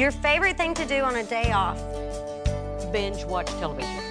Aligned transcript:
Your 0.00 0.10
favorite 0.10 0.56
thing 0.56 0.72
to 0.76 0.86
do 0.86 1.02
on 1.02 1.16
a 1.16 1.24
day 1.24 1.52
off? 1.52 1.78
Binge 2.90 3.22
watch 3.26 3.48
television. 3.58 4.02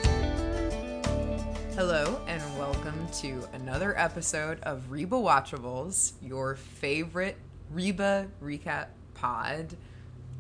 Hello, 1.74 2.22
and 2.28 2.44
welcome 2.60 3.08
to 3.14 3.42
another 3.54 3.98
episode 3.98 4.60
of 4.62 4.92
Reba 4.92 5.16
Watchables, 5.16 6.12
your 6.22 6.58
favorite 6.58 7.38
Reba 7.72 8.28
recap 8.40 8.90
pod. 9.16 9.76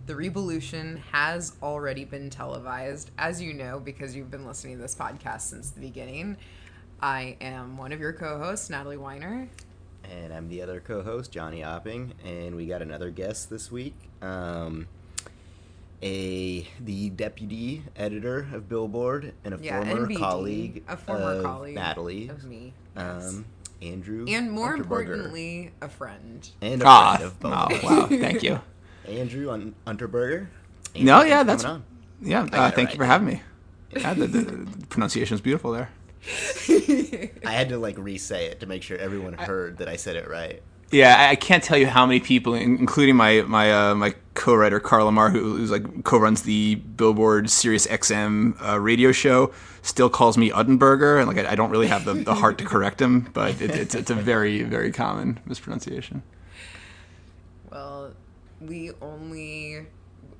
The 0.05 0.15
Revolution 0.15 1.01
has 1.11 1.53
already 1.63 2.05
been 2.05 2.29
televised, 2.29 3.09
as 3.17 3.41
you 3.41 3.53
know, 3.53 3.79
because 3.79 4.15
you've 4.15 4.29
been 4.29 4.45
listening 4.45 4.75
to 4.75 4.83
this 4.83 4.93
podcast 4.93 5.41
since 5.41 5.71
the 5.71 5.81
beginning. 5.81 6.37
I 7.01 7.37
am 7.41 7.75
one 7.75 7.91
of 7.91 7.99
your 7.99 8.13
co 8.13 8.37
hosts, 8.37 8.69
Natalie 8.69 8.97
Weiner. 8.97 9.49
And 10.03 10.31
I'm 10.31 10.47
the 10.47 10.61
other 10.61 10.79
co-host, 10.79 11.31
Johnny 11.31 11.61
Opping, 11.61 12.11
and 12.23 12.55
we 12.55 12.67
got 12.67 12.83
another 12.83 13.09
guest 13.09 13.49
this 13.49 13.71
week. 13.71 13.95
Um, 14.21 14.87
a 16.01 16.67
the 16.79 17.09
deputy 17.09 17.83
editor 17.95 18.47
of 18.53 18.69
Billboard 18.69 19.33
and 19.43 19.53
a 19.53 19.59
Yeah, 19.61 19.83
former 19.83 20.07
NBD, 20.07 20.17
colleague, 20.17 20.83
a 20.87 20.97
former 20.97 21.31
of 21.37 21.43
colleague 21.43 21.75
Natalie, 21.75 22.29
Of 22.29 22.43
me. 22.45 22.73
yes. 22.95 23.29
um, 23.33 23.45
Andrew, 23.81 24.25
and 24.27 24.51
more 24.51 24.73
importantly, 24.75 25.71
a 25.81 25.87
friend. 25.89 26.47
and 26.61 26.81
a 26.81 26.85
Ah, 26.85 27.15
friend 27.17 27.23
of 27.31 27.39
both. 27.39 27.53
oh, 27.53 27.79
wow, 27.83 28.07
thank 28.07 28.43
you. 28.43 28.59
Andrew 29.07 29.49
on 29.49 29.73
Unterberger. 29.87 30.47
No, 30.95 31.21
yeah, 31.23 31.43
that's- 31.43 31.61
for 31.61 31.67
coming 31.67 31.83
Yeah, 32.21 32.41
uh, 32.43 32.71
thank 32.71 32.77
right. 32.77 32.89
you 32.91 32.97
for 32.97 33.05
having 33.05 33.27
me. 33.27 33.41
Yeah, 33.95 34.13
the, 34.13 34.27
the, 34.27 34.41
the 34.41 34.85
pronunciation 34.87 35.33
is 35.35 35.41
beautiful 35.41 35.71
there. 35.71 35.89
I 36.69 37.51
had 37.51 37.69
to 37.69 37.77
like 37.79 37.97
re-say 37.97 38.45
it 38.45 38.59
to 38.59 38.65
make 38.67 38.83
sure 38.83 38.97
everyone 38.97 39.33
heard 39.33 39.77
that 39.79 39.87
I 39.87 39.95
said 39.95 40.15
it 40.15 40.29
right. 40.29 40.61
Yeah, 40.91 41.27
I, 41.29 41.35
can't 41.35 41.63
tell 41.63 41.77
you 41.77 41.85
how 41.85 42.05
many 42.05 42.19
people, 42.19 42.55
including 42.55 43.15
my 43.15 43.43
my 43.43 43.71
uh, 43.71 43.95
my 43.95 44.15
co-writer 44.33 44.79
Carl 44.79 45.07
Lamarre, 45.09 45.31
who, 45.31 45.57
who's 45.57 45.69
like 45.69 46.03
co-runs 46.03 46.41
the 46.43 46.75
Billboard 46.75 47.49
Sirius 47.49 47.85
XM 47.85 48.55
uh, 48.65 48.79
radio 48.79 49.11
show, 49.11 49.51
still 49.83 50.09
calls 50.09 50.37
me 50.37 50.49
Uddenberger, 50.49 51.19
and 51.19 51.27
like 51.27 51.45
I, 51.45 51.51
I 51.51 51.55
don't 51.55 51.69
really 51.69 51.87
have 51.87 52.05
the, 52.05 52.13
the 52.13 52.33
heart 52.33 52.57
to 52.57 52.65
correct 52.65 52.99
him, 52.99 53.29
but 53.33 53.61
it, 53.61 53.69
it's 53.71 53.93
it's 53.93 54.09
a 54.09 54.15
very 54.15 54.63
very 54.63 54.91
common 54.91 55.39
mispronunciation. 55.45 56.23
Well, 57.71 58.13
we 58.61 58.91
only, 59.01 59.85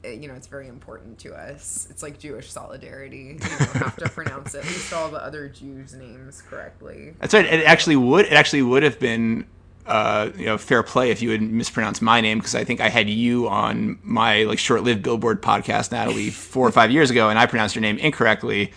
eh, 0.04 0.12
you 0.12 0.28
know, 0.28 0.34
it's 0.34 0.48
very 0.48 0.68
important 0.68 1.20
to 1.20 1.34
us. 1.34 1.88
It's 1.90 2.04
like 2.04 2.20
Jewish 2.20 2.52
solidarity. 2.52 3.18
You 3.18 3.40
don't 3.40 3.84
have 3.84 3.96
to 3.98 4.10
pronounce 4.14 4.56
at 4.56 4.64
least 4.66 4.94
all 4.94 5.10
the 5.10 5.24
other 5.24 5.48
Jews' 5.48 5.94
names 5.94 6.42
correctly. 6.42 7.14
That's 7.20 7.34
right. 7.34 7.46
It 7.46 7.66
actually 7.66 7.96
would. 7.96 8.26
It 8.26 8.34
actually 8.34 8.64
would 8.64 8.84
have 8.84 9.00
been, 9.00 9.46
uh, 9.90 10.32
you 10.38 10.46
know, 10.46 10.58
fair 10.58 10.84
play 10.84 11.10
if 11.12 11.22
you 11.22 11.32
had 11.32 11.42
mispronounced 11.42 12.02
my 12.02 12.22
name 12.22 12.38
because 12.38 12.56
I 12.56 12.64
think 12.64 12.80
I 12.80 12.90
had 12.90 13.10
you 13.10 13.48
on 13.50 14.00
my 14.04 14.44
like 14.44 14.60
short-lived 14.60 15.02
Billboard 15.04 15.42
podcast, 15.42 15.92
Natalie, 15.92 16.30
four 16.30 16.68
or 16.68 16.72
five 16.72 16.92
years 16.92 17.10
ago, 17.10 17.30
and 17.30 17.38
I 17.40 17.46
pronounced 17.46 17.76
your 17.76 17.82
name 17.82 17.98
incorrectly, 17.98 18.72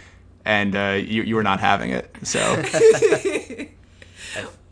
and 0.44 0.74
uh, 0.74 0.98
you 1.00 1.22
you 1.22 1.36
were 1.36 1.42
not 1.42 1.60
having 1.60 1.90
it. 1.90 2.14
So 2.24 2.40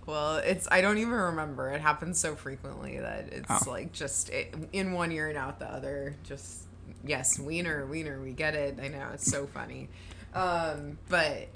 Well, 0.07 0.37
it's 0.39 0.67
I 0.73 0.81
don't 0.81 0.99
even 0.99 1.13
remember. 1.13 1.71
It 1.71 1.81
happens 1.81 2.19
so 2.19 2.35
frequently 2.35 2.99
that 2.99 3.29
it's 3.33 3.67
Oh. 3.67 3.71
like 3.71 3.93
just 3.93 4.29
it, 4.31 4.53
in 4.73 4.93
one 4.93 5.13
ear 5.13 5.29
and 5.29 5.39
out 5.39 5.61
the 5.61 5.73
other. 5.73 6.17
Just 6.25 6.63
yes, 7.05 7.39
wiener, 7.39 7.87
wiener. 7.87 8.21
We 8.21 8.33
get 8.33 8.55
it. 8.55 8.79
I 8.83 8.89
know 8.89 9.09
it's 9.15 9.31
so 9.31 9.47
funny. 9.47 9.89
Um, 10.35 10.99
but 11.09 11.49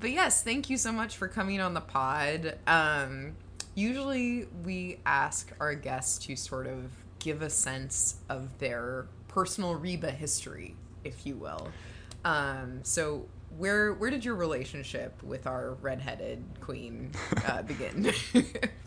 but 0.00 0.10
yes, 0.12 0.42
thank 0.42 0.70
you 0.70 0.78
so 0.78 0.92
much 0.92 1.16
for 1.18 1.28
coming 1.28 1.60
on 1.60 1.74
the 1.74 1.82
pod. 1.82 2.56
Um, 2.66 3.32
usually 3.80 4.46
we 4.64 4.98
ask 5.06 5.50
our 5.58 5.74
guests 5.74 6.24
to 6.26 6.36
sort 6.36 6.66
of 6.66 6.90
give 7.18 7.42
a 7.42 7.50
sense 7.50 8.16
of 8.28 8.58
their 8.58 9.06
personal 9.28 9.74
Reba 9.74 10.10
history, 10.10 10.76
if 11.04 11.26
you 11.26 11.36
will. 11.36 11.68
Um, 12.24 12.80
so 12.82 13.26
where 13.56 13.94
where 13.94 14.10
did 14.10 14.24
your 14.24 14.34
relationship 14.34 15.20
with 15.22 15.46
our 15.46 15.74
redheaded 15.74 16.44
queen 16.60 17.12
uh, 17.46 17.62
begin? 17.72 18.12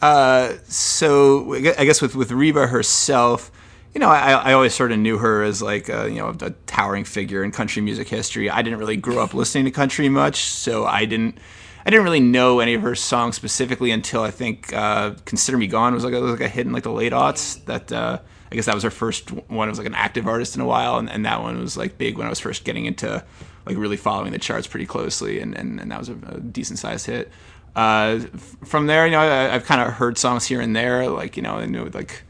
Uh, 0.01 0.53
so 0.66 1.56
I 1.56 1.85
guess 1.85 2.01
with 2.01 2.16
with 2.16 2.31
Reba 2.31 2.67
herself, 2.67 3.51
you 3.94 4.00
know, 4.00 4.09
I, 4.09 4.31
I 4.31 4.53
always 4.53 4.73
sort 4.73 4.91
of 4.91 5.00
knew 5.00 5.17
her 5.17 5.44
as 5.44 5.62
like 5.62 5.90
a, 5.90 6.09
you 6.09 6.17
know 6.17 6.35
a 6.41 6.51
towering 6.67 7.03
figure 7.03 7.44
in 7.44 7.51
country 7.51 7.81
music 7.81 8.07
history. 8.09 8.50
I 8.50 8.62
didn't 8.62 8.79
really 8.79 8.97
grow 8.97 9.19
up 9.19 9.34
listening 9.34 9.66
to 9.66 9.72
country 9.72 10.09
much, 10.09 10.44
so 10.44 10.85
I 10.85 11.06
didn't. 11.06 11.38
I 11.85 11.89
didn't 11.89 12.05
really 12.05 12.19
know 12.19 12.59
any 12.59 12.75
of 12.75 12.81
her 12.81 12.95
songs 12.95 13.35
specifically 13.35 13.91
until 13.91 14.23
I 14.23 14.31
think 14.31 14.73
uh, 14.73 15.16
"Consider 15.25 15.57
Me 15.57 15.67
Gone" 15.67 15.94
was 15.94 16.03
like 16.03 16.13
a, 16.13 16.21
was 16.21 16.31
like 16.31 16.41
a 16.41 16.47
hit 16.47 16.66
in 16.66 16.73
like 16.73 16.83
the 16.83 16.91
late 16.91 17.11
aughts. 17.11 17.63
That 17.66 17.91
uh, 17.91 18.19
I 18.51 18.55
guess 18.55 18.66
that 18.66 18.75
was 18.75 18.83
her 18.83 18.91
first 18.91 19.31
one. 19.31 19.67
It 19.67 19.71
was 19.71 19.79
like 19.79 19.88
an 19.88 19.95
active 19.95 20.27
artist 20.27 20.55
in 20.55 20.61
a 20.61 20.66
while, 20.66 20.97
and, 20.97 21.09
and 21.09 21.25
that 21.25 21.41
one 21.41 21.59
was 21.59 21.75
like 21.75 21.97
big 21.97 22.17
when 22.17 22.27
I 22.27 22.29
was 22.29 22.39
first 22.39 22.63
getting 22.63 22.85
into 22.85 23.23
like 23.66 23.77
really 23.77 23.97
following 23.97 24.31
the 24.31 24.39
charts 24.39 24.67
pretty 24.67 24.85
closely, 24.85 25.39
and, 25.39 25.55
and, 25.57 25.79
and 25.79 25.91
that 25.91 25.99
was 25.99 26.09
a, 26.09 26.17
a 26.27 26.39
decent 26.39 26.79
sized 26.79 27.05
hit. 27.05 27.31
Uh, 27.75 28.19
from 28.63 28.88
there, 28.88 29.05
you 29.05 29.11
know, 29.11 29.19
I, 29.19 29.55
I've 29.55 29.66
kind 29.66 29.81
of 29.81 29.93
heard 29.93 30.17
songs 30.17 30.45
here 30.45 30.61
and 30.61 30.75
there, 30.75 31.09
like 31.09 31.35
you 31.35 31.43
know, 31.43 31.57
like 31.93 32.23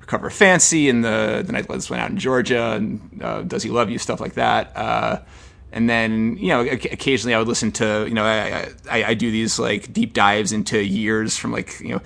"Recover 0.00 0.30
Fancy" 0.30 0.88
and 0.88 1.02
the 1.02 1.42
the 1.44 1.52
night 1.52 1.68
lights 1.68 1.90
went 1.90 2.02
out 2.02 2.10
in 2.10 2.18
Georgia, 2.18 2.72
and 2.72 3.20
uh, 3.22 3.42
"Does 3.42 3.62
He 3.62 3.70
Love 3.70 3.90
You" 3.90 3.98
stuff 3.98 4.20
like 4.20 4.34
that. 4.34 5.24
And 5.72 5.88
then 5.88 6.36
you 6.38 6.48
know, 6.48 6.60
occasionally 6.60 7.34
I 7.34 7.38
would 7.38 7.48
listen 7.48 7.70
to 7.72 8.04
you 8.08 8.14
know, 8.14 8.24
I, 8.24 8.68
I, 8.90 9.04
I 9.04 9.14
do 9.14 9.30
these 9.30 9.58
like 9.58 9.92
deep 9.92 10.12
dives 10.14 10.52
into 10.52 10.82
years 10.82 11.36
from 11.36 11.52
like 11.52 11.78
you 11.80 11.90
know. 11.94 12.00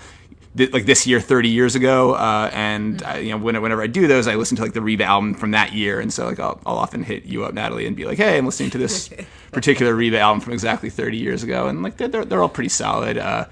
th- 0.56 0.72
Like 0.72 0.86
this 0.86 1.06
year, 1.06 1.18
thirty 1.20 1.48
years 1.48 1.74
ago, 1.74 2.14
uh, 2.14 2.48
and 2.52 3.02
I, 3.02 3.18
you 3.18 3.30
know, 3.30 3.38
when- 3.38 3.60
whenever 3.60 3.82
I 3.82 3.88
do 3.88 4.06
those, 4.06 4.28
I 4.28 4.36
listen 4.36 4.56
to 4.58 4.62
like 4.62 4.72
the 4.74 4.82
Reba 4.82 5.02
album 5.04 5.34
from 5.34 5.50
that 5.50 5.72
year, 5.72 5.98
and 5.98 6.12
so 6.12 6.26
like 6.26 6.38
I'll, 6.38 6.60
I'll 6.64 6.76
often 6.78 7.02
hit 7.02 7.24
you 7.24 7.44
up, 7.44 7.54
Natalie, 7.54 7.86
and 7.86 7.96
be 7.96 8.04
like, 8.04 8.18
"Hey, 8.18 8.38
I'm 8.38 8.46
listening 8.46 8.70
to 8.70 8.78
this 8.78 9.10
particular 9.52 9.94
Reba 9.96 10.18
album 10.20 10.40
from 10.40 10.52
exactly 10.52 10.90
30 10.90 11.16
years 11.16 11.42
ago," 11.42 11.66
and 11.66 11.82
like 11.82 11.96
they're 11.96 12.06
they're, 12.08 12.24
they're 12.24 12.42
all 12.42 12.48
pretty 12.48 12.68
solid. 12.68 13.18
Uh, 13.18 13.46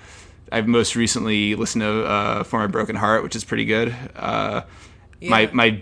I've 0.52 0.68
most 0.68 0.94
recently 0.94 1.54
listened 1.56 1.82
to 1.82 2.04
uh, 2.04 2.42
"For 2.44 2.60
My 2.60 2.66
Broken 2.68 2.94
Heart," 2.96 3.22
which 3.24 3.34
is 3.34 3.42
pretty 3.44 3.64
good. 3.64 3.92
Uh, 4.14 4.62
My 5.22 5.48
my 5.52 5.80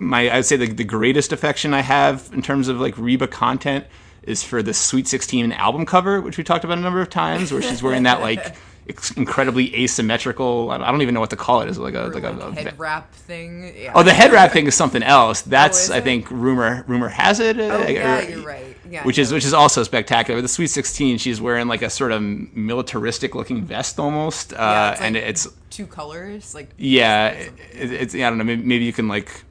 my 0.00 0.30
I'd 0.30 0.46
say 0.46 0.56
the, 0.56 0.66
the 0.66 0.84
greatest 0.84 1.32
affection 1.32 1.74
I 1.74 1.80
have 1.82 2.30
in 2.32 2.42
terms 2.42 2.68
of 2.68 2.80
like 2.80 2.96
Reba 2.98 3.26
content 3.28 3.86
is 4.22 4.42
for 4.42 4.62
the 4.62 4.72
Sweet 4.72 5.08
16 5.08 5.52
album 5.52 5.84
cover, 5.84 6.20
which 6.20 6.38
we 6.38 6.44
talked 6.44 6.64
about 6.64 6.78
a 6.78 6.80
number 6.80 7.00
of 7.00 7.10
times, 7.10 7.52
where 7.52 7.60
she's 7.62 7.82
wearing 7.82 8.04
that 8.04 8.20
like 8.20 8.54
incredibly 9.16 9.74
asymmetrical. 9.82 10.70
I 10.70 10.78
don't- 10.90 11.02
even 11.02 11.14
know 11.14 11.20
what 11.20 11.30
to 11.30 11.36
call 11.36 11.60
it. 11.62 11.68
Is 11.68 11.78
it 11.78 11.80
like 11.80 11.94
a 11.94 12.02
like, 12.02 12.22
a, 12.22 12.30
a 12.30 12.52
head 12.52 12.78
wrap 12.78 13.12
thing. 13.12 13.72
Yeah. 13.76 13.92
Oh, 13.94 14.02
the 14.02 14.12
head 14.12 14.32
wrap 14.32 14.52
thing 14.52 14.66
is 14.66 14.74
something 14.74 15.02
else. 15.02 15.42
That's 15.42 15.84
is 15.84 15.90
I 15.90 16.00
think 16.00 16.30
rumor 16.30 16.84
rumor 16.86 17.08
has 17.08 17.40
it. 17.40 17.58
Oh, 17.58 17.82
uh, 17.82 17.86
yeah, 17.88 18.20
you're 18.22 18.40
right. 18.42 18.76
Yeah, 18.88 19.04
which 19.04 19.18
is 19.18 19.32
which 19.32 19.44
is 19.44 19.54
also 19.54 19.82
spectacular. 19.84 20.40
The 20.42 20.48
Sweet 20.48 20.66
Sixteen, 20.68 21.16
she's 21.18 21.40
wearing 21.40 21.66
like 21.66 21.82
a 21.82 21.88
sort 21.90 22.12
of 22.12 22.20
militaristic 22.22 23.34
looking 23.34 23.64
vest 23.64 23.98
almost, 23.98 24.52
uh, 24.52 24.56
Yeah, 24.58 24.90
it's 24.92 25.00
like- 25.00 25.06
and 25.06 25.16
it's 25.16 25.48
two 25.70 25.86
colors. 25.86 26.54
Like 26.54 26.68
yeah, 26.76 27.28
it, 27.28 27.52
it's 27.72 28.14
I 28.14 28.18
don't 28.18 28.38
know. 28.38 28.44
Maybe, 28.44 28.62
maybe 28.62 28.84
you 28.84 28.92
can 28.92 29.08
like 29.08 29.44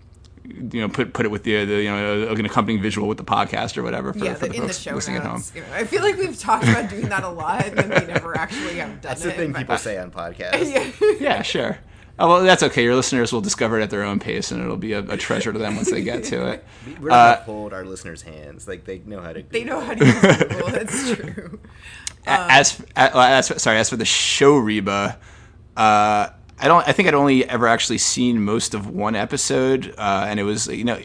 you 0.55 0.81
know 0.81 0.89
put 0.89 1.13
put 1.13 1.25
it 1.25 1.29
with 1.29 1.43
the, 1.43 1.65
the 1.65 1.81
you 1.81 1.89
know 1.89 2.27
an 2.31 2.45
accompanying 2.45 2.81
visual 2.81 3.07
with 3.07 3.17
the 3.17 3.23
podcast 3.23 3.77
or 3.77 3.83
whatever 3.83 4.13
for, 4.13 4.25
yeah, 4.25 4.33
for 4.35 4.47
the, 4.47 4.53
the 4.53 4.57
in 4.61 4.67
the 4.67 4.73
show 4.73 4.95
listening 4.95 5.17
at 5.17 5.23
home. 5.23 5.33
notes. 5.35 5.51
You 5.55 5.61
know, 5.61 5.67
I 5.73 5.83
feel 5.85 6.01
like 6.01 6.17
we've 6.17 6.37
talked 6.39 6.63
about 6.67 6.89
doing 6.89 7.09
that 7.09 7.23
a 7.23 7.29
lot, 7.29 7.65
and 7.65 7.77
we 7.89 8.07
never 8.13 8.37
actually 8.37 8.75
have 8.75 8.89
done 8.89 8.99
That's 9.01 9.21
it. 9.23 9.29
the 9.29 9.31
thing 9.33 9.51
but- 9.51 9.59
people 9.59 9.77
say 9.77 9.97
on 9.97 10.11
podcasts. 10.11 10.71
Yeah. 11.01 11.11
Yeah, 11.19 11.41
sure. 11.41 11.77
Oh, 12.19 12.27
well, 12.27 12.43
that's 12.43 12.61
okay. 12.61 12.83
Your 12.83 12.93
listeners 12.95 13.33
will 13.33 13.41
discover 13.41 13.79
it 13.79 13.83
at 13.83 13.89
their 13.89 14.03
own 14.03 14.19
pace, 14.19 14.51
and 14.51 14.61
it'll 14.61 14.77
be 14.77 14.93
a, 14.93 14.99
a 14.99 15.17
treasure 15.17 15.51
to 15.51 15.57
them 15.57 15.75
once 15.75 15.89
they 15.89 16.03
get 16.03 16.23
to 16.25 16.51
it. 16.51 16.65
We're 16.99 17.09
not 17.09 17.45
gonna 17.45 17.45
hold 17.45 17.73
our 17.73 17.83
listeners' 17.83 18.21
hands. 18.21 18.67
Like 18.67 18.85
they 18.85 18.99
know 18.99 19.21
how 19.21 19.33
to. 19.33 19.41
They 19.41 19.63
know 19.63 19.79
how 19.79 19.95
to 19.95 20.05
use 20.05 20.21
Google. 20.43 20.69
That's 20.69 21.13
true. 21.15 21.59
A- 22.27 22.29
as, 22.51 22.85
as 22.95 23.61
sorry, 23.61 23.77
as 23.79 23.89
for 23.89 23.95
the 23.95 24.05
show 24.05 24.57
Reba, 24.57 25.17
uh, 25.75 26.29
I 26.61 26.67
don't. 26.67 26.87
I 26.87 26.91
think 26.91 27.07
I'd 27.07 27.13
only 27.13 27.47
ever 27.49 27.67
actually 27.67 27.97
seen 27.97 28.43
most 28.43 28.73
of 28.73 28.87
one 28.87 29.15
episode, 29.15 29.93
uh, 29.97 30.25
and 30.27 30.39
it 30.39 30.43
was 30.43 30.67
you 30.67 30.83
know. 30.83 30.99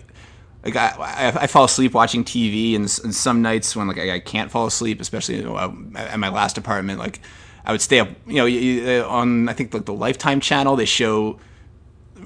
Like 0.64 0.74
I, 0.74 1.32
I, 1.42 1.46
fall 1.46 1.62
asleep 1.62 1.94
watching 1.94 2.24
TV, 2.24 2.74
and, 2.74 2.82
and 3.04 3.14
some 3.14 3.40
nights 3.40 3.76
when 3.76 3.86
like 3.86 3.98
I, 3.98 4.14
I 4.14 4.18
can't 4.18 4.50
fall 4.50 4.66
asleep, 4.66 5.00
especially 5.00 5.36
you 5.36 5.44
know, 5.44 5.54
uh, 5.54 5.72
at 5.94 6.18
my 6.18 6.28
last 6.28 6.58
apartment, 6.58 6.98
like 6.98 7.20
I 7.64 7.70
would 7.70 7.80
stay 7.80 8.00
up. 8.00 8.08
You 8.26 8.34
know, 8.34 8.46
y- 8.46 9.08
on 9.08 9.48
I 9.48 9.52
think 9.52 9.72
like 9.72 9.84
the 9.84 9.94
Lifetime 9.94 10.40
channel, 10.40 10.74
they 10.74 10.84
show 10.84 11.38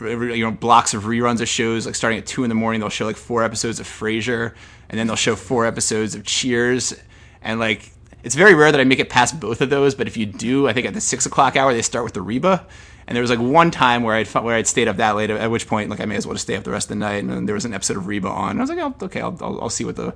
you 0.01 0.45
know 0.45 0.51
blocks 0.51 0.95
of 0.95 1.05
reruns 1.05 1.41
of 1.41 1.49
shows 1.49 1.85
like 1.87 1.95
starting 1.95 2.19
at 2.19 2.27
two 2.27 2.45
in 2.45 2.49
the 2.49 2.55
morning 2.55 2.81
they'll 2.81 2.89
show 2.89 3.05
like 3.05 3.17
four 3.17 3.43
episodes 3.43 3.81
of 3.81 3.87
frasier 3.87 4.55
and 4.89 4.99
then 4.99 5.07
they'll 5.07 5.17
show 5.17 5.35
four 5.37 5.67
episodes 5.67 6.15
of 6.15 6.25
cheers 6.25 6.95
and 7.43 7.59
like 7.59 7.91
it's 8.23 8.35
very 8.35 8.55
rare 8.55 8.71
that 8.71 8.81
i 8.81 8.85
make 8.85 9.01
it 9.01 9.11
past 9.11 9.39
both 9.41 9.61
of 9.61 9.69
those 9.69 9.95
but 9.95 10.07
if 10.07 10.17
you 10.17 10.25
do 10.25 10.69
i 10.69 10.73
think 10.73 10.87
at 10.87 10.95
the 10.95 11.01
six 11.01 11.27
o'clock 11.27 11.57
hour 11.57 11.75
they 11.75 11.83
start 11.83 12.05
with 12.05 12.15
the 12.15 12.23
reba 12.23 12.67
and 13.11 13.17
there 13.17 13.21
was 13.21 13.31
like 13.31 13.41
one 13.41 13.71
time 13.71 14.03
where 14.03 14.15
i'd 14.15 14.27
where 14.29 14.55
i'd 14.55 14.67
stayed 14.67 14.89
up 14.89 14.97
that 14.97 15.17
late 15.17 15.29
at 15.29 15.51
which 15.51 15.67
point 15.67 15.91
like 15.91 16.01
i 16.01 16.07
may 16.07 16.17
as 16.17 16.27
well 16.27 16.35
just 16.35 16.45
stay 16.47 16.57
up 16.57 16.65
the 16.65 16.71
rest 16.71 16.87
of 16.87 16.91
the 16.91 16.95
night 16.95 17.17
and 17.17 17.29
then 17.29 17.45
there 17.45 17.55
was 17.55 17.67
an 17.67 17.75
episode 17.75 17.99
of 17.99 18.07
reba 18.07 18.29
on 18.29 18.53
and 18.53 18.61
i 18.61 18.63
was 18.63 18.71
like 18.71 18.79
oh, 18.79 18.95
okay 19.05 19.21
I'll, 19.21 19.37
I'll, 19.43 19.63
I'll 19.63 19.71
see 19.71 19.85
what 19.85 19.97
the 19.97 20.15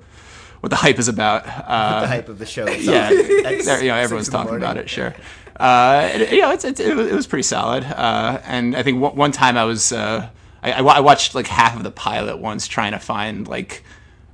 what 0.64 0.70
the 0.70 0.76
hype 0.76 0.98
is 0.98 1.08
about 1.08 1.46
uh, 1.46 2.00
the 2.00 2.06
hype 2.06 2.30
of 2.30 2.38
the 2.38 2.46
show. 2.46 2.66
yeah, 2.66 3.10
there- 3.12 3.82
you 3.82 3.88
know, 3.88 3.96
everyone's 3.96 4.30
talking 4.30 4.56
about 4.56 4.78
it. 4.78 4.88
Sure. 4.88 5.14
Uh, 5.56 6.08
it, 6.10 6.32
you 6.32 6.40
know, 6.40 6.52
it's, 6.52 6.64
it's, 6.64 6.80
it, 6.80 6.96
was, 6.96 7.06
it 7.06 7.14
was 7.14 7.26
pretty 7.26 7.42
solid. 7.42 7.84
Uh, 7.84 8.40
and 8.44 8.74
I 8.74 8.82
think 8.82 8.98
one, 8.98 9.14
one 9.14 9.30
time 9.30 9.58
I 9.58 9.64
was 9.64 9.92
uh, 9.92 10.26
I, 10.62 10.72
I, 10.72 11.00
watched 11.00 11.34
like 11.34 11.48
half 11.48 11.76
of 11.76 11.82
the 11.82 11.90
pilot 11.90 12.38
once, 12.38 12.66
trying 12.66 12.92
to 12.92 12.98
find 12.98 13.46
like 13.46 13.84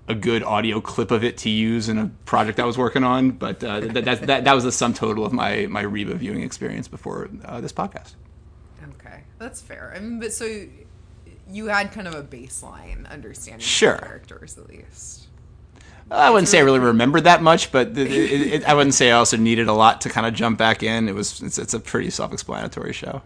a 0.06 0.14
good 0.14 0.44
audio 0.44 0.80
clip 0.80 1.10
of 1.10 1.24
it 1.24 1.36
to 1.38 1.50
use 1.50 1.88
in 1.88 1.98
a 1.98 2.10
project 2.26 2.60
I 2.60 2.64
was 2.64 2.78
working 2.78 3.02
on. 3.02 3.32
But 3.32 3.64
uh, 3.64 3.80
that, 3.80 4.04
that, 4.04 4.20
that 4.22 4.44
that 4.44 4.54
was 4.54 4.62
the 4.62 4.72
sum 4.72 4.94
total 4.94 5.24
of 5.26 5.32
my 5.32 5.66
my 5.66 5.80
Reba 5.80 6.14
viewing 6.14 6.42
experience 6.42 6.86
before 6.86 7.28
uh, 7.44 7.60
this 7.60 7.72
podcast. 7.72 8.14
That's 9.40 9.60
fair. 9.62 9.92
I 9.96 9.98
mean, 10.00 10.20
but 10.20 10.32
so 10.34 10.66
you 11.50 11.66
had 11.66 11.92
kind 11.92 12.06
of 12.06 12.14
a 12.14 12.22
baseline 12.22 13.10
understanding 13.10 13.60
Sure. 13.60 13.94
of 13.94 14.00
the 14.00 14.06
characters 14.06 14.58
at 14.58 14.68
least. 14.68 15.26
I 16.10 16.28
wouldn't 16.28 16.48
say 16.48 16.58
I 16.58 16.62
really 16.62 16.78
remembered 16.80 17.24
that 17.24 17.40
much, 17.42 17.72
but 17.72 17.88
it, 17.96 17.98
it, 17.98 18.52
it, 18.52 18.68
I 18.68 18.74
wouldn't 18.74 18.94
say 18.94 19.10
I 19.10 19.14
also 19.14 19.36
needed 19.36 19.66
a 19.68 19.72
lot 19.72 20.00
to 20.02 20.10
kind 20.10 20.26
of 20.26 20.34
jump 20.34 20.58
back 20.58 20.82
in. 20.82 21.08
It 21.08 21.14
was 21.14 21.40
it's, 21.40 21.56
it's 21.56 21.72
a 21.72 21.80
pretty 21.80 22.10
self-explanatory 22.10 22.92
show. 22.92 23.22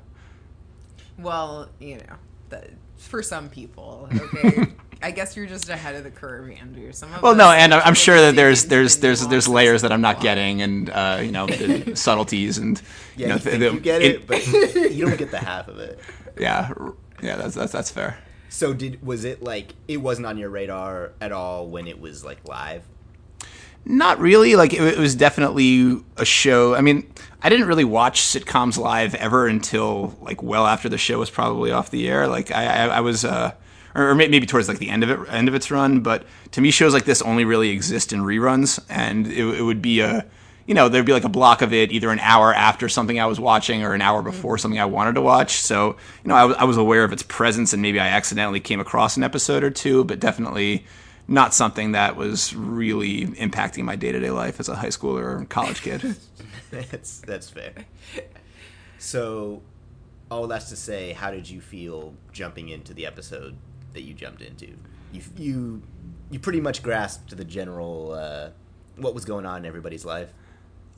Well, 1.18 1.68
you 1.80 1.96
know, 1.96 2.16
the, 2.50 2.70
for 2.96 3.22
some 3.22 3.48
people, 3.48 4.08
okay. 4.14 4.72
I 5.04 5.10
guess 5.10 5.36
you're 5.36 5.46
just 5.46 5.68
ahead 5.68 5.94
of 5.96 6.02
the 6.04 6.10
curve, 6.10 6.50
Andrew. 6.50 6.90
Some 6.92 7.12
of 7.12 7.22
Well, 7.22 7.34
no, 7.34 7.50
and 7.50 7.74
I'm 7.74 7.82
I'm 7.84 7.94
sure 7.94 8.16
that 8.16 8.36
there's 8.36 8.64
there's 8.64 8.96
there's 8.98 9.26
there's 9.28 9.46
layers 9.46 9.82
that 9.82 9.92
I'm 9.92 10.00
not 10.00 10.20
getting, 10.20 10.62
and 10.62 10.88
uh, 10.88 11.20
you 11.22 11.30
know 11.30 11.46
the 11.46 11.94
subtleties 11.96 12.56
and 12.56 12.80
Yeah, 13.14 13.26
you 13.26 13.28
know 13.28 13.34
you, 13.34 13.40
think 13.40 13.58
the- 13.60 13.72
you 13.74 13.80
get 13.80 14.02
it- 14.02 14.14
it, 14.16 14.26
but 14.26 14.46
you 14.92 15.04
don't 15.06 15.18
get 15.18 15.30
the 15.30 15.38
half 15.38 15.68
of 15.68 15.78
it. 15.78 15.98
yeah, 16.40 16.72
yeah, 17.22 17.36
that's 17.36 17.54
that's 17.54 17.70
that's 17.72 17.90
fair. 17.90 18.16
So 18.48 18.72
did 18.72 19.04
was 19.04 19.24
it 19.24 19.42
like 19.42 19.74
it 19.88 19.98
wasn't 19.98 20.26
on 20.26 20.38
your 20.38 20.48
radar 20.48 21.12
at 21.20 21.32
all 21.32 21.66
when 21.68 21.86
it 21.86 22.00
was 22.00 22.24
like 22.24 22.38
live? 22.48 22.82
Not 23.84 24.18
really. 24.18 24.56
Like 24.56 24.72
it, 24.72 24.80
it 24.80 24.98
was 24.98 25.14
definitely 25.14 26.02
a 26.16 26.24
show. 26.24 26.74
I 26.74 26.80
mean, 26.80 27.12
I 27.42 27.50
didn't 27.50 27.66
really 27.66 27.84
watch 27.84 28.22
sitcoms 28.22 28.78
live 28.78 29.14
ever 29.16 29.46
until 29.48 30.16
like 30.22 30.42
well 30.42 30.66
after 30.66 30.88
the 30.88 30.96
show 30.96 31.18
was 31.18 31.28
probably 31.28 31.70
off 31.72 31.90
the 31.90 32.08
air. 32.08 32.26
Like 32.26 32.50
I, 32.50 32.64
I, 32.64 32.86
I 32.86 33.00
was, 33.00 33.26
uh, 33.26 33.52
or, 33.94 34.14
maybe 34.14 34.46
towards 34.46 34.68
like 34.68 34.78
the 34.78 34.90
end 34.90 35.02
of 35.02 35.10
it, 35.10 35.32
end 35.32 35.48
of 35.48 35.54
its 35.54 35.70
run. 35.70 36.00
But 36.00 36.24
to 36.52 36.60
me, 36.60 36.70
shows 36.70 36.92
like 36.92 37.04
this 37.04 37.22
only 37.22 37.44
really 37.44 37.70
exist 37.70 38.12
in 38.12 38.20
reruns, 38.20 38.82
and 38.88 39.26
it, 39.26 39.44
it 39.44 39.62
would 39.62 39.82
be 39.82 40.00
a, 40.00 40.26
you 40.66 40.74
know, 40.74 40.88
there'd 40.88 41.06
be 41.06 41.12
like 41.12 41.24
a 41.24 41.28
block 41.28 41.62
of 41.62 41.72
it 41.72 41.92
either 41.92 42.10
an 42.10 42.18
hour 42.20 42.52
after 42.52 42.88
something 42.88 43.20
I 43.20 43.26
was 43.26 43.38
watching 43.38 43.82
or 43.82 43.94
an 43.94 44.02
hour 44.02 44.20
mm-hmm. 44.20 44.30
before 44.30 44.58
something 44.58 44.80
I 44.80 44.86
wanted 44.86 45.14
to 45.14 45.22
watch. 45.22 45.56
So 45.56 45.96
you 46.24 46.28
know, 46.28 46.34
I 46.34 46.44
was, 46.44 46.56
I 46.56 46.64
was 46.64 46.76
aware 46.76 47.04
of 47.04 47.12
its 47.12 47.22
presence, 47.22 47.72
and 47.72 47.82
maybe 47.82 48.00
I 48.00 48.08
accidentally 48.08 48.60
came 48.60 48.80
across 48.80 49.16
an 49.16 49.22
episode 49.22 49.62
or 49.62 49.70
two, 49.70 50.04
but 50.04 50.20
definitely 50.20 50.84
not 51.26 51.54
something 51.54 51.92
that 51.92 52.16
was 52.16 52.54
really 52.54 53.26
impacting 53.26 53.84
my 53.84 53.96
day 53.96 54.12
to 54.12 54.20
day 54.20 54.30
life 54.30 54.60
as 54.60 54.68
a 54.68 54.76
high 54.76 54.88
schooler 54.88 55.40
or 55.40 55.44
college 55.46 55.82
kid. 55.82 56.16
that's 56.70 57.20
that's 57.20 57.48
fair. 57.48 57.72
So, 58.98 59.62
all 60.30 60.46
that's 60.46 60.70
to 60.70 60.76
say, 60.76 61.12
how 61.12 61.30
did 61.30 61.48
you 61.48 61.60
feel 61.60 62.14
jumping 62.32 62.70
into 62.70 62.94
the 62.94 63.04
episode 63.06 63.56
that 63.94 64.02
you 64.02 64.14
jumped 64.14 64.42
into? 64.42 64.66
You 65.12 65.22
you 65.36 65.82
you 66.30 66.38
pretty 66.38 66.60
much 66.60 66.82
grasped 66.82 67.36
the 67.36 67.44
general 67.44 68.12
uh, 68.12 68.50
what 68.96 69.14
was 69.14 69.24
going 69.24 69.46
on 69.46 69.58
in 69.58 69.66
everybody's 69.66 70.04
life. 70.04 70.28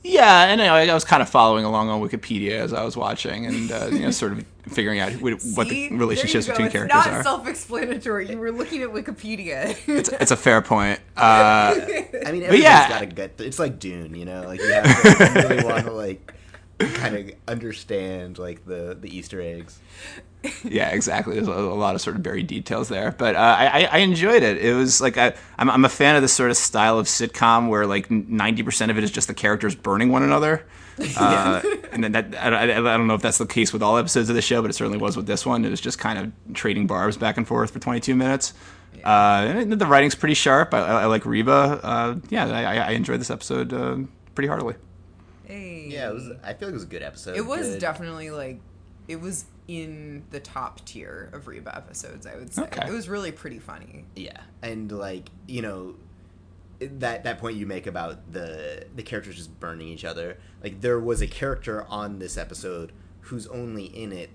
yeah, 0.03 0.45
and 0.45 0.61
I, 0.61 0.87
I 0.87 0.93
was 0.93 1.03
kind 1.03 1.21
of 1.21 1.29
following 1.29 1.65
along 1.65 1.89
on 1.89 2.01
Wikipedia 2.01 2.59
as 2.59 2.73
I 2.73 2.83
was 2.83 2.95
watching 2.95 3.45
and 3.45 3.71
uh, 3.71 3.87
you 3.91 3.99
know, 3.99 4.11
sort 4.11 4.33
of 4.33 4.45
figuring 4.67 4.99
out 4.99 5.13
what, 5.13 5.41
what 5.55 5.69
the 5.69 5.91
relationships 5.93 6.47
between 6.47 6.67
go. 6.67 6.71
characters 6.73 6.97
it's 6.97 7.07
not 7.07 7.15
are. 7.15 7.23
self-explanatory. 7.23 8.29
You 8.29 8.37
were 8.37 8.51
looking 8.51 8.83
at 8.83 8.89
Wikipedia. 8.89 9.77
it's, 9.87 10.09
it's 10.09 10.31
a 10.31 10.37
fair 10.47 10.61
point. 10.61 10.99
Uh, 11.15 11.73
I 11.75 12.31
mean, 12.31 12.43
everybody's 12.43 12.63
yeah. 12.63 12.89
got 12.89 12.99
to 12.99 13.05
get. 13.07 13.39
It's 13.39 13.59
like 13.59 13.79
Dune, 13.79 14.15
you 14.15 14.25
know. 14.25 14.43
Like 14.43 14.59
you 14.59 14.71
have 14.71 15.01
to 15.01 15.41
you 15.41 15.47
really 15.47 15.63
want 15.63 15.85
to 15.85 15.93
like 15.93 16.33
kind 16.79 17.15
of 17.15 17.31
understand 17.47 18.37
like 18.37 18.65
the 18.65 18.97
the 18.99 19.15
Easter 19.15 19.41
eggs. 19.41 19.79
yeah, 20.63 20.89
exactly. 20.89 21.33
There's 21.35 21.47
a, 21.47 21.51
a 21.51 21.73
lot 21.75 21.95
of 21.95 22.01
sort 22.01 22.15
of 22.15 22.23
buried 22.23 22.47
details 22.47 22.89
there, 22.89 23.11
but 23.11 23.35
uh, 23.35 23.39
I, 23.39 23.85
I- 23.91 23.97
enjoyed 23.99 24.43
it. 24.43 24.57
It 24.63 24.73
was 24.75 25.01
like 25.01 25.17
I, 25.17 25.33
I'm, 25.57 25.69
I'm 25.69 25.83
a 25.85 25.89
fan 25.89 26.15
of 26.15 26.21
this 26.21 26.33
sort 26.33 26.51
of 26.51 26.57
style 26.57 26.99
of 26.99 27.07
sitcom 27.07 27.69
where 27.69 27.87
like 27.87 28.09
90 28.11 28.63
percent 28.63 28.91
of 28.91 28.97
it 28.97 29.03
is 29.03 29.11
just 29.11 29.27
the 29.27 29.33
characters 29.33 29.75
burning 29.75 30.11
one 30.11 30.23
another. 30.23 30.65
Uh, 31.15 31.61
and 31.91 32.03
then 32.03 32.11
that 32.13 32.33
I, 32.35 32.49
I, 32.49 32.63
I 32.63 32.97
don't 32.97 33.05
know 33.05 33.13
if 33.13 33.21
that's 33.21 33.37
the 33.37 33.45
case 33.45 33.71
with 33.71 33.83
all 33.83 33.99
episodes 33.99 34.29
of 34.29 34.35
the 34.35 34.41
show, 34.41 34.63
but 34.63 34.71
it 34.71 34.73
certainly 34.73 34.97
was 34.97 35.15
with 35.15 35.27
this 35.27 35.45
one. 35.45 35.63
It 35.63 35.69
was 35.69 35.79
just 35.79 35.99
kind 35.99 36.17
of 36.17 36.55
trading 36.55 36.87
barbs 36.87 37.17
back 37.17 37.37
and 37.37 37.47
forth 37.47 37.69
for 37.69 37.77
22 37.77 38.15
minutes. 38.15 38.55
Uh, 39.05 39.45
and 39.47 39.71
the 39.73 39.85
writing's 39.85 40.15
pretty 40.15 40.33
sharp. 40.33 40.73
I, 40.73 40.79
I, 40.79 41.05
like 41.05 41.23
Reba. 41.23 41.51
Uh, 41.83 42.15
yeah, 42.29 42.45
I 42.47 42.93
enjoyed 42.93 43.19
this 43.19 43.29
episode 43.29 43.73
uh, 43.73 43.97
pretty 44.33 44.47
heartily. 44.47 44.73
Hey. 45.47 45.87
Yeah, 45.89 46.09
it 46.09 46.13
was. 46.13 46.29
I 46.43 46.53
feel 46.53 46.67
like 46.67 46.71
it 46.71 46.73
was 46.73 46.83
a 46.83 46.87
good 46.87 47.03
episode. 47.03 47.37
It 47.37 47.45
was 47.45 47.67
Good- 47.67 47.79
definitely 47.81 48.29
like 48.31 48.59
it 49.07 49.21
was 49.21 49.45
in 49.67 50.23
the 50.31 50.39
top 50.39 50.83
tier 50.85 51.29
of 51.33 51.47
Reba 51.47 51.75
episodes. 51.75 52.25
I 52.27 52.35
would 52.35 52.53
say 52.53 52.63
Okay. 52.63 52.87
it 52.87 52.91
was 52.91 53.07
really 53.09 53.31
pretty 53.31 53.59
funny. 53.59 54.05
Yeah, 54.15 54.39
and 54.61 54.91
like 54.91 55.29
you 55.47 55.61
know, 55.61 55.95
that 56.79 57.23
that 57.23 57.39
point 57.39 57.55
you 57.57 57.65
make 57.65 57.87
about 57.87 58.31
the 58.31 58.85
the 58.95 59.03
characters 59.03 59.35
just 59.37 59.59
burning 59.59 59.87
each 59.87 60.05
other. 60.05 60.37
Like 60.63 60.81
there 60.81 60.99
was 60.99 61.21
a 61.21 61.27
character 61.27 61.83
on 61.89 62.19
this 62.19 62.37
episode 62.37 62.91
who's 63.21 63.47
only 63.47 63.85
in 63.85 64.11
it. 64.11 64.29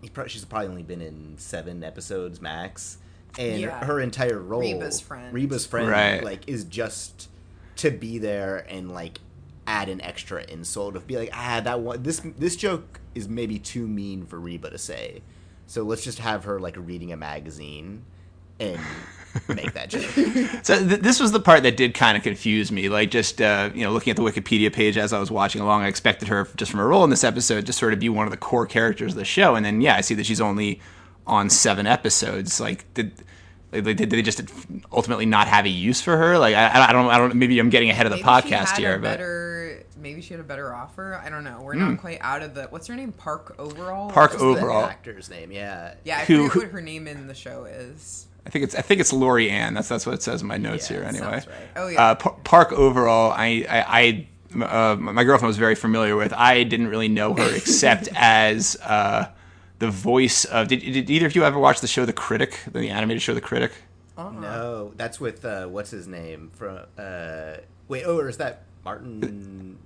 He's 0.00 0.10
probably, 0.10 0.30
she's 0.30 0.44
probably 0.44 0.68
only 0.68 0.82
been 0.82 1.02
in 1.02 1.34
seven 1.36 1.84
episodes 1.84 2.40
max, 2.40 2.98
and 3.38 3.60
Yeah. 3.60 3.84
her 3.84 4.00
entire 4.00 4.38
role, 4.40 4.60
Reba's 4.62 5.00
friend. 5.00 5.32
Reba's 5.32 5.66
friend, 5.66 5.88
Right. 5.88 6.24
like 6.24 6.48
is 6.48 6.64
just 6.64 7.28
to 7.76 7.90
be 7.90 8.18
there 8.18 8.66
and 8.68 8.90
like 8.90 9.20
add 9.70 9.88
an 9.88 10.00
extra 10.00 10.42
insult 10.50 10.96
of 10.96 11.06
be 11.06 11.16
like 11.16 11.30
ah 11.32 11.60
that 11.62 11.80
one 11.80 12.02
this 12.02 12.20
this 12.36 12.56
joke 12.56 13.00
is 13.14 13.28
maybe 13.28 13.58
too 13.58 13.86
mean 13.86 14.26
for 14.26 14.38
Reba 14.40 14.70
to 14.70 14.78
say, 14.78 15.22
so 15.66 15.82
let's 15.82 16.02
just 16.02 16.18
have 16.18 16.44
her 16.44 16.58
like 16.58 16.76
reading 16.76 17.12
a 17.12 17.16
magazine 17.16 18.04
and 18.58 18.78
make 19.48 19.72
that 19.74 19.88
joke. 19.90 20.64
So 20.64 20.86
th- 20.86 21.00
this 21.00 21.20
was 21.20 21.32
the 21.32 21.40
part 21.40 21.62
that 21.62 21.76
did 21.76 21.94
kind 21.94 22.16
of 22.16 22.22
confuse 22.22 22.72
me. 22.72 22.88
Like 22.88 23.10
just 23.10 23.40
uh, 23.40 23.70
you 23.74 23.84
know, 23.84 23.92
looking 23.92 24.10
at 24.10 24.16
the 24.16 24.22
Wikipedia 24.22 24.72
page 24.72 24.98
as 24.98 25.12
I 25.12 25.20
was 25.20 25.30
watching 25.30 25.60
along, 25.60 25.82
I 25.82 25.88
expected 25.88 26.28
her 26.28 26.48
just 26.56 26.70
from 26.72 26.80
her 26.80 26.88
role 26.88 27.04
in 27.04 27.10
this 27.10 27.24
episode 27.24 27.66
to 27.66 27.72
sort 27.72 27.92
of 27.92 28.00
be 28.00 28.08
one 28.08 28.26
of 28.26 28.32
the 28.32 28.36
core 28.36 28.66
characters 28.66 29.12
of 29.12 29.18
the 29.18 29.24
show, 29.24 29.54
and 29.54 29.64
then 29.64 29.80
yeah, 29.80 29.96
I 29.96 30.00
see 30.00 30.14
that 30.16 30.26
she's 30.26 30.40
only 30.40 30.80
on 31.26 31.48
seven 31.48 31.86
episodes. 31.86 32.60
Like 32.60 32.92
did. 32.94 33.12
Like, 33.72 33.84
did, 33.84 33.98
did 33.98 34.10
they 34.10 34.22
just 34.22 34.42
ultimately 34.90 35.26
not 35.26 35.46
have 35.46 35.64
a 35.64 35.68
use 35.68 36.00
for 36.00 36.16
her? 36.16 36.36
Like 36.38 36.56
I, 36.56 36.88
I 36.88 36.92
don't, 36.92 37.06
I 37.06 37.18
don't. 37.18 37.36
Maybe 37.36 37.56
I'm 37.60 37.70
getting 37.70 37.88
ahead 37.88 38.04
of 38.04 38.10
the 38.10 38.16
Maybe 38.16 38.48
she 38.48 38.52
podcast 38.52 38.70
had 38.70 38.78
here, 38.78 38.94
a 38.96 38.98
but 38.98 39.18
better, 39.18 39.49
maybe 40.00 40.20
she 40.22 40.34
had 40.34 40.40
a 40.40 40.44
better 40.44 40.74
offer. 40.74 41.20
I 41.24 41.28
don't 41.30 41.44
know. 41.44 41.60
We're 41.62 41.74
not 41.74 41.98
quite 41.98 42.18
out 42.20 42.42
of 42.42 42.54
the. 42.54 42.64
What's 42.64 42.86
her 42.86 42.94
name? 42.96 43.12
Park 43.12 43.54
Overall. 43.58 44.10
Park 44.10 44.30
What's 44.32 44.42
the- 44.42 44.48
Overall. 44.48 44.82
The 44.82 44.88
actor's 44.88 45.30
name, 45.30 45.52
yeah. 45.52 45.94
Yeah, 46.04 46.18
I 46.18 46.24
Who- 46.24 46.36
forget 46.48 46.52
who- 46.52 46.60
what 46.60 46.68
her 46.70 46.80
name 46.80 47.06
in 47.06 47.26
the 47.26 47.34
show 47.34 47.64
is. 47.66 48.26
I 48.46 48.50
think 48.50 48.64
it's 48.64 48.74
I 48.74 48.80
think 48.80 49.00
it's 49.02 49.12
Lori 49.12 49.50
Ann. 49.50 49.74
That's 49.74 49.88
that's 49.88 50.06
what 50.06 50.14
it 50.14 50.22
says 50.22 50.40
in 50.40 50.48
my 50.48 50.56
notes 50.56 50.90
Yeah, 50.90 50.96
here. 50.96 51.06
Anyway, 51.06 51.26
right. 51.26 51.44
Oh 51.76 51.88
yeah. 51.88 52.02
uh, 52.02 52.14
Par- 52.14 52.36
Park 52.42 52.72
Overall, 52.72 53.32
I, 53.32 53.66
I, 53.68 54.26
I 54.58 54.64
uh, 54.64 54.96
my 54.96 55.24
girlfriend 55.24 55.48
was 55.48 55.58
very 55.58 55.74
familiar 55.74 56.16
with. 56.16 56.32
I 56.32 56.62
didn't 56.64 56.88
really 56.88 57.08
know 57.08 57.34
her 57.34 57.54
except 57.54 58.08
as 58.16 58.76
uh, 58.82 59.26
the 59.78 59.90
voice 59.90 60.46
of. 60.46 60.68
Did, 60.68 60.80
did 60.80 61.10
either 61.10 61.26
of 61.26 61.36
you 61.36 61.44
ever 61.44 61.58
watch 61.58 61.80
the 61.82 61.86
show 61.86 62.06
The 62.06 62.14
Critic, 62.14 62.58
the 62.72 62.88
animated 62.88 63.20
show 63.22 63.34
The 63.34 63.40
Critic? 63.42 63.72
Oh 64.16 64.30
no, 64.30 64.92
that's 64.96 65.20
with 65.20 65.44
uh, 65.44 65.66
what's 65.66 65.90
his 65.90 66.08
name 66.08 66.50
from? 66.54 66.80
Uh, 66.98 67.56
wait, 67.88 68.04
oh, 68.06 68.18
or 68.18 68.28
is 68.30 68.38
that 68.38 68.62
Martin? 68.86 69.78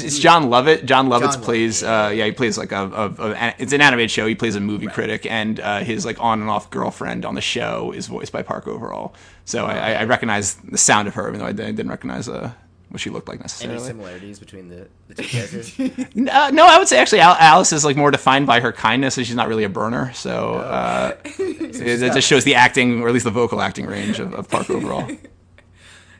It's, 0.00 0.18
Jon 0.18 0.44
Lovitz. 0.44 0.84
Jon 0.84 1.08
Lovitz 1.08 1.34
John 1.34 1.42
plays. 1.42 1.82
Lovitz, 1.82 1.82
yeah. 1.82 2.06
Uh, 2.06 2.08
yeah, 2.10 2.24
he 2.26 2.32
plays 2.32 2.58
like 2.58 2.72
a, 2.72 2.84
a, 2.84 3.30
a. 3.32 3.54
It's 3.58 3.72
an 3.72 3.80
animated 3.80 4.10
show. 4.10 4.26
He 4.26 4.34
plays 4.34 4.54
a 4.56 4.60
movie 4.60 4.86
critic, 4.86 5.26
and 5.26 5.60
uh, 5.60 5.80
his 5.80 6.04
like 6.04 6.20
on 6.20 6.40
and 6.40 6.50
off 6.50 6.70
girlfriend 6.70 7.24
on 7.24 7.34
the 7.34 7.40
show 7.40 7.92
is 7.92 8.06
voiced 8.06 8.32
by 8.32 8.42
Park 8.42 8.66
Overall. 8.66 9.14
So 9.44 9.66
I, 9.66 9.74
I, 9.74 9.92
I 9.92 10.04
recognize 10.04 10.54
the 10.54 10.78
sound 10.78 11.08
of 11.08 11.14
her, 11.14 11.28
even 11.28 11.40
though 11.40 11.46
I 11.46 11.52
didn't 11.52 11.88
recognize 11.88 12.28
uh, 12.28 12.52
what 12.92 13.00
she 13.00 13.08
looked 13.10 13.26
like 13.26 13.40
necessarily. 13.40 13.78
Any 13.78 13.86
similarities 13.86 14.38
between 14.38 14.68
the, 14.68 14.86
the 15.08 15.14
two 15.14 15.28
characters? 15.28 15.78
Uh, 16.32 16.50
no, 16.52 16.66
I 16.66 16.78
would 16.78 16.88
say 16.88 16.98
actually 16.98 17.20
Alice 17.20 17.72
is 17.72 17.84
like 17.84 17.96
more 17.96 18.10
defined 18.10 18.46
by 18.46 18.60
her 18.60 18.70
kindness, 18.70 19.16
and 19.16 19.26
she's 19.26 19.34
not 19.34 19.48
really 19.48 19.64
a 19.64 19.68
burner. 19.68 20.12
So 20.12 20.54
uh, 20.56 21.16
it, 21.24 22.02
it 22.02 22.12
just 22.12 22.28
shows 22.28 22.44
the 22.44 22.54
acting, 22.54 23.02
or 23.02 23.08
at 23.08 23.14
least 23.14 23.24
the 23.24 23.30
vocal 23.30 23.60
acting 23.60 23.86
range 23.86 24.20
of, 24.20 24.34
of 24.34 24.48
Park 24.48 24.70
Overall. 24.70 25.10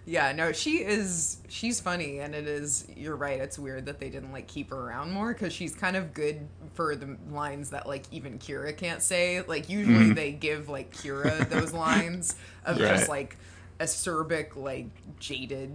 Yeah, 0.05 0.33
no, 0.33 0.53
she 0.53 0.79
is. 0.79 1.39
She's 1.49 1.81
funny, 1.81 2.19
and 2.19 2.35
it 2.35 2.49
is. 2.49 2.87
You're 2.97 3.15
right. 3.15 3.39
It's 3.39 3.59
weird 3.59 3.87
that 3.87 4.01
they 4.01 4.11
didn't 4.11 4.33
like 4.33 4.49
keep 4.49 4.71
her 4.71 4.77
around 4.77 5.13
more 5.13 5.33
because 5.33 5.53
she's 5.53 5.75
kind 5.75 5.97
of 5.97 6.13
good 6.13 6.49
for 6.75 6.97
the 6.97 7.17
lines 7.31 7.71
that 7.71 7.87
like 7.87 8.05
even 8.11 8.39
Kyra 8.39 8.77
can't 8.77 9.01
say. 9.03 9.43
Like 9.43 9.69
usually 9.69 10.07
mm-hmm. 10.07 10.15
they 10.15 10.33
give 10.33 10.69
like 10.69 10.93
Kyra 10.93 11.49
those 11.49 11.73
lines 11.73 12.35
of 12.65 12.81
Right. 12.81 12.97
just 12.97 13.09
like 13.09 13.37
acerbic, 13.79 14.57
like 14.57 14.89
jaded 15.21 15.73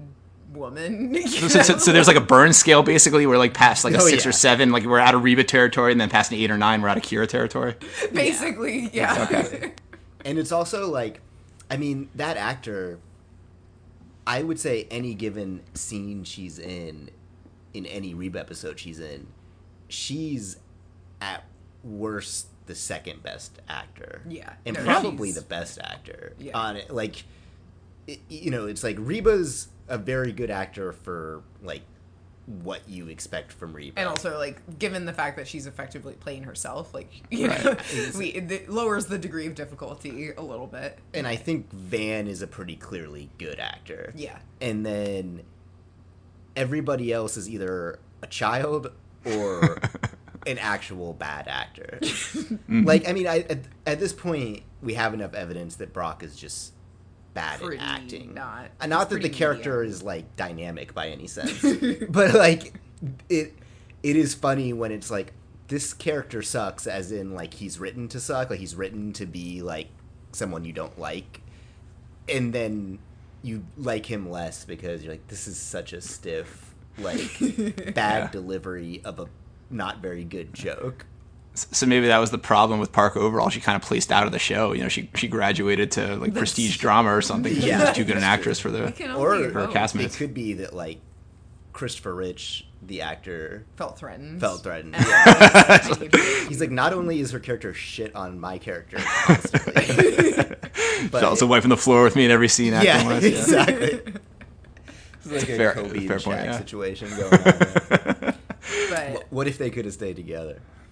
woman. 0.52 1.14
you 1.14 1.28
So, 1.28 1.62
so, 1.62 1.78
so 1.78 1.92
there's 1.94 2.08
like 2.08 2.18
a 2.18 2.22
burn 2.22 2.52
scale 2.52 2.84
basically. 2.84 3.26
We're 3.26 3.38
like 3.38 3.54
past 3.54 3.84
like 3.84 3.94
a 3.94 3.98
Oh, 3.98 4.08
six 4.08 4.26
yeah. 4.26 4.30
or 4.30 4.34
seven, 4.34 4.72
like 4.72 4.84
we're 4.86 5.00
out 5.00 5.16
of 5.16 5.24
Reba 5.24 5.44
territory, 5.46 5.92
and 5.94 6.02
then 6.02 6.10
past 6.10 6.32
an 6.32 6.38
eight 6.38 6.52
or 6.52 6.58
nine, 6.58 6.82
we're 6.82 6.90
out 6.90 6.98
of 6.98 7.04
Kyra 7.04 7.28
territory. 7.28 7.76
basically, 8.14 8.90
yeah. 8.92 9.28
Okay. 9.30 9.72
and 10.26 10.38
it's 10.38 10.52
also 10.52 10.90
like, 10.90 11.22
I 11.70 11.78
mean, 11.78 12.10
that 12.16 12.36
actor. 12.38 13.00
I 14.28 14.44
would 14.44 14.60
say 14.60 14.88
any 14.92 15.14
given 15.16 15.62
scene 15.74 16.24
she's 16.24 16.60
in, 16.60 17.10
in 17.74 17.86
any 17.86 18.14
Reba 18.14 18.40
episode 18.40 18.78
she's 18.80 19.00
in, 19.00 19.28
she's 19.88 20.58
at 21.22 21.44
worst 21.84 22.48
the 22.66 22.76
second 22.76 23.24
best 23.24 23.60
actor. 23.70 24.22
Yeah. 24.28 24.54
and 24.66 24.76
No, 24.76 24.84
probably 24.84 25.32
the 25.32 25.42
best 25.42 25.80
actor 25.82 26.34
Yeah. 26.38 26.58
on 26.58 26.76
it. 26.76 26.92
Like, 26.92 27.24
it, 28.06 28.20
you 28.30 28.52
know, 28.52 28.68
it's 28.68 28.84
like 28.84 28.98
Reba's 29.00 29.70
a 29.88 29.98
very 29.98 30.34
good 30.34 30.52
actor 30.52 30.92
for 30.92 31.42
like 31.64 31.82
what 32.64 32.88
you 32.88 33.10
expect 33.10 33.52
from 33.52 33.74
Reba, 33.74 34.00
and 34.00 34.08
also 34.08 34.38
like 34.38 34.80
given 34.80 35.04
the 35.06 35.12
fact 35.14 35.36
that 35.36 35.48
she's 35.50 35.68
effectively 35.68 36.14
playing 36.14 36.44
herself 36.44 36.94
like 36.94 37.12
you 37.30 37.48
Right. 37.50 37.64
know 37.66 37.76
we 38.18 38.28
it 38.28 38.70
lowers 38.70 39.08
the 39.08 39.18
degree 39.18 39.48
of 39.48 39.54
difficulty 39.56 40.32
a 40.32 40.42
little 40.42 40.66
bit 40.68 40.98
and 41.14 41.28
I 41.28 41.36
think 41.36 41.70
Van 41.74 42.26
is 42.28 42.42
a 42.42 42.48
pretty 42.48 42.78
clearly 42.78 43.30
good 43.38 43.60
actor. 43.60 44.14
yeah 44.16 44.40
and 44.62 44.86
then 44.86 45.42
everybody 46.56 47.12
else 47.12 47.38
is 47.38 47.50
either 47.50 48.00
a 48.22 48.28
child 48.28 48.92
or 49.26 49.78
an 50.48 50.58
actual 50.58 51.14
bad 51.14 51.48
actor. 51.48 52.00
Mm-hmm. 52.68 52.86
Like, 52.86 53.08
I 53.08 53.14
mean, 53.14 53.28
I 53.28 53.40
at, 53.50 53.60
at 53.86 54.00
this 54.00 54.12
point 54.12 54.62
we 54.82 54.94
have 54.96 55.14
enough 55.14 55.34
evidence 55.34 55.78
that 55.78 55.94
Brock 55.94 56.22
is 56.22 56.36
just 56.36 56.74
bad 57.38 57.62
at 57.62 57.80
acting. 57.80 58.34
not- 58.34 58.70
Uh, 58.82 58.88
not 58.88 59.10
that 59.10 59.22
the 59.22 59.30
character 59.30 59.80
mediocre. 59.80 59.84
is 59.84 60.04
like 60.04 60.36
dynamic 60.36 60.94
by 60.94 61.08
any 61.10 61.28
sense, 61.28 61.62
but 62.10 62.34
like 62.34 62.74
it 63.30 63.54
it 64.04 64.16
is 64.16 64.34
funny 64.34 64.74
when 64.74 64.92
it's 64.92 65.10
like 65.12 65.34
this 65.68 65.94
character 65.94 66.42
sucks, 66.42 66.88
as 66.88 67.12
in 67.12 67.34
like 67.34 67.54
he's 67.56 67.80
written 67.80 68.08
to 68.10 68.20
suck, 68.20 68.50
like 68.50 68.60
he's 68.60 68.76
written 68.76 69.12
to 69.14 69.26
be 69.26 69.62
like 69.62 69.88
someone 70.32 70.64
you 70.66 70.74
don't 70.74 70.98
like, 71.00 71.42
and 72.30 72.54
then 72.54 73.00
you 73.44 73.64
like 73.78 74.06
him 74.06 74.30
less 74.30 74.66
because 74.66 75.04
you're 75.04 75.14
like, 75.14 75.28
this 75.28 75.48
is 75.48 75.58
such 75.58 75.94
a 75.94 76.02
stiff, 76.02 76.74
like 76.98 77.20
bad 77.94 78.24
Yeah. 78.24 78.30
delivery 78.32 79.02
of 79.06 79.20
a 79.20 79.28
not 79.70 80.00
very 80.02 80.24
good 80.24 80.54
joke. 80.54 81.06
So 81.58 81.86
maybe 81.88 82.08
that 82.08 82.20
was 82.20 82.30
the 82.32 82.38
problem 82.38 82.80
with 82.80 82.92
Park 82.92 83.18
Overall. 83.18 83.50
She 83.50 83.60
kind 83.60 83.76
of 83.76 83.82
placed 83.82 84.12
out 84.12 84.26
of 84.26 84.32
the 84.32 84.40
show. 84.40 84.74
You 84.74 84.84
know, 84.84 84.90
she 84.90 85.10
she 85.16 85.28
graduated 85.28 85.92
to 85.94 86.16
like 86.18 86.34
prestige 86.36 86.78
drama 86.78 87.10
or 87.16 87.22
something. 87.22 87.52
because 87.52 87.66
Yeah. 87.66 87.80
She 87.80 87.86
was 87.88 87.98
too 87.98 88.04
good 88.06 88.18
an 88.18 88.24
actress 88.24 88.60
for 88.60 88.70
the. 88.70 88.86
Or 89.16 89.36
her 89.36 89.68
castmates. 89.68 90.16
It 90.16 90.18
could 90.18 90.34
be 90.34 90.54
that 90.54 90.74
like 90.74 91.00
Christopher 91.74 92.14
Rich, 92.14 92.68
the 92.82 93.02
actor, 93.02 93.66
felt 93.76 93.98
threatened 93.98 94.40
felt 94.40 94.62
threatened. 94.64 94.96
Yeah. 95.08 95.78
He's 96.48 96.60
like, 96.60 96.72
not 96.72 96.94
only 96.94 97.20
is 97.20 97.32
her 97.32 97.40
character 97.40 97.74
shit 97.74 98.16
on 98.16 98.40
my 98.40 98.58
character 98.58 98.98
but 99.28 100.58
She's 101.12 101.24
also 101.24 101.46
wiping 101.46 101.70
the 101.70 101.78
floor 101.78 102.04
with 102.04 102.16
me 102.16 102.26
in 102.26 102.32
every 102.32 102.48
scene. 102.48 102.74
yeah, 102.74 102.82
acting 102.84 103.08
wise, 103.10 103.24
yeah. 103.24 103.30
exactly. 103.30 104.14
It's 105.30 105.44
like 105.44 105.50
a 105.50 105.58
Fair- 105.58 105.74
Kobe 105.74 105.98
and 105.98 106.08
fair 106.08 106.18
Shaq 106.20 106.24
point, 106.24 106.46
yeah. 106.46 106.58
situation 106.58 107.10
going 107.10 107.24
on. 107.34 107.40
There. 107.42 108.17
But 108.90 109.26
What 109.30 109.48
if 109.48 109.58
they 109.58 109.70
could 109.70 109.86
have 109.86 109.94
stayed 109.94 110.16
together? 110.16 110.62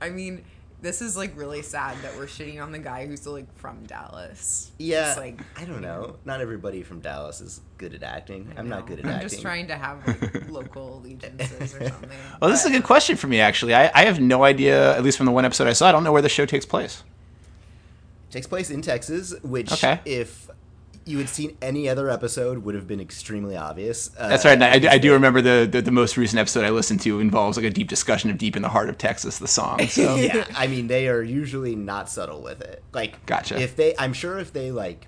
i 0.00 0.08
mean 0.10 0.44
this 0.80 1.02
is 1.02 1.16
like 1.16 1.36
really 1.36 1.62
sad 1.62 1.96
that 2.02 2.16
we're 2.16 2.26
shitting 2.26 2.62
on 2.62 2.70
the 2.70 2.78
guy 2.78 3.04
who's 3.06 3.26
like 3.26 3.52
from 3.56 3.82
dallas 3.86 4.70
Yeah, 4.78 5.08
It's 5.10 5.18
like 5.18 5.40
I 5.56 5.64
don't 5.64 5.82
know. 5.82 6.16
Not 6.24 6.40
everybody 6.40 6.82
from 6.84 7.00
Dallas 7.00 7.40
is 7.40 7.60
good 7.78 7.94
at 7.94 8.02
acting. 8.04 8.52
I'm 8.56 8.68
not 8.68 8.86
good 8.86 9.00
at 9.00 9.04
i'm 9.04 9.10
acting. 9.12 9.28
just 9.28 9.42
trying 9.42 9.66
to 9.68 9.76
have 9.76 10.06
like 10.06 10.48
local 10.48 10.98
allegiances 10.98 11.74
or 11.74 11.88
something 11.88 12.10
well, 12.40 12.48
this 12.50 12.60
is 12.60 12.66
a 12.66 12.70
good 12.70 12.84
uh, 12.84 12.86
question 12.86 13.16
for 13.16 13.26
me 13.26 13.40
actually. 13.40 13.74
I, 13.74 13.90
I 13.92 14.04
have 14.04 14.20
no 14.20 14.44
idea, 14.44 14.96
at 14.96 15.02
least 15.02 15.16
from 15.16 15.26
the 15.26 15.32
one 15.32 15.44
episode 15.44 15.66
I 15.66 15.72
saw. 15.72 15.88
I 15.88 15.92
don't 15.92 16.04
know 16.04 16.12
where 16.12 16.22
the 16.22 16.28
show 16.28 16.46
takes 16.46 16.64
place. 16.66 17.02
takes 18.30 18.46
place 18.46 18.70
in 18.70 18.80
Texas, 18.82 19.34
which 19.42 19.72
Okay. 19.72 20.00
if 20.04 20.48
you 21.08 21.18
had 21.18 21.28
seen 21.28 21.56
any 21.62 21.88
other 21.88 22.10
episode 22.10 22.58
would 22.58 22.74
have 22.74 22.86
been 22.86 23.00
extremely 23.00 23.56
obvious. 23.56 24.10
Uh, 24.16 24.28
That's 24.28 24.44
right. 24.44 24.52
And 24.52 24.64
I, 24.64 24.72
I 24.72 24.78
do- 24.78 24.88
I 24.88 24.98
do 24.98 25.12
remember 25.12 25.40
the, 25.40 25.68
the 25.70 25.80
the 25.82 25.90
most 25.90 26.16
recent 26.16 26.38
episode 26.38 26.64
I 26.64 26.70
listened 26.70 27.00
to 27.02 27.18
involves 27.20 27.56
like 27.56 27.66
a 27.66 27.70
deep 27.70 27.88
discussion 27.88 28.30
of 28.30 28.38
"Deep 28.38 28.54
in 28.56 28.62
the 28.62 28.68
Heart 28.68 28.88
of 28.90 28.98
Texas," 28.98 29.38
the 29.38 29.48
song. 29.48 29.86
So 29.88 30.14
yeah, 30.16 30.46
I 30.54 30.66
mean 30.66 30.86
they 30.86 31.08
are 31.08 31.22
usually 31.22 31.74
not 31.74 32.08
subtle 32.10 32.42
with 32.42 32.60
it. 32.60 32.82
Like, 32.92 33.24
Gotcha. 33.26 33.60
If 33.60 33.76
they, 33.76 33.94
I'm 33.98 34.12
sure 34.12 34.38
if 34.38 34.52
they 34.52 34.70
like, 34.70 35.06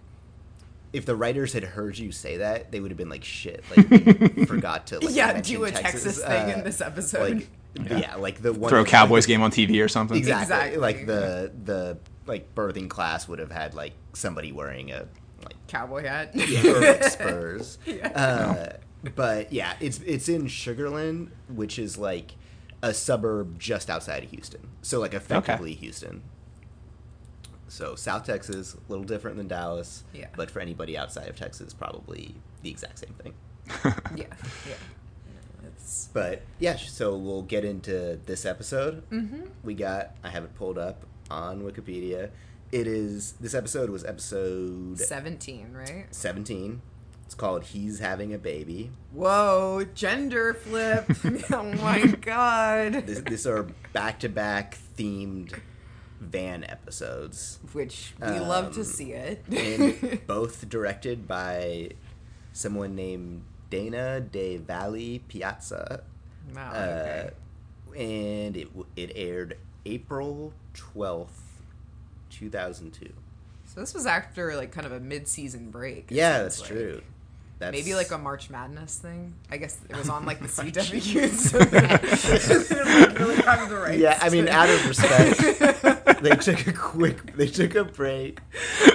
if 0.92 1.06
the 1.06 1.14
writers 1.14 1.52
had 1.52 1.62
heard 1.64 1.98
you 1.98 2.12
say 2.12 2.38
that, 2.38 2.72
they 2.72 2.80
would 2.80 2.90
have 2.90 2.98
been 2.98 3.10
like, 3.10 3.24
"Shit!" 3.24 3.62
Like, 3.76 4.46
forgot 4.48 4.86
to 4.88 5.00
like, 5.00 5.14
yeah 5.14 5.40
do 5.40 5.64
a 5.64 5.70
texas, 5.70 6.18
thing 6.22 6.50
uh, 6.50 6.54
in 6.56 6.64
this 6.64 6.80
episode 6.80 7.46
Like, 7.76 7.90
yeah. 7.90 8.16
like 8.16 8.42
the 8.42 8.52
one 8.52 8.68
throw 8.70 8.80
a 8.80 8.82
like, 8.82 8.90
Cowboys 8.90 9.26
game 9.26 9.42
on 9.42 9.50
TV 9.50 9.84
or 9.84 9.88
something. 9.88 10.16
Exactly. 10.16 10.54
Exactly. 10.56 10.76
Like 10.78 11.06
the 11.06 11.52
the 11.64 11.98
like 12.26 12.54
birthing 12.54 12.88
class 12.88 13.28
would 13.28 13.38
have 13.38 13.50
had 13.50 13.74
like 13.74 13.92
somebody 14.12 14.52
wearing 14.52 14.90
a 14.90 15.00
like 15.00 15.08
cowboy 15.70 16.04
hat 16.04 16.34
perfect 16.34 17.04
Spurs. 17.12 17.78
Yeah. 17.86 18.08
Uh, 18.08 18.76
but 19.14 19.52
yeah, 19.52 19.74
it's 19.80 20.00
it's 20.00 20.28
in 20.28 20.46
Sugarland, 20.46 21.30
which 21.48 21.78
is 21.78 21.96
like 21.96 22.32
a 22.82 22.92
suburb 22.92 23.58
just 23.58 23.88
outside 23.88 24.24
of 24.24 24.30
Houston. 24.30 24.68
So 24.82 25.00
like 25.00 25.14
effectively 25.14 25.72
Houston. 25.74 26.22
So 27.68 27.94
South 27.94 28.24
Texas, 28.24 28.74
a 28.74 28.90
little 28.90 29.04
different 29.04 29.36
than 29.36 29.46
Dallas. 29.46 30.04
Yeah. 30.12 30.26
But 30.36 30.50
for 30.50 30.60
anybody 30.60 30.98
outside 30.98 31.28
of 31.28 31.36
Texas, 31.36 31.72
probably 31.72 32.34
the 32.62 32.70
exact 32.70 32.98
same 32.98 33.14
thing. 33.22 33.34
yeah 34.16 34.24
yeah 34.66 34.74
it's 35.64 36.08
But 36.12 36.42
yeah, 36.58 36.76
so 36.76 37.16
we'll 37.16 37.42
get 37.42 37.64
into 37.64 38.18
this 38.26 38.44
episode. 38.44 39.08
Mm-hmm. 39.10 39.42
We 39.62 39.74
got 39.74 40.16
I 40.24 40.30
have 40.30 40.44
it 40.44 40.54
pulled 40.56 40.78
up 40.78 41.04
on 41.30 41.62
Wikipedia. 41.62 42.30
It 42.72 42.86
is 42.86 43.32
this 43.40 43.54
episode 43.54 43.90
was 43.90 44.04
episode 44.04 44.98
17 44.98 45.72
right 45.72 46.06
seventeen. 46.10 46.82
It's 47.26 47.34
called 47.34 47.64
"He's 47.64 47.98
Having 47.98 48.32
a 48.34 48.38
Baby." 48.38 48.90
Whoa, 49.12 49.84
gender 49.94 50.54
flip. 50.54 51.06
oh 51.52 51.62
my 51.64 52.06
god. 52.06 53.06
This, 53.06 53.20
these 53.20 53.46
are 53.46 53.66
back-to-back 53.92 54.78
themed 54.96 55.58
van 56.20 56.62
episodes, 56.64 57.58
Which 57.72 58.14
we 58.20 58.38
love 58.38 58.72
to 58.74 58.80
Um, 58.80 58.86
see 58.86 59.12
it. 59.12 59.42
and 59.50 60.20
both 60.28 60.68
directed 60.68 61.26
by 61.26 61.90
someone 62.52 62.94
named 62.94 63.42
Dana 63.70 64.24
deVally 64.30 65.22
Piazza. 65.28 66.02
wow, 66.54 66.70
Uh, 66.72 67.30
okay. 67.90 68.44
and 68.44 68.56
it 68.56 68.68
it 68.96 69.12
aired 69.16 69.56
April 69.86 70.52
twelfth, 70.74 71.49
two 72.30 72.48
thousand 72.50 72.92
two. 72.92 73.12
So 73.66 73.80
this 73.80 73.94
was 73.94 74.06
after 74.06 74.56
like 74.56 74.72
kind 74.72 74.86
of 74.86 74.92
a 74.92 75.00
mid-season 75.00 75.70
break. 75.70 76.06
Yeah, 76.10 76.42
that's 76.42 76.60
like. 76.60 76.70
true. 76.70 77.02
That's 77.60 77.72
Maybe 77.76 77.94
like 77.94 78.10
a 78.10 78.16
March 78.16 78.48
Madness 78.48 78.96
thing. 78.96 79.34
I 79.50 79.58
guess 79.58 79.78
it 79.88 79.94
was 79.94 80.08
on 80.08 80.24
like 80.24 80.40
the 80.40 80.48
CW. 80.48 81.28
So 81.30 81.58
they 81.58 83.22
really 83.22 83.36
have 83.42 83.68
the 83.68 83.76
rights 83.76 83.98
yeah. 83.98 84.18
I 84.22 84.30
mean, 84.30 84.48
out 84.48 84.70
of 84.70 84.88
respect, 84.88 85.38
they 86.22 86.36
took 86.36 86.66
a 86.66 86.72
quick. 86.72 87.36
They 87.36 87.46
took 87.48 87.74
a 87.74 87.84
break. 87.84 88.40
I 88.80 88.94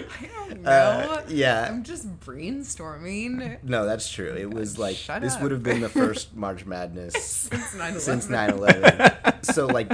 don't 0.50 0.62
know. 0.63 0.70
Uh, 0.72 1.24
yeah. 1.30 1.68
I'm 1.70 1.84
just 1.84 2.20
brainstorming 2.22 3.62
No, 3.63 3.86
that's 3.86 4.10
true. 4.10 4.34
It 4.36 4.51
was 4.51 4.80
like 4.80 4.98
this 5.22 5.36
up. 5.36 5.44
would 5.44 5.51
have 5.51 5.62
been 5.62 5.82
the 5.82 5.89
first 6.01 6.36
March 6.36 6.65
Madness 6.65 7.13
since 7.13 7.75
9/11. 7.75 8.00
since 8.00 8.27
9/11. 8.27 9.46
so 9.54 9.68
like, 9.68 9.92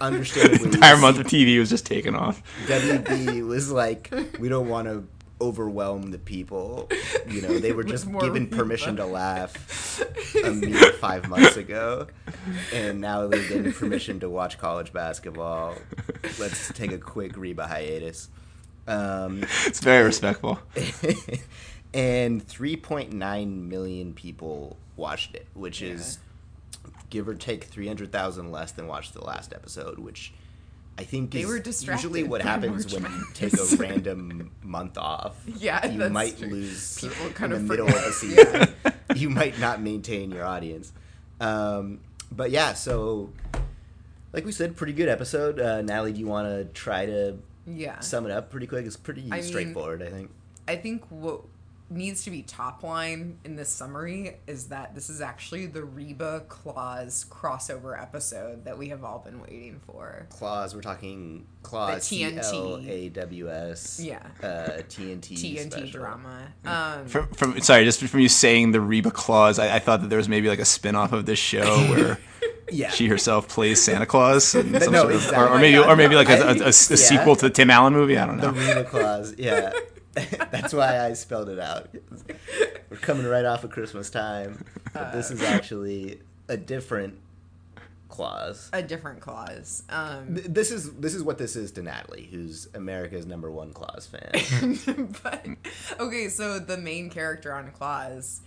understandably, 0.00 0.58
The 0.58 0.74
entire 0.74 0.96
month 0.96 1.18
of 1.18 1.26
TV 1.26 1.58
was 1.58 1.70
just 1.70 1.86
taken 1.86 2.14
off. 2.14 2.42
WB 2.66 3.46
was 3.46 3.70
like, 3.70 4.12
we 4.38 4.48
don't 4.48 4.68
want 4.68 4.88
to 4.88 5.06
overwhelm 5.40 6.10
the 6.10 6.18
people. 6.18 6.88
You 7.28 7.42
know, 7.42 7.58
they 7.58 7.72
were 7.72 7.84
just 7.84 8.10
given 8.20 8.46
permission 8.48 8.96
to 8.96 9.06
laugh 9.06 10.02
a 10.44 10.50
mere 10.50 10.92
five 10.92 11.28
months 11.28 11.56
ago, 11.56 12.08
and 12.72 13.00
now 13.00 13.26
they're 13.26 13.48
getting 13.48 13.72
permission 13.72 14.20
to 14.20 14.28
watch 14.28 14.58
college 14.58 14.92
basketball. 14.92 15.76
Let's 16.38 16.72
take 16.72 16.92
a 16.92 16.98
quick 16.98 17.36
Reba 17.36 17.66
hiatus. 17.66 18.28
Um, 18.86 19.44
It's 19.66 19.80
very 19.80 20.04
respectful. 20.04 20.58
and 21.94 22.46
3.9 22.46 23.68
million 23.68 24.12
people 24.14 24.76
watched 24.96 25.34
it, 25.34 25.46
which 25.54 25.82
is 25.82 26.18
give 27.10 27.28
or 27.28 27.34
take 27.34 27.64
300,000 27.64 28.50
less 28.50 28.72
than 28.72 28.86
watched 28.86 29.12
the 29.14 29.24
last 29.24 29.52
episode, 29.52 29.98
which 29.98 30.32
I 30.98 31.04
think 31.04 31.30
They 31.32 31.40
is 31.40 31.48
were 31.48 31.92
usually 31.92 32.22
what 32.22 32.42
happens 32.42 32.92
when 32.92 33.02
you 33.04 33.24
take 33.34 33.52
a 33.54 33.76
random 33.76 34.50
month 34.62 34.96
off. 34.98 35.36
Yeah, 35.58 35.84
you 35.86 36.08
might 36.10 36.38
true. 36.38 36.48
lose 36.48 37.00
People 37.00 37.16
kind 37.16 37.28
in 37.28 37.34
kind 37.34 37.52
the 37.52 37.56
of 37.56 37.62
middle 37.64 37.88
of 37.88 37.94
a 37.94 38.12
season. 38.12 38.68
you 39.16 39.28
might 39.30 39.58
not 39.58 39.80
maintain 39.82 40.30
your 40.30 40.44
audience. 40.44 40.92
Um, 41.40 42.00
but 42.30 42.50
yeah, 42.50 42.74
so 42.74 43.30
like 44.32 44.44
we 44.44 44.52
said, 44.52 44.76
pretty 44.76 44.92
good 44.92 45.08
episode. 45.08 45.58
Uh, 45.58 45.82
Natalie, 45.82 46.12
do 46.12 46.20
you 46.20 46.26
want 46.28 46.48
to 46.48 46.64
try 46.80 47.06
to 47.06 47.38
Yeah. 47.66 47.98
sum 48.00 48.26
it 48.26 48.32
up 48.32 48.50
pretty 48.50 48.66
quick? 48.66 48.86
It's 48.86 48.96
pretty 48.96 49.26
I 49.30 49.36
mean- 49.36 49.42
straightforward, 49.42 50.02
I 50.02 50.10
think. 50.10 50.30
I 50.68 50.76
think 50.76 51.02
what 51.10 51.40
needs 51.90 52.22
to 52.24 52.30
be 52.30 52.42
top 52.42 52.82
line 52.84 53.38
in 53.44 53.56
this 53.56 53.68
summary 53.68 54.36
is 54.46 54.68
that 54.68 54.94
this 54.94 55.10
is 55.10 55.20
actually 55.20 55.66
the 55.66 55.82
Reba 55.82 56.44
Claws 56.48 57.26
crossover 57.28 58.00
episode 58.00 58.64
that 58.64 58.78
we 58.78 58.90
have 58.90 59.02
all 59.02 59.18
been 59.18 59.40
waiting 59.40 59.80
for. 59.86 60.26
Claws. 60.30 60.74
We're 60.74 60.82
talking 60.82 61.46
Claws. 61.62 62.08
The 62.08 62.16
TNT. 62.22 62.44
C 62.44 62.56
L 62.56 62.80
A 62.86 63.08
W 63.08 63.50
S. 63.50 64.00
Yeah. 64.02 64.22
Uh, 64.42 64.46
TNT. 64.88 65.32
TNT 65.36 65.70
special. 65.72 66.00
drama. 66.00 66.52
Um, 66.64 67.06
From, 67.06 67.28
from 67.34 67.60
sorry, 67.60 67.84
just 67.84 68.00
from 68.02 68.20
you 68.20 68.28
saying 68.28 68.70
the 68.72 68.80
Reba 68.80 69.10
clause, 69.10 69.58
I, 69.58 69.76
I 69.76 69.78
thought 69.80 70.00
that 70.02 70.08
there 70.08 70.18
was 70.18 70.28
maybe 70.28 70.48
like 70.48 70.60
a 70.60 70.64
spin 70.64 70.94
off 70.94 71.12
of 71.12 71.26
this 71.26 71.38
show 71.40 71.64
where 71.90 72.18
Yeah. 72.70 72.90
she 72.90 73.08
herself 73.08 73.48
plays 73.48 73.82
Santa 73.82 74.06
Claus, 74.06 74.54
in 74.54 74.80
some 74.80 74.92
No, 74.92 75.02
sort 75.02 75.14
of- 75.14 75.22
exactly. 75.22 75.38
or, 75.38 75.48
or 75.48 75.58
maybe, 75.58 75.78
or 75.78 75.96
maybe 75.96 76.14
like 76.14 76.28
a, 76.28 76.32
I 76.32 76.36
a, 76.36 76.38
a, 76.38 76.44
think- 76.54 76.60
a 76.62 76.64
yeah. 76.66 76.70
sequel 76.70 77.34
to 77.36 77.42
the 77.46 77.50
Tim 77.50 77.68
Allen 77.68 77.92
movie. 77.94 78.16
I 78.16 78.26
don't 78.26 78.36
know. 78.36 78.52
The. 78.52 78.60
Reba 78.60 78.84
Claus, 78.84 79.34
yeah. 79.36 79.72
That's 80.50 80.72
why 80.74 80.98
I 81.00 81.12
spelled 81.12 81.48
it 81.48 81.58
out. 81.58 81.88
We're 82.90 82.96
coming 82.96 83.26
right 83.26 83.44
off 83.44 83.64
of 83.64 83.70
Christmas 83.70 84.10
time. 84.10 84.64
But 84.92 85.12
this 85.12 85.30
is 85.30 85.42
actually 85.42 86.20
a 86.48 86.56
different 86.56 87.18
clause. 88.08 88.68
a 88.72 88.82
different 88.82 89.20
clause. 89.20 89.84
Um, 89.88 90.34
Th- 90.34 90.46
This 90.48 90.70
is 90.72 90.92
this 90.94 91.14
is 91.14 91.22
what 91.22 91.38
this 91.38 91.54
is 91.54 91.70
to 91.72 91.82
Natalie, 91.82 92.28
who's 92.30 92.68
America's 92.74 93.24
number 93.26 93.50
one 93.50 93.72
Claws 93.72 94.06
fan. 94.06 94.78
but 95.22 95.46
okay, 96.00 96.28
so 96.28 96.58
the 96.58 96.76
main 96.76 97.08
character 97.08 97.54
on 97.54 97.70
Claws, 97.70 98.40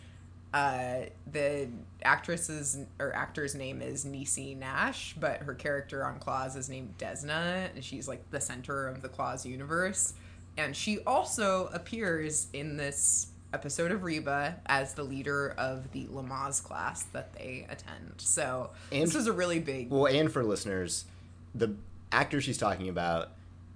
uh, 0.54 1.04
the 1.32 1.70
actress's 2.04 2.78
or 3.00 3.16
actor's 3.16 3.56
name 3.56 3.82
is 3.82 4.04
Niecy 4.06 4.58
Nash, 4.58 5.16
but 5.18 5.38
her 5.44 5.54
character 5.54 6.06
on 6.06 6.20
Claws 6.20 6.58
is 6.58 6.68
named 6.68 6.96
Desna, 6.98 7.74
and 7.74 7.84
she's 7.84 8.08
like 8.08 8.30
the 8.32 8.42
center 8.42 8.88
of 8.90 9.02
the 9.02 9.08
Claws 9.10 9.46
universe. 9.46 10.14
And 10.58 10.76
she 10.76 11.00
also 11.00 11.70
appears 11.74 12.48
in 12.54 12.78
this 12.78 13.28
episode 13.54 13.92
of 13.92 14.04
Reba 14.04 14.60
as 14.66 14.94
the 14.94 15.04
leader 15.04 15.54
of 15.58 15.92
the 15.92 16.06
Lamaze 16.06 16.64
class 16.64 17.04
that 17.14 17.34
they 17.34 17.66
attend. 17.70 18.16
So 18.18 18.72
And- 18.92 19.04
this 19.04 19.16
is 19.16 19.28
a 19.28 19.34
really 19.34 19.60
big. 19.60 19.90
well, 19.90 20.08
and 20.08 20.32
for 20.32 20.44
listeners, 20.44 21.06
the 21.54 21.76
actor 22.12 22.42
she's 22.42 22.58
talking 22.58 22.90
about 22.90 23.30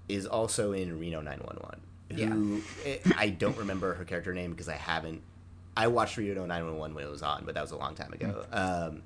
is 0.08 0.26
also 0.26 0.72
in 0.72 1.00
Reno 1.00 1.22
911. 1.22 1.82
Who 2.10 2.62
eh, 2.86 2.98
I 3.18 3.30
don't 3.30 3.58
remember 3.58 3.94
her 3.96 4.06
character 4.06 4.34
name 4.34 4.52
because 4.52 4.70
I 4.70 4.76
haven't. 4.76 5.22
I 5.76 5.88
watched 5.88 6.18
Reno 6.18 6.46
911 6.46 6.96
when 6.96 7.04
it 7.04 7.12
was 7.12 7.22
on, 7.22 7.44
but 7.46 7.54
that 7.56 7.62
was 7.62 7.72
a 7.72 7.78
long 7.78 7.94
time 7.96 8.14
ago. 8.14 8.46
Um, 8.52 9.04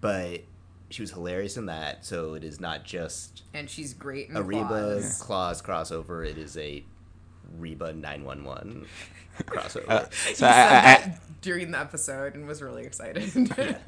but 0.00 0.42
she 0.88 1.02
was 1.02 1.10
hilarious 1.10 1.56
in 1.56 1.66
that, 1.66 2.04
so 2.06 2.34
it 2.34 2.44
is 2.44 2.60
not 2.60 2.84
just 2.84 3.42
and 3.52 3.68
she's 3.68 3.92
great 3.92 4.28
in 4.30 4.36
a 4.36 4.42
Reba. 4.42 5.02
Claws 5.20 5.60
crossover. 5.60 6.24
It 6.24 6.38
is 6.38 6.56
a 6.56 6.84
Reba 7.58 7.92
911 7.92 8.86
crossover. 9.44 9.84
Uh, 9.88 10.04
He 10.28 10.34
so 10.34 10.46
I, 10.46 10.50
said 10.52 10.72
I, 10.72 10.92
I, 10.92 11.18
during 11.42 11.70
the 11.70 11.78
episode 11.78 12.34
and 12.34 12.46
was 12.46 12.62
really 12.62 12.84
excited. 12.84 13.32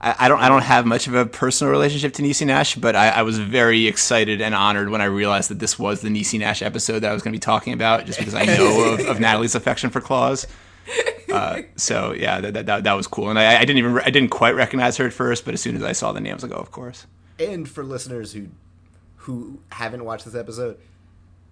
I, 0.00 0.14
I 0.20 0.28
don't 0.28 0.40
I 0.40 0.48
don't 0.48 0.62
have 0.62 0.84
much 0.86 1.06
of 1.06 1.14
a 1.14 1.26
personal 1.26 1.70
relationship 1.70 2.12
to 2.14 2.22
Niecy 2.22 2.46
Nash, 2.46 2.74
but 2.74 2.96
I, 2.96 3.08
I 3.10 3.22
was 3.22 3.38
very 3.38 3.86
excited 3.86 4.40
and 4.40 4.54
honored 4.54 4.90
when 4.90 5.00
I 5.00 5.04
realized 5.04 5.50
that 5.50 5.58
this 5.58 5.78
was 5.78 6.00
the 6.00 6.08
Niecy 6.08 6.38
Nash 6.38 6.62
episode 6.62 7.00
that 7.00 7.10
I 7.10 7.14
was 7.14 7.22
going 7.22 7.32
to 7.32 7.36
be 7.36 7.40
talking 7.40 7.72
about, 7.72 8.04
just 8.06 8.18
because 8.18 8.34
I 8.34 8.44
know 8.44 8.92
of, 8.94 9.00
of 9.00 9.20
Natalie's 9.20 9.54
affection 9.54 9.90
for 9.90 10.00
Claws. 10.00 10.46
Uh, 11.32 11.62
so 11.76 12.12
yeah, 12.12 12.40
that, 12.40 12.54
that, 12.54 12.66
that, 12.66 12.84
that 12.84 12.92
was 12.94 13.06
cool, 13.06 13.30
and 13.30 13.38
I, 13.38 13.56
I 13.58 13.60
didn't 13.60 13.78
even 13.78 13.98
I 14.00 14.10
didn't 14.10 14.30
quite 14.30 14.54
recognize 14.56 14.96
her 14.96 15.06
at 15.06 15.12
first, 15.12 15.44
but 15.44 15.54
as 15.54 15.60
soon 15.60 15.76
as 15.76 15.82
I 15.84 15.92
saw 15.92 16.12
the 16.12 16.20
name, 16.20 16.32
I 16.32 16.34
was 16.34 16.42
like, 16.42 16.52
oh, 16.52 16.56
of 16.56 16.72
course. 16.72 17.06
and 17.38 17.68
for 17.68 17.84
listeners 17.84 18.32
who 18.32 18.48
who 19.16 19.60
haven't 19.70 20.04
watched 20.04 20.24
this 20.24 20.34
episode, 20.34 20.78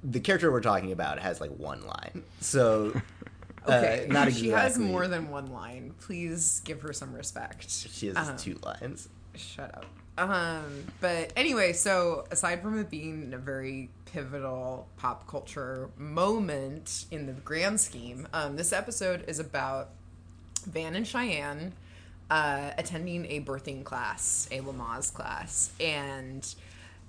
the 0.05 0.21
character 0.21 0.51
we're 0.53 0.61
talking 0.61 0.93
about 0.93 1.19
has 1.19 1.41
like 1.41 1.51
one 1.51 1.85
line. 1.87 2.23
So 2.41 2.93
okay, 3.65 4.07
uh, 4.09 4.13
not 4.13 4.33
she 4.33 4.49
has 4.51 4.79
more 4.79 5.09
than 5.09 5.31
one 5.31 5.53
line. 5.53 5.95
Please 6.01 6.61
give 6.65 6.81
her 6.83 6.93
some 6.93 7.13
respect. 7.15 7.71
She 7.71 8.09
has 8.09 8.17
Um, 8.17 8.37
two 8.37 8.59
lines. 8.63 9.09
Shut 9.35 9.75
up. 9.75 9.87
Um, 10.19 10.85
but 11.01 11.33
anyway, 11.37 11.73
so 11.73 12.27
aside 12.33 12.61
from 12.61 12.77
it 12.79 12.91
being 12.91 13.33
a 13.33 13.39
very 13.39 13.89
pivotal 14.05 14.89
pop 14.97 15.29
culture 15.29 15.91
moment 15.97 17.05
in 17.13 17.27
the 17.27 17.33
grand 17.33 17.81
scheme, 17.81 18.27
um, 18.33 18.57
this 18.57 18.73
episode 18.73 19.25
is 19.29 19.39
about 19.39 19.91
Van 20.67 20.97
and 20.97 21.07
Cheyenne 21.07 21.73
uh, 22.31 22.71
attending 22.77 23.27
a 23.27 23.41
birthing 23.41 23.85
class, 23.85 24.49
a 24.51 24.59
Lamaze 24.61 25.13
class, 25.15 25.71
and 25.81 26.53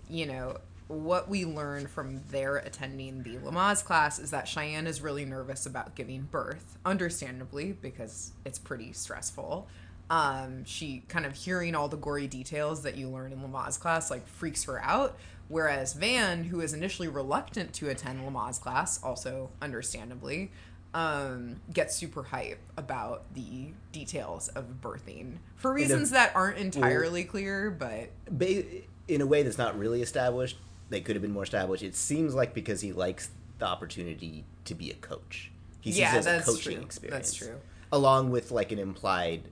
you 0.08 0.26
know 0.28 0.58
what 0.90 1.30
we 1.30 1.46
learn 1.46 1.86
from 1.88 2.22
their 2.32 2.58
attending 2.58 3.22
the 3.22 3.38
Lamaze 3.38 3.86
class 3.86 4.18
is 4.18 4.32
that 4.32 4.48
Cheyenne 4.48 4.88
is 4.88 5.02
really 5.02 5.24
nervous 5.24 5.66
about 5.68 5.94
giving 5.96 6.24
birth, 6.24 6.78
understandably 6.84 7.74
because 7.74 8.34
it's 8.44 8.58
pretty 8.58 8.92
stressful. 8.92 9.68
Um, 10.10 10.66
she 10.66 11.04
kind 11.08 11.28
of 11.28 11.36
hearing 11.36 11.76
all 11.76 11.88
the 11.88 11.96
gory 11.96 12.26
details 12.26 12.82
that 12.82 12.98
you 12.98 13.08
learn 13.08 13.32
in 13.32 13.40
Lamaze 13.40 13.80
class 13.80 14.10
like 14.10 14.28
freaks 14.28 14.64
her 14.64 14.82
out. 14.84 15.16
Whereas 15.48 15.94
Van, 15.94 16.46
who 16.46 16.60
is 16.60 16.74
initially 16.74 17.08
reluctant 17.08 17.72
to 17.76 17.90
attend 17.90 18.22
Lamaze 18.22 18.60
class, 18.60 19.02
also 19.04 19.52
understandably, 19.62 20.52
um, 20.96 21.58
gets 21.72 21.96
super 21.96 22.24
hype 22.24 22.60
about 22.78 23.32
the 23.36 23.74
details 23.92 24.48
of 24.50 24.82
birthing 24.82 25.38
for 25.56 25.72
reasons 25.72 26.10
that 26.12 26.36
aren't 26.36 26.58
entirely 26.58 27.24
clear, 27.24 27.70
but 27.70 28.10
Ba- 28.32 28.64
in 29.08 29.22
a 29.22 29.26
way 29.28 29.44
that's 29.44 29.58
not 29.58 29.78
really 29.78 30.02
established, 30.02 30.58
that 30.90 31.06
could 31.06 31.16
have 31.16 31.22
been 31.22 31.34
more 31.34 31.44
established. 31.44 31.84
It 31.84 31.96
seems 31.96 32.34
like 32.36 32.54
because 32.54 32.82
he 32.82 32.92
likes 32.94 33.30
the 33.60 33.66
opportunity 33.66 34.46
to 34.66 34.76
be 34.76 34.90
a 34.92 34.96
coach. 34.96 35.52
He 35.82 35.92
sees 35.92 36.00
Yeah, 36.00 36.16
it 36.16 36.26
as 36.26 36.28
a 36.28 36.42
coaching 36.42 36.76
true. 36.78 36.84
experience. 36.84 37.30
That's 37.32 37.34
true. 37.34 37.60
Along 37.92 38.30
with 38.32 38.52
like 38.52 38.72
an 38.72 38.80
implied 38.80 39.44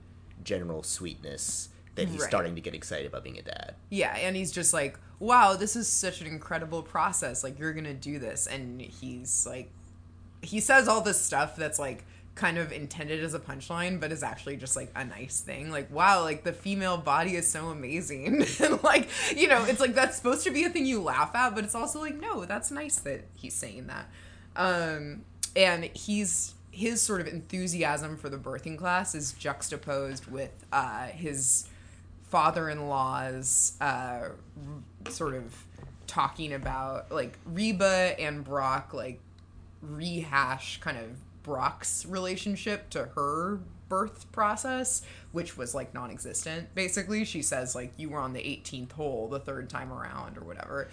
general 0.44 0.82
sweetness 0.82 1.68
that 1.94 2.08
he's 2.08 2.20
Right. 2.20 2.28
starting 2.28 2.54
to 2.54 2.60
get 2.60 2.74
excited 2.74 3.06
about 3.06 3.24
being 3.24 3.38
a 3.38 3.42
dad. 3.42 3.74
Yeah, 3.90 4.14
and 4.16 4.36
he's 4.36 4.52
just 4.52 4.72
like, 4.72 4.98
wow, 5.18 5.54
this 5.54 5.74
is 5.74 5.88
such 5.88 6.20
an 6.20 6.26
incredible 6.28 6.82
process. 6.82 7.42
Like, 7.42 7.58
you're 7.58 7.72
going 7.72 7.84
to 7.84 7.94
do 7.94 8.18
this. 8.20 8.46
And 8.46 8.80
he's 8.80 9.46
like, 9.46 9.70
he 10.42 10.60
says 10.60 10.86
all 10.86 11.00
this 11.00 11.20
stuff 11.20 11.56
that's 11.56 11.78
like 11.80 12.04
kind 12.38 12.56
of 12.56 12.72
intended 12.72 13.22
as 13.22 13.34
a 13.34 13.38
punchline, 13.40 13.98
but 13.98 14.12
is 14.12 14.22
actually 14.22 14.56
just 14.56 14.76
like 14.76 14.90
a 14.94 15.04
nice 15.04 15.40
thing. 15.40 15.70
Like, 15.70 15.90
wow, 15.90 16.22
like 16.22 16.44
the 16.44 16.52
female 16.52 16.96
body 16.96 17.34
is 17.34 17.50
so 17.50 17.66
amazing. 17.66 18.46
and 18.62 18.82
like, 18.84 19.08
you 19.36 19.48
know, 19.48 19.64
it's 19.64 19.80
like 19.80 19.94
that's 19.94 20.16
supposed 20.16 20.44
to 20.44 20.50
be 20.50 20.64
a 20.64 20.70
thing 20.70 20.86
you 20.86 21.02
laugh 21.02 21.34
at, 21.34 21.54
but 21.54 21.64
it's 21.64 21.74
also 21.74 22.00
like, 22.00 22.18
no, 22.18 22.44
that's 22.44 22.70
nice 22.70 23.00
that 23.00 23.24
he's 23.34 23.54
saying 23.54 23.88
that. 23.88 24.08
Um, 24.56 25.24
and 25.56 25.84
he's 25.84 26.54
his 26.70 27.02
sort 27.02 27.20
of 27.20 27.26
enthusiasm 27.26 28.16
for 28.16 28.28
the 28.28 28.36
birthing 28.36 28.78
class 28.78 29.14
is 29.14 29.32
juxtaposed 29.32 30.26
with 30.28 30.64
uh, 30.72 31.06
his 31.06 31.68
father-in-law's 32.22 33.72
uh, 33.80 34.28
sort 35.08 35.34
of 35.34 35.64
talking 36.06 36.52
about 36.52 37.10
like 37.10 37.36
Reba 37.44 38.14
and 38.18 38.44
Brock 38.44 38.94
like 38.94 39.18
rehash 39.82 40.78
kind 40.80 40.98
of 40.98 41.16
Brock's 41.48 42.04
relationship 42.04 42.90
to 42.90 43.06
her 43.14 43.58
birth 43.88 44.30
process, 44.32 45.00
which 45.32 45.56
was 45.56 45.74
like 45.74 45.94
non-existent. 45.94 46.74
Basically, 46.74 47.24
she 47.24 47.40
says 47.40 47.74
like 47.74 47.90
you 47.96 48.10
were 48.10 48.18
on 48.18 48.34
the 48.34 48.40
18th 48.40 48.92
hole 48.92 49.28
the 49.28 49.40
third 49.40 49.70
time 49.70 49.90
around 49.90 50.36
or 50.36 50.42
whatever, 50.42 50.88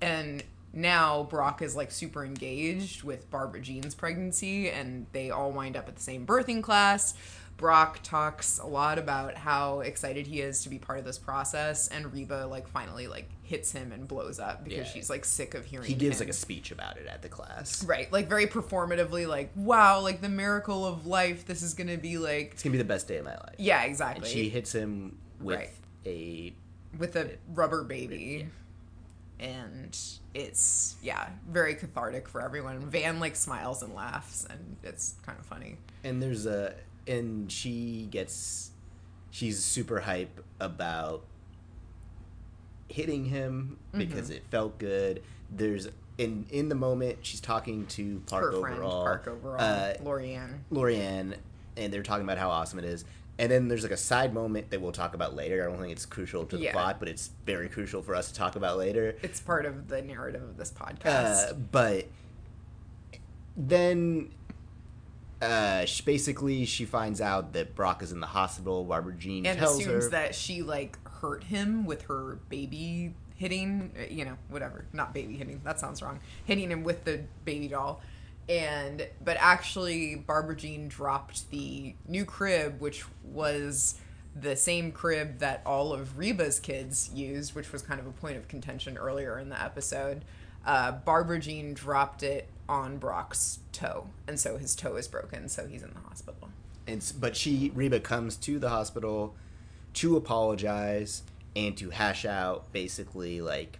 and 0.00 0.42
now 0.72 1.24
Brock 1.24 1.62
is 1.62 1.74
like 1.76 1.90
super 1.90 2.24
engaged 2.24 3.02
with 3.02 3.30
Barbara 3.30 3.60
Jean's 3.60 3.94
pregnancy, 3.94 4.70
and 4.70 5.06
they 5.12 5.30
all 5.30 5.50
wind 5.52 5.76
up 5.76 5.88
at 5.88 5.96
the 5.96 6.02
same 6.02 6.26
birthing 6.26 6.62
class. 6.62 7.14
Brock 7.56 7.98
talks 8.02 8.58
a 8.58 8.64
lot 8.66 8.98
about 8.98 9.34
how 9.36 9.80
excited 9.80 10.26
he 10.26 10.40
is 10.40 10.62
to 10.62 10.70
be 10.70 10.78
part 10.78 10.98
of 10.98 11.04
this 11.04 11.18
process, 11.18 11.88
and 11.88 12.10
Reba 12.10 12.46
like 12.46 12.66
finally 12.68 13.06
like 13.06 13.28
hits 13.42 13.70
him 13.72 13.92
and 13.92 14.08
blows 14.08 14.38
up 14.40 14.64
because 14.64 14.78
Yeah. 14.78 14.84
she's 14.92 15.10
like 15.10 15.26
sick 15.26 15.52
of 15.54 15.66
hearing. 15.66 15.86
He 15.86 15.94
gives 15.94 16.20
him. 16.20 16.26
like 16.28 16.30
a 16.30 16.38
speech 16.38 16.70
about 16.70 16.96
it 16.96 17.06
at 17.06 17.20
the 17.20 17.28
class. 17.28 17.84
Right, 17.84 18.10
like 18.10 18.28
very 18.28 18.46
performatively, 18.46 19.28
like, 19.28 19.50
wow, 19.54 20.00
like 20.00 20.22
the 20.22 20.28
miracle 20.30 20.86
of 20.86 21.04
life, 21.04 21.44
this 21.44 21.60
is 21.62 21.74
gonna 21.74 21.98
be 21.98 22.16
like, 22.16 22.52
It's 22.52 22.62
gonna 22.62 22.72
be 22.72 22.78
the 22.78 22.84
best 22.84 23.08
day 23.08 23.16
of 23.18 23.24
my 23.26 23.32
life. 23.34 23.56
yeah, 23.58 23.82
And 23.82 23.90
exactly. 23.90 24.28
she 24.30 24.48
hits 24.48 24.72
him 24.72 25.18
with 25.40 25.56
Right. 25.58 25.70
a 26.06 26.54
With 26.96 27.14
a 27.16 27.32
rubber 27.52 27.84
baby. 27.84 28.48
And 29.40 29.96
it's, 30.34 30.96
yeah, 31.02 31.30
very 31.48 31.74
cathartic 31.74 32.28
for 32.28 32.42
everyone. 32.42 32.78
Van, 32.90 33.18
like, 33.20 33.34
smiles 33.36 33.82
and 33.82 33.94
laughs, 33.94 34.46
and 34.50 34.76
it's 34.82 35.14
kind 35.24 35.38
of 35.38 35.46
funny. 35.46 35.76
and 36.04 36.22
there's 36.22 36.44
a 36.46 36.74
and 37.06 37.50
she 37.50 38.06
gets 38.10 38.70
she's 39.30 39.58
super 39.64 40.00
hype 40.00 40.44
about 40.60 41.24
hitting 42.88 43.24
him 43.24 43.78
because 43.96 44.24
Mm-hmm. 44.28 44.32
it 44.36 44.42
felt 44.50 44.78
good 44.78 45.22
there's 45.50 45.88
in 46.18 46.44
in 46.50 46.68
the 46.68 46.74
moment 46.74 47.18
she's 47.22 47.40
talking 47.40 47.86
to 47.86 48.20
park 48.26 48.52
Her 48.52 48.60
friend, 48.60 48.76
overall 48.76 49.02
Park 49.04 49.26
Overall, 49.28 49.60
uh, 49.60 49.94
Lori 50.02 50.34
Ann. 50.34 50.64
Lorianne, 50.70 51.34
and 51.76 51.92
they're 51.92 52.02
talking 52.02 52.24
about 52.24 52.36
how 52.38 52.50
awesome 52.50 52.78
it 52.78 52.84
is 52.84 53.04
and 53.40 53.50
then 53.50 53.68
there's 53.68 53.82
like 53.82 53.90
a 53.90 53.96
side 53.96 54.34
moment 54.34 54.68
that 54.68 54.82
we'll 54.82 54.92
talk 54.92 55.14
about 55.14 55.34
later. 55.34 55.62
I 55.62 55.70
don't 55.72 55.80
think 55.80 55.92
it's 55.92 56.04
crucial 56.04 56.44
to 56.44 56.58
the 56.58 56.64
Yeah. 56.64 56.72
plot, 56.72 56.98
but 57.00 57.08
it's 57.08 57.30
very 57.46 57.70
crucial 57.70 58.02
for 58.02 58.14
us 58.14 58.28
to 58.28 58.34
talk 58.34 58.54
about 58.54 58.76
later. 58.76 59.16
It's 59.22 59.40
part 59.40 59.64
of 59.64 59.88
the 59.88 60.02
narrative 60.02 60.42
of 60.42 60.58
this 60.58 60.70
podcast. 60.70 61.50
Uh, 61.50 61.54
but 61.54 62.06
then 63.56 64.30
uh, 65.40 65.86
she, 65.86 66.02
basically 66.02 66.66
she 66.66 66.84
finds 66.84 67.22
out 67.22 67.54
that 67.54 67.74
Brock 67.74 68.02
is 68.02 68.12
in 68.12 68.20
the 68.20 68.26
hospital. 68.26 68.84
Barbara 68.84 69.14
Jean 69.14 69.46
and 69.46 69.58
tells 69.58 69.80
assumes 69.80 70.04
her 70.04 70.10
that 70.10 70.34
she, 70.34 70.60
like, 70.60 70.98
hurt 71.08 71.44
him 71.44 71.86
with 71.86 72.02
her 72.02 72.38
baby 72.50 73.14
hitting, 73.36 73.90
uh, 73.98 74.04
you 74.12 74.26
know, 74.26 74.36
whatever. 74.50 74.84
Not 74.92 75.14
baby 75.14 75.38
hitting, 75.38 75.62
that 75.64 75.80
sounds 75.80 76.02
wrong. 76.02 76.20
Hitting 76.44 76.70
him 76.70 76.84
with 76.84 77.04
the 77.04 77.22
baby 77.46 77.68
doll. 77.68 78.02
And, 78.50 79.06
but 79.24 79.36
actually, 79.38 80.16
Barbara 80.16 80.56
Jean 80.56 80.88
dropped 80.88 81.48
the 81.50 81.94
new 82.08 82.24
crib, 82.24 82.80
which 82.80 83.04
was 83.24 83.94
the 84.34 84.56
same 84.56 84.90
crib 84.90 85.38
that 85.38 85.62
all 85.64 85.92
of 85.92 86.18
Reba's 86.18 86.58
kids 86.58 87.10
used, 87.14 87.54
which 87.54 87.72
was 87.72 87.80
kind 87.80 88.00
of 88.00 88.08
a 88.08 88.10
point 88.10 88.36
of 88.36 88.48
contention 88.48 88.98
earlier 88.98 89.38
in 89.38 89.50
the 89.50 89.62
episode. 89.62 90.24
Uh, 90.66 90.90
Barbara 90.90 91.38
Jean 91.38 91.74
dropped 91.74 92.24
it 92.24 92.48
on 92.68 92.98
Brock's 92.98 93.60
toe, 93.70 94.08
and 94.26 94.38
so 94.38 94.56
his 94.56 94.74
toe 94.74 94.96
is 94.96 95.06
broken, 95.06 95.48
so 95.48 95.68
he's 95.68 95.84
in 95.84 95.94
the 95.94 96.00
hospital. 96.00 96.50
And 96.88 97.12
but 97.20 97.36
she 97.36 97.70
Reba 97.72 98.00
comes 98.00 98.36
to 98.38 98.58
the 98.58 98.70
hospital 98.70 99.36
to 99.94 100.16
apologize 100.16 101.22
and 101.54 101.76
to 101.76 101.90
hash 101.90 102.24
out 102.24 102.72
basically 102.72 103.40
like 103.40 103.78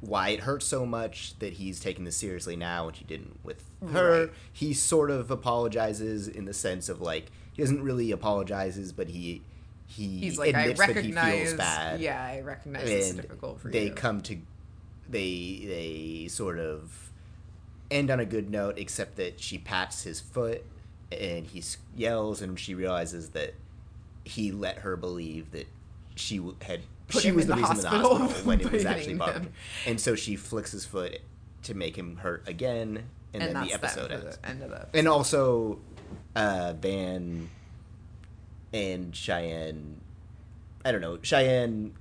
why 0.00 0.28
it 0.30 0.40
hurts 0.40 0.64
so 0.66 0.86
much 0.86 1.38
that 1.40 1.54
he's 1.54 1.80
taking 1.80 2.04
this 2.04 2.16
seriously 2.16 2.54
now, 2.56 2.86
which 2.86 2.98
he 2.98 3.04
didn't 3.04 3.38
with 3.44 3.64
her. 3.92 4.20
Right. 4.26 4.30
He 4.52 4.72
sort 4.74 5.10
of 5.10 5.30
apologizes 5.30 6.28
in 6.28 6.44
the 6.44 6.54
sense 6.54 6.88
of 6.88 7.00
like 7.00 7.26
he 7.52 7.62
doesn't 7.62 7.82
really 7.82 8.10
apologizes, 8.12 8.92
but 8.92 9.08
he 9.08 9.42
he 9.86 10.18
He's 10.18 10.38
like, 10.38 10.54
I 10.54 10.62
admits 10.66 10.80
that 10.80 10.88
he 10.90 10.94
recognize, 11.12 11.34
feels 11.48 11.54
bad. 11.54 12.00
yeah, 12.00 12.22
I 12.22 12.40
recognize 12.42 12.88
it's 12.88 13.10
and 13.10 13.22
difficult 13.22 13.60
for 13.60 13.68
they 13.70 13.86
you. 13.86 13.92
come 13.92 14.20
to 14.22 14.36
they 15.08 15.62
they 15.64 16.28
sort 16.28 16.58
of 16.58 17.10
end 17.90 18.10
on 18.10 18.20
a 18.20 18.26
good 18.26 18.50
note 18.50 18.78
except 18.78 19.16
that 19.16 19.40
she 19.40 19.56
pats 19.58 20.02
his 20.04 20.20
foot 20.20 20.62
and 21.10 21.46
he 21.46 21.62
yells 21.96 22.42
and 22.42 22.60
she 22.60 22.74
realizes 22.74 23.30
that 23.30 23.54
he 24.24 24.52
let 24.52 24.78
her 24.80 24.94
believe 24.94 25.50
that 25.52 25.66
she 26.14 26.38
had 26.62 26.80
Put 27.08 27.22
she 27.22 27.32
was 27.32 27.46
the 27.46 27.54
the 27.54 27.60
reason 27.60 27.76
in 27.76 27.82
the 27.82 27.90
hospital 27.90 28.28
when 28.44 28.60
it 28.60 28.70
was 28.70 28.84
actually 28.84 29.18
him. 29.18 29.52
And 29.86 30.00
so 30.00 30.14
she 30.14 30.36
flicks 30.36 30.72
his 30.72 30.84
foot 30.84 31.20
to 31.64 31.74
make 31.74 31.96
him 31.96 32.16
hurt 32.16 32.46
again 32.46 33.04
and, 33.34 33.42
then 33.42 33.64
the 33.66 33.72
episode 33.72 34.10
ends. 34.10 34.36
the 34.36 34.48
end 34.48 34.62
of 34.62 34.70
the 34.70 34.86
And 34.94 35.08
also 35.08 35.80
uh 36.36 36.74
Van 36.80 37.48
and 38.72 39.16
Cheyenne 39.16 40.00
I 40.84 40.92
don't 40.92 41.00
know, 41.00 41.18
Cheyenne 41.22 41.94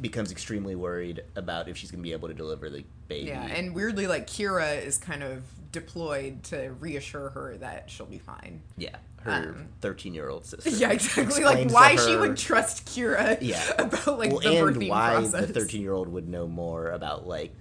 becomes 0.00 0.30
extremely 0.30 0.74
worried 0.74 1.22
about 1.34 1.68
if 1.68 1.76
she's 1.76 1.90
going 1.90 2.00
to 2.00 2.02
be 2.02 2.12
able 2.12 2.28
to 2.28 2.34
deliver 2.34 2.70
the 2.70 2.84
baby. 3.08 3.28
Yeah, 3.28 3.42
and 3.46 3.74
weirdly, 3.74 4.06
like 4.06 4.26
Kyra 4.26 4.80
is 4.84 4.98
kind 4.98 5.22
of 5.22 5.42
deployed 5.72 6.42
to 6.44 6.74
reassure 6.78 7.30
her 7.30 7.56
that 7.58 7.90
she'll 7.90 8.06
be 8.06 8.18
fine. 8.18 8.60
Yeah, 8.76 8.96
her 9.22 9.32
Um, 9.32 9.68
13 9.80 10.14
year 10.14 10.28
old 10.28 10.44
sister. 10.46 10.70
Yeah, 10.76 10.92
exactly. 10.92 11.42
Like 11.44 11.70
why 11.70 11.96
she 11.96 12.14
would 12.16 12.36
trust 12.36 12.86
Kyra 12.86 13.38
Yeah. 13.40 13.62
about 13.78 14.18
like 14.18 14.30
well, 14.30 14.40
the 14.40 14.56
and 14.56 14.76
birthing 14.76 14.88
why 14.88 15.12
process. 15.14 15.46
the 15.48 15.52
13 15.60 15.80
year 15.82 15.92
old 15.92 16.08
would 16.08 16.28
know 16.28 16.46
more 16.46 16.90
about 16.90 17.26
like 17.26 17.52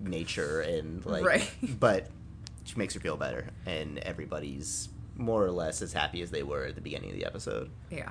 nature 0.00 0.60
and 0.60 1.04
like. 1.06 1.24
Right. 1.24 1.50
But 1.80 2.08
she 2.64 2.76
makes 2.76 2.94
her 2.94 3.00
feel 3.00 3.16
better, 3.16 3.48
and 3.66 3.98
everybody's 3.98 4.88
more 5.16 5.44
or 5.44 5.50
less 5.50 5.82
as 5.82 5.92
happy 5.92 6.22
as 6.22 6.30
they 6.30 6.42
were 6.42 6.64
at 6.64 6.74
the 6.74 6.80
beginning 6.80 7.10
of 7.10 7.16
the 7.16 7.24
episode. 7.24 7.70
Yeah, 7.90 8.10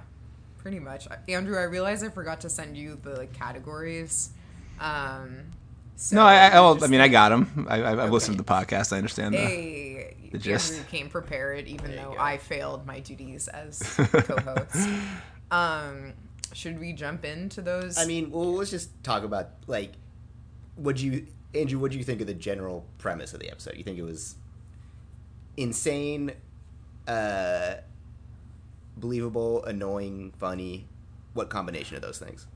pretty 0.58 0.80
much. 0.80 1.08
Andrew, 1.28 1.58
I 1.58 1.64
realized 1.64 2.04
I 2.04 2.10
forgot 2.10 2.42
to 2.42 2.50
send 2.50 2.78
you 2.78 2.98
the 3.02 3.16
like, 3.18 3.34
categories. 3.34 4.30
Um, 4.80 5.38
so 5.96 6.16
No, 6.16 6.24
I, 6.24 6.48
I, 6.48 6.60
well, 6.60 6.84
I 6.84 6.88
mean, 6.88 7.02
I 7.02 7.08
got 7.08 7.32
him. 7.32 7.68
I, 7.70 7.82
I, 7.82 8.04
I've 8.04 8.12
listened 8.12 8.38
to 8.38 8.44
the 8.44 8.50
podcast. 8.52 8.94
I 8.94 8.98
understand 8.98 9.34
that. 9.36 9.48
Hey, 9.48 10.16
the 10.32 10.38
gist. 10.38 10.74
Andrew 10.74 10.86
came 10.90 11.10
prepared, 11.10 11.68
even 11.68 11.92
There 11.92 12.04
though 12.04 12.14
go. 12.14 12.20
I 12.20 12.38
failed 12.38 12.86
my 12.86 13.00
duties 13.00 13.48
as 13.48 13.80
co-host. 13.98 14.90
um, 15.52 16.14
should 16.54 16.80
we 16.80 16.94
jump 16.94 17.26
into 17.26 17.62
those? 17.62 17.98
I 17.98 18.06
mean, 18.06 18.32
well, 18.32 18.54
let's 18.54 18.72
just 18.72 19.04
talk 19.04 19.24
about 19.24 19.50
like, 19.68 19.94
what 20.76 21.00
you, 21.00 21.28
Andrew? 21.54 21.80
What 21.80 21.92
do 21.92 21.98
you 21.98 22.04
think 22.04 22.22
of 22.22 22.28
the 22.28 22.34
general 22.34 22.86
premise 22.98 23.34
of 23.34 23.40
the 23.40 23.50
episode? 23.50 23.78
You 23.78 23.84
think 23.84 23.98
it 23.98 24.04
was 24.04 24.36
insane, 25.58 26.32
uh, 27.08 27.76
believable, 28.98 29.64
annoying, 29.66 30.34
funny? 30.38 30.88
What 31.34 31.50
combination 31.50 31.96
of 31.96 32.02
those 32.02 32.20
things? 32.20 32.48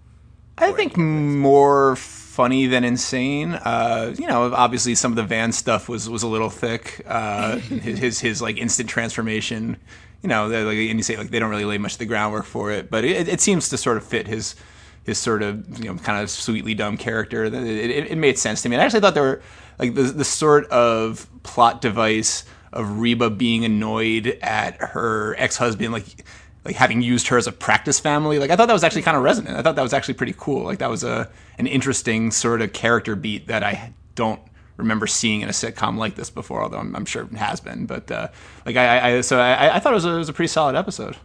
I 0.57 0.71
think 0.71 0.97
more 0.97 1.95
funny 1.95 2.67
than 2.67 2.83
insane. 2.83 3.53
Uh, 3.53 4.13
you 4.17 4.27
know, 4.27 4.53
obviously 4.53 4.95
some 4.95 5.11
of 5.11 5.15
the 5.15 5.23
van 5.23 5.51
stuff 5.51 5.89
was 5.89 6.09
was 6.09 6.23
a 6.23 6.27
little 6.27 6.49
thick. 6.49 7.01
Uh, 7.07 7.57
his, 7.57 7.99
his 7.99 8.19
his 8.19 8.41
like 8.41 8.57
instant 8.57 8.89
transformation. 8.89 9.77
You 10.23 10.29
know, 10.29 10.47
like, 10.47 10.77
and 10.77 10.97
you 10.99 11.03
say 11.03 11.15
like 11.15 11.29
they 11.29 11.39
don't 11.39 11.49
really 11.49 11.65
lay 11.65 11.77
much 11.77 11.93
of 11.93 11.99
the 11.99 12.05
groundwork 12.05 12.45
for 12.45 12.71
it, 12.71 12.89
but 12.89 13.05
it, 13.05 13.27
it 13.27 13.39
seems 13.39 13.69
to 13.69 13.77
sort 13.77 13.97
of 13.97 14.03
fit 14.03 14.27
his 14.27 14.55
his 15.03 15.17
sort 15.17 15.41
of 15.41 15.79
you 15.83 15.91
know 15.91 15.99
kind 15.99 16.21
of 16.21 16.29
sweetly 16.29 16.73
dumb 16.73 16.97
character. 16.97 17.45
It, 17.45 17.53
it, 17.53 18.11
it 18.11 18.17
made 18.17 18.37
sense 18.37 18.61
to 18.63 18.69
me. 18.69 18.75
And 18.75 18.81
I 18.81 18.85
actually 18.85 19.01
thought 19.01 19.13
there 19.13 19.23
were 19.23 19.41
like 19.79 19.95
the 19.95 20.03
the 20.03 20.25
sort 20.25 20.65
of 20.67 21.27
plot 21.43 21.81
device 21.81 22.45
of 22.73 22.99
Reba 22.99 23.29
being 23.29 23.63
annoyed 23.63 24.37
at 24.41 24.75
her 24.81 25.35
ex 25.37 25.57
husband, 25.57 25.93
like 25.93 26.25
like 26.67 26.75
having 26.75 27.01
used 27.01 27.29
her 27.29 27.37
as 27.37 27.47
a 27.47 27.51
practice 27.51 27.99
family. 27.99 28.37
Like 28.37 28.51
I 28.51 28.55
thought 28.55 28.67
that 28.67 28.73
was 28.73 28.83
actually 28.83 29.01
kind 29.01 29.17
of 29.17 29.23
resonant. 29.23 29.57
I 29.57 29.63
thought 29.63 29.75
that 29.77 29.81
was 29.81 29.93
actually 29.93 30.13
pretty 30.15 30.35
cool. 30.37 30.63
Like 30.63 30.77
that 30.79 30.89
was 30.89 31.03
a 31.03 31.29
an 31.57 31.65
interesting 31.65 32.29
sort 32.29 32.61
of 32.61 32.73
character 32.73 33.15
beat 33.15 33.47
that 33.47 33.63
I 33.63 33.93
don't 34.13 34.41
remember 34.75 35.07
seeing 35.07 35.41
in 35.41 35.49
a 35.49 35.53
sitcom 35.53 35.97
like 35.97 36.13
this 36.15 36.29
before. 36.29 36.61
Although 36.61 36.77
I'm, 36.77 36.95
I'm 36.95 37.05
sure 37.05 37.23
it 37.23 37.33
has 37.37 37.59
been. 37.59 37.87
But 37.87 38.11
uh, 38.11 38.27
like 38.65 38.75
I, 38.75 39.15
I 39.17 39.21
so 39.21 39.39
I, 39.39 39.77
I 39.77 39.79
thought 39.79 39.93
it 39.93 39.95
was 39.95 40.05
a, 40.05 40.13
it 40.13 40.17
was 40.19 40.29
a 40.29 40.33
pretty 40.33 40.49
solid 40.49 40.75
episode. 40.75 41.15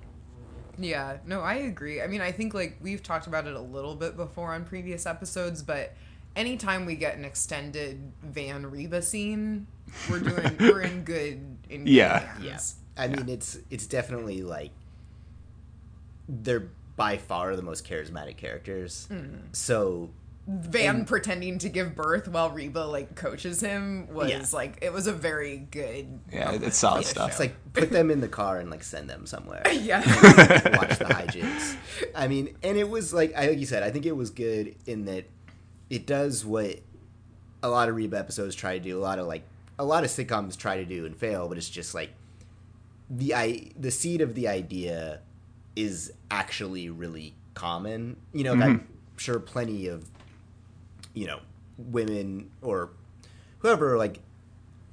Yeah, 0.79 1.19
no, 1.27 1.41
I 1.41 1.55
agree. 1.55 2.01
I 2.01 2.07
mean, 2.07 2.21
I 2.23 2.33
think 2.33 2.55
like 2.55 2.79
we've 2.81 3.03
talked 3.03 3.27
about 3.27 3.47
it 3.47 3.55
a 3.55 3.61
little 3.61 3.95
bit 3.95 4.17
before 4.17 4.55
on 4.55 4.65
previous 4.65 5.05
episodes, 5.07 5.63
but 5.63 5.95
anytime 6.35 6.87
we 6.87 6.95
get 6.95 7.17
an 7.17 7.25
extended 7.25 8.13
Van 8.23 8.71
Reba 8.71 9.03
scene, 9.03 9.67
we're 10.09 10.21
doing 10.21 10.57
we're 10.61 10.81
in 10.83 11.05
good 11.05 11.59
in 11.69 11.85
good 11.85 11.91
Yeah. 11.91 12.21
hands. 12.39 12.77
I 12.97 13.09
mean, 13.09 13.29
it's 13.29 13.59
it's 13.71 13.87
definitely 13.87 14.43
like 14.43 14.71
they're 16.33 16.71
by 16.97 17.17
far 17.19 17.55
the 17.57 17.63
most 17.63 17.87
charismatic 17.87 18.37
characters. 18.39 19.07
Mm-hmm. 19.11 19.49
So 19.53 20.11
Van 20.49 21.05
pretending 21.05 21.59
to 21.59 21.69
give 21.69 21.95
birth 21.95 22.27
while 22.27 22.51
Reba 22.51 22.81
like 22.81 23.15
coaches 23.15 23.61
him 23.61 24.09
was 24.13 24.29
Yeah. 24.31 24.45
like 24.53 24.79
it 24.83 24.93
was 24.93 25.07
a 25.07 25.13
very 25.13 25.57
good 25.59 26.19
Yeah, 26.33 26.47
moment 26.47 26.65
it's 26.65 26.77
solid 26.79 27.03
for 27.05 27.05
the 27.05 27.11
stuff. 27.11 27.31
it's 27.31 27.39
like 27.41 27.55
put 27.75 27.91
them 27.91 28.11
in 28.11 28.21
the 28.21 28.29
car 28.41 28.59
and 28.59 28.69
like 28.71 28.83
send 28.83 29.09
them 29.09 29.25
somewhere. 29.27 29.63
yeah. 29.73 30.01
watch 30.77 30.99
the 30.99 31.05
hijinks. 31.05 31.77
I 32.15 32.27
mean, 32.29 32.57
and 32.63 32.77
it 32.77 32.89
was 32.89 33.13
like 33.15 33.33
I 33.37 33.49
like 33.49 33.59
you 33.59 33.67
said, 33.67 33.83
I 33.85 33.91
think 33.91 34.05
it 34.07 34.17
was 34.17 34.31
good 34.31 34.75
in 34.87 35.05
that 35.05 35.27
it 35.91 36.07
does 36.07 36.45
what 36.45 36.81
a 37.63 37.69
lot 37.69 37.89
of 37.89 37.95
Reba 37.95 38.19
episodes 38.19 38.57
try 38.57 38.79
to 38.79 38.83
do. 38.83 38.99
A 38.99 39.01
lot 39.03 39.19
of 39.21 39.27
like 39.29 39.43
a 39.79 39.85
lot 39.85 40.03
of 40.03 40.11
sitcoms 40.11 40.57
try 40.57 40.77
to 40.77 40.85
do 40.85 41.07
and 41.07 41.17
fail, 41.17 41.49
but 41.49 41.57
it's 41.57 41.71
just 41.71 41.95
like 41.95 42.11
the 43.09 43.35
I 43.35 43.71
the 43.79 43.91
seed 43.93 44.21
of 44.21 44.35
the 44.35 44.49
idea 44.49 45.21
is 45.77 46.13
actually 46.31 46.91
really 46.91 47.35
common. 47.55 48.17
You 48.33 48.45
know, 48.45 48.53
I'm 48.53 48.89
sure 49.17 49.39
plenty 49.39 49.87
of 49.89 50.09
you 51.15 51.27
know 51.27 51.41
women 51.79 52.51
or 52.63 52.91
whoever 53.59 53.97
like 53.99 54.21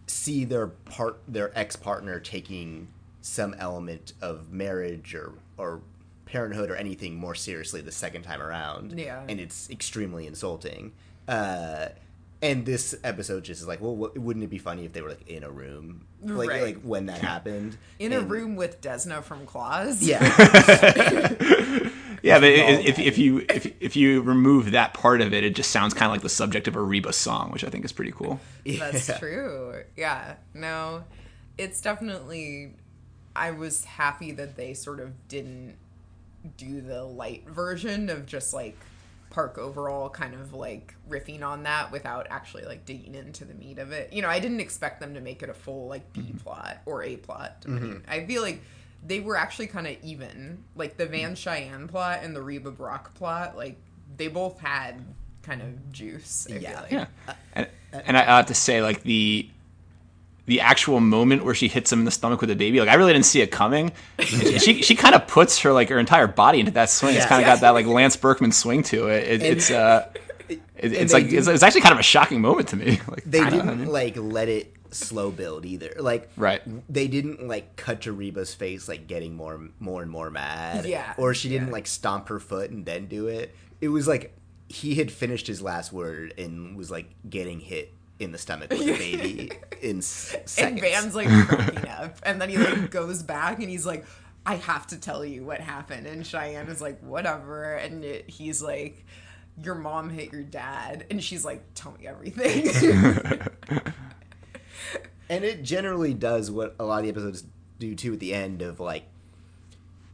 see 0.07 0.43
their 0.45 0.67
part 0.67 1.21
their 1.27 1.57
ex 1.57 1.75
partner 1.75 2.19
taking 2.19 2.87
some 3.21 3.53
element 3.59 4.13
of 4.21 4.51
marriage 4.51 5.13
or 5.13 5.33
or 5.57 5.81
parenthood 6.25 6.69
or 6.69 6.75
anything 6.75 7.15
more 7.15 7.35
seriously 7.35 7.81
the 7.81 7.91
second 7.91 8.21
time 8.21 8.41
around. 8.41 8.97
Yeah. 8.97 9.23
and 9.27 9.39
it's 9.39 9.69
extremely 9.69 10.27
insulting. 10.27 10.93
Uh, 11.27 11.89
and 12.41 12.65
this 12.65 12.95
episode 13.03 13.43
just 13.43 13.61
is 13.61 13.67
like, 13.67 13.81
well, 13.81 13.95
w- 13.95 14.21
wouldn't 14.21 14.43
it 14.43 14.49
be 14.49 14.57
funny 14.59 14.85
if 14.85 14.93
they 14.93 15.01
were 15.01 15.09
like 15.09 15.27
in 15.29 15.43
a 15.43 15.49
room, 15.49 16.05
like 16.23 16.49
Right. 16.49 16.61
like 16.63 16.81
when 16.81 17.07
that 17.07 17.19
happened 17.21 17.77
In 17.99 18.13
a 18.13 18.21
room 18.21 18.55
with 18.55 18.79
Desna 18.81 19.21
from 19.23 19.45
Claws. 19.45 20.01
Yeah, 20.01 20.19
Yeah, 22.21 22.39
but 22.39 22.49
i- 22.49 22.81
if, 22.83 22.99
if 22.99 23.17
you 23.17 23.45
if, 23.49 23.65
if 23.81 23.95
you 23.95 24.21
remove 24.21 24.71
that 24.71 24.93
part 24.93 25.21
of 25.21 25.33
it, 25.33 25.43
it 25.43 25.55
just 25.55 25.71
sounds 25.71 25.93
kind 25.93 26.05
of 26.09 26.11
like 26.11 26.21
the 26.21 26.29
subject 26.29 26.67
of 26.67 26.75
a 26.75 26.81
Reba 26.81 27.13
song, 27.13 27.51
which 27.51 27.63
I 27.63 27.69
think 27.69 27.85
is 27.85 27.91
pretty 27.93 28.11
cool. 28.11 28.39
That's 28.65 29.07
Yeah. 29.07 29.17
true. 29.17 29.83
Yeah. 29.95 30.35
No, 30.53 31.03
it's 31.57 31.79
definitely. 31.81 32.73
I 33.35 33.51
was 33.51 33.85
happy 33.85 34.31
that 34.33 34.57
they 34.57 34.73
sort 34.73 34.99
of 34.99 35.27
didn't 35.29 35.75
do 36.57 36.81
the 36.81 37.03
light 37.03 37.47
version 37.47 38.09
of 38.09 38.25
just 38.25 38.53
like 38.53 38.77
Park 39.29 39.57
Overall 39.57 40.09
kind 40.09 40.33
of 40.33 40.53
like 40.53 40.95
riffing 41.09 41.43
on 41.43 41.63
that 41.63 41.91
without 41.91 42.27
actually 42.29 42.63
like 42.65 42.85
digging 42.85 43.15
into 43.15 43.45
the 43.45 43.53
meat 43.53 43.77
of 43.77 43.91
it. 43.91 44.11
You 44.11 44.21
know, 44.21 44.29
I 44.29 44.39
didn't 44.39 44.59
expect 44.59 44.99
them 44.99 45.13
to 45.13 45.21
make 45.21 45.43
it 45.43 45.49
a 45.49 45.53
full 45.53 45.87
like 45.87 46.11
B 46.13 46.21
mm-hmm. 46.21 46.37
plot 46.37 46.77
or 46.85 47.03
A 47.03 47.17
plot. 47.17 47.61
depending- 47.61 48.01
mm-hmm. 48.01 48.11
I 48.11 48.25
feel 48.25 48.41
like 48.41 48.61
they 49.05 49.19
were 49.19 49.37
actually 49.37 49.67
kind 49.67 49.87
of 49.87 49.95
even. 50.03 50.63
Like 50.75 50.97
the 50.97 51.05
Van 51.05 51.35
Cheyenne 51.35 51.87
plot 51.87 52.19
and 52.23 52.35
the 52.35 52.41
Reba 52.41 52.71
Brock 52.71 53.13
plot, 53.15 53.55
like 53.55 53.77
they 54.17 54.27
both 54.27 54.59
had 54.59 55.01
kind 55.43 55.61
of 55.61 55.91
juice. 55.91 56.47
I 56.49 56.55
Yeah. 56.55 56.69
feel 56.69 56.81
like. 56.81 56.91
Yeah, 56.91 57.33
and, 57.53 57.67
and 57.93 58.17
I, 58.17 58.21
I 58.21 58.37
have 58.37 58.47
to 58.47 58.53
say, 58.55 58.81
like 58.81 59.03
the 59.03 59.49
the 60.49 60.59
actual 60.61 60.99
moment 60.99 61.45
where 61.45 61.53
she 61.55 61.67
hits 61.67 61.91
him 61.93 61.99
in 61.99 62.05
the 62.05 62.11
stomach 62.11 62.41
with 62.41 62.49
the 62.49 62.55
baby, 62.55 62.79
like 62.79 62.89
I 62.89 62.95
really 62.95 63.13
didn't 63.13 63.25
see 63.27 63.41
it 63.41 63.51
coming. 63.51 63.91
she 64.19 64.81
she 64.81 64.95
kind 64.95 65.15
of 65.15 65.27
puts 65.27 65.59
her 65.59 65.71
like 65.71 65.89
her 65.89 65.99
entire 65.99 66.27
body 66.27 66.59
into 66.59 66.71
that 66.73 66.89
swing. 66.89 67.15
It's 67.15 67.25
kind 67.25 67.41
of 67.41 67.45
got 67.45 67.61
that 67.61 67.71
like 67.71 67.85
Lance 67.85 68.15
Berkman 68.17 68.51
swing 68.51 68.83
to 68.83 69.07
it. 69.07 69.23
it 69.23 69.31
And- 69.33 69.43
it's 69.43 69.71
uh, 69.71 70.09
it, 70.49 70.59
it's 70.75 71.13
like 71.13 71.29
do- 71.29 71.37
it's, 71.37 71.47
it's 71.47 71.63
actually 71.63 71.81
kind 71.81 71.93
of 71.93 71.99
a 71.99 72.03
shocking 72.03 72.41
moment 72.41 72.69
to 72.69 72.75
me. 72.75 72.99
Like 73.07 73.23
they 73.25 73.39
kinda, 73.39 73.51
didn't 73.57 73.69
I 73.69 73.75
mean. 73.75 73.87
like 73.91 74.15
let 74.17 74.49
it 74.49 74.73
slow 74.91 75.29
build 75.29 75.65
either. 75.65 75.93
Like 75.99 76.29
Right. 76.35 76.61
they 76.91 77.07
didn't 77.07 77.47
like 77.47 77.75
cut 77.75 78.01
to 78.01 78.11
Reba's 78.11 78.53
face 78.55 78.87
like 78.87 79.05
getting 79.05 79.35
more 79.35 79.69
more 79.79 80.01
and 80.01 80.09
more 80.11 80.31
mad. 80.31 80.85
Yeah, 80.87 81.13
Or 81.17 81.33
she 81.35 81.49
didn't 81.49 81.67
yeah. 81.67 81.73
like 81.73 81.85
stomp 81.87 82.27
her 82.29 82.39
foot 82.39 82.71
and 82.71 82.85
then 82.85 83.05
do 83.05 83.27
it. 83.27 83.55
It 83.81 83.89
was 83.89 84.07
like 84.07 84.33
he 84.67 84.95
had 84.95 85.11
finished 85.11 85.45
his 85.47 85.61
last 85.61 85.93
word 85.93 86.33
and 86.39 86.75
was 86.75 86.89
like 86.89 87.07
getting 87.29 87.59
hit 87.59 87.93
in 88.19 88.31
the 88.31 88.37
stomach 88.37 88.69
with 88.69 88.81
a 88.81 88.85
baby 88.97 89.51
in 89.81 89.99
s- 89.99 90.35
and. 90.57 90.79
Van's 90.79 91.15
like 91.15 91.29
cracking 91.47 91.87
up, 91.89 92.17
and 92.23 92.39
then 92.41 92.49
he 92.49 92.57
like 92.57 92.91
goes 92.91 93.23
back 93.23 93.59
and 93.59 93.69
he's 93.69 93.85
like, 93.85 94.05
"I 94.45 94.55
have 94.55 94.87
to 94.87 94.97
tell 94.97 95.23
you 95.25 95.43
what 95.45 95.59
happened." 95.61 96.05
And 96.05 96.25
Cheyenne 96.25 96.67
is 96.67 96.81
like, 96.81 96.99
"Whatever," 97.01 97.75
and 97.75 98.03
it, 98.03 98.29
he's 98.29 98.61
like, 98.61 99.05
"Your 99.63 99.75
mom 99.75 100.09
hit 100.09 100.31
your 100.31 100.43
dad," 100.43 101.05
and 101.09 101.23
she's 101.23 101.45
like, 101.45 101.63
"Tell 101.75 101.93
me 101.99 102.07
everything." 102.07 102.67
and 105.29 105.43
it 105.43 105.63
generally 105.63 106.13
does 106.13 106.51
what 106.51 106.75
a 106.79 106.83
lot 106.83 106.99
of 106.99 107.03
the 107.03 107.09
episodes 107.09 107.43
do 107.79 107.95
too 107.95 108.13
at 108.13 108.19
the 108.19 108.33
end 108.33 108.61
of 108.61 108.79
like 108.79 109.03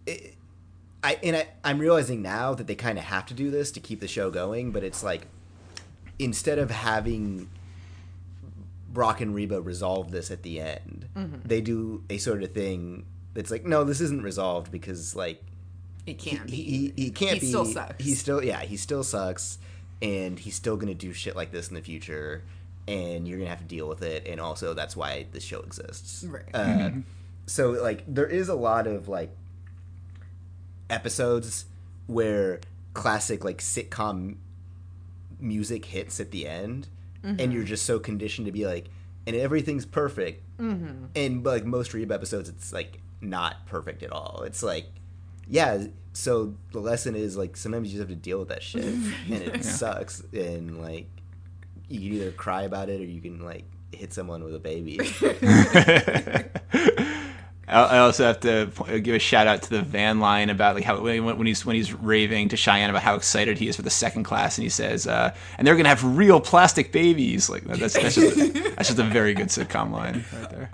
it, 0.06 0.36
I 1.04 1.18
and 1.24 1.36
I, 1.38 1.48
I'm 1.64 1.80
realizing 1.80 2.22
now 2.22 2.54
that 2.54 2.68
they 2.68 2.76
kind 2.76 2.98
of 2.98 3.06
have 3.06 3.26
to 3.28 3.34
do 3.34 3.50
this 3.50 3.72
to 3.72 3.80
keep 3.80 4.00
the 4.00 4.08
show 4.08 4.30
going, 4.30 4.72
but 4.72 4.84
it's 4.84 5.04
like 5.04 5.28
instead 6.20 6.60
of 6.60 6.72
having 6.72 7.50
Brock 8.96 9.22
and 9.22 9.36
Reba 9.36 9.62
resolve 9.62 10.10
this 10.10 10.32
at 10.32 10.42
the 10.42 10.60
end, 10.60 11.08
they 11.46 11.62
do 11.62 12.04
a 12.10 12.18
sort 12.18 12.42
of 12.42 12.52
thing 12.54 13.06
that's 13.36 13.52
like, 13.52 13.64
no, 13.66 13.84
this 13.84 14.02
isn't 14.02 14.24
resolved 14.24 14.72
because 14.72 15.16
like 15.16 15.44
it 16.08 16.18
can't 16.18 16.50
he, 16.50 16.56
be. 16.56 16.64
he, 16.96 17.04
he 17.04 17.10
can't 17.12 17.34
He 17.36 17.40
be. 17.42 17.46
still 17.48 17.66
sucks. 17.66 18.04
He 18.04 18.16
still 18.16 18.44
yeah, 18.44 18.62
he 18.62 18.78
still 18.78 19.04
sucks, 19.04 19.60
and 20.02 20.40
he's 20.40 20.56
still 20.56 20.78
gonna 20.78 20.96
do 20.96 21.14
shit 21.14 21.36
like 21.36 21.52
this 21.52 21.68
in 21.68 21.76
the 21.76 21.82
future, 21.82 22.42
and 22.88 23.28
you're 23.28 23.38
gonna 23.38 23.50
have 23.50 23.60
to 23.60 23.66
deal 23.66 23.88
with 23.88 24.02
it. 24.02 24.26
And 24.26 24.40
also, 24.42 24.74
that's 24.74 24.96
why 24.96 25.28
this 25.32 25.44
show 25.44 25.60
exists. 25.60 26.24
Right. 26.24 26.44
Uh, 26.54 26.90
so 27.46 27.72
like, 27.72 28.04
there 28.08 28.26
is 28.28 28.50
a 28.50 28.56
lot 28.56 28.88
of 28.88 29.08
like 29.08 29.30
episodes 30.90 31.66
where 32.08 32.60
classic 32.94 33.44
like 33.44 33.58
sitcom 33.60 34.38
music 35.40 35.86
hits 35.86 36.20
at 36.20 36.32
the 36.32 36.48
end, 36.48 36.88
Mm-hmm. 37.26 37.42
and 37.42 37.52
you're 37.52 37.64
just 37.64 37.86
so 37.86 37.98
conditioned 37.98 38.46
to 38.46 38.52
be 38.52 38.68
like, 38.68 38.86
and 39.26 39.36
everything's 39.36 39.86
perfect. 39.86 40.44
Mm-hmm. 40.60 41.06
And 41.16 41.44
like 41.44 41.66
most 41.66 41.94
Reba 41.94 42.14
episodes, 42.14 42.50
it's 42.50 42.72
like 42.72 43.00
not 43.20 43.66
perfect 43.66 44.04
at 44.04 44.12
all. 44.12 44.44
It's 44.46 44.62
like, 44.62 44.86
yeah. 45.48 45.86
So 46.14 46.54
the 46.72 46.80
lesson 46.80 47.16
is 47.16 47.36
like 47.36 47.58
sometimes 47.58 47.92
you 47.92 48.00
just 48.00 48.10
have 48.10 48.16
to 48.16 48.22
deal 48.22 48.40
with 48.40 48.50
that 48.50 48.62
shit, 48.62 48.84
and 48.86 49.42
it 49.42 49.66
sucks. 49.66 50.22
And 50.34 50.82
like, 50.82 51.08
you 51.88 52.00
can 52.00 52.18
either 52.18 52.32
cry 52.32 52.64
about 52.64 52.90
it 52.90 53.02
or 53.02 53.06
you 53.06 53.22
can 53.22 53.44
like 53.44 53.64
hit 53.92 54.14
someone 54.14 54.44
with 54.44 54.54
a 54.54 54.60
baby. 54.60 54.98
I 57.68 57.84
I 57.84 58.00
also 58.00 58.26
have 58.26 58.40
to 58.42 58.68
give 59.00 59.16
a 59.16 59.20
shout 59.20 59.48
out 59.48 59.64
to 59.64 59.70
the 59.70 59.82
van 59.82 60.20
line 60.20 60.50
about 60.50 60.76
like 60.76 60.84
how 60.84 61.00
when 61.02 61.26
when 61.26 61.48
he's 61.48 61.66
when 61.66 61.76
he's 61.76 61.94
raving 61.94 62.50
to 62.50 62.58
Cheyenne 62.58 62.90
about 62.90 63.04
how 63.04 63.16
excited 63.16 63.58
he 63.58 63.68
is 63.68 63.76
for 63.76 63.82
the 63.82 63.90
second 63.90 64.24
class, 64.24 64.58
and 64.58 64.64
he 64.64 64.70
says, 64.70 65.08
uh, 65.08 65.34
"And 65.58 65.68
they're 65.68 65.76
gonna 65.76 65.90
have 65.90 66.04
real 66.04 66.40
plastic 66.40 66.92
babies." 66.92 67.50
Like 67.50 67.64
that's 67.64 67.94
that's 67.94 68.16
just, 68.16 68.54
that's 68.76 68.90
just 68.90 69.00
a 69.00 69.04
very 69.04 69.34
good 69.34 69.48
sitcom 69.48 69.92
line 69.92 70.26
right 70.34 70.50
there. 70.50 70.70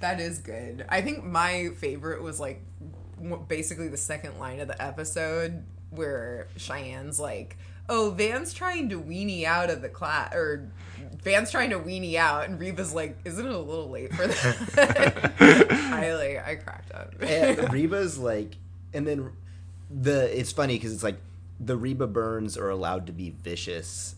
That 0.00 0.20
is 0.20 0.38
good. 0.38 0.84
I 0.88 1.00
think 1.00 1.24
my 1.24 1.70
favorite 1.76 2.22
was 2.22 2.38
like 2.38 2.62
basically 3.48 3.88
the 3.88 3.96
second 3.96 4.38
line 4.38 4.60
of 4.60 4.68
the 4.68 4.80
episode 4.80 5.64
where 5.90 6.48
Cheyenne's 6.56 7.18
like, 7.18 7.56
"Oh, 7.88 8.10
Van's 8.10 8.52
trying 8.52 8.88
to 8.90 9.00
weenie 9.00 9.44
out 9.44 9.70
of 9.70 9.82
the 9.82 9.88
class," 9.88 10.34
or 10.34 10.70
Van's 11.22 11.50
trying 11.50 11.70
to 11.70 11.78
weenie 11.78 12.16
out, 12.16 12.48
and 12.48 12.58
Reba's 12.58 12.94
like, 12.94 13.18
"Isn't 13.24 13.46
it 13.46 13.52
a 13.52 13.58
little 13.58 13.90
late 13.90 14.12
for 14.14 14.26
that?" 14.26 15.32
I 15.40 16.14
like, 16.14 16.46
I 16.46 16.54
cracked 16.56 16.92
up. 16.92 17.14
and 17.20 17.72
Reba's 17.72 18.18
like, 18.18 18.56
and 18.92 19.06
then 19.06 19.32
the 19.90 20.38
it's 20.38 20.52
funny 20.52 20.74
because 20.76 20.92
it's 20.92 21.02
like 21.02 21.18
the 21.58 21.76
Reba 21.76 22.06
Burns 22.06 22.56
are 22.56 22.70
allowed 22.70 23.06
to 23.06 23.12
be 23.12 23.30
vicious 23.30 24.16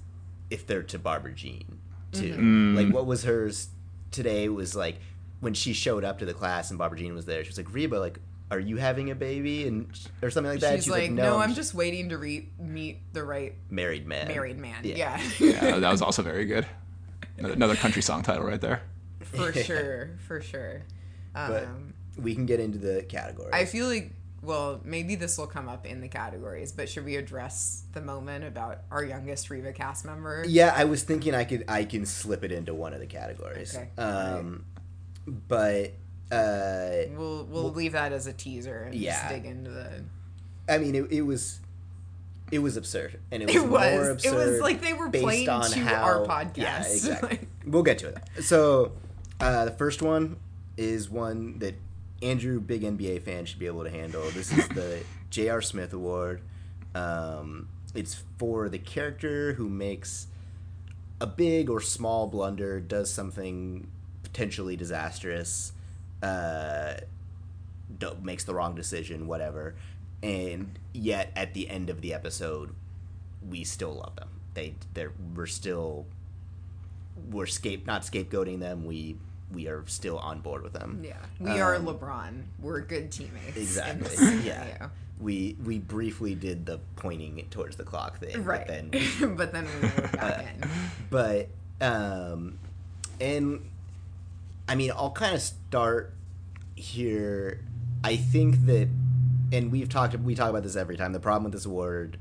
if 0.51 0.67
they're 0.67 0.83
to 0.85 0.99
Barbara 0.99 1.33
Jean 1.33 1.79
too. 2.13 2.33
Mm-hmm. 2.33 2.77
Like 2.77 2.89
what 2.93 3.07
was 3.07 3.25
hers 3.25 3.69
today 4.11 4.49
was 4.49 4.75
like 4.75 4.97
when 5.41 5.55
she 5.55 5.73
showed 5.73 6.05
up 6.05 6.19
to 6.19 6.27
the 6.27 6.35
class 6.35 6.71
and 6.71 6.79
Barbara 6.79 6.99
Jean 6.99 7.15
was 7.15 7.27
there. 7.27 7.45
She 7.45 7.51
was 7.51 7.59
like, 7.59 7.73
Reba, 7.73 7.97
like, 7.97 8.19
are 8.51 8.59
you 8.61 8.77
having 8.77 9.11
a 9.11 9.15
baby 9.15 9.67
and 9.69 9.87
or 10.23 10.31
something 10.31 10.51
like 10.53 10.61
that? 10.61 10.77
She's, 10.77 10.87
And 10.87 10.97
like, 10.97 11.11
"No, 11.11 11.39
I'm 11.39 11.55
just 11.55 11.75
waiting 11.75 12.09
to 12.11 12.19
re- 12.19 12.49
meet 12.59 13.01
the 13.13 13.23
right 13.25 13.55
married 13.71 14.07
man. 14.07 14.29
married 14.29 14.59
man." 14.59 14.81
Yeah, 14.85 15.21
Yeah, 15.39 15.79
that 15.81 15.91
was 15.91 16.01
also 16.03 16.23
very 16.23 16.45
good. 16.47 16.67
Another 17.37 17.77
country 17.77 18.03
song 18.03 18.23
title 18.23 18.45
right 18.45 18.61
there. 18.61 18.83
for 19.21 19.53
sure, 19.65 20.11
for 20.27 20.41
sure. 20.41 20.83
But 21.35 21.65
Um, 21.65 21.95
we 22.17 22.35
can 22.35 22.47
get 22.47 22.59
into 22.59 22.79
the 22.79 23.03
category 23.05 23.51
I 23.53 23.65
feel 23.65 23.87
like, 23.87 24.11
well, 24.43 24.81
maybe 24.85 25.15
this 25.15 25.39
will 25.39 25.47
come 25.47 25.69
up 25.69 25.87
in 25.87 26.01
the 26.01 26.09
categories, 26.09 26.73
but 26.73 26.89
should 26.89 27.05
we 27.05 27.15
address 27.17 27.83
the 27.93 28.01
moment 28.01 28.45
about 28.45 28.81
our 28.91 29.05
youngest 29.05 29.51
Reba 29.51 29.73
cast 29.73 30.05
member? 30.05 30.45
Yeah, 30.49 30.73
I 30.75 30.85
was 30.85 31.03
thinking 31.03 31.35
I 31.35 31.45
could 31.45 31.65
I 31.69 31.85
can 31.85 32.07
slip 32.07 32.43
it 32.45 32.51
into 32.51 32.73
one 32.75 32.93
of 32.95 32.99
the 33.01 33.07
categories. 33.07 33.77
Okay. 33.77 33.89
Um, 34.03 34.65
but 35.27 35.93
uh, 36.31 36.91
We'll 37.17 37.45
we'll 37.45 37.73
leave 37.73 37.93
that 37.93 38.13
as 38.13 38.27
a 38.27 38.33
teaser 38.33 38.83
and 38.85 38.95
Yeah. 38.95 39.13
just 39.21 39.29
dig 39.35 39.45
into 39.51 39.71
the. 39.71 40.05
I 40.69 40.79
mean, 40.79 40.95
it, 40.95 41.11
it 41.11 41.23
was 41.23 41.61
it 42.51 42.59
was 42.61 42.77
absurd, 42.77 43.19
and 43.31 43.43
it 43.43 43.47
was, 43.55 43.57
It 43.57 43.67
more 43.69 44.11
absurd. 44.11 44.33
It 44.33 44.37
was 44.37 44.61
like 44.61 44.81
they 44.81 44.93
were 44.95 45.09
based 45.09 45.25
playing 45.25 45.49
on 45.49 45.71
to 45.71 45.81
how- 45.81 46.03
our 46.03 46.27
podcast. 46.27 46.57
Yeah, 46.57 46.81
exactly. 46.87 47.41
We'll 47.67 47.83
get 47.83 47.99
to 47.99 48.09
it. 48.09 48.19
So, 48.45 48.93
uh, 49.41 49.67
the 49.67 49.71
first 49.73 50.01
one 50.03 50.37
is 50.77 51.11
one 51.11 51.59
that 51.59 51.75
Andrew, 52.23 52.61
big 52.61 52.83
NBA 52.83 53.23
fan, 53.23 53.45
should 53.45 53.59
be 53.59 53.67
able 53.67 53.85
to 53.85 53.91
handle. 53.91 54.23
This 54.31 54.51
is 54.53 54.67
the 54.69 55.03
J.R. 55.31 55.61
Smith 55.63 55.93
Award. 55.93 56.41
Um, 56.95 57.69
it's 57.95 58.23
for 58.39 58.69
the 58.69 58.79
character 58.79 59.53
who 59.55 59.69
makes 59.69 60.27
a 61.21 61.27
big 61.27 61.69
or 61.69 61.81
small 61.81 62.27
blunder, 62.29 62.81
does 62.81 63.11
something 63.11 63.89
potentially 64.23 64.77
disastrous, 64.77 65.73
uh, 66.23 66.95
makes 68.23 68.45
the 68.45 68.55
wrong 68.55 68.75
decision, 68.75 69.27
whatever, 69.27 69.75
and 70.23 70.79
yet 70.93 71.33
at 71.37 71.55
the 71.55 71.69
end 71.69 71.91
of 71.91 72.01
the 72.01 72.15
episode, 72.15 72.75
we 73.49 73.65
still 73.65 73.95
love 73.95 74.17
them. 74.17 74.29
They 74.55 74.75
they're 74.95 75.13
we're 75.35 75.47
still 75.47 76.07
we're 77.31 77.47
scape 77.47 77.87
not 77.87 78.03
scapegoating 78.03 78.61
them. 78.61 78.85
We 78.85 79.17
we 79.53 79.67
are 79.69 79.83
still 79.87 80.19
on 80.19 80.41
board 80.41 80.63
with 80.63 80.73
them. 80.75 81.03
yeah, 81.05 81.17
we 81.41 81.61
are 81.61 81.77
Um, 81.77 81.87
LeBron. 81.87 82.43
We're 82.61 82.81
good 82.81 83.11
teammates. 83.11 83.57
Exactly. 83.57 84.39
Yeah. 84.45 84.89
We 85.21 85.57
we 85.65 85.79
briefly 85.79 86.35
did 86.35 86.67
the 86.67 86.79
pointing 86.97 87.45
towards 87.51 87.77
the 87.77 87.83
clock 87.85 88.19
thing, 88.19 88.45
Right. 88.45 88.67
But 88.67 88.69
then 88.69 88.91
but 89.37 89.53
then 89.53 89.67
we 89.83 89.89
back 90.19 90.47
in. 90.63 90.71
but 91.11 91.49
um 91.81 92.59
and 93.21 93.69
i 94.69 94.75
mean 94.75 94.93
i'll 94.95 95.11
kind 95.11 95.35
of 95.35 95.41
start 95.43 96.15
here. 96.79 97.61
I 98.05 98.17
think 98.17 98.67
that 98.67 98.89
and 99.53 99.73
we've 99.73 99.89
talked 99.89 100.15
we 100.21 100.35
talk 100.35 100.51
about 100.51 100.63
this 100.63 100.77
every 100.77 100.97
time. 100.97 101.13
The 101.13 101.21
problem 101.21 101.45
with 101.45 101.53
this 101.53 101.67
award 101.67 102.19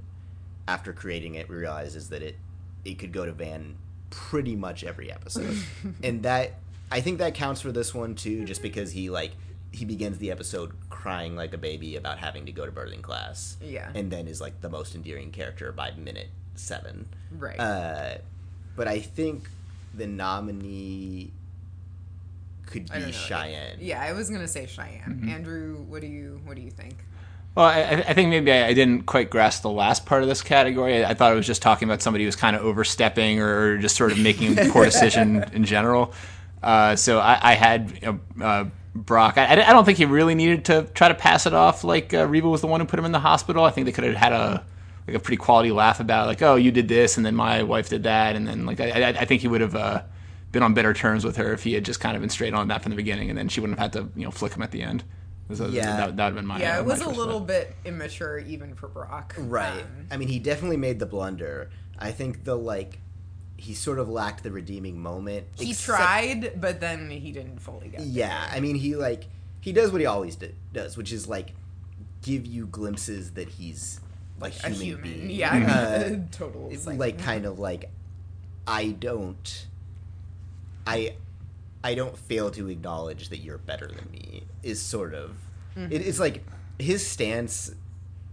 after 0.67 0.91
creating 0.93 1.35
it 1.35 1.47
we 1.49 1.55
realize 1.55 1.95
is 1.95 2.09
that 2.09 2.21
it 2.21 2.35
it 2.83 2.97
could 2.99 3.11
go 3.13 3.25
to 3.25 3.31
van 3.31 3.75
pretty 4.09 4.55
much 4.55 4.83
every 4.83 5.11
episode. 5.11 5.55
And 6.03 6.23
that 6.23 6.55
i 6.91 7.01
think 7.01 7.19
that 7.19 7.35
counts 7.35 7.59
for 7.61 7.71
this 7.71 7.93
one 7.93 8.15
too 8.15 8.45
just 8.45 8.61
because 8.61 8.93
he 8.93 9.09
like 9.09 9.33
he 9.71 9.83
begins 9.83 10.17
the 10.19 10.31
episode 10.31 10.71
crying 10.89 11.35
like 11.35 11.53
a 11.53 11.57
baby 11.57 11.97
about 11.97 12.17
having 12.17 12.45
to 12.45 12.51
go 12.51 12.65
to 12.65 12.71
birthing 12.71 13.01
class. 13.01 13.57
Yeah. 13.61 13.91
and 13.93 14.09
then 14.09 14.27
is 14.27 14.41
like 14.41 14.61
the 14.61 14.69
most 14.69 14.95
endearing 14.95 15.31
character 15.31 15.71
by 15.71 15.91
minute 15.91 16.29
seven. 16.55 17.07
Right. 17.37 17.59
uh, 17.59 18.17
but 18.75 18.87
I 18.87 18.99
think 18.99 19.49
the 19.93 20.07
nominee 20.07 21.31
could 22.67 22.91
be. 22.91 23.11
Cheyenne. 23.11 23.77
Yeah, 23.79 24.01
I 24.01 24.13
was 24.13 24.29
gonna 24.29 24.47
say 24.47 24.67
Cheyenne. 24.67 25.19
Mm-hmm. 25.21 25.29
Andrew, 25.29 25.77
what 25.87 26.01
do 26.01 26.07
you 26.07 26.39
what 26.45 26.55
do 26.55 26.61
you 26.61 26.69
think? 26.71 27.05
Well, 27.55 27.65
I, 27.65 28.03
I 28.07 28.13
think 28.13 28.29
maybe 28.29 28.51
I, 28.51 28.67
I 28.67 28.73
didn't 28.73 29.07
quite 29.07 29.31
grasp 29.31 29.63
the 29.63 29.71
last 29.71 30.05
part 30.05 30.21
of 30.21 30.29
this 30.29 30.43
category. 30.43 31.03
I, 31.03 31.09
I 31.09 31.13
thought 31.15 31.31
it 31.31 31.35
was 31.35 31.47
just 31.47 31.63
talking 31.63 31.89
about 31.89 32.03
somebody 32.03 32.23
who's 32.23 32.35
kind 32.35 32.55
of 32.55 32.61
overstepping 32.61 33.39
or 33.39 33.79
just 33.79 33.95
sort 33.95 34.11
of 34.11 34.19
making 34.19 34.59
a 34.59 34.65
poor 34.71 34.85
decision 34.85 35.43
in 35.53 35.65
general. 35.65 36.13
Uh, 36.61 36.95
so 36.95 37.17
I, 37.17 37.39
I 37.41 37.53
had 37.55 37.91
you 37.99 38.19
know, 38.35 38.45
uh, 38.45 38.65
Brock. 38.93 39.39
I, 39.39 39.53
I 39.53 39.73
don't 39.73 39.85
think 39.85 39.97
he 39.97 40.05
really 40.05 40.35
needed 40.35 40.65
to 40.65 40.83
try 40.93 41.07
to 41.07 41.15
pass 41.15 41.47
it 41.47 41.53
off 41.53 41.83
like 41.83 42.13
uh, 42.13 42.27
Reba 42.27 42.47
was 42.47 42.61
the 42.61 42.67
one 42.67 42.79
who 42.79 42.85
put 42.85 42.99
him 42.99 43.05
in 43.05 43.11
the 43.11 43.19
hospital. 43.19 43.63
I 43.63 43.71
think 43.71 43.85
they 43.85 43.91
could 43.91 44.03
have 44.03 44.15
had 44.15 44.33
a 44.33 44.63
like 45.07 45.15
a 45.15 45.19
pretty 45.19 45.37
quality 45.37 45.71
laugh 45.71 45.99
about 45.99 46.25
it, 46.25 46.27
like, 46.27 46.41
oh, 46.41 46.55
you 46.55 46.69
did 46.69 46.89
this, 46.89 47.15
and 47.17 47.25
then 47.25 47.33
my 47.33 47.63
wife 47.63 47.89
did 47.89 48.03
that, 48.03 48.35
and 48.35 48.45
then 48.45 48.65
like 48.65 48.79
I, 48.79 48.89
I, 48.89 49.07
I 49.09 49.25
think 49.25 49.41
he 49.41 49.47
would 49.47 49.61
have. 49.61 49.75
Uh, 50.47 50.51
been 50.51 50.63
on 50.63 50.73
better 50.73 50.93
terms 50.93 51.23
with 51.25 51.35
her 51.37 51.53
if 51.53 51.63
he 51.63 51.73
had 51.73 51.83
just 51.85 51.99
kind 51.99 52.15
of 52.15 52.21
been 52.21 52.29
straight 52.29 52.53
on 52.53 52.67
that 52.69 52.81
from 52.81 52.89
the 52.91 52.95
beginning, 52.95 53.29
and 53.29 53.37
then 53.37 53.49
she 53.49 53.59
wouldn't 53.59 53.77
have 53.79 53.93
had 53.93 54.01
to, 54.01 54.09
you 54.19 54.25
know, 54.25 54.31
flick 54.31 54.53
him 54.53 54.61
at 54.61 54.71
the 54.71 54.81
end. 54.81 55.03
So 55.53 55.67
Yeah. 55.67 55.85
that, 55.97 55.97
that 55.97 56.09
would 56.09 56.19
have 56.19 56.35
been 56.35 56.45
my. 56.45 56.59
Yeah, 56.59 56.77
uh, 56.77 56.79
it 56.81 56.85
was 56.85 57.01
a 57.01 57.09
little 57.09 57.39
thought. 57.39 57.47
bit 57.47 57.75
immature 57.85 58.39
even 58.39 58.73
for 58.75 58.87
Brock. 58.87 59.35
Right. 59.37 59.81
Um, 59.83 60.07
I 60.11 60.17
mean, 60.17 60.27
he 60.27 60.39
definitely 60.39 60.77
made 60.77 60.99
the 60.99 61.05
blunder. 61.05 61.69
I 61.99 62.11
think 62.11 62.43
the 62.43 62.55
like 62.55 62.99
he 63.57 63.73
sort 63.73 63.97
of 63.99 64.07
lacked 64.09 64.43
the 64.43 64.51
redeeming 64.51 64.99
moment. 65.01 65.47
He 65.55 65.71
except- 65.71 65.97
tried, 65.97 66.59
but 66.61 66.79
then 66.79 67.09
he 67.09 67.31
didn't 67.31 67.59
fully 67.59 67.87
get. 67.89 68.01
Yeah, 68.01 68.49
I 68.51 68.59
mean, 68.59 68.75
he 68.75 68.95
like 68.95 69.25
he 69.61 69.71
does 69.73 69.91
what 69.91 69.99
he 70.01 70.05
always 70.07 70.35
do, 70.35 70.51
does, 70.73 70.95
which 70.97 71.11
is 71.11 71.27
like 71.27 71.53
give 72.21 72.45
you 72.45 72.67
glimpses 72.67 73.31
that 73.31 73.47
he's 73.49 73.99
like 74.39 74.53
a 74.63 74.69
human, 74.69 75.03
human. 75.05 75.27
being. 75.27 75.29
Yeah, 75.31 75.55
Uh, 76.17 76.19
total. 76.31 76.69
it's 76.71 76.85
like 76.87 77.17
kind 77.19 77.45
of 77.45 77.57
like 77.59 77.89
I 78.67 78.89
don't 78.89 79.67
I 80.87 81.15
I 81.83 81.95
don't 81.95 82.17
fail 82.17 82.49
to 82.51 82.69
acknowledge 82.69 83.29
that 83.29 83.37
you're 83.37 83.57
better 83.59 83.87
than 83.87 84.09
me 84.11 84.43
is 84.63 84.81
sort 84.81 85.13
of 85.13 85.35
Mm-hmm. 85.75 85.91
it, 85.91 86.07
it's 86.07 86.19
like 86.19 86.43
his 86.79 87.05
stance 87.05 87.69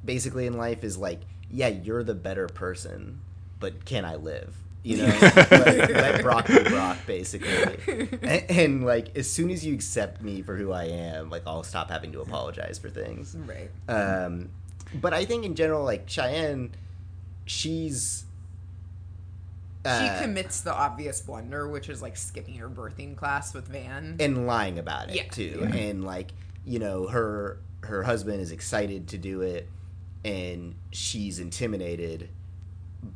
basically 0.03 0.47
in 0.47 0.55
life 0.57 0.83
is 0.83 0.97
like 0.97 1.21
yeah 1.51 1.69
you're 1.69 2.03
the 2.03 2.15
better 2.15 2.47
person 2.47 3.21
but 3.61 3.85
can 3.85 4.07
I 4.07 4.15
live 4.15 4.57
you 4.83 4.97
know 4.97 5.07
like, 5.35 5.51
let 5.91 6.23
Brock 6.23 6.47
be 6.47 6.63
Brock 6.63 6.97
basically 7.07 8.19
and, 8.23 8.51
and 8.51 8.87
like 8.87 9.15
as 9.15 9.31
soon 9.31 9.51
as 9.51 9.63
you 9.65 9.75
accept 9.75 10.23
me 10.23 10.41
for 10.41 10.57
who 10.57 10.73
I 10.73 10.85
am 10.85 11.29
like 11.29 11.43
I'll 11.47 11.65
stop 11.65 11.91
having 11.91 12.13
to 12.13 12.23
apologize 12.23 12.79
for 12.79 12.89
things 12.89 13.37
right. 13.47 13.71
um, 13.91 14.49
but 14.95 15.13
I 15.13 15.25
think 15.25 15.45
in 15.45 15.55
general, 15.55 15.85
like 15.85 16.09
Cheyenne, 16.09 16.71
she's 17.47 18.25
She 19.85 19.91
uh, 19.91 20.23
commits 20.23 20.63
the 20.63 20.73
obvious 20.73 21.21
blunder, 21.21 21.69
which 21.69 21.89
is 21.91 22.01
like 22.01 22.17
skipping 22.17 22.55
her 22.57 22.69
birthing 22.71 23.17
class 23.17 23.53
with 23.53 23.69
Van. 23.69 24.17
and 24.19 24.47
lying 24.47 24.79
about 24.79 25.11
it 25.11 25.17
Yeah. 25.17 25.29
too, 25.31 25.69
and 25.75 26.05
like 26.05 26.33
you 26.65 26.79
know 26.79 27.07
her 27.09 27.59
her 27.83 28.03
husband 28.03 28.41
is 28.41 28.51
excited 28.51 29.09
to 29.09 29.19
do 29.19 29.43
it, 29.43 29.69
and 30.25 30.75
she's 30.91 31.39
intimidated, 31.39 32.31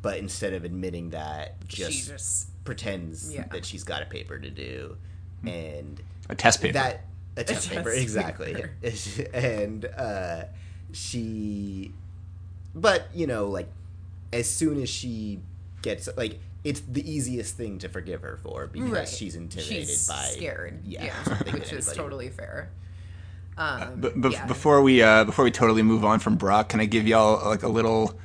but 0.03 0.17
instead 0.19 0.53
of 0.53 0.63
admitting 0.63 1.09
that, 1.09 1.55
she 1.69 1.77
just, 1.83 2.07
just 2.07 2.63
pretends 2.65 3.33
Yeah. 3.33 3.45
that 3.51 3.65
she's 3.65 3.83
got 3.83 4.03
a 4.03 4.05
paper 4.05 4.37
to 4.37 4.49
do, 4.51 4.95
and 5.43 5.99
A 6.29 6.35
test 6.35 6.61
paper. 6.61 6.73
that 6.73 7.05
a 7.35 7.43
test 7.43 7.69
test 7.69 7.69
paper 7.69 7.89
exactly 7.91 8.63
and 9.33 9.85
uh 9.85 10.43
she 10.91 11.93
but 12.75 13.07
you 13.13 13.25
know 13.25 13.47
like 13.47 13.69
as 14.33 14.47
soon 14.49 14.81
as 14.81 14.89
she 14.89 15.39
gets 15.81 16.09
like 16.17 16.39
it's 16.63 16.81
the 16.81 17.09
easiest 17.09 17.55
thing 17.55 17.79
to 17.79 17.89
forgive 17.89 18.21
her 18.21 18.37
for 18.43 18.67
because 18.67 18.89
right. 18.89 19.07
she's 19.07 19.35
intimidated 19.35 19.87
She's 19.87 20.07
by 20.07 20.23
scared. 20.23 20.81
yeah, 20.85 21.05
Yeah, 21.05 21.23
something 21.23 21.53
which 21.53 21.71
is 21.71 21.91
totally 21.93 22.29
fair. 22.29 22.69
Um, 23.57 23.95
But, 23.97 24.19
but 24.19 24.31
yeah. 24.33 24.45
before 24.45 24.81
we 24.81 25.01
uh, 25.01 25.23
before 25.25 25.45
we 25.45 25.51
totally 25.51 25.83
move 25.83 26.03
on 26.05 26.19
from 26.19 26.35
Brock, 26.35 26.69
can 26.69 26.79
I 26.79 26.85
give 26.85 27.07
y'all 27.07 27.47
like 27.47 27.63
a 27.63 27.67
little 27.67 28.17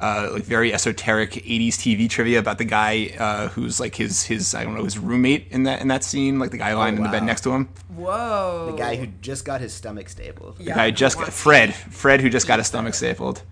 uh, 0.00 0.30
like 0.32 0.44
very 0.44 0.72
esoteric 0.72 1.32
'80s 1.32 1.74
TV 1.74 2.08
trivia 2.08 2.38
about 2.38 2.58
the 2.58 2.64
guy 2.64 3.14
uh, 3.18 3.48
who's 3.48 3.80
like 3.80 3.94
his 3.96 4.22
his 4.24 4.54
I 4.54 4.64
don't 4.64 4.74
know 4.76 4.84
his 4.84 4.98
roommate 4.98 5.48
in 5.50 5.64
that 5.64 5.80
in 5.80 5.88
that 5.88 6.04
scene, 6.04 6.38
like 6.38 6.50
the 6.52 6.58
guy 6.58 6.72
lying 6.74 6.96
in 6.96 7.02
the 7.02 7.08
bed 7.08 7.24
next 7.24 7.40
to 7.42 7.50
him. 7.52 7.68
whoa, 7.94 8.68
the 8.70 8.76
guy 8.78 8.94
who 8.96 9.06
just 9.20 9.44
got 9.44 9.60
his 9.60 9.72
stomach 9.74 10.08
stapled 10.08 10.56
The 10.58 10.64
guy 10.64 10.90
just 10.92 11.18
got, 11.18 11.32
Fred 11.32 11.74
Fred 11.74 12.20
who 12.20 12.30
just 12.30 12.46
got 12.46 12.58
his 12.60 12.68
stomach 12.68 12.94
stapled. 12.94 13.42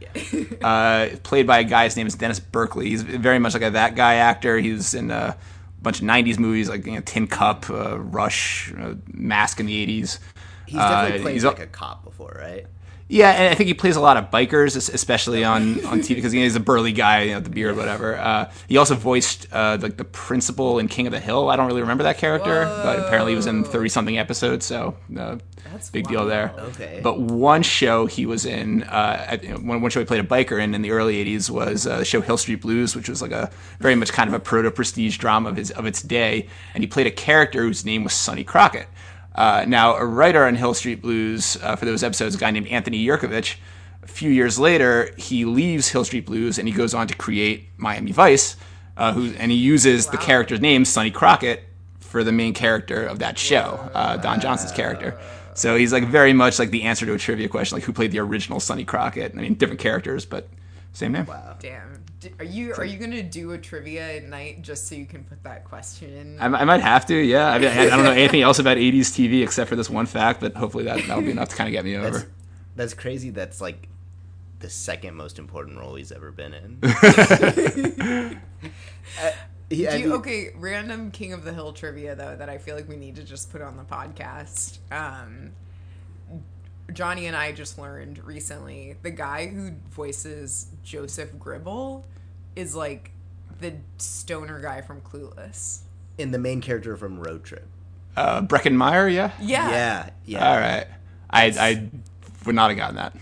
Uh, 0.63 1.09
played 1.23 1.47
by 1.47 1.59
a 1.61 1.65
guy. 1.65 1.85
His 1.85 1.97
name 1.97 2.07
is 2.07 2.15
Dennis 2.15 2.41
Burkley. 2.41 2.91
He's 2.91 3.03
very 3.03 3.39
much 3.39 3.55
like 3.55 3.63
a 3.63 3.71
that 3.71 3.95
guy 3.97 4.15
actor. 4.15 4.59
He 4.59 4.73
was 4.73 4.95
in 4.95 5.11
a 5.11 5.37
bunch 5.83 5.99
of 6.01 6.07
'90s 6.07 6.39
movies 6.39 6.69
like 6.69 6.87
you 6.87 6.93
know, 6.93 7.01
Tin 7.01 7.27
Cup, 7.27 7.69
uh, 7.71 7.99
Rush, 7.99 8.73
uh, 8.79 8.95
Mask 9.13 9.59
in 9.61 9.67
the 9.67 9.87
'80s. 9.87 10.19
he's 10.67 10.77
definitely 10.79 11.19
Uh, 11.19 11.23
played 11.23 11.33
he's 11.35 11.45
al- 11.45 11.53
like 11.53 11.61
a 11.61 11.67
cop 11.67 12.05
before 12.05 12.37
right 12.41 12.67
Yeah, 13.09 13.31
and 13.31 13.49
I 13.53 13.55
think 13.55 13.69
he 13.69 13.75
plays 13.75 13.95
a 13.95 14.01
lot 14.01 14.17
of 14.17 14.33
bikers, 14.33 14.77
especially 14.93 15.45
on, 15.45 15.85
on 15.87 16.01
TV 16.01 16.17
because 16.17 16.33
he's 16.33 16.57
a 16.57 16.61
burly 16.61 16.91
guy, 16.91 17.23
you 17.23 17.35
know, 17.35 17.41
the 17.41 17.51
beard, 17.51 17.77
whatever. 17.77 18.17
Uh, 18.19 18.51
he 18.67 18.79
also 18.79 18.97
voiced 18.97 19.47
uh, 19.53 19.79
like 19.81 19.97
the 19.97 20.05
principal 20.05 20.81
in 20.81 20.89
King 20.89 21.07
of 21.07 21.13
the 21.13 21.21
Hill. 21.21 21.49
I 21.49 21.55
don't 21.55 21.69
really 21.69 21.83
remember 21.83 22.03
that 22.03 22.19
character, 22.19 22.65
but 22.65 22.99
apparently 22.99 23.33
he 23.33 23.37
was 23.37 23.47
in 23.47 23.63
thirty 23.63 23.89
something 23.89 24.19
episodes, 24.19 24.67
so 24.67 24.97
uh, 25.17 25.37
That's 25.71 25.89
big 25.91 26.09
deal 26.09 26.27
there. 26.27 26.53
Okay. 26.59 26.99
But 27.01 27.21
one 27.21 27.63
show 27.63 28.07
he 28.07 28.27
was 28.27 28.45
in, 28.45 28.83
uh, 28.83 29.39
you 29.41 29.51
know, 29.51 29.59
one, 29.59 29.83
one 29.83 29.91
show 29.93 30.01
he 30.01 30.07
played 30.07 30.25
a 30.25 30.27
biker 30.27 30.61
in 30.61 30.75
in 30.75 30.83
the 30.83 30.91
early 30.91 31.25
'80s 31.25 31.49
was 31.49 31.87
uh, 31.87 31.99
the 31.99 32.05
show 32.05 32.21
Hill 32.21 32.39
Street 32.39 32.61
Blues, 32.61 32.97
which 32.97 33.09
was 33.09 33.23
like 33.23 33.31
a 33.31 33.53
very 33.79 33.95
much 33.95 34.13
kind 34.13 34.27
of 34.27 34.35
a 34.35 34.41
proto 34.41 34.73
prestige 34.73 35.17
drama 35.17 35.51
of 35.51 35.57
his 35.57 35.71
of 35.71 35.87
its 35.87 36.03
day, 36.03 36.49
and 36.75 36.83
he 36.83 36.89
played 36.89 37.07
a 37.07 37.13
character 37.13 37.63
whose 37.63 37.85
name 37.85 38.03
was 38.03 38.15
Sonny 38.15 38.43
Crockett. 38.43 38.89
Uh, 39.37 39.65
now, 39.69 39.95
a 39.97 40.05
writer 40.05 40.45
on 40.45 40.57
Hill 40.57 40.75
Street 40.75 41.03
Blues 41.03 41.59
uh, 41.63 41.77
for 41.77 41.85
those 41.85 42.03
episodes, 42.03 42.35
a 42.35 42.39
guy 42.39 42.51
named 42.51 42.69
Anthony 42.69 43.05
Yerkovich. 43.05 43.57
A 44.03 44.07
few 44.07 44.31
years 44.31 44.59
later, 44.59 45.15
he 45.19 45.45
leaves 45.45 45.89
Hill 45.89 46.05
Street 46.05 46.27
Blues 46.27 46.59
and 46.59 46.67
he 46.67 46.73
goes 46.73 46.95
on 46.95 47.07
to 47.09 47.15
create 47.15 47.69
Miami 47.77 48.13
Vice, 48.13 48.57
uh, 48.97 49.13
who 49.13 49.33
and 49.39 49.51
he 49.53 49.59
uses 49.59 50.07
the 50.07 50.17
character's 50.17 50.61
name 50.61 50.85
Sonny 50.85 51.11
Crockett 51.11 51.65
for 52.01 52.25
the 52.25 52.33
main 52.33 52.55
character 52.55 53.05
of 53.05 53.19
that 53.19 53.39
show, 53.39 53.91
uh, 53.95 54.17
Don 54.17 54.41
Johnson's 54.41 54.73
character. 54.73 55.19
So 55.55 55.77
he's 55.77 55.93
like 55.93 56.05
very 56.09 56.33
much 56.33 56.59
like 56.59 56.71
the 56.71 56.85
answer 56.85 57.05
to 57.05 57.15
a 57.15 57.19
trivia 57.19 57.49
question, 57.49 57.77
like 57.77 57.85
who 57.85 57.93
played 57.93 58.13
the 58.13 58.21
original 58.21 58.61
Sonny 58.61 58.85
Crockett. 58.85 59.33
I 59.37 59.41
mean, 59.41 59.55
different 59.55 59.81
characters, 59.81 60.25
but 60.25 60.49
same 60.93 61.13
name. 61.13 61.27
Wow. 61.27 61.57
Damn. 61.59 62.06
D- 62.29 62.35
Are 62.39 62.45
you 62.45 62.75
are 62.75 62.85
you 62.85 62.99
gonna 62.99 63.23
do 63.23 63.53
a 63.53 63.59
trivia 63.59 64.17
at 64.17 64.25
night 64.25 64.63
just 64.63 64.87
so 64.89 64.95
you 64.95 65.07
can 65.07 65.25
put 65.25 65.43
that 65.45 65.65
question 65.65 66.13
in? 66.17 66.41
I, 66.41 66.47
I 66.47 66.65
might 66.65 66.81
have 66.81 67.07
to, 67.07 67.15
yeah. 67.15 67.49
I, 67.49 67.59
mean, 67.59 67.69
I, 67.69 67.87
I 67.87 67.89
don't 67.91 68.05
know 68.05 68.11
anything 68.13 68.43
else 68.43 68.59
about 68.59 68.77
'80s 68.77 69.01
TV 69.13 69.43
except 69.43 69.69
for 69.69 69.77
this 69.77 69.89
one 69.91 70.07
fact, 70.07 70.41
but 70.41 70.55
hopefully 70.55 70.85
that 70.85 70.99
that'll 71.07 71.23
be 71.23 71.31
enough 71.31 71.49
to 71.51 71.57
kind 71.57 71.69
of 71.69 71.73
get 71.73 71.85
me 71.85 71.97
over. 71.97 72.11
that's 72.11 72.27
that's 72.77 72.95
crazy 72.95 73.31
that's 73.31 73.61
like 73.61 73.89
the 74.61 74.69
second 74.71 75.15
most 75.15 75.39
important 75.39 75.79
role 75.79 75.95
he's 75.97 76.11
ever 76.13 76.31
been 76.33 76.55
in 76.55 76.79
Uh, 79.23 79.31
he- 79.71 79.87
I 79.87 79.97
Do 79.97 80.03
you, 80.03 80.15
okay, 80.15 80.51
random 80.57 81.11
King 81.11 81.33
of 81.33 81.45
the 81.45 81.53
Hill 81.53 81.73
trivia 81.73 82.15
though 82.15 82.37
that 82.37 82.49
I 82.49 82.59
feel 82.59 82.75
like 82.77 82.89
we 82.89 82.97
need 82.97 83.17
to 83.17 83.23
just 83.23 83.51
put 83.53 83.63
on 83.63 83.77
the 83.77 83.85
podcast. 83.85 84.79
Um, 84.91 85.53
Johnny 86.93 87.27
and 87.27 87.35
I 87.37 87.53
just 87.53 87.79
learned 87.79 88.25
recently 88.25 88.97
the 89.03 89.11
guy 89.11 89.47
who 89.49 89.73
voices 89.91 90.69
Joseph 90.85 91.37
Gribble 91.39 92.05
is 92.57 92.75
like 92.75 93.13
the 93.61 93.75
stoner 93.99 94.61
guy 94.61 94.81
from 94.81 95.01
Clueless. 95.03 95.81
in 96.19 96.31
the 96.33 96.39
main 96.39 96.61
character 96.61 96.97
from 96.97 97.21
Road 97.21 97.45
Trip 97.45 97.67
Uh, 98.17 98.41
Breckin 98.43 98.75
Meyer, 98.75 99.09
yeah. 99.09 99.31
Yeah, 99.41 99.71
yeah 99.71 100.11
yeah 100.25 100.51
All 100.51 100.59
right. 100.59 100.87
I 101.31 101.47
I 101.59 101.91
would 102.45 102.55
not 102.55 102.71
have 102.71 102.77
gotten 102.79 102.97
that. 102.97 103.15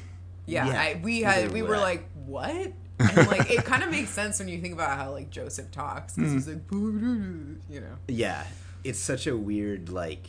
yeah. 0.47 0.67
Yeah, 0.69 0.81
I, 0.81 1.01
we 1.03 1.23
had 1.23 1.51
we 1.53 1.63
would 1.63 1.71
were 1.71 1.77
like, 1.79 2.09
what? 2.27 2.73
And 3.01 3.27
like 3.27 3.51
it 3.51 3.65
kind 3.65 3.83
of 3.83 3.91
makes 3.91 4.11
sense 4.11 4.39
when 4.39 4.49
you 4.49 4.61
think 4.61 4.73
about 4.75 4.97
how 4.97 5.11
like 5.13 5.31
Joseph 5.31 5.71
talks. 5.73 6.15
'cause 6.15 6.31
He's 6.33 6.47
like, 6.49 6.61
you 6.71 7.59
know. 7.81 7.97
Yeah, 8.09 8.45
it's 8.85 8.99
such 9.01 9.27
a 9.27 9.37
weird 9.37 9.89
like. 9.89 10.27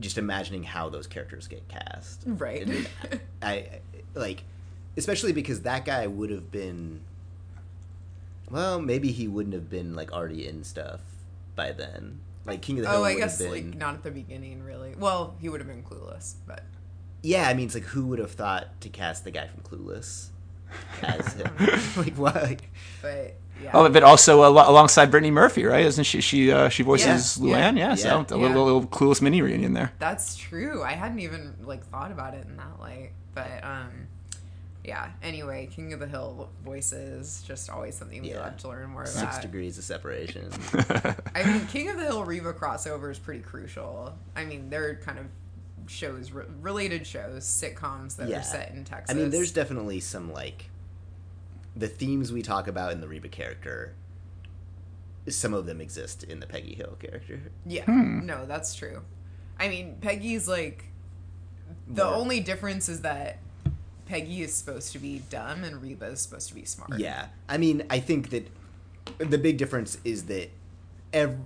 Just 0.00 0.18
imagining 0.18 0.64
how 0.64 0.88
those 0.90 1.06
characters 1.06 1.46
get 1.48 1.66
cast, 1.68 2.24
Right. 2.26 2.68
I, 3.40 3.48
I 3.48 3.68
like, 4.14 4.42
especially 4.96 5.32
because 5.32 5.62
that 5.62 5.84
guy 5.84 6.06
would 6.06 6.30
have 6.30 6.50
been. 6.50 7.00
Well, 8.50 8.80
maybe 8.80 9.10
he 9.12 9.28
wouldn't 9.28 9.54
have 9.54 9.70
been 9.70 9.94
like 9.94 10.12
already 10.12 10.46
in 10.46 10.64
stuff 10.64 11.00
by 11.56 11.72
then. 11.72 12.20
Like 12.46 12.60
King 12.62 12.78
of 12.78 12.84
the 12.84 12.90
Hill. 12.90 13.00
Oh, 13.00 13.04
I 13.04 13.14
would 13.14 13.18
guess 13.20 13.38
have 13.40 13.50
like 13.50 13.74
not 13.74 13.94
at 13.94 14.02
the 14.02 14.10
beginning, 14.10 14.62
really. 14.62 14.94
Well, 14.98 15.36
he 15.40 15.48
would 15.48 15.60
have 15.60 15.68
been 15.68 15.82
clueless, 15.82 16.34
but 16.46 16.62
Yeah, 17.22 17.48
I 17.48 17.54
mean, 17.54 17.66
it's 17.66 17.74
like 17.74 17.84
who 17.84 18.06
would 18.08 18.18
have 18.18 18.32
thought 18.32 18.80
to 18.82 18.88
cast 18.90 19.24
the 19.24 19.30
guy 19.30 19.48
from 19.48 19.62
Clueless 19.62 20.28
as 21.02 21.32
him? 21.34 21.50
like 21.96 22.16
what? 22.16 22.60
but 23.00 23.36
yeah. 23.62 23.70
Oh, 23.72 23.88
but 23.88 24.02
also 24.02 24.42
al- 24.42 24.68
alongside 24.70 25.10
Brittany 25.10 25.30
Murphy, 25.30 25.64
right? 25.64 25.84
Isn't 25.86 26.04
she? 26.04 26.20
She 26.20 26.52
uh, 26.52 26.68
she 26.68 26.82
voices 26.82 27.38
Yeah, 27.40 27.44
Luann. 27.72 27.78
yeah, 27.78 27.88
Yeah, 27.90 27.94
so 27.94 28.08
yeah, 28.08 28.16
a 28.16 28.36
little, 28.36 28.40
yeah. 28.40 28.62
little 28.62 28.86
clueless 28.86 29.22
mini 29.22 29.40
reunion 29.42 29.72
there. 29.72 29.92
That's 29.98 30.36
true. 30.36 30.82
I 30.82 30.92
hadn't 30.92 31.20
even 31.20 31.54
like 31.62 31.84
thought 31.86 32.10
about 32.12 32.34
it 32.34 32.44
in 32.46 32.56
that 32.58 32.78
light, 32.80 33.12
but 33.32 33.64
um, 33.64 34.08
yeah. 34.84 35.10
Anyway, 35.22 35.66
King 35.72 35.92
of 35.94 36.00
the 36.00 36.06
Hill 36.06 36.50
voices 36.64 37.42
just 37.46 37.70
always 37.70 37.94
something 37.96 38.22
we 38.22 38.30
Yeah. 38.30 38.40
love 38.40 38.56
to 38.58 38.68
learn 38.68 38.90
more 38.90 39.02
about. 39.02 39.14
Six 39.14 39.38
degrees 39.38 39.78
of 39.78 39.84
separation. 39.84 40.50
I 41.34 41.42
mean, 41.44 41.66
King 41.68 41.88
of 41.90 41.96
the 41.96 42.02
Hill 42.04 42.24
Reba 42.24 42.52
crossover 42.52 43.10
is 43.10 43.18
pretty 43.18 43.40
crucial. 43.42 44.16
I 44.36 44.44
mean, 44.44 44.68
they're 44.70 44.96
kind 44.96 45.18
of 45.18 45.26
shows 45.86 46.30
re- 46.32 46.44
related 46.60 47.06
shows, 47.06 47.44
sitcoms 47.44 48.16
that 48.16 48.28
Yeah. 48.28 48.40
are 48.40 48.42
set 48.42 48.72
in 48.72 48.84
Texas. 48.84 49.14
I 49.14 49.18
mean, 49.18 49.30
there's 49.30 49.52
definitely 49.52 50.00
some 50.00 50.32
like 50.32 50.70
the 51.76 51.88
themes 51.88 52.30
we 52.30 52.42
talk 52.42 52.68
about 52.68 52.92
in 52.92 53.00
the 53.00 53.08
Reba 53.08 53.28
character. 53.28 53.94
Some 55.28 55.54
of 55.54 55.64
them 55.66 55.80
exist 55.80 56.22
in 56.24 56.40
the 56.40 56.46
Peggy 56.46 56.74
Hill 56.74 56.96
character. 57.00 57.40
Yeah, 57.64 57.84
Hmm. 57.86 58.26
no, 58.26 58.44
that's 58.44 58.74
true. 58.74 59.02
I 59.58 59.68
mean, 59.68 59.96
Peggy's 60.00 60.46
like 60.46 60.84
the 61.88 62.04
More- 62.04 62.14
only 62.14 62.40
difference 62.40 62.88
is 62.90 63.00
that 63.00 63.38
Peggy 64.06 64.42
is 64.42 64.54
supposed 64.54 64.92
to 64.92 64.98
be 64.98 65.22
dumb 65.30 65.64
and 65.64 65.82
Reba 65.82 66.06
is 66.06 66.20
supposed 66.20 66.48
to 66.48 66.54
be 66.54 66.64
smart. 66.64 66.98
Yeah, 66.98 67.28
I 67.48 67.58
mean, 67.58 67.84
I 67.90 68.00
think 68.00 68.30
that 68.30 68.48
the 69.18 69.38
big 69.38 69.56
difference 69.58 69.98
is 70.04 70.24
that 70.24 70.50
ev- 71.12 71.38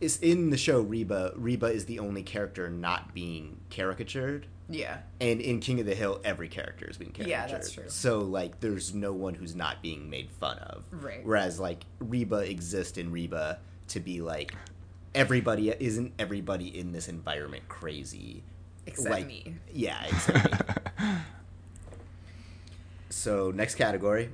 is 0.00 0.18
in 0.20 0.50
the 0.50 0.56
show 0.56 0.80
Reba. 0.80 1.32
Reba 1.36 1.66
is 1.66 1.86
the 1.86 1.98
only 1.98 2.22
character 2.22 2.68
not 2.68 3.14
being 3.14 3.60
caricatured. 3.70 4.46
Yeah. 4.68 4.98
And 5.20 5.40
in 5.40 5.60
King 5.60 5.80
of 5.80 5.86
the 5.86 5.94
Hill, 5.94 6.20
every 6.24 6.48
character 6.48 6.86
is 6.88 6.96
being 6.96 7.12
caricatured. 7.12 7.30
Yeah, 7.30 7.46
that's 7.46 7.70
true. 7.70 7.84
So 7.88 8.18
like, 8.20 8.60
there's 8.60 8.94
no 8.94 9.12
one 9.12 9.34
who's 9.34 9.54
not 9.54 9.82
being 9.82 10.10
made 10.10 10.30
fun 10.30 10.58
of. 10.58 10.84
Right. 10.90 11.24
Whereas 11.24 11.60
like 11.60 11.84
Reba 12.00 12.38
exists 12.38 12.98
in 12.98 13.12
Reba 13.12 13.60
to 13.88 14.00
be 14.00 14.20
like, 14.20 14.54
everybody 15.14 15.70
isn't 15.70 16.12
everybody 16.18 16.78
in 16.78 16.92
this 16.92 17.08
environment 17.08 17.68
crazy. 17.68 18.42
Except 18.86 19.10
like, 19.10 19.26
me. 19.26 19.56
Yeah, 19.72 20.04
except 20.06 20.52
me. 21.00 21.06
So 23.26 23.50
next 23.50 23.74
category, 23.74 24.30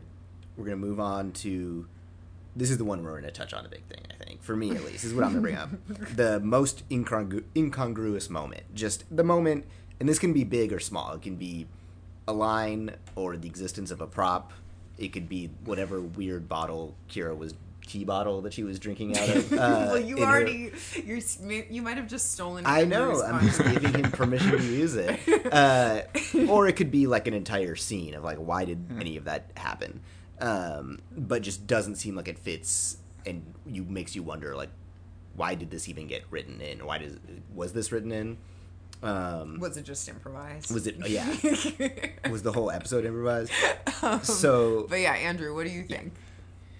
we're 0.54 0.66
gonna 0.66 0.76
move 0.76 1.00
on 1.00 1.32
to. 1.32 1.86
This 2.54 2.70
is 2.70 2.76
the 2.76 2.84
one 2.84 3.02
where 3.02 3.12
we're 3.12 3.20
gonna 3.22 3.32
touch 3.32 3.54
on 3.54 3.64
a 3.64 3.68
big 3.70 3.86
thing. 3.86 4.02
I 4.10 4.22
think 4.22 4.42
for 4.42 4.54
me 4.54 4.72
at 4.72 4.84
least 4.84 4.92
this 4.92 5.04
is 5.04 5.14
what 5.14 5.24
I'm 5.24 5.30
gonna 5.30 5.40
bring 5.40 5.56
up. 5.56 5.70
The 6.14 6.40
most 6.40 6.86
incongru- 6.90 7.44
incongruous 7.56 8.28
moment, 8.28 8.64
just 8.74 9.04
the 9.10 9.24
moment, 9.24 9.64
and 9.98 10.06
this 10.06 10.18
can 10.18 10.34
be 10.34 10.44
big 10.44 10.74
or 10.74 10.78
small. 10.78 11.14
It 11.14 11.22
can 11.22 11.36
be 11.36 11.66
a 12.28 12.34
line 12.34 12.96
or 13.16 13.38
the 13.38 13.48
existence 13.48 13.90
of 13.90 14.02
a 14.02 14.06
prop. 14.06 14.52
It 14.98 15.14
could 15.14 15.26
be 15.26 15.48
whatever 15.64 15.98
weird 15.98 16.46
bottle 16.46 16.94
Kyra 17.08 17.34
was 17.34 17.54
tea 17.86 18.04
bottle 18.04 18.40
that 18.42 18.52
she 18.52 18.62
was 18.62 18.78
drinking 18.78 19.16
out 19.18 19.28
of. 19.28 19.52
Uh, 19.52 19.56
well, 19.92 19.98
you 20.00 20.16
in 20.16 20.22
her- 20.22 20.28
already 20.28 20.72
you're 21.04 21.16
s- 21.18 21.38
you 21.70 21.82
might 21.82 21.96
have 21.96 22.08
just 22.08 22.32
stolen. 22.32 22.64
I 22.66 22.84
know. 22.84 23.22
I'm 23.22 23.40
just 23.46 23.62
giving 23.62 23.92
him 24.04 24.10
permission 24.12 24.52
to 24.52 24.62
use 24.64 24.94
it. 24.96 25.18
Uh, 25.52 26.00
or 26.48 26.66
it 26.66 26.76
could 26.76 26.90
be 26.90 27.06
like 27.06 27.26
an 27.28 27.34
entire 27.34 27.76
scene 27.76 28.14
of 28.14 28.24
like, 28.24 28.38
why 28.38 28.64
did 28.64 28.78
any 28.98 29.18
of 29.18 29.24
that 29.24 29.50
happen? 29.54 30.00
Um, 30.40 31.00
but 31.14 31.42
just 31.42 31.66
doesn't 31.66 31.96
seem 31.96 32.16
like 32.16 32.26
it 32.26 32.38
fits, 32.38 32.96
and 33.26 33.44
you 33.66 33.84
makes 33.84 34.16
you 34.16 34.22
wonder 34.22 34.56
like, 34.56 34.70
why 35.36 35.54
did 35.54 35.70
this 35.70 35.88
even 35.90 36.06
get 36.06 36.22
written 36.30 36.60
in? 36.62 36.86
Why 36.86 36.96
does 36.98 37.16
was 37.54 37.74
this 37.74 37.92
written 37.92 38.12
in? 38.12 38.38
Um, 39.02 39.58
Was 39.60 39.76
it 39.76 39.82
just 39.84 40.08
improvised? 40.08 40.72
was 40.72 40.86
it? 40.86 40.96
Yeah. 41.06 41.26
was 42.30 42.42
the 42.42 42.52
whole 42.52 42.70
episode 42.70 43.04
improvised? 43.04 43.52
so 44.22 44.86
But 44.88 45.00
yeah, 45.00 45.12
Andrew, 45.14 45.54
what 45.54 45.66
do 45.66 45.72
you 45.72 45.82
think? 45.82 46.12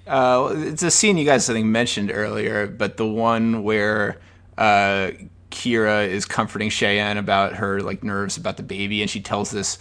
Uh, 0.06 0.52
it's 0.56 0.82
a 0.82 0.90
scene 0.90 1.16
you 1.16 1.24
guys 1.24 1.48
I 1.48 1.52
think 1.52 1.66
mentioned 1.66 2.10
earlier, 2.12 2.66
but 2.66 2.96
the 2.96 3.06
one 3.06 3.62
where 3.62 4.18
uh, 4.58 5.12
Kyra 5.50 6.08
is 6.08 6.24
comforting 6.24 6.70
Cheyenne 6.70 7.18
about 7.18 7.54
her 7.54 7.80
like 7.80 8.02
nerves 8.02 8.36
about 8.36 8.56
the 8.56 8.62
baby, 8.62 9.00
and 9.02 9.10
she 9.10 9.20
tells 9.20 9.50
this 9.50 9.78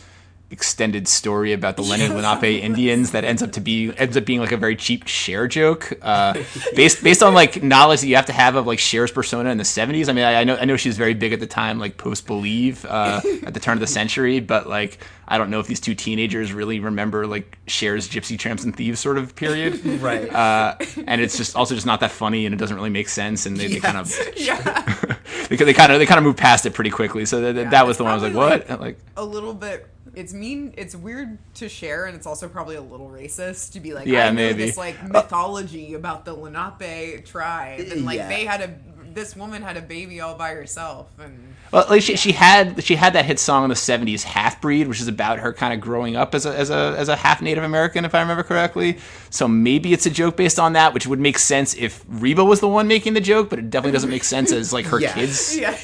extended 0.51 1.07
story 1.07 1.53
about 1.53 1.77
the 1.77 1.83
Lenni 1.89 2.09
Lenape 2.09 2.63
Indians 2.63 3.11
that 3.11 3.23
ends 3.23 3.41
up 3.41 3.53
to 3.53 3.61
be 3.61 3.93
ends 3.97 4.17
up 4.17 4.25
being 4.25 4.39
like 4.39 4.51
a 4.51 4.57
very 4.57 4.75
cheap 4.75 5.07
Cher 5.07 5.47
joke, 5.47 5.93
uh, 6.01 6.33
based 6.75 7.03
based 7.03 7.23
on 7.23 7.33
like 7.33 7.63
knowledge 7.63 8.01
that 8.01 8.07
you 8.07 8.15
have 8.15 8.25
to 8.27 8.33
have 8.33 8.55
of 8.55 8.67
like 8.67 8.79
Cher's 8.79 9.11
persona 9.11 9.49
in 9.49 9.57
the 9.57 9.63
'70s. 9.63 10.09
I 10.09 10.13
mean, 10.13 10.23
I, 10.23 10.41
I 10.41 10.43
know 10.43 10.55
I 10.55 10.65
know 10.65 10.77
she 10.77 10.89
was 10.89 10.97
very 10.97 11.13
big 11.13 11.33
at 11.33 11.39
the 11.39 11.47
time, 11.47 11.79
like 11.79 11.97
post 11.97 12.27
Believe 12.27 12.85
uh, 12.85 13.21
at 13.43 13.53
the 13.53 13.59
turn 13.59 13.73
of 13.73 13.79
the 13.79 13.87
century, 13.87 14.39
but 14.39 14.67
like 14.67 14.99
I 15.31 15.37
don't 15.37 15.49
know 15.49 15.61
if 15.61 15.67
these 15.67 15.79
two 15.79 15.95
teenagers 15.95 16.51
really 16.51 16.81
remember 16.81 17.25
like 17.25 17.57
Cher's 17.65 18.09
Gypsy 18.09 18.37
Tramps 18.37 18.65
and 18.65 18.75
Thieves 18.75 18.99
sort 18.99 19.17
of 19.17 19.33
period. 19.33 19.85
right. 20.01 20.29
Uh, 20.29 20.75
and 21.07 21.21
it's 21.21 21.37
just 21.37 21.55
also 21.55 21.73
just 21.73 21.85
not 21.85 22.01
that 22.01 22.11
funny, 22.11 22.45
and 22.45 22.53
it 22.53 22.57
doesn't 22.57 22.75
really 22.75 22.89
make 22.89 23.07
sense, 23.07 23.45
and 23.45 23.55
they, 23.55 23.67
they 23.67 23.79
kind 23.79 23.97
of 23.97 24.13
Yeah, 24.35 25.15
because 25.49 25.65
they 25.65 25.73
kind 25.73 25.91
of 25.91 25.99
they 25.99 26.05
kind 26.05 26.17
of 26.17 26.25
move 26.25 26.35
past 26.35 26.65
it 26.65 26.73
pretty 26.73 26.89
quickly. 26.89 27.25
So 27.25 27.53
that, 27.53 27.71
that 27.71 27.87
was 27.87 27.97
the 27.97 28.03
one 28.03 28.11
I 28.11 28.15
was 28.15 28.23
like, 28.23 28.33
probably, 28.33 28.59
what? 28.59 28.81
Like, 28.81 28.99
a 29.15 29.23
little 29.23 29.53
bit. 29.53 29.87
It's 30.14 30.34
mean. 30.34 30.74
It's 30.78 30.95
weird 30.95 31.38
to 31.55 31.70
share, 31.70 32.05
and 32.05 32.16
it's 32.16 32.26
also 32.28 32.47
probably 32.49 32.76
a 32.76 32.82
little 32.82 33.09
racist 33.09 33.74
to 33.74 33.80
be 33.80 33.93
like, 33.93 34.07
Yeah, 34.07 34.28
I 34.28 34.32
maybe. 34.32 34.66
this 34.66 34.78
like 34.78 35.01
uh, 35.03 35.07
mythology 35.07 35.93
about 35.93 36.26
the 36.26 36.34
Lenape 36.34 37.26
tribe, 37.26 37.80
and 37.80 38.05
like 38.05 38.18
Yeah. 38.18 38.28
they 38.28 38.45
had 38.45 38.62
a 38.62 38.76
this 39.14 39.36
woman 39.36 39.62
had 39.62 39.76
a 39.76 39.82
baby 39.82 40.22
all 40.22 40.36
by 40.36 40.51
herself, 40.53 41.07
and 41.20 41.55
well, 41.72 41.86
like 41.89 42.01
she, 42.01 42.16
she 42.16 42.32
had 42.32 42.82
she 42.84 42.95
had 42.95 43.14
that 43.14 43.26
hit 43.26 43.39
song 43.39 43.64
in 43.64 43.70
the 43.70 43.76
'70s, 43.76 44.24
"Half 44.24 44.62
Breed," 44.62 44.88
which 44.88 45.01
is 45.01 45.07
about 45.09 45.39
her 45.39 45.51
kind 45.53 45.74
of 45.74 45.80
growing 45.82 46.16
up 46.16 46.34
as 46.34 46.45
a 46.45 46.55
as 46.57 46.70
a 46.70 46.95
as 46.97 47.09
a 47.09 47.16
half 47.18 47.41
Native 47.41 47.64
American, 47.66 48.05
if 48.05 48.16
I 48.16 48.22
remember 48.22 48.43
correctly. 48.43 48.99
So 49.30 49.47
maybe 49.49 49.91
it's 49.93 50.05
a 50.05 50.09
joke 50.09 50.38
based 50.38 50.59
on 50.59 50.74
that, 50.74 50.93
which 50.93 51.07
would 51.07 51.20
make 51.20 51.38
sense 51.39 51.74
if 51.76 52.03
Reba 52.07 52.43
was 52.45 52.59
the 52.62 52.70
one 52.70 52.88
making 52.88 53.14
the 53.14 53.22
joke, 53.22 53.49
but 53.49 53.59
it 53.59 53.70
definitely 53.70 53.93
doesn't 53.93 54.09
make 54.09 54.24
sense 54.24 54.51
as 54.53 54.72
like 54.74 54.86
her 54.86 54.99
Yeah. 55.01 55.14
kids. 55.14 55.57
yeah, 55.59 55.78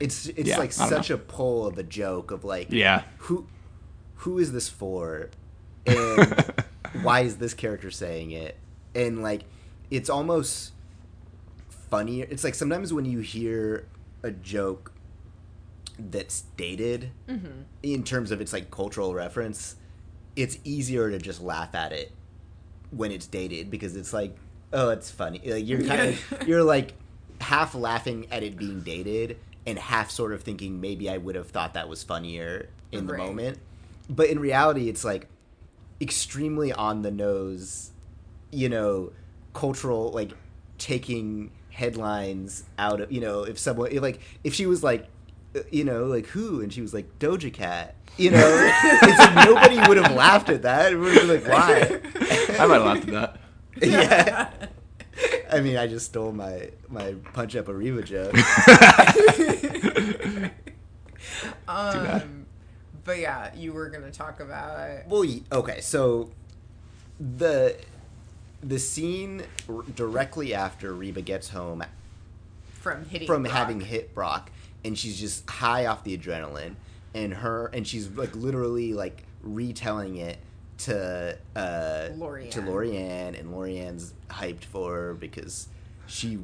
it's 0.00 0.26
it's 0.26 0.48
Yeah, 0.48 0.58
like 0.58 0.78
I 0.78 0.88
don't 0.90 0.98
such 0.98 1.10
a 1.10 1.18
pull 1.18 1.66
of 1.66 1.78
a 1.78 1.82
joke 1.82 2.30
of 2.30 2.44
like 2.44 2.68
Yeah. 2.70 3.02
who 3.18 3.46
who 4.16 4.38
is 4.38 4.52
this 4.52 4.68
for? 4.68 5.30
And 5.86 6.52
why 7.02 7.20
is 7.20 7.36
this 7.36 7.54
character 7.54 7.92
saying 7.92 8.32
it? 8.32 8.56
And 8.94 9.22
like 9.22 9.42
it's 9.90 10.10
almost 10.10 10.72
funnier 11.68 12.26
it's 12.28 12.42
like 12.42 12.56
sometimes 12.56 12.92
when 12.92 13.04
you 13.04 13.20
hear 13.20 13.86
a 14.24 14.32
joke 14.32 14.92
that's 15.98 16.42
dated 16.56 17.10
mm-hmm. 17.28 17.62
in 17.84 18.02
terms 18.02 18.32
of 18.32 18.40
its 18.40 18.52
like 18.52 18.68
cultural 18.72 19.14
reference 19.14 19.76
it's 20.34 20.58
easier 20.64 21.08
to 21.10 21.18
just 21.18 21.40
laugh 21.40 21.74
at 21.76 21.92
it 21.92 22.10
when 22.90 23.12
it's 23.12 23.26
dated 23.26 23.70
because 23.70 23.94
it's 23.96 24.12
like 24.12 24.36
oh 24.72 24.90
it's 24.90 25.10
funny. 25.10 25.40
Like 25.44 25.66
you're 25.66 25.82
kind 25.82 26.14
of 26.14 26.42
you're 26.48 26.64
like 26.64 26.94
half 27.40 27.74
laughing 27.74 28.26
at 28.30 28.42
it 28.42 28.56
being 28.56 28.80
dated 28.80 29.38
and 29.66 29.78
half 29.78 30.10
sort 30.10 30.32
of 30.32 30.42
thinking 30.42 30.80
maybe 30.80 31.10
I 31.10 31.16
would 31.16 31.34
have 31.34 31.50
thought 31.50 31.74
that 31.74 31.88
was 31.88 32.02
funnier 32.02 32.68
in 32.92 33.06
the 33.06 33.16
moment. 33.16 33.58
But 34.08 34.28
in 34.28 34.38
reality 34.38 34.88
it's 34.88 35.04
like 35.04 35.28
extremely 36.00 36.72
on 36.72 37.02
the 37.02 37.10
nose 37.10 37.90
you 38.52 38.68
know 38.68 39.12
cultural 39.54 40.10
like 40.10 40.32
taking 40.78 41.50
headlines 41.70 42.64
out 42.78 43.00
of 43.00 43.10
you 43.10 43.20
know 43.20 43.42
if 43.42 43.58
someone 43.58 43.94
like 43.96 44.20
if 44.44 44.54
she 44.54 44.66
was 44.66 44.84
like 44.84 45.06
uh, 45.56 45.60
you 45.70 45.84
know 45.84 46.04
like 46.04 46.26
who? 46.26 46.60
And 46.60 46.72
she 46.72 46.80
was 46.80 46.94
like 46.94 47.18
doja 47.18 47.52
cat 47.52 47.94
you 48.16 48.30
know? 48.30 48.72
It's 49.02 49.18
like 49.18 49.46
nobody 49.46 49.76
would 49.88 49.98
have 49.98 50.14
laughed 50.14 50.48
at 50.48 50.62
that. 50.62 50.92
It 50.92 50.96
would 50.96 51.12
have 51.12 51.26
been 51.26 51.42
like 51.42 51.52
why? 51.52 52.00
I 52.58 52.66
might 52.66 52.74
have 52.74 52.84
laughed 52.84 53.08
at 53.08 53.14
that. 53.14 53.40
yeah 53.82 54.68
i 55.52 55.60
mean 55.60 55.76
i 55.76 55.86
just 55.86 56.06
stole 56.06 56.32
my 56.32 56.70
my 56.88 57.14
punch 57.32 57.54
up 57.56 57.68
a 57.68 57.74
Reba 57.74 58.02
joke. 58.02 58.34
Um, 61.68 62.46
but 63.04 63.18
yeah, 63.18 63.54
you 63.54 63.72
were 63.72 63.88
gonna 63.88 64.10
talk 64.12 64.40
about 64.40 65.06
Well, 65.08 65.24
okay, 65.52 65.80
so 65.80 66.30
the 67.18 67.76
the 68.62 68.78
scene 68.78 69.42
r- 69.68 69.82
directly 69.94 70.54
after 70.54 70.92
Reba 70.94 71.22
gets 71.22 71.48
home 71.48 71.84
from 72.72 73.04
hitting 73.06 73.26
from 73.26 73.42
Brock. 73.42 73.54
having 73.54 73.80
hit 73.80 74.14
Brock, 74.14 74.50
and 74.84 74.96
she's 74.96 75.18
just 75.18 75.48
high 75.48 75.86
off 75.86 76.04
the 76.04 76.16
adrenaline, 76.16 76.74
and 77.14 77.34
her 77.34 77.66
and 77.72 77.86
she's 77.86 78.08
like 78.10 78.34
literally 78.36 78.92
like 78.92 79.24
retelling 79.42 80.16
it 80.16 80.38
to 80.78 81.38
uh 81.54 82.08
Lori 82.16 82.44
Ann. 82.44 82.50
to 82.50 82.60
Lori 82.60 82.96
Ann, 82.96 83.34
and 83.34 83.52
Lori 83.52 83.78
Ann's 83.78 84.12
hyped 84.28 84.64
for 84.64 84.94
her 84.94 85.14
because 85.14 85.68
she 86.06 86.38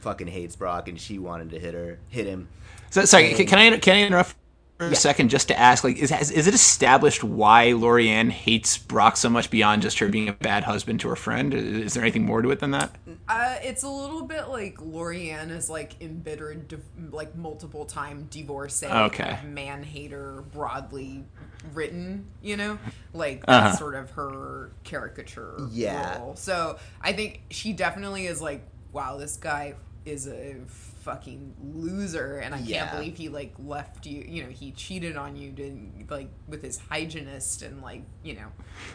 fucking 0.00 0.28
hates 0.28 0.56
Brock, 0.56 0.88
and 0.88 1.00
she 1.00 1.18
wanted 1.18 1.50
to 1.50 1.58
hit 1.58 1.74
her, 1.74 1.98
hit 2.08 2.26
him. 2.26 2.48
So, 2.90 3.04
sorry, 3.04 3.34
can, 3.34 3.46
can 3.46 3.58
I 3.58 3.78
can 3.78 3.96
I 3.96 4.02
interrupt 4.02 4.34
for 4.78 4.86
a 4.86 4.94
second 4.94 5.28
just 5.28 5.48
to 5.48 5.58
ask, 5.58 5.84
like, 5.84 5.96
is 5.96 6.10
is 6.30 6.46
it 6.46 6.54
established 6.54 7.24
why 7.24 7.72
Lori 7.72 8.08
Ann 8.08 8.30
hates 8.30 8.76
Brock 8.76 9.16
so 9.16 9.28
much 9.30 9.50
beyond 9.50 9.82
just 9.82 9.98
her 10.00 10.08
being 10.08 10.28
a 10.28 10.32
bad 10.32 10.64
husband 10.64 11.00
to 11.00 11.08
her 11.08 11.16
friend? 11.16 11.54
Is 11.54 11.94
there 11.94 12.02
anything 12.02 12.24
more 12.24 12.42
to 12.42 12.50
it 12.50 12.60
than 12.60 12.72
that? 12.72 12.94
Uh, 13.28 13.56
it's 13.62 13.82
a 13.82 13.88
little 13.88 14.24
bit 14.24 14.48
like 14.48 14.80
Lori 14.80 15.30
Ann 15.30 15.50
is 15.50 15.70
like 15.70 16.00
embittered, 16.00 16.80
like 17.10 17.34
multiple 17.36 17.84
time 17.84 18.26
divorcee, 18.30 18.86
Okay. 18.86 19.38
man 19.46 19.82
hater, 19.82 20.44
broadly 20.52 21.24
written. 21.72 22.26
You 22.42 22.56
know, 22.56 22.78
like 23.12 23.44
Uh-huh. 23.48 23.76
sort 23.76 23.94
of 23.94 24.10
her 24.12 24.70
caricature. 24.84 25.54
Yeah. 25.70 26.18
role. 26.18 26.36
So 26.36 26.78
I 27.00 27.12
think 27.12 27.42
she 27.50 27.72
definitely 27.72 28.26
is 28.26 28.40
like, 28.42 28.66
wow, 28.92 29.16
this 29.16 29.36
guy 29.36 29.74
is 30.04 30.28
a 30.28 30.56
fucking 31.00 31.54
loser, 31.74 32.38
and 32.38 32.54
I 32.54 32.58
Yeah. 32.58 32.78
can't 32.86 32.96
believe 32.98 33.16
he 33.16 33.28
like 33.28 33.54
left 33.58 34.06
you. 34.06 34.22
You 34.26 34.44
know, 34.44 34.50
he 34.50 34.70
cheated 34.72 35.16
on 35.16 35.36
you 35.36 35.50
didn't 35.50 36.10
like 36.10 36.28
with 36.48 36.62
his 36.62 36.78
hygienist, 36.78 37.62
and 37.62 37.82
like 37.82 38.02
you 38.22 38.34
know, 38.34 38.46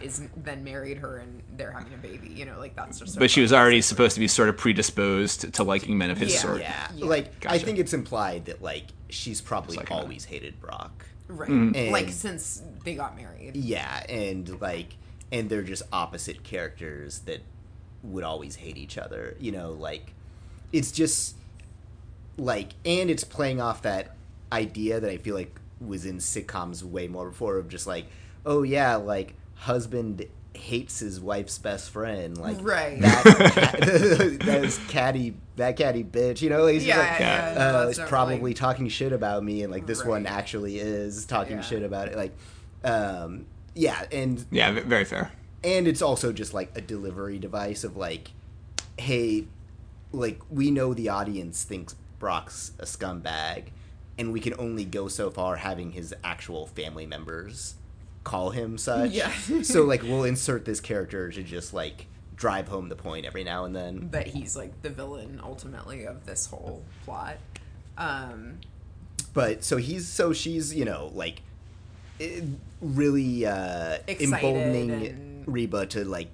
is 0.02 0.22
then 0.38 0.64
married 0.64 0.98
her, 1.00 1.18
and 1.18 1.42
they're 1.56 1.72
having 1.72 1.94
a 1.94 1.98
baby. 1.98 2.30
You 2.30 2.46
know, 2.46 2.58
like 2.60 2.76
that's 2.76 3.00
just. 3.00 3.14
so 3.14 3.20
But 3.20 3.30
she 3.32 3.42
was 3.42 3.54
already 3.54 3.82
supposed 3.82 4.14
to 4.16 4.20
be 4.20 4.28
sort 4.28 4.50
of 4.50 4.58
predisposed 4.58 5.54
to 5.54 5.64
liking 5.64 5.98
men 5.98 6.10
of 6.10 6.18
his 6.18 6.34
Yeah. 6.34 6.40
sort. 6.40 6.62
Yeah, 6.62 6.88
Yeah. 6.96 7.06
like 7.06 7.46
I 7.48 7.58
think 7.60 7.78
it's 7.80 7.94
implied 7.94 8.46
that 8.46 8.62
like 8.62 8.86
she's 9.10 9.42
probably 9.42 9.76
It's 9.76 9.78
like 9.78 9.90
a- 9.92 9.94
always 10.02 10.26
hated 10.26 10.60
Brock. 10.60 11.06
Right. 11.30 11.50
Mm-hmm. 11.50 11.76
And- 11.76 11.92
like 11.92 12.10
since 12.10 12.62
they 12.84 12.96
got 12.96 13.16
married. 13.16 13.56
Yeah, 13.56 14.04
and 14.10 14.60
like, 14.60 14.96
and 15.32 15.50
they're 15.50 15.64
just 15.64 15.84
opposite 15.94 16.44
characters 16.44 17.20
that 17.20 17.42
would 18.04 18.24
always 18.24 18.56
hate 18.56 18.78
each 18.78 18.98
other. 18.98 19.36
You 19.40 19.52
know, 19.52 19.72
like, 19.72 20.14
it's 20.74 20.92
just 20.92 21.36
like, 22.38 22.74
and 22.84 23.10
it's 23.10 23.24
playing 23.24 23.62
off 23.62 23.84
that 23.84 24.16
idea 24.52 25.00
that 25.00 25.10
I 25.10 25.18
feel 25.18 25.36
like 25.36 25.60
was 25.80 26.06
in 26.06 26.18
sitcoms 26.18 26.84
way 26.84 27.08
more 27.08 27.30
before 27.30 27.58
of 27.58 27.70
just 27.70 27.88
like, 27.88 28.08
oh 28.46 28.64
yeah, 28.64 28.96
like 28.96 29.36
husband 29.56 30.26
hates 30.60 31.00
his 31.00 31.20
wife's 31.20 31.58
best 31.58 31.90
friend. 31.90 32.38
Like 32.38 32.58
Right. 32.62 33.00
that, 33.02 33.24
that 34.46 34.64
is 34.64 34.78
catty, 34.90 35.36
that 35.56 35.76
catty 35.78 36.04
bitch. 36.04 36.42
You 36.42 36.50
know, 36.50 36.64
like, 36.64 36.76
he's 36.76 36.86
Yeah, 36.86 36.98
like, 37.00 37.20
yeah, 37.20 37.54
uh, 37.58 37.86
that's 37.86 37.98
is 38.00 38.10
probably 38.10 38.40
like- 38.40 38.56
talking 38.56 38.88
shit 38.90 39.12
about 39.14 39.44
me, 39.44 39.64
and 39.64 39.72
like 39.72 39.86
this 39.86 40.04
one 40.06 40.26
actually 40.26 40.80
is 40.80 41.26
talking 41.26 41.58
Yeah. 41.58 41.62
shit 41.64 41.84
about 41.84 42.08
it. 42.10 42.16
Like, 42.18 42.36
um, 42.84 43.46
yeah, 43.76 44.06
and 44.12 44.46
Yeah, 44.52 44.72
very 44.86 45.06
fair. 45.06 45.32
and 45.64 45.88
it's 45.88 46.02
also 46.02 46.32
just 46.34 46.54
like 46.54 46.72
a 46.78 46.82
delivery 46.82 47.40
device 47.40 47.84
of 47.84 47.98
like, 47.98 48.32
hey, 48.98 49.46
like 50.12 50.40
we 50.50 50.72
know 50.72 50.94
the 50.94 51.10
audience 51.10 51.64
thinks 51.64 51.96
Brock's 52.20 52.72
a 52.80 52.86
scumbag, 52.86 53.66
and 54.18 54.34
we 54.34 54.40
can 54.40 54.54
only 54.60 54.84
go 54.86 55.08
so 55.08 55.30
far 55.30 55.56
having 55.58 55.92
his 55.94 56.14
actual 56.24 56.68
family 56.68 57.06
members 57.06 57.76
call 58.30 58.52
him 58.52 58.78
such. 58.78 59.10
Yeah. 59.12 59.32
so 59.64 59.84
like 59.84 60.04
we'll 60.04 60.24
insert 60.24 60.64
this 60.64 60.80
character 60.80 61.32
to 61.32 61.42
just 61.44 61.74
like 61.74 62.06
drive 62.36 62.68
home 62.68 62.88
the 62.88 62.96
point 62.96 63.26
every 63.26 63.44
now 63.44 63.66
and 63.66 63.76
then. 63.76 64.10
that 64.12 64.28
he's 64.28 64.56
like 64.56 64.82
the 64.84 64.90
villain 64.90 65.42
ultimately 65.44 66.06
of 66.06 66.26
this 66.28 66.46
whole 66.46 66.84
plot. 67.06 67.38
Um, 67.98 68.60
But 69.34 69.64
so 69.64 69.78
he's 69.78 70.08
so 70.08 70.32
she's 70.32 70.74
you 70.76 70.86
know 70.86 71.12
like 71.14 71.42
eh, 72.20 72.42
really 72.82 73.46
uh, 73.46 73.98
emboldening 74.08 74.92
and- 75.06 75.44
Reba 75.48 75.88
to 75.88 76.06
like 76.06 76.30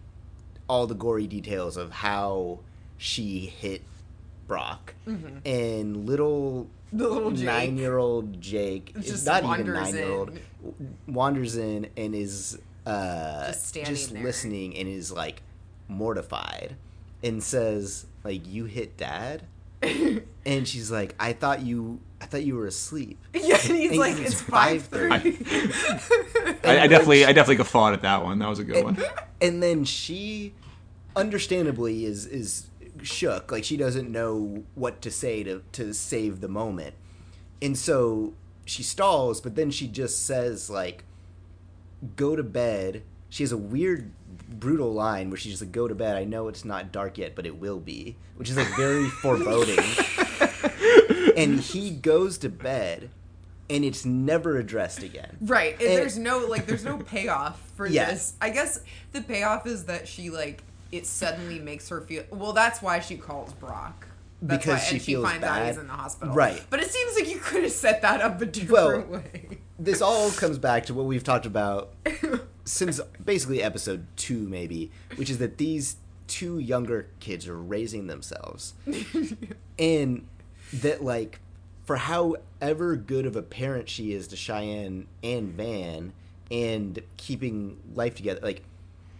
all 0.68 0.86
the 0.88 0.96
gory 0.96 1.28
details 1.28 1.78
of 1.78 1.92
how 1.92 2.60
she 2.98 3.46
hit 3.46 3.82
Brock 4.48 4.94
and 5.46 6.06
little 6.06 6.66
Mm-hmm. 6.66 6.75
The 6.94 7.08
little 7.10 7.32
Jake. 7.32 7.46
nine 7.46 7.78
year 7.78 7.98
old 7.98 8.40
Jake 8.42 8.94
Just 9.02 9.26
not 9.26 9.40
even 9.44 9.50
wanders 9.50 9.76
nine 9.84 9.96
year 9.96 10.12
old 10.12 10.40
wanders 11.08 11.58
in 11.58 11.90
and 11.98 12.16
is 12.16 12.58
uh, 12.86 13.48
Just 13.48 13.68
standing 13.68 14.14
there. 14.14 14.24
listening 14.24 14.78
and 14.78 14.88
is 14.88 15.12
like 15.12 15.42
mortified 15.88 16.76
and 17.24 17.42
says 17.44 18.06
like 18.24 18.48
you 18.48 18.66
hit 18.66 18.98
dad 18.98 19.44
and 20.46 20.68
she's 20.68 20.90
like 20.92 21.16
I 21.20 21.34
thought 21.34 21.62
you 21.62 22.00
I 22.22 22.26
thought 22.26 22.44
you 22.44 22.56
were 22.56 22.66
asleep 22.68 23.18
yeah, 23.34 23.58
and 23.64 23.76
he's 23.78 23.92
And 23.92 24.00
like, 24.00 24.18
it's 24.18 24.32
it's 24.32 24.42
five 24.42 24.84
thirty. 24.84 25.38
I, 26.64 26.80
I 26.84 26.88
definitely, 26.88 27.26
I 27.26 27.34
definitely 27.34 27.58
guffawed 27.58 27.94
at 27.94 28.02
that 28.02 28.24
one. 28.24 28.40
That 28.40 28.50
was 28.50 28.60
a 28.60 28.64
good 28.64 28.84
one. 28.84 28.98
and 29.42 29.62
then 29.62 29.84
she 29.84 30.54
understandably 31.16 32.06
is 32.06 32.26
is 32.26 32.68
shook 33.06 33.52
like 33.52 33.64
she 33.64 33.78
doesn't 33.78 34.12
know 34.12 34.64
what 34.76 35.02
to 35.02 35.10
say 35.12 35.44
to 35.44 35.62
to 35.72 35.94
save 35.94 36.42
the 36.42 36.48
moment 36.48 36.94
and 37.62 37.78
so 37.78 38.34
she 38.66 38.84
stalls 38.84 39.40
but 39.40 39.56
then 39.56 39.72
she 39.72 39.88
just 39.88 40.26
says 40.26 40.70
like 40.70 41.04
go 42.16 42.36
to 42.36 42.44
bed 42.44 43.02
she 43.30 43.44
has 43.44 43.52
a 43.52 43.58
weird 43.58 44.12
brutal 44.50 44.94
line 44.94 45.30
where 45.30 45.38
she's 45.38 45.54
just 45.54 45.62
like 45.64 45.72
go 45.72 45.88
to 45.88 45.96
bed 45.96 46.16
i 46.16 46.24
know 46.24 46.48
it's 46.48 46.66
not 46.66 46.92
dark 46.92 47.18
yet 47.18 47.34
but 47.36 47.46
it 47.46 47.58
will 47.58 47.80
be 47.80 48.16
which 48.36 48.50
is 48.50 48.58
like 48.58 48.68
very 48.76 49.06
foreboding 49.22 49.80
and 51.38 51.60
he 51.60 51.92
goes 51.92 52.38
to 52.38 52.50
bed 52.50 53.10
and 53.70 53.84
it's 53.84 54.06
never 54.06 54.58
addressed 54.58 55.02
again 55.04 55.38
Right. 55.42 55.74
And 55.74 55.82
And- 55.90 55.98
there's 55.98 56.18
no 56.18 56.40
like 56.40 56.66
there's 56.68 56.86
no 56.86 56.98
payoff 56.98 57.60
for 57.76 57.88
Yeah. 57.88 58.12
this. 58.12 58.34
I 58.40 58.50
guess 58.52 58.80
the 59.12 59.22
payoff 59.22 59.66
is 59.66 59.86
that 59.86 60.08
she 60.08 60.30
like 60.30 60.64
it 60.96 61.06
suddenly 61.06 61.60
makes 61.60 61.90
her 61.90 62.02
feel 62.02 62.24
well 62.32 62.54
that's 62.54 62.82
why 62.82 63.00
she 63.00 63.18
calls 63.18 63.54
Brock. 63.54 64.08
That's 64.42 64.64
Because 64.66 64.80
why, 64.82 64.86
she 64.86 64.96
and 64.96 65.02
she 65.02 65.12
feels 65.14 65.26
finds 65.26 65.44
out 65.46 65.56
bad. 65.56 65.68
he's 65.68 65.78
in 65.78 65.88
the 65.88 65.94
hospital. 65.94 66.34
Right. 66.34 66.62
But 66.70 66.82
it 66.82 66.92
seems 66.92 67.16
like 67.16 67.30
you 67.30 67.40
could 67.40 67.64
have 67.64 67.72
set 67.72 68.02
that 68.02 68.20
up 68.22 68.42
a 68.42 68.46
different 68.46 69.10
Well, 69.10 69.22
way. 69.22 69.60
this 69.80 70.02
all 70.02 70.30
comes 70.44 70.58
back 70.58 70.86
to 70.88 70.94
what 70.94 71.06
we've 71.06 71.24
talked 71.24 71.46
about 71.46 71.94
since 72.66 73.00
basically 73.24 73.64
episode 73.64 74.06
two, 74.18 74.48
maybe, 74.50 74.92
which 75.16 75.30
is 75.30 75.38
that 75.38 75.58
these 75.58 75.96
two 76.28 76.60
younger 76.60 77.08
kids 77.20 77.48
are 77.48 77.58
raising 77.58 78.08
themselves, 78.08 78.74
and 79.80 80.28
that 80.74 81.04
like 81.04 81.40
for 81.86 81.98
however 81.98 82.96
good 82.96 83.26
of 83.26 83.36
a 83.36 83.42
parent 83.44 83.88
she 83.90 84.12
is 84.12 84.28
to 84.28 84.36
Cheyenne 84.36 85.08
and 85.24 85.54
Van, 85.54 86.14
and 86.52 87.00
keeping 87.18 87.78
life 87.96 88.16
together, 88.16 88.40
like. 88.44 88.64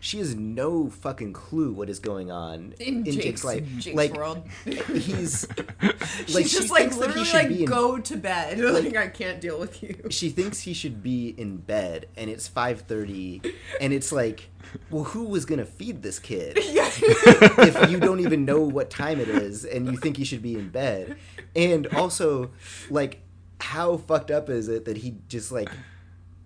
She 0.06 0.20
has 0.20 0.36
no 0.36 0.88
fucking 0.92 1.34
clue 1.34 1.72
what 1.74 1.90
is 1.90 1.98
going 1.98 2.30
on 2.30 2.76
In, 2.80 3.04
Jake's, 3.06 3.18
Jake's 3.18 3.44
life. 3.44 3.64
Jake's 3.80 3.96
like 3.98 4.14
world. 4.14 4.44
he's 4.64 5.48
She's 6.28 6.52
just 6.52 6.68
she 6.68 6.68
like 6.70 6.92
thinks 6.92 6.98
that 6.98 7.10
he 7.10 7.20
literally 7.22 7.32
like 7.34 7.48
be 7.50 7.64
in 7.64 7.66
go 7.70 7.98
to 7.98 8.16
bed. 8.16 8.60
Like, 8.76 8.96
I 8.96 9.08
can't 9.08 9.42
deal 9.42 9.60
with 9.60 9.82
you. 9.82 9.96
she 10.12 10.30
thinks 10.30 10.60
he 10.60 10.74
should 10.76 11.02
be 11.02 11.30
in 11.30 11.58
bed 11.58 12.08
and 12.16 12.30
it's 12.30 12.48
5.30 12.48 13.52
and 13.82 13.92
it's 13.94 14.12
like 14.12 14.50
well 14.92 15.06
who 15.06 15.24
was 15.24 15.44
gonna 15.46 15.66
feed 15.66 16.04
this 16.04 16.20
kid 16.20 16.60
Yeah. 16.72 16.88
if 16.96 17.90
you 17.90 18.00
don't 18.00 18.20
even 18.20 18.46
know 18.46 18.62
what 18.62 18.92
time 18.92 19.20
it 19.20 19.28
is 19.28 19.66
and 19.66 19.88
you 19.88 19.98
think 19.98 20.18
he 20.18 20.24
should 20.24 20.44
be 20.44 20.54
in 20.54 20.70
bed 20.70 21.18
and 21.56 21.88
also 21.88 22.52
like 22.92 23.22
how 23.60 23.98
fucked 23.98 24.30
up 24.30 24.50
is 24.52 24.68
it 24.68 24.86
that 24.86 24.98
he 24.98 25.16
just 25.30 25.52
like 25.52 25.70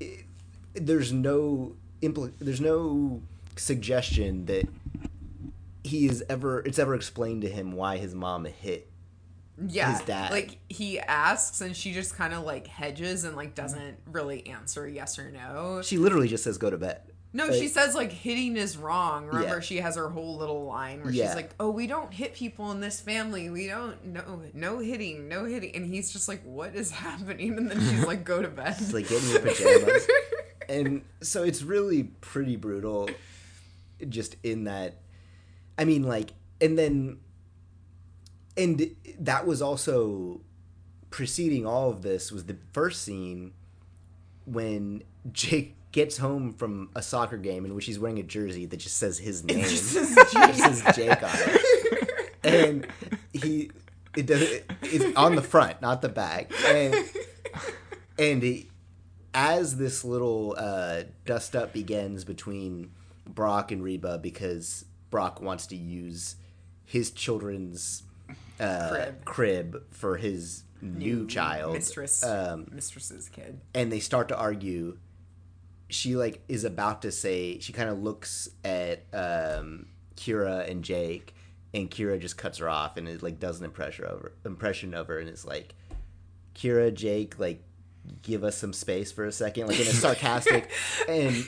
i- 0.01 0.23
there's 0.75 1.11
no 1.11 1.75
impl- 2.01 2.31
there's 2.39 2.61
no 2.61 3.21
suggestion 3.59 4.45
that 4.45 4.67
he 5.83 6.05
is 6.07 6.23
ever 6.29 6.59
it's 6.59 6.79
ever 6.79 6.93
explained 6.93 7.41
to 7.43 7.49
him 7.49 7.71
why 7.73 7.97
his 7.97 8.13
mom 8.13 8.45
hit 8.45 8.91
yeah. 9.67 9.91
his 9.91 10.01
dad. 10.01 10.31
Like 10.31 10.57
he 10.69 10.99
asks 10.99 11.61
and 11.61 11.75
she 11.75 11.91
just 11.93 12.15
kind 12.15 12.33
of 12.33 12.43
like 12.43 12.67
hedges 12.67 13.23
and 13.23 13.35
like 13.35 13.55
doesn't 13.55 13.97
really 14.11 14.47
answer 14.47 14.87
yes 14.87 15.17
or 15.19 15.31
no. 15.31 15.81
she 15.81 15.97
literally 15.97 16.27
just 16.27 16.43
says 16.43 16.57
go 16.57 16.69
to 16.69 16.77
bed 16.77 17.01
No, 17.33 17.45
Like- 17.45 17.55
she 17.55 17.67
says 17.67 17.93
like 17.95 18.11
hitting 18.11 18.57
is 18.57 18.77
wrong. 18.77 19.25
Remember, 19.27 19.55
Yeah. 19.55 19.59
she 19.61 19.77
has 19.77 19.95
her 19.95 20.09
whole 20.09 20.37
little 20.37 20.65
line 20.65 21.01
where 21.03 21.11
Yeah. 21.13 21.27
she's 21.27 21.35
like, 21.35 21.51
"Oh, 21.59 21.69
we 21.71 21.87
don't 21.87 22.13
hit 22.13 22.33
people 22.33 22.71
in 22.71 22.79
this 22.81 22.99
family. 22.99 23.49
We 23.49 23.67
don't 23.67 24.03
no 24.05 24.41
no 24.53 24.79
hitting, 24.79 25.27
no 25.27 25.45
hitting." 25.45 25.75
And 25.75 25.85
he's 25.85 26.11
just 26.11 26.27
like, 26.27 26.41
"What 26.43 26.75
is 26.75 26.89
happening?" 27.05 27.57
And 27.57 27.69
then 27.69 27.79
she's 27.79 28.05
like, 28.05 28.23
"Go 28.23 28.41
to 28.41 28.47
bed." 28.49 28.75
It's 28.79 28.93
like 28.93 29.07
get 29.09 29.21
in 29.23 29.29
your 29.29 29.39
pajamas. 29.41 30.07
and 30.69 31.01
so 31.21 31.43
it's 31.43 31.61
really 31.63 32.03
pretty 32.03 32.55
brutal 32.55 33.09
just 34.07 34.35
in 34.43 34.65
that 34.65 35.01
I 35.77 35.85
mean 35.85 36.03
like 36.03 36.33
and 36.61 36.77
then 36.77 37.19
and 38.57 38.95
that 39.19 39.45
was 39.45 39.61
also 39.61 40.41
preceding 41.09 41.65
all 41.65 41.89
of 41.89 42.01
this 42.01 42.31
was 42.31 42.45
the 42.45 42.57
first 42.71 43.01
scene 43.01 43.53
when 44.45 45.03
Jake 45.31 45.75
gets 45.91 46.17
home 46.17 46.53
from 46.53 46.89
a 46.95 47.01
soccer 47.01 47.37
game 47.37 47.65
in 47.65 47.73
which 47.73 47.85
he's 47.85 47.97
wearing 47.97 48.19
a 48.19 48.23
jersey 48.23 48.65
that 48.65 48.77
just 48.77 48.97
says 48.97 49.17
his 49.17 49.43
name. 49.43 49.61
just 49.61 49.95
It 49.95 50.05
says 50.05 50.31
just 50.33 50.83
says 50.83 50.95
Jake 50.95 51.23
on 51.23 51.29
it. 51.33 52.35
And 52.43 52.87
he 53.33 53.71
it 54.15 54.25
does 54.25 54.41
it's 54.81 55.17
on 55.17 55.35
the 55.35 55.41
front, 55.41 55.81
not 55.81 56.01
the 56.01 56.09
back. 56.09 56.51
And 56.67 56.95
and 58.17 58.43
he, 58.43 58.69
as 59.33 59.77
this 59.77 60.03
little 60.03 60.55
uh, 60.57 61.03
dust 61.25 61.55
up 61.55 61.73
begins 61.73 62.23
between 62.23 62.91
Brock 63.33 63.71
and 63.71 63.83
Reba 63.83 64.17
because 64.17 64.85
Brock 65.09 65.41
wants 65.41 65.67
to 65.67 65.75
use 65.75 66.35
his 66.85 67.11
children's 67.11 68.03
uh, 68.59 68.89
Crib. 68.89 69.25
crib. 69.25 69.83
for 69.91 70.17
his 70.17 70.63
new, 70.81 71.27
child, 71.27 71.73
mistress, 71.73 72.23
um, 72.23 72.67
mistress's 72.71 73.29
kid. 73.29 73.59
and 73.73 73.91
they 73.91 73.99
start 73.99 74.27
to 74.29 74.37
argue. 74.37 74.97
She 75.91 76.15
like 76.15 76.41
is 76.47 76.63
about 76.65 77.01
to 77.01 77.11
say 77.11 77.59
she 77.59 77.73
kind 77.73 77.89
of 77.89 77.99
looks 78.03 78.49
at 78.63 79.05
um, 79.13 79.87
Kyra 80.15 80.69
and 80.69 80.83
Jake, 80.83 81.33
and 81.73 81.89
Kyra 81.89 82.19
just 82.19 82.37
cuts 82.37 82.59
her 82.59 82.69
off 82.69 82.97
and 82.97 83.07
it 83.07 83.23
like 83.23 83.39
does 83.39 83.59
an 83.59 83.65
impression 83.65 84.05
of 84.05 84.21
her, 84.21 84.31
impression 84.45 84.93
of 84.93 85.07
her, 85.07 85.17
and 85.19 85.27
it's 85.27 85.45
like, 85.45 85.73
Kyra, 86.55 86.93
Jake, 86.93 87.39
like 87.39 87.63
give 88.21 88.43
us 88.43 88.57
some 88.57 88.73
space 88.73 89.11
for 89.11 89.25
a 89.25 89.31
second, 89.31 89.67
like 89.67 89.79
in 89.79 89.87
a 89.87 89.91
sarcastic, 89.91 90.69
and 91.07 91.45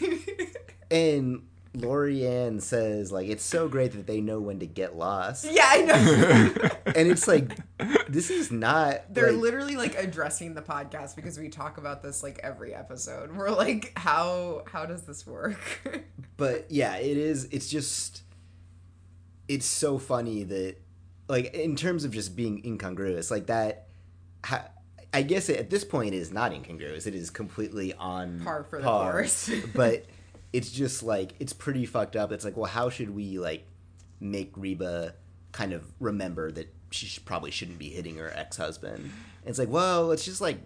and 0.90 1.48
Lori 1.74 2.28
Ann 2.28 2.60
says 2.60 3.12
like 3.12 3.30
it's 3.30 3.44
so 3.44 3.70
great 3.70 3.94
that 3.94 4.06
they 4.06 4.20
know 4.20 4.40
when 4.42 4.60
to 4.60 4.66
get 4.66 4.98
lost, 4.98 5.46
Yeah, 5.50 5.66
I 5.66 5.82
know. 5.82 6.70
and 6.96 7.08
it's 7.08 7.28
like 7.28 7.58
this 8.10 8.30
is 8.30 8.52
not 8.52 9.14
They're 9.14 9.32
like, 9.32 9.42
literally 9.42 9.78
like 9.78 9.96
addressing 9.96 10.54
the 10.54 10.62
podcast 10.62 11.16
because 11.16 11.40
we 11.40 11.50
talk 11.50 11.78
about 11.78 12.04
this 12.04 12.24
like 12.24 12.40
every 12.44 12.74
episode. 12.74 13.36
We're 13.36 13.52
like, 13.52 13.94
how 13.96 14.64
how 14.68 14.86
does 14.86 15.04
this 15.04 15.26
work? 15.26 15.60
but 16.38 16.66
yeah 16.70 16.96
it 16.98 17.18
is 17.18 17.46
it's 17.52 17.70
just 17.70 18.24
it's 19.48 19.66
so 19.66 19.98
funny 19.98 20.44
that 20.44 20.76
like 21.28 21.54
in 21.54 21.76
terms 21.76 22.04
of 22.04 22.12
just 22.12 22.36
being 22.36 22.62
incongruous 22.66 23.30
like 23.30 23.48
that 23.48 23.88
ha, 24.44 24.66
i 25.14 25.22
guess 25.22 25.50
it, 25.50 25.58
at 25.58 25.70
this 25.70 25.84
point 25.84 26.14
it 26.14 26.18
is 26.18 26.32
not 26.32 26.52
incongruous 26.54 27.06
it 27.06 27.14
is 27.14 27.30
completely 27.30 27.94
on 27.94 28.40
Par 28.44 28.64
for 28.64 28.80
the 28.80 28.88
course. 28.88 29.52
but 29.76 30.06
it's 30.54 30.72
just 30.72 31.04
like 31.04 31.34
it's 31.40 31.54
pretty 31.54 31.86
fucked 31.86 32.16
up 32.16 32.32
it's 32.32 32.46
like 32.46 32.58
well 32.58 32.70
how 32.70 32.90
should 32.90 33.14
we 33.16 33.40
like 33.40 33.64
make 34.20 34.52
reba 34.56 35.14
kind 35.52 35.74
of 35.74 35.84
remember 36.00 36.52
that 36.52 36.74
she 36.92 37.06
sh- 37.06 37.20
probably 37.26 37.52
shouldn't 37.52 37.80
be 37.80 37.90
hitting 37.90 38.18
her 38.18 38.32
ex-husband 38.36 39.12
it's 39.46 39.58
like 39.60 39.70
well 39.70 40.08
let's 40.08 40.26
just 40.26 40.42
like 40.42 40.60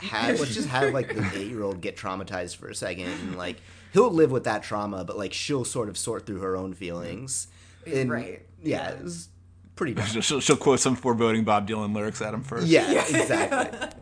have 0.00 0.38
let's 0.40 0.54
just 0.54 0.68
have 0.68 0.92
like 0.94 1.08
the 1.14 1.30
eight 1.38 1.48
year 1.48 1.62
old 1.62 1.80
get 1.80 1.96
traumatized 1.96 2.56
for 2.56 2.68
a 2.68 2.74
second 2.74 3.06
and 3.06 3.36
like 3.36 3.56
he'll 3.92 4.10
live 4.10 4.30
with 4.30 4.44
that 4.44 4.62
trauma, 4.62 5.04
but 5.04 5.16
like 5.16 5.32
she'll 5.32 5.64
sort 5.64 5.88
of 5.88 5.98
sort 5.98 6.26
through 6.26 6.40
her 6.40 6.56
own 6.56 6.74
feelings. 6.74 7.48
Mm-hmm. 7.86 7.98
And, 7.98 8.10
Right. 8.10 8.42
Yeah, 8.62 8.90
it 8.90 9.02
was 9.02 9.28
pretty 9.76 9.94
dumb. 9.94 10.06
She'll, 10.06 10.22
she'll, 10.22 10.40
she'll 10.40 10.56
quote 10.56 10.80
some 10.80 10.96
foreboding 10.96 11.44
Bob 11.44 11.68
Dylan 11.68 11.94
lyrics 11.94 12.20
at 12.20 12.34
him 12.34 12.42
first. 12.42 12.66
Yeah, 12.66 12.90
exactly. 12.92 13.99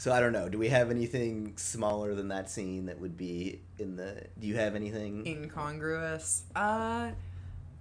So 0.00 0.10
I 0.14 0.20
don't 0.20 0.32
know. 0.32 0.48
Do 0.48 0.56
we 0.56 0.70
have 0.70 0.90
anything 0.90 1.52
smaller 1.58 2.14
than 2.14 2.28
that 2.28 2.48
scene 2.48 2.86
that 2.86 2.98
would 2.98 3.18
be 3.18 3.60
in 3.78 3.96
the? 3.96 4.24
Do 4.38 4.46
you 4.46 4.56
have 4.56 4.74
anything? 4.74 5.26
incongruous. 5.26 6.44
Uh, 6.56 7.10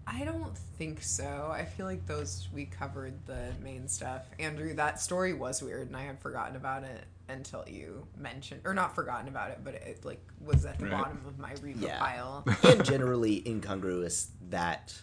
I 0.05 0.24
don't 0.26 0.57
think 0.78 1.01
so. 1.01 1.49
I 1.49 1.63
feel 1.63 1.86
like 1.86 2.05
those 2.07 2.49
we 2.53 2.65
covered 2.65 3.13
the 3.26 3.53
main 3.63 3.88
stuff. 3.88 4.24
Andrew, 4.38 4.74
that 4.74 4.99
story 4.99 5.32
was 5.32 5.63
weird, 5.63 5.88
and 5.88 5.95
I 5.95 6.01
had 6.03 6.20
forgotten 6.20 6.57
about 6.57 6.84
it 6.84 7.05
until 7.30 7.63
you 7.70 8.05
mentioned, 8.17 8.63
or 8.65 8.74
not 8.74 8.93
forgotten 8.95 9.30
about 9.30 9.51
it, 9.51 9.59
but 9.63 9.76
it 9.76 10.03
like 10.03 10.20
was 10.41 10.65
at 10.65 10.78
the 10.78 10.88
Right. 10.88 10.91
bottom 11.01 11.22
of 11.26 11.39
my 11.39 11.53
Reba 11.61 11.80
Yeah. 11.86 11.99
pile. 11.99 12.43
and 12.63 12.84
generally 12.84 13.47
incongruous 13.47 14.32
that 14.49 14.93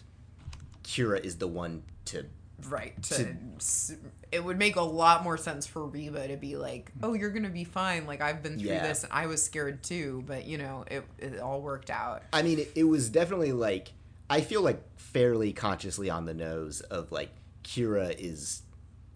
Kyra 0.83 1.25
is 1.25 1.37
the 1.37 1.47
one 1.47 1.81
to. 2.05 2.27
right. 2.69 3.01
To, 3.03 3.35
s 3.55 3.93
it 4.31 4.43
would 4.43 4.57
make 4.57 4.75
a 4.75 4.81
lot 4.81 5.23
more 5.23 5.37
sense 5.37 5.65
for 5.65 5.85
Reba 5.85 6.27
to 6.27 6.37
be 6.37 6.55
like, 6.57 6.91
"Oh, 7.01 7.13
you're 7.13 7.29
gonna 7.31 7.49
be 7.49 7.63
fine. 7.63 8.05
Like 8.05 8.21
I've 8.21 8.43
been 8.43 8.59
through 8.59 8.69
Yeah. 8.69 8.87
this, 8.87 9.03
and 9.03 9.13
I 9.13 9.27
was 9.27 9.41
scared 9.43 9.83
too, 9.83 10.23
but 10.27 10.45
you 10.45 10.57
know, 10.57 10.83
it 10.89 11.03
it 11.19 11.39
all 11.39 11.61
worked 11.61 11.89
out." 11.89 12.23
I 12.33 12.41
mean, 12.41 12.59
it, 12.59 12.71
it 12.75 12.83
was 12.83 13.09
definitely 13.09 13.53
like 13.53 13.93
I 14.29 14.41
feel 14.41 14.61
like 14.61 14.81
fairly 14.99 15.53
consciously 15.53 16.09
on 16.09 16.25
the 16.25 16.33
nose 16.33 16.81
of 16.81 17.11
like 17.11 17.29
Kyra 17.63 18.13
is 18.17 18.63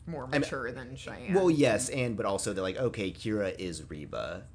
More 0.07 0.28
mean- 0.28 0.41
mature 0.41 0.72
than 0.72 0.95
Cheyenne. 0.95 1.34
well, 1.34 1.49
yes, 1.51 1.89
and 1.89 2.16
but 2.16 2.26
also 2.26 2.53
they're 2.53 2.64
like 2.64 2.78
okay, 2.78 3.12
Kyra 3.12 3.53
is 3.59 3.89
Reba. 3.89 4.45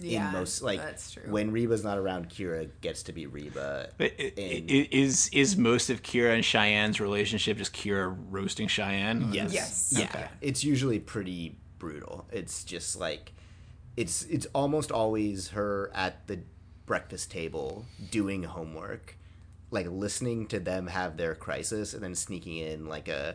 Yeah, 0.00 0.28
in 0.28 0.32
most 0.32 0.62
like 0.62 0.78
that's 0.80 1.10
true. 1.12 1.24
when 1.28 1.50
Reba's 1.50 1.82
not 1.82 1.98
around, 1.98 2.28
Kyra 2.30 2.70
gets 2.80 3.02
to 3.04 3.12
be 3.12 3.26
Reba. 3.26 3.90
But 3.98 4.12
i- 4.18 4.32
i- 4.38 4.40
And- 4.40 4.70
Is 4.70 5.28
is 5.32 5.56
most 5.56 5.90
of 5.90 6.02
Kyra 6.02 6.34
and 6.34 6.44
Cheyenne's 6.44 7.00
relationship 7.00 7.58
just 7.58 7.72
Kyra 7.74 8.16
roasting 8.30 8.68
Cheyenne? 8.68 9.30
Yes. 9.32 9.52
Yes. 9.52 9.94
Yeah. 9.96 10.04
Okay. 10.04 10.26
It's 10.40 10.62
usually 10.62 11.00
pretty 11.00 11.58
brutal. 11.78 12.26
It's 12.30 12.62
just 12.64 12.98
like 12.98 13.32
it's 13.96 14.22
it's 14.24 14.46
almost 14.54 14.92
always 14.92 15.48
her 15.48 15.90
at 15.94 16.26
the 16.28 16.40
breakfast 16.86 17.30
table 17.32 17.84
doing 18.10 18.44
homework, 18.44 19.16
like 19.70 19.86
listening 19.90 20.46
to 20.46 20.60
them 20.60 20.86
have 20.86 21.16
their 21.16 21.34
crisis 21.34 21.92
and 21.92 22.02
then 22.02 22.14
sneaking 22.14 22.56
in 22.58 22.86
like 22.86 23.08
a 23.08 23.34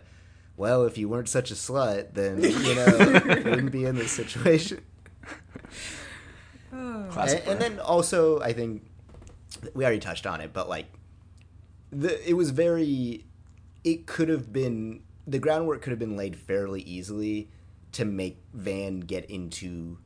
well, 0.56 0.86
if 0.86 0.98
you 0.98 1.10
weren't 1.10 1.28
such 1.30 1.52
a 1.52 1.56
slut, 1.56 2.14
then 2.14 2.40
you 2.42 2.76
know 2.76 2.86
you 2.86 3.44
wouldn't 3.50 3.72
be 3.72 3.84
in 3.86 3.96
this 3.96 4.12
situation. 4.12 4.80
Hmm. 6.74 7.10
Classic 7.10 7.42
and, 7.42 7.52
and 7.52 7.62
then 7.62 7.80
also 7.80 8.42
I 8.42 8.54
think 8.54 8.84
we 9.74 9.84
already 9.84 10.00
touched 10.00 10.26
on 10.26 10.42
it, 10.42 10.54
but 10.54 10.68
like 10.68 10.88
the 11.92 12.28
it 12.28 12.34
was 12.34 12.50
very 12.50 13.26
it 13.84 14.08
could 14.08 14.30
have 14.30 14.52
been 14.52 15.04
the 15.28 15.38
groundwork 15.40 15.82
could 15.82 15.92
have 15.92 16.00
been 16.00 16.18
laid 16.18 16.36
fairly 16.36 16.82
easily 16.82 17.50
to 17.92 18.06
make 18.06 18.42
Van 18.54 19.02
get 19.02 19.26
into 19.30 20.00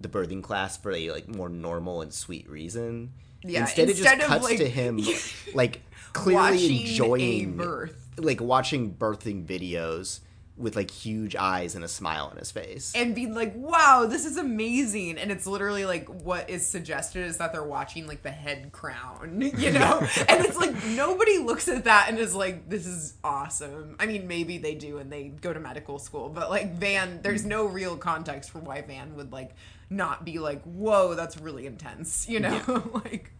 the 0.00 0.08
birthing 0.08 0.42
class 0.42 0.76
for 0.76 0.92
a 0.92 1.10
like 1.10 1.28
more 1.28 1.48
normal 1.48 2.02
and 2.02 2.12
sweet 2.12 2.48
reason. 2.48 3.12
Yeah, 3.42 3.62
instead, 3.62 3.88
it 3.88 3.96
just 3.96 4.14
of, 4.14 4.20
cuts 4.20 4.44
like, 4.44 4.58
to 4.58 4.68
him 4.68 5.00
like 5.54 5.80
clearly 6.12 6.82
enjoying 6.82 7.56
birth. 7.56 8.08
like 8.18 8.40
watching 8.40 8.94
birthing 8.94 9.46
videos 9.46 10.20
with 10.60 10.76
like 10.76 10.90
huge 10.90 11.34
eyes 11.34 11.74
and 11.74 11.84
a 11.84 11.88
smile 11.88 12.28
on 12.30 12.36
his 12.36 12.50
face. 12.50 12.92
and 12.94 13.14
being 13.14 13.34
like, 13.34 13.54
"Wow, 13.56 14.06
this 14.08 14.24
is 14.26 14.36
amazing!" 14.36 15.18
And 15.18 15.32
it's 15.32 15.46
literally 15.46 15.84
like 15.84 16.08
what 16.08 16.48
is 16.50 16.66
suggested 16.66 17.26
is 17.26 17.38
that 17.38 17.52
they're 17.52 17.62
watching 17.64 18.06
like 18.06 18.22
the 18.22 18.30
head 18.30 18.70
crown, 18.72 19.40
you 19.56 19.72
know. 19.72 19.98
and 20.28 20.44
it's 20.44 20.56
like 20.56 20.84
nobody 20.84 21.38
looks 21.38 21.68
at 21.68 21.84
that 21.84 22.06
and 22.08 22.18
is 22.18 22.34
like, 22.34 22.68
"This 22.68 22.86
is 22.86 23.14
awesome." 23.24 23.96
I 23.98 24.06
mean, 24.06 24.26
maybe 24.28 24.58
they 24.58 24.74
do 24.74 24.98
and 24.98 25.10
they 25.10 25.28
go 25.28 25.52
to 25.52 25.60
medical 25.60 25.98
school, 25.98 26.28
but 26.28 26.50
like 26.50 26.74
Van, 26.74 27.20
there's 27.22 27.44
no 27.44 27.64
real 27.66 27.96
context 27.96 28.50
for 28.50 28.58
why 28.58 28.82
Van 28.82 29.16
would 29.16 29.32
like 29.32 29.54
not 29.88 30.24
be 30.24 30.38
like, 30.38 30.62
"Whoa, 30.64 31.14
that's 31.14 31.38
really 31.38 31.66
intense," 31.66 32.28
you 32.28 32.40
know, 32.40 32.90
like. 33.04 33.32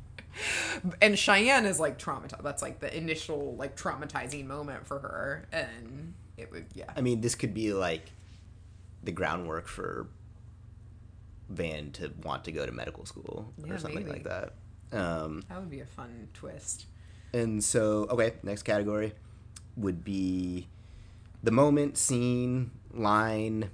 And 1.03 1.19
Cheyenne 1.19 1.67
is 1.67 1.81
like 1.81 1.99
traumatized. 1.99 2.43
That's 2.43 2.63
like 2.63 2.79
the 2.79 2.97
initial 2.97 3.57
like 3.57 3.77
traumatizing 3.77 4.47
moment 4.47 4.87
for 4.87 5.01
her, 5.01 5.49
and 5.53 6.15
it 6.41 6.51
would 6.53 6.67
yeah. 6.75 6.91
I 6.97 7.01
mean, 7.01 7.21
this 7.21 7.35
could 7.35 7.55
be 7.55 7.73
like 7.73 8.11
the 9.03 9.13
groundwork 9.13 9.67
for 9.69 10.09
Van 11.49 11.91
to 11.93 12.13
want 12.23 12.45
to 12.45 12.53
go 12.53 12.65
to 12.65 12.73
medical 12.73 13.05
school 13.07 13.53
Yeah, 13.65 13.75
or 13.75 13.79
something 13.79 14.05
maybe. 14.07 14.21
like 14.21 14.25
that. 14.25 14.55
Um, 14.93 15.43
That 15.49 15.59
would 15.61 15.71
be 15.71 15.81
a 15.81 15.87
fun 15.87 16.29
twist. 16.35 16.87
and 17.33 17.63
so, 17.63 18.07
okay, 18.11 18.35
next 18.43 18.63
category 18.63 19.13
would 19.77 20.05
be 20.05 20.69
the 21.43 21.51
moment, 21.51 21.97
scene, 21.97 22.71
line, 22.93 23.71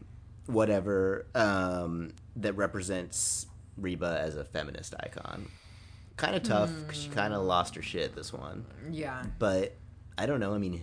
whatever 0.47 1.27
um, 1.35 2.12
that 2.37 2.53
represents 2.55 3.47
Reba 3.77 4.19
as 4.21 4.37
a 4.37 4.45
feminist 4.45 4.95
icon. 5.01 5.49
Kind 6.17 6.37
of 6.37 6.43
tough 6.45 6.71
because 6.87 7.03
she 7.03 7.09
kind 7.11 7.35
of 7.35 7.43
lost 7.43 7.75
her 7.75 7.83
shit 7.83 8.14
this 8.14 8.33
one, 8.33 8.64
Yeah. 8.91 9.23
but 9.39 9.75
I 10.17 10.25
don't 10.27 10.41
know. 10.41 10.55
I 10.55 10.59
mean, 10.59 10.83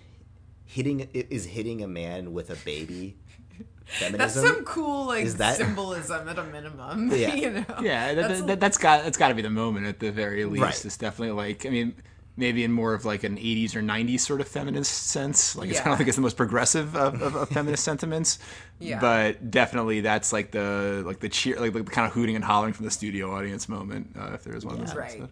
hitting 0.73 1.01
is 1.13 1.45
hitting 1.45 1.83
a 1.83 1.87
man 1.87 2.33
with 2.33 2.49
a 2.49 2.55
baby. 2.65 3.15
Feminism. 3.85 4.17
That's 4.17 4.33
some 4.55 4.65
cool 4.65 5.05
like 5.07 5.23
Is 5.25 5.37
that- 5.37 5.57
symbolism 5.57 6.27
at 6.27 6.39
a 6.39 6.43
minimum. 6.43 7.11
Yeah. 7.15 7.35
you 7.35 7.49
know. 7.51 7.65
Yeah, 7.81 8.13
that, 8.15 8.27
That's 8.27 8.41
that, 8.43 8.59
that's 8.59 8.77
got 8.77 9.03
that's 9.03 9.17
got 9.17 9.27
to 9.29 9.35
be 9.35 9.41
the 9.41 9.49
moment 9.49 9.85
at 9.87 9.99
the 9.99 10.11
very 10.11 10.45
least. 10.45 10.63
Right. 10.63 10.85
It's 10.85 10.97
definitely 10.97 11.33
like 11.35 11.65
I 11.65 11.69
mean, 11.69 11.93
maybe 12.37 12.63
in 12.63 12.71
more 12.71 12.93
of 12.93 13.05
like 13.05 13.23
an 13.23 13.37
'80s 13.37 13.75
or 13.75 13.81
'90s 13.81 14.21
sort 14.21 14.41
of 14.41 14.47
feminist 14.47 14.91
sense. 15.07 15.55
Like 15.55 15.69
it's, 15.69 15.81
I 15.81 15.83
don't 15.83 15.97
think 15.97 16.07
it's 16.07 16.15
the 16.15 16.21
most 16.23 16.37
progressive 16.37 16.95
of, 16.95 17.21
of, 17.21 17.35
of 17.35 17.49
feminist 17.49 17.83
sentiments. 17.91 18.39
Yeah. 18.79 18.99
But 18.99 19.51
definitely 19.51 20.01
that's 20.01 20.33
like 20.33 20.51
the 20.51 21.03
like 21.05 21.19
the 21.19 21.29
cheer 21.29 21.59
like 21.59 21.73
the 21.73 21.83
kind 21.83 22.07
of 22.07 22.13
hooting 22.13 22.35
and 22.35 22.43
hollering 22.43 22.73
from 22.73 22.85
the 22.85 22.91
studio 22.91 23.31
audience 23.35 23.67
moment 23.69 24.15
uh, 24.17 24.31
if 24.33 24.43
there 24.43 24.55
is 24.55 24.65
one. 24.65 24.75
in 24.77 24.81
this 24.85 24.95
Right. 24.95 25.11
episode. 25.11 25.29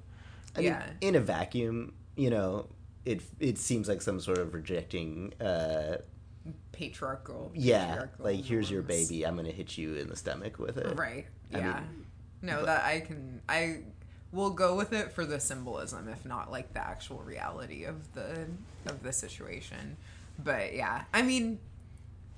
I 0.56 0.60
mean, 0.60 0.68
Yeah. 0.68 0.84
in 1.00 1.16
a 1.16 1.22
vacuum, 1.22 1.94
you 2.18 2.30
know, 2.30 2.68
it 3.06 3.22
it 3.40 3.58
seems 3.58 3.88
like 3.88 4.02
some 4.02 4.20
sort 4.20 4.38
of 4.38 4.54
rejecting. 4.54 5.34
Uh, 5.42 5.98
patriarchal. 6.72 7.52
yeah, 7.54 7.88
patriarchal 7.88 8.26
like 8.26 8.44
here's 8.46 8.70
your 8.72 8.82
baby. 8.82 9.26
I'm 9.26 9.36
gonna 9.36 9.52
hit 9.52 9.78
you 9.78 9.96
in 9.96 10.08
the 10.08 10.16
stomach 10.16 10.58
with 10.60 10.78
it. 10.78 10.98
Right. 10.98 11.28
I 11.54 11.58
Yeah. 11.60 11.74
mean, 11.82 12.06
no, 12.42 12.56
but- 12.58 12.66
that 12.66 12.84
I 12.86 13.00
can. 13.02 13.42
I 13.48 13.84
will 14.32 14.50
go 14.52 14.76
with 14.76 14.94
it 14.94 15.12
for 15.12 15.26
the 15.26 15.40
symbolism, 15.40 16.08
if 16.08 16.26
not 16.26 16.50
like 16.52 16.74
the 16.74 16.80
actual 16.80 17.20
reality 17.20 17.84
of 17.84 18.14
the 18.14 18.48
of 18.88 19.04
the 19.04 19.14
situation. 19.14 19.98
But 20.40 20.74
yeah, 20.74 21.04
I 21.14 21.22
mean, 21.22 21.60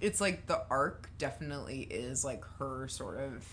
it's 0.01 0.19
like 0.19 0.47
the 0.47 0.61
arc 0.69 1.09
definitely 1.17 1.81
is 1.83 2.25
like 2.25 2.43
her 2.59 2.87
sort 2.87 3.19
of 3.19 3.47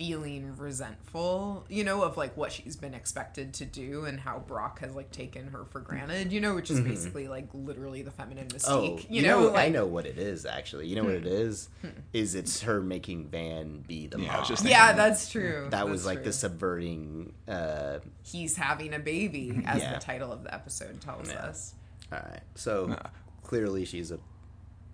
feeling 0.00 0.56
resentful, 0.56 1.62
you 1.68 1.84
know, 1.84 2.02
of 2.02 2.16
like 2.16 2.34
what 2.34 2.50
she's 2.50 2.74
been 2.74 2.94
expected 2.94 3.52
to 3.52 3.66
do 3.66 4.06
and 4.06 4.18
how 4.18 4.38
Brock 4.38 4.78
has 4.80 4.94
like 4.94 5.10
taken 5.10 5.48
her 5.48 5.66
for 5.66 5.80
granted, 5.80 6.32
you 6.32 6.40
know, 6.40 6.54
which 6.54 6.70
is 6.70 6.80
basically 6.80 7.28
like 7.28 7.46
literally 7.52 8.00
the 8.00 8.10
feminine 8.10 8.48
mystique, 8.48 8.66
Oh, 8.70 8.98
you, 9.10 9.20
know, 9.20 9.50
I 9.50 9.52
like 9.52 9.66
Hmm. 9.66 9.72
know 9.74 9.84
what 9.86 10.06
it 10.06 10.16
is 10.16 10.46
actually. 10.46 10.86
You 10.86 10.96
know 10.96 11.04
what 11.04 11.12
it 11.16 11.26
is? 11.26 11.68
Is 12.14 12.34
it's 12.34 12.62
her 12.62 12.80
making 12.80 13.28
Van 13.28 13.84
be 13.86 14.06
the 14.06 14.18
Yeah, 14.18 14.36
mom. 14.36 14.44
just 14.46 14.64
yeah, 14.64 14.94
that's 14.94 15.30
true. 15.30 15.66
that 15.70 15.86
was 15.86 16.06
like 16.06 16.18
true. 16.18 16.24
the 16.24 16.32
subverting. 16.32 17.34
Uh, 17.46 17.98
he's 18.22 18.56
having 18.56 18.94
a 18.94 18.98
baby, 18.98 19.62
as 19.66 19.82
Yeah. 19.82 19.92
the 19.92 20.00
title 20.00 20.32
of 20.32 20.44
the 20.44 20.54
episode 20.54 20.98
tells 21.02 21.28
Yeah. 21.28 21.40
us. 21.40 21.74
all 22.10 22.20
right, 22.20 22.40
so 22.54 22.96
clearly 23.42 23.84
she's 23.84 24.10
a 24.12 24.18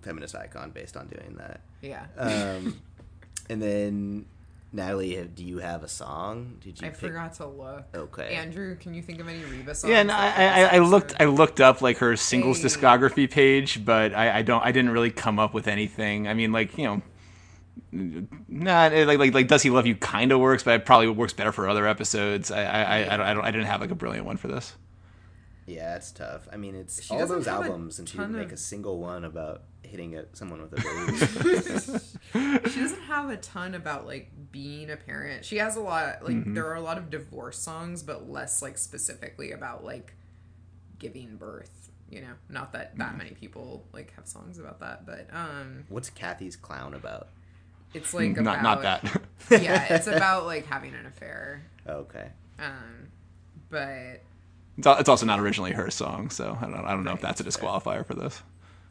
feminist 0.03 0.35
icon 0.35 0.71
based 0.73 0.97
on 0.97 1.07
doing 1.07 1.37
that. 1.37 1.61
Yeah. 1.81 2.07
Um, 2.17 2.81
and 3.49 3.63
then 3.63 4.27
Natalie, 4.77 5.15
have- 5.17 5.35
do 5.35 5.43
you 5.45 5.59
have 5.59 5.83
a 5.83 5.89
song? 5.89 6.59
Did 6.61 6.81
you? 6.81 6.87
I 6.87 6.91
pick- 6.91 6.99
forgot 7.01 7.35
to 7.35 7.47
look. 7.47 7.85
Okay. 7.95 8.35
Andrew, 8.35 8.77
can 8.77 8.95
you 8.95 9.03
think 9.03 9.21
of 9.21 9.27
any 9.29 9.43
Reba 9.45 9.75
songs? 9.75 9.91
Yeah, 9.91 10.03
no, 10.05 10.15
I, 10.15 10.29
that 10.29 10.73
I, 10.73 10.77
I 10.77 10.79
looked. 10.81 11.15
I 11.19 11.25
looked 11.25 11.61
up 11.61 11.81
like 11.83 11.99
her 11.99 12.15
singles 12.17 12.59
Hey. 12.61 12.69
discography 12.69 13.31
page, 13.31 13.85
but 13.85 14.15
I, 14.15 14.39
I 14.39 14.43
don't. 14.43 14.63
I 14.63 14.73
didn't 14.73 14.91
really 14.91 15.11
come 15.11 15.39
up 15.39 15.55
with 15.55 15.67
anything. 15.67 16.29
I 16.29 16.35
mean, 16.35 16.53
like 16.53 16.77
you 16.79 16.85
know, 16.85 17.03
not 18.49 18.93
eh, 18.93 19.05
like 19.05 19.19
like 19.19 19.33
like 19.35 19.49
Does 19.49 19.63
He 19.63 19.71
Love 19.71 19.87
You 19.87 19.97
kind 19.97 20.31
of 20.33 20.41
works, 20.41 20.63
but 20.63 20.75
it 20.75 20.85
probably 20.85 21.09
works 21.09 21.33
better 21.33 21.53
for 21.53 21.69
other 21.69 21.87
episodes. 21.87 22.51
I 22.51 22.63
I, 22.65 22.83
I, 22.83 23.15
I 23.15 23.17
don't. 23.17 23.27
I 23.27 23.35
don't. 23.35 23.45
I 23.45 23.51
didn't 23.51 23.67
have 23.67 23.81
like 23.81 23.91
a 23.91 23.95
brilliant 23.97 24.27
one 24.27 24.37
for 24.37 24.49
this. 24.49 24.75
Yeah, 25.67 25.97
it's 25.97 26.13
tough. 26.13 26.47
I 26.53 26.57
mean, 26.57 26.77
it's 26.77 27.03
She 27.03 27.13
all 27.15 27.27
those 27.27 27.49
albums, 27.49 27.99
and 27.99 28.09
she 28.09 28.19
didn't 28.19 28.35
make 28.37 28.47
of- 28.49 28.53
a 28.53 28.57
single 28.57 29.01
one 29.01 29.25
about 29.25 29.63
hitting 29.87 30.17
a, 30.17 30.25
someone 30.35 30.61
with 30.63 30.73
a 30.73 30.77
baby. 32.35 32.61
She 32.71 32.81
doesn't 32.81 33.03
have 33.03 33.31
a 33.31 33.37
ton 33.37 33.75
about 33.75 34.07
like 34.07 34.31
being 34.53 34.91
a 34.91 34.97
parent. 34.97 35.45
She 35.45 35.57
has 35.57 35.77
a 35.77 35.81
lot 35.81 36.23
like 36.23 36.35
Mm-hmm. 36.37 36.55
there 36.55 36.67
are 36.67 36.75
a 36.75 36.81
lot 36.81 36.99
of 36.99 37.09
divorce 37.11 37.59
songs, 37.59 38.03
but 38.03 38.29
less 38.29 38.61
like 38.63 38.77
specifically 38.79 39.53
about 39.53 39.85
like 39.85 40.15
giving 40.99 41.37
birth. 41.37 41.91
you 42.11 42.21
know, 42.21 42.33
not 42.49 42.73
that 42.73 42.97
that 42.99 43.17
many 43.17 43.31
people 43.31 43.85
like 43.93 44.13
have 44.17 44.27
songs 44.27 44.59
about 44.59 44.81
that, 44.81 45.07
but 45.07 45.29
um, 45.33 45.85
What's 45.89 46.11
Cathy's 46.11 46.57
Clown 46.57 46.95
about? 46.95 47.29
it's 47.95 48.13
like 48.13 48.37
not 48.37 48.61
about, 48.61 48.63
not 48.63 48.83
that. 49.49 49.63
yeah, 49.63 49.95
it's 49.95 50.07
about 50.17 50.45
like 50.47 50.67
having 50.67 50.95
an 50.95 51.07
affair. 51.07 51.65
Okay. 51.89 52.29
Um, 52.59 53.09
but 53.71 54.23
It's 54.79 54.87
it's 54.87 55.09
also 55.09 55.25
not 55.27 55.41
originally 55.41 55.73
her 55.73 55.91
song, 55.91 56.31
so 56.31 56.57
I 56.61 56.65
don't 56.65 56.85
I 56.85 56.91
don't 56.91 57.05
know 57.05 57.13
if 57.13 57.21
that's 57.21 57.41
a 57.41 57.45
disqualifier 57.45 58.05
for 58.05 58.15
this. 58.15 58.43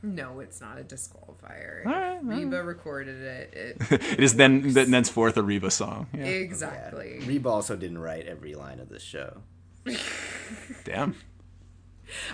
No, 0.05 0.39
it's 0.39 0.61
not 0.61 0.79
a 0.79 0.83
disqualifier. 0.83 1.85
All 1.85 1.91
right, 1.91 2.23
well. 2.23 2.37
Reba 2.37 2.63
recorded 2.63 3.21
it. 3.21 3.77
it 3.91 4.03
It 4.03 4.19
is 4.19 4.35
then 4.35 4.73
then 4.73 4.91
thenceforth 4.91 5.37
a 5.37 5.43
Reba 5.43 5.71
song. 5.71 6.07
Yeah. 6.13 6.25
exactly. 6.25 7.19
Reba 7.25 7.49
also 7.49 7.75
didn't 7.75 7.97
write 7.97 8.27
every 8.27 8.53
line 8.53 8.79
of 8.79 8.89
this 8.89 9.03
show. 9.03 9.41
Damn. 10.83 11.15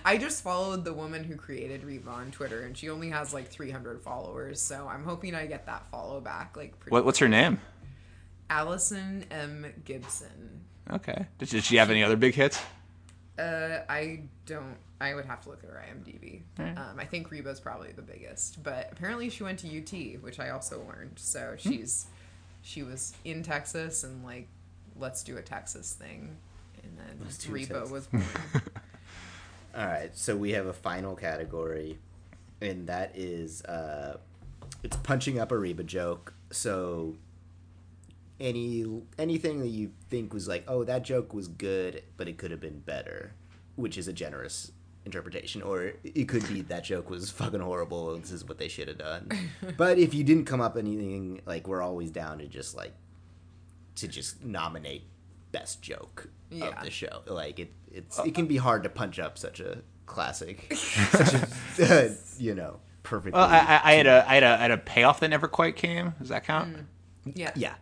I 0.03 0.17
just 0.17 0.43
followed 0.43 0.83
the 0.83 0.93
woman 0.93 1.23
who 1.23 1.35
created 1.35 1.83
Reba 1.83 2.09
on 2.09 2.31
Twitter, 2.31 2.63
and 2.63 2.77
she 2.77 2.89
only 2.89 3.09
has 3.09 3.33
like 3.33 3.49
300 3.49 4.01
followers. 4.01 4.61
So 4.61 4.87
I'm 4.87 5.03
hoping 5.03 5.33
I 5.33 5.45
get 5.45 5.65
that 5.67 5.89
follow 5.91 6.19
back. 6.19 6.57
Like, 6.57 6.79
pretty 6.79 6.93
What 6.93 7.05
what's 7.05 7.19
her 7.19 7.29
name? 7.29 7.59
Allison 8.49 9.25
M. 9.31 9.65
Gibson. 9.85 10.65
Okay. 10.91 11.25
Did, 11.39 11.49
did 11.49 11.63
she 11.63 11.77
have 11.77 11.89
any 11.89 12.03
other 12.03 12.17
big 12.17 12.35
hits? 12.35 12.59
Uh, 13.41 13.83
I 13.89 14.21
don't. 14.45 14.77
I 14.99 15.15
would 15.15 15.25
have 15.25 15.41
to 15.41 15.49
look 15.49 15.63
at 15.63 15.69
her 15.71 15.83
IMDb. 15.91 16.41
Um, 16.77 16.99
I 16.99 17.05
think 17.05 17.31
Reba's 17.31 17.59
probably 17.59 17.91
the 17.91 18.03
biggest, 18.03 18.61
but 18.61 18.89
apparently 18.91 19.29
she 19.29 19.43
went 19.43 19.57
to 19.59 19.67
UT, 19.67 20.21
which 20.21 20.39
I 20.39 20.51
also 20.51 20.83
learned. 20.87 21.13
So 21.15 21.55
she's 21.57 22.05
she 22.61 22.83
was 22.83 23.15
in 23.25 23.41
Texas 23.41 24.03
and 24.03 24.23
like, 24.23 24.47
let's 24.99 25.23
do 25.23 25.37
a 25.37 25.41
Texas 25.41 25.93
thing, 25.93 26.37
and 26.83 26.97
then 26.97 27.27
do 27.39 27.51
Reba 27.51 27.87
was 27.87 28.05
born. 28.11 28.23
All 29.75 29.85
right, 29.87 30.15
so 30.15 30.35
we 30.35 30.51
have 30.51 30.67
a 30.67 30.73
final 30.73 31.15
category, 31.15 31.97
and 32.61 32.85
that 32.87 33.13
is 33.15 33.63
uh, 33.65 34.17
it's 34.83 34.97
punching 34.97 35.39
up 35.39 35.51
a 35.51 35.57
Reba 35.57 35.83
joke. 35.83 36.33
So 36.51 37.15
any 38.41 38.85
anything 39.17 39.59
that 39.59 39.69
you 39.69 39.91
think 40.09 40.33
was 40.33 40.47
like, 40.47 40.65
oh, 40.67 40.83
that 40.83 41.03
joke 41.03 41.33
was 41.33 41.47
good, 41.47 42.03
but 42.17 42.27
it 42.27 42.37
could 42.37 42.51
have 42.51 42.59
been 42.59 42.79
better, 42.79 43.33
which 43.75 43.97
is 43.97 44.07
a 44.07 44.13
generous 44.13 44.71
interpretation, 45.05 45.61
or 45.61 45.93
it 46.03 46.25
could 46.27 46.47
be 46.47 46.61
that 46.63 46.83
joke 46.83 47.09
was 47.09 47.29
fucking 47.31 47.59
horrible. 47.61 48.13
And 48.13 48.23
this 48.23 48.31
is 48.31 48.43
what 48.45 48.57
they 48.57 48.67
should 48.67 48.87
have 48.87 48.97
done. 48.97 49.29
but 49.77 49.97
if 49.97 50.13
you 50.13 50.23
didn't 50.23 50.45
come 50.45 50.59
up 50.61 50.75
anything, 50.77 51.41
like 51.45 51.67
we're 51.67 51.81
always 51.81 52.11
down 52.11 52.39
to 52.39 52.47
just 52.47 52.75
like 52.75 52.93
to 53.95 54.07
just 54.07 54.43
nominate 54.43 55.03
best 55.51 55.81
joke 55.81 56.29
Yeah. 56.49 56.67
of 56.77 56.83
the 56.83 56.91
show. 56.91 57.21
Like 57.27 57.59
it, 57.59 57.71
it's 57.91 58.19
it 58.19 58.33
can 58.35 58.47
be 58.47 58.57
hard 58.57 58.83
to 58.83 58.89
punch 58.89 59.19
up 59.19 59.37
such 59.37 59.59
a 59.59 59.79
classic, 60.05 60.73
such 60.75 61.33
a 61.79 62.05
uh, 62.05 62.09
you 62.37 62.55
know 62.55 62.79
perfect. 63.03 63.35
Well, 63.35 63.45
I, 63.47 63.57
I, 63.57 63.81
I 63.83 63.93
had 63.93 64.07
a 64.07 64.25
I 64.29 64.33
had 64.35 64.43
a 64.43 64.47
I 64.47 64.57
had 64.57 64.71
a 64.71 64.77
payoff 64.77 65.19
that 65.19 65.29
never 65.29 65.47
quite 65.47 65.75
came. 65.75 66.13
Does 66.19 66.29
that 66.29 66.43
count? 66.45 66.77
Yeah. 67.35 67.51
yeah, 67.55 67.75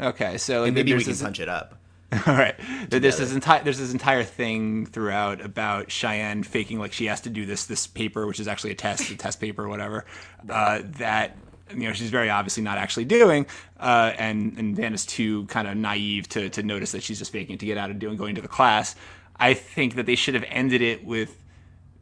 Okay, 0.00 0.38
so 0.38 0.64
and 0.64 0.74
maybe 0.74 0.94
we 0.94 1.02
can 1.02 1.12
this- 1.12 1.22
punch 1.22 1.40
it 1.40 1.48
up. 1.48 1.78
All 2.26 2.34
right. 2.34 2.54
There's 2.90 3.16
this 3.16 3.32
entire 3.32 3.64
there's 3.64 3.78
this 3.78 3.92
entire 3.92 4.22
thing 4.22 4.84
throughout 4.84 5.40
about 5.40 5.90
Cheyenne 5.90 6.42
faking 6.42 6.78
like 6.78 6.92
she 6.92 7.06
has 7.06 7.22
to 7.22 7.30
do 7.30 7.46
this 7.46 7.64
this 7.64 7.86
paper, 7.86 8.26
which 8.26 8.38
is 8.38 8.46
actually 8.46 8.72
a 8.72 8.74
test, 8.74 9.10
a 9.10 9.16
test 9.16 9.40
paper 9.40 9.64
or 9.64 9.68
whatever. 9.68 10.04
Uh, 10.46 10.82
that 10.98 11.38
you 11.70 11.84
know 11.84 11.94
she's 11.94 12.10
very 12.10 12.28
obviously 12.28 12.62
not 12.62 12.76
actually 12.76 13.06
doing, 13.06 13.46
uh, 13.80 14.12
and 14.18 14.58
and 14.58 14.76
Van 14.76 14.92
is 14.92 15.06
too 15.06 15.46
kind 15.46 15.66
of 15.66 15.74
naive 15.74 16.28
to 16.30 16.50
to 16.50 16.62
notice 16.62 16.92
that 16.92 17.02
she's 17.02 17.18
just 17.18 17.32
faking 17.32 17.54
it 17.54 17.60
to 17.60 17.66
get 17.66 17.78
out 17.78 17.90
of 17.90 17.98
doing 17.98 18.18
going 18.18 18.34
to 18.34 18.42
the 18.42 18.48
class. 18.48 18.94
I 19.36 19.54
think 19.54 19.94
that 19.94 20.04
they 20.04 20.14
should 20.14 20.34
have 20.34 20.44
ended 20.48 20.82
it 20.82 21.06
with 21.06 21.41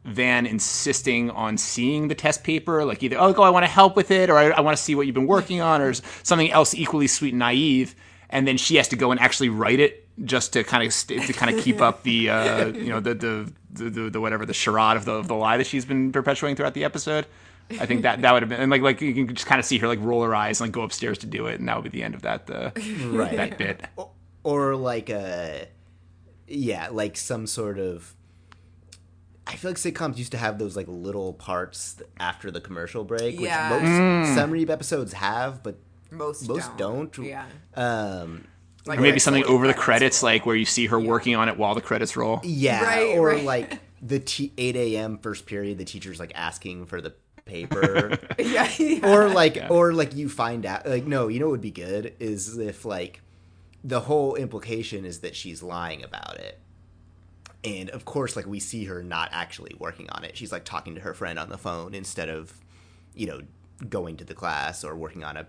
Van 0.03 0.45
insisting 0.47 1.29
on 1.29 1.57
seeing 1.57 2.07
the 2.07 2.15
test 2.15 2.43
paper, 2.43 2.83
like 2.85 3.03
either, 3.03 3.17
oh, 3.19 3.33
go, 3.33 3.43
I 3.43 3.51
want 3.51 3.65
to 3.65 3.71
help 3.71 3.95
with 3.95 4.09
it, 4.09 4.29
or 4.31 4.37
I, 4.37 4.45
I 4.49 4.61
want 4.61 4.75
to 4.75 4.81
see 4.81 4.95
what 4.95 5.05
you've 5.05 5.13
been 5.13 5.27
working 5.27 5.61
on, 5.61 5.79
or 5.81 5.93
something 6.23 6.51
else 6.51 6.73
equally 6.73 7.05
sweet 7.07 7.29
and 7.33 7.39
naive. 7.39 7.95
And 8.29 8.47
then 8.47 8.57
she 8.57 8.77
has 8.77 8.87
to 8.87 8.95
go 8.95 9.11
and 9.11 9.19
actually 9.19 9.49
write 9.49 9.79
it 9.79 10.07
just 10.25 10.53
to 10.53 10.63
kind 10.63 10.83
of 10.85 10.91
st- 10.93 11.23
to 11.27 11.33
kind 11.33 11.55
of 11.55 11.63
keep 11.63 11.81
up 11.81 12.01
the 12.03 12.29
uh, 12.29 12.65
you 12.67 12.89
know 12.89 12.99
the 12.99 13.13
the, 13.13 13.53
the 13.73 13.89
the 13.89 14.09
the 14.09 14.21
whatever 14.21 14.45
the 14.45 14.53
charade 14.53 14.97
of 14.97 15.05
the 15.05 15.11
of 15.13 15.27
the 15.27 15.35
lie 15.35 15.57
that 15.57 15.67
she's 15.67 15.85
been 15.85 16.11
perpetuating 16.11 16.55
throughout 16.55 16.73
the 16.73 16.83
episode. 16.83 17.25
I 17.79 17.85
think 17.85 18.01
that 18.01 18.21
that 18.23 18.31
would 18.33 18.41
have 18.41 18.49
been 18.49 18.59
and 18.59 18.71
like 18.71 18.81
like 18.81 19.01
you 19.01 19.13
can 19.13 19.35
just 19.35 19.47
kind 19.47 19.59
of 19.59 19.65
see 19.65 19.77
her 19.79 19.87
like 19.87 19.99
roll 20.01 20.23
her 20.23 20.33
eyes 20.33 20.59
and 20.59 20.67
like 20.69 20.73
go 20.73 20.81
upstairs 20.81 21.17
to 21.19 21.27
do 21.27 21.45
it, 21.47 21.59
and 21.59 21.67
that 21.69 21.75
would 21.75 21.83
be 21.91 21.97
the 21.99 22.03
end 22.03 22.15
of 22.15 22.23
that 22.23 22.49
uh, 22.49 22.71
Right. 23.07 23.35
that 23.37 23.57
bit. 23.57 23.81
or, 23.97 24.09
or 24.43 24.75
like 24.75 25.09
a 25.09 25.67
yeah 26.47 26.89
like 26.91 27.17
some 27.17 27.45
sort 27.47 27.77
of 27.79 28.15
i 29.51 29.55
feel 29.55 29.71
like 29.71 29.77
sitcoms 29.77 30.17
used 30.17 30.31
to 30.31 30.37
have 30.37 30.57
those 30.57 30.75
like 30.75 30.87
little 30.87 31.33
parts 31.33 32.01
after 32.19 32.49
the 32.51 32.61
commercial 32.61 33.03
break 33.03 33.39
Yeah. 33.39 33.73
which 33.73 33.83
most 33.83 34.35
some 34.35 34.51
Reba 34.51 34.73
episodes 34.73 35.13
have 35.13 35.61
but 35.63 35.75
Most 36.09 36.47
most 36.47 36.75
don't, 36.77 37.15
Yeah. 37.17 37.45
um 37.75 38.47
Like 38.85 38.99
Or 38.99 39.01
maybe 39.03 39.19
something 39.19 39.43
over 39.45 39.67
the 39.67 39.73
credits 39.73 40.19
credits, 40.19 40.23
like 40.23 40.45
where 40.45 40.55
you 40.55 40.65
see 40.65 40.87
her 40.87 40.99
working 40.99 41.35
on 41.35 41.47
it 41.49 41.57
while 41.57 41.75
the 41.75 41.81
credits 41.81 42.15
roll. 42.17 42.39
yeah 42.43 42.83
Right, 42.83 43.17
or 43.17 43.27
right. 43.29 43.43
like 43.43 43.79
the 44.01 44.19
t- 44.19 44.51
8 44.57 44.75
a.m 44.75 45.19
first 45.19 45.45
period 45.45 45.77
the 45.77 45.85
teacher's 45.85 46.19
like 46.19 46.31
asking 46.35 46.85
for 46.87 46.99
the 47.01 47.13
paper 47.45 48.17
yeah, 48.39 48.69
yeah. 48.79 49.07
or 49.11 49.29
like 49.29 49.57
or 49.69 49.93
like 49.93 50.15
you 50.15 50.27
find 50.29 50.65
out 50.65 50.85
like 50.87 51.05
no 51.05 51.27
you 51.27 51.39
know 51.39 51.45
what 51.47 51.51
would 51.51 51.61
be 51.61 51.71
good 51.71 52.13
is 52.19 52.57
if 52.57 52.85
like 52.85 53.21
the 53.83 53.99
whole 54.01 54.35
implication 54.35 55.05
is 55.05 55.19
that 55.19 55.35
she's 55.35 55.61
lying 55.63 56.03
about 56.03 56.37
it 56.37 56.59
and 57.63 57.89
of 57.91 58.05
course 58.05 58.35
like 58.35 58.45
we 58.45 58.59
see 58.59 58.85
her 58.85 59.03
not 59.03 59.29
actually 59.31 59.75
working 59.79 60.09
on 60.09 60.23
it. 60.23 60.37
She's 60.37 60.51
like 60.51 60.65
talking 60.65 60.95
to 60.95 61.01
her 61.01 61.13
friend 61.13 61.37
on 61.37 61.49
the 61.49 61.57
phone 61.57 61.93
instead 61.93 62.29
of 62.29 62.53
you 63.13 63.27
know 63.27 63.41
going 63.89 64.17
to 64.17 64.23
the 64.23 64.33
class 64.33 64.83
or 64.83 64.95
working 64.95 65.23
on 65.23 65.37
a 65.37 65.47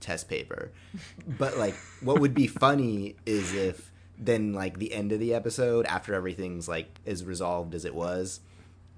test 0.00 0.28
paper. 0.28 0.72
But 1.26 1.56
like 1.56 1.74
what 2.00 2.20
would 2.20 2.34
be 2.34 2.46
funny 2.46 3.16
is 3.26 3.54
if 3.54 3.90
then 4.18 4.52
like 4.52 4.78
the 4.78 4.92
end 4.92 5.12
of 5.12 5.20
the 5.20 5.34
episode 5.34 5.86
after 5.86 6.14
everything's 6.14 6.68
like 6.68 7.00
as 7.06 7.24
resolved 7.24 7.74
as 7.74 7.84
it 7.84 7.94
was 7.94 8.40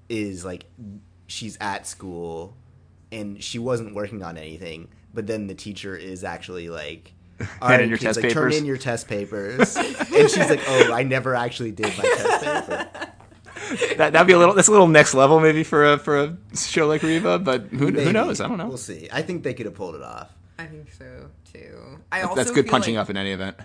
is 0.09 0.45
like 0.45 0.65
she's 1.27 1.57
at 1.59 1.87
school 1.87 2.55
and 3.11 3.43
she 3.43 3.57
wasn't 3.57 3.95
working 3.95 4.21
on 4.23 4.37
anything 4.37 4.87
but 5.13 5.27
then 5.27 5.47
the 5.47 5.55
teacher 5.55 5.95
is 5.95 6.23
actually 6.23 6.69
like 6.69 7.13
all 7.61 7.71
in 7.71 7.89
your 7.89 7.97
test 7.97 8.21
like, 8.21 8.31
turn 8.31 8.53
in 8.53 8.65
your 8.65 8.77
test 8.77 9.07
papers 9.07 9.75
and 9.75 10.29
she's 10.29 10.49
like 10.49 10.61
oh 10.67 10.93
i 10.93 11.03
never 11.03 11.35
actually 11.35 11.71
did 11.71 11.95
my 11.97 12.03
test 12.03 12.67
paper 12.67 12.89
That 13.97 14.13
that'd 14.13 14.27
be 14.27 14.33
a 14.33 14.37
little 14.37 14.53
that's 14.53 14.69
a 14.69 14.71
little 14.71 14.87
next 14.87 15.13
level 15.13 15.39
maybe 15.41 15.63
for 15.63 15.93
a 15.93 15.97
for 15.97 16.17
a 16.23 16.37
show 16.55 16.87
like 16.87 17.03
Reba, 17.03 17.39
but 17.39 17.63
who, 17.63 17.87
who 17.91 18.13
knows? 18.13 18.39
I 18.39 18.47
don't 18.47 18.57
know. 18.57 18.67
we'll 18.67 18.77
see 18.77 19.09
i 19.11 19.21
think 19.21 19.43
they 19.43 19.53
could 19.53 19.65
have 19.65 19.75
pulled 19.75 19.95
it 19.95 20.01
off 20.01 20.31
I 20.59 20.65
think 20.65 20.91
so 20.91 21.29
too. 21.53 21.99
I 22.11 22.21
also 22.21 22.35
That's 22.35 22.51
good 22.51 22.67
punching 22.67 22.95
like 22.95 23.03
up 23.03 23.09
in 23.09 23.17
any 23.17 23.31
event. 23.31 23.57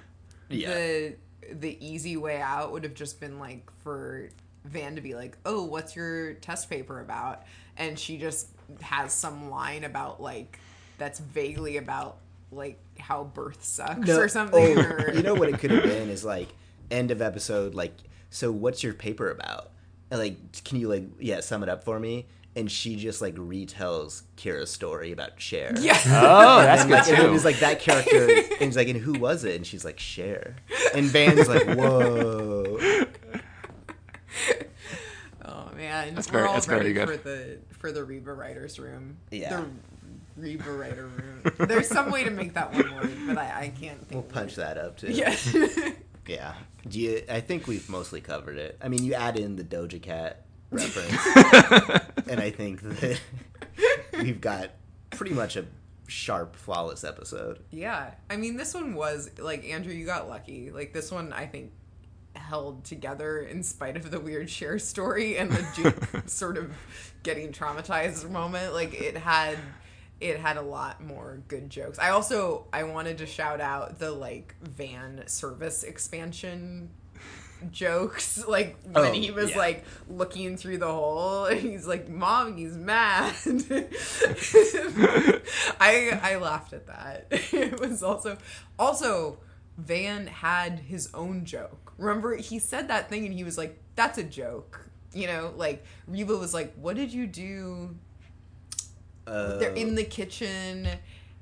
yeah 0.50 0.74
The 0.74 1.16
the 1.52 1.86
easy 1.86 2.16
way 2.16 2.40
out 2.40 2.72
would 2.72 2.84
have 2.84 2.94
just 2.94 3.20
been 3.20 3.38
like 3.38 3.70
for 3.82 4.28
Van 4.64 4.94
to 4.96 5.00
be 5.00 5.14
like, 5.14 5.36
"Oh, 5.44 5.64
what's 5.64 5.96
your 5.96 6.34
test 6.34 6.70
paper 6.70 7.00
about?" 7.00 7.42
And 7.76 7.98
she 7.98 8.16
just 8.18 8.48
has 8.80 9.12
some 9.12 9.50
line 9.50 9.84
about 9.84 10.22
like 10.22 10.58
that's 10.98 11.18
vaguely 11.18 11.78
about 11.78 12.18
like 12.52 12.78
how 12.98 13.24
birth 13.24 13.64
sucks 13.64 14.06
No, 14.06 14.18
or 14.18 14.28
something. 14.28 14.78
oh, 14.78 14.82
or, 14.82 15.12
you 15.14 15.22
know 15.22 15.34
what 15.34 15.48
it 15.48 15.58
could 15.58 15.70
have 15.70 15.82
been 15.82 16.08
is 16.10 16.24
like 16.24 16.48
end 16.90 17.10
of 17.10 17.22
episode 17.22 17.74
like 17.74 17.92
so 18.30 18.52
what's 18.52 18.82
your 18.82 18.92
paper 18.94 19.30
about 19.30 19.70
and 20.10 20.20
like 20.20 20.62
can 20.64 20.78
you 20.78 20.88
like 20.88 21.04
yeah 21.18 21.40
sum 21.40 21.62
it 21.62 21.68
up 21.68 21.82
for 21.84 21.98
me 21.98 22.26
and 22.54 22.70
she 22.70 22.96
just 22.96 23.22
like 23.22 23.34
retells 23.36 24.24
Kyra's 24.36 24.70
story 24.70 25.10
about 25.10 25.40
Cher. 25.40 25.72
Yeah. 25.80 25.98
Oh, 26.06 26.60
that's 26.60 26.82
And, 26.82 26.90
good 26.90 26.98
like, 26.98 27.08
and 27.08 27.22
it 27.24 27.30
was 27.30 27.46
like 27.46 27.60
that 27.60 27.80
character, 27.80 28.28
and 28.52 28.60
he's 28.60 28.76
like, 28.76 28.88
and 28.88 29.00
who 29.00 29.14
was 29.14 29.44
it? 29.44 29.56
And 29.56 29.66
she's 29.66 29.86
like, 29.86 29.98
Cher. 29.98 30.56
And 30.94 31.06
Van's 31.06 31.48
like, 31.48 31.64
whoa. 31.78 32.76
Oh 35.44 35.70
man, 35.76 36.14
That's 36.14 36.28
we're 36.28 36.38
very- 36.38 36.48
all 36.48 36.54
that's 36.54 36.66
very 36.66 36.80
ready 36.80 36.92
good. 36.92 37.08
for 37.08 37.16
the 37.16 37.58
for 37.70 37.90
the 37.92 38.04
Reba 38.04 38.32
writers 38.32 38.78
room. 38.78 39.16
Yeah. 39.30 39.56
the 39.62 39.66
Reba 40.36 40.70
room. 40.70 41.42
There's 41.58 41.88
some 41.88 42.10
way 42.10 42.24
to 42.24 42.30
make 42.30 42.54
that 42.54 42.72
one 42.72 42.94
word, 42.94 43.16
but 43.26 43.38
I, 43.38 43.60
I 43.60 43.68
can't 43.68 43.98
think. 43.98 44.10
We'll 44.12 44.20
of 44.20 44.28
punch 44.28 44.52
it. 44.52 44.56
that 44.56 44.78
up 44.78 44.96
too. 44.98 45.08
Yeah. 45.12 45.34
Yeah. 46.28 46.54
Do 46.88 47.00
you, 47.00 47.22
I 47.28 47.40
think 47.40 47.66
we've 47.66 47.88
mostly 47.88 48.20
covered 48.20 48.56
it. 48.56 48.78
I 48.80 48.86
mean, 48.88 49.02
you 49.02 49.14
add 49.14 49.36
in 49.36 49.56
the 49.56 49.64
Doja 49.64 50.00
Cat 50.00 50.44
reference, 50.70 51.10
and 52.28 52.38
I 52.40 52.50
think 52.50 52.80
that 52.82 53.20
we've 54.12 54.40
got 54.40 54.70
pretty 55.10 55.34
much 55.34 55.56
a 55.56 55.64
sharp, 56.06 56.54
flawless 56.54 57.02
episode. 57.02 57.58
yeah. 57.70 58.12
I 58.30 58.36
mean, 58.36 58.56
this 58.56 58.72
one 58.72 58.94
was 58.94 59.30
like 59.38 59.64
Andrew. 59.68 59.92
You 59.92 60.06
got 60.06 60.28
lucky. 60.28 60.70
Like 60.70 60.92
this 60.92 61.10
one, 61.10 61.32
I 61.32 61.46
think 61.46 61.72
held 62.36 62.84
together 62.84 63.40
in 63.40 63.62
spite 63.64 63.96
of 63.96 64.10
the 64.10 64.20
weird 64.20 64.48
Cher 64.48 64.78
story 64.78 65.36
and 65.38 65.50
the 65.50 65.66
Duke 65.74 66.22
sort 66.28 66.56
of 66.56 66.70
getting 67.24 67.50
traumatized 67.52 68.30
moment. 68.30 68.74
Like 68.74 68.94
it 68.94 69.16
had. 69.16 69.58
It 70.22 70.38
had 70.38 70.56
a 70.56 70.62
lot 70.62 71.02
more 71.02 71.42
good 71.48 71.68
jokes. 71.68 71.98
I 71.98 72.10
also 72.10 72.66
I 72.72 72.84
wanted 72.84 73.18
to 73.18 73.26
shout 73.26 73.60
out 73.60 73.98
the 73.98 74.10
like 74.12 74.54
van 74.62 75.24
service 75.26 75.82
expansion 75.82 76.90
jokes, 77.72 78.44
like 78.46 78.76
when 78.84 79.04
Oh, 79.06 79.12
he 79.12 79.30
was 79.30 79.50
yeah. 79.50 79.58
like 79.58 79.84
looking 80.08 80.56
through 80.56 80.78
the 80.78 80.92
hole, 80.92 81.46
and 81.46 81.60
he's 81.70 81.86
like, 81.86 82.08
"Mom, 82.08 82.56
he's 82.56 82.76
mad." 82.76 83.34
I 85.80 86.18
I 86.22 86.36
laughed 86.36 86.72
at 86.72 86.86
that. 86.86 87.26
It 87.30 87.80
was 87.80 88.02
also 88.02 88.38
also 88.78 89.38
Van 89.78 90.26
had 90.26 90.78
his 90.80 91.08
own 91.14 91.44
joke. 91.44 91.92
Remember, 91.98 92.36
he 92.36 92.58
said 92.58 92.88
that 92.88 93.08
thing, 93.08 93.24
and 93.24 93.34
he 93.34 93.44
was 93.44 93.58
like, 93.58 93.78
"That's 93.96 94.18
a 94.18 94.24
joke." 94.24 94.88
You 95.14 95.26
know, 95.26 95.52
like 95.56 95.84
Reba 96.06 96.36
was 96.36 96.54
like, 96.54 96.74
"What 96.76 96.96
did 96.96 97.12
you 97.12 97.26
do 97.26 97.96
Uh, 99.26 99.56
they're 99.58 99.74
in 99.74 99.94
the 99.94 100.04
kitchen 100.04 100.88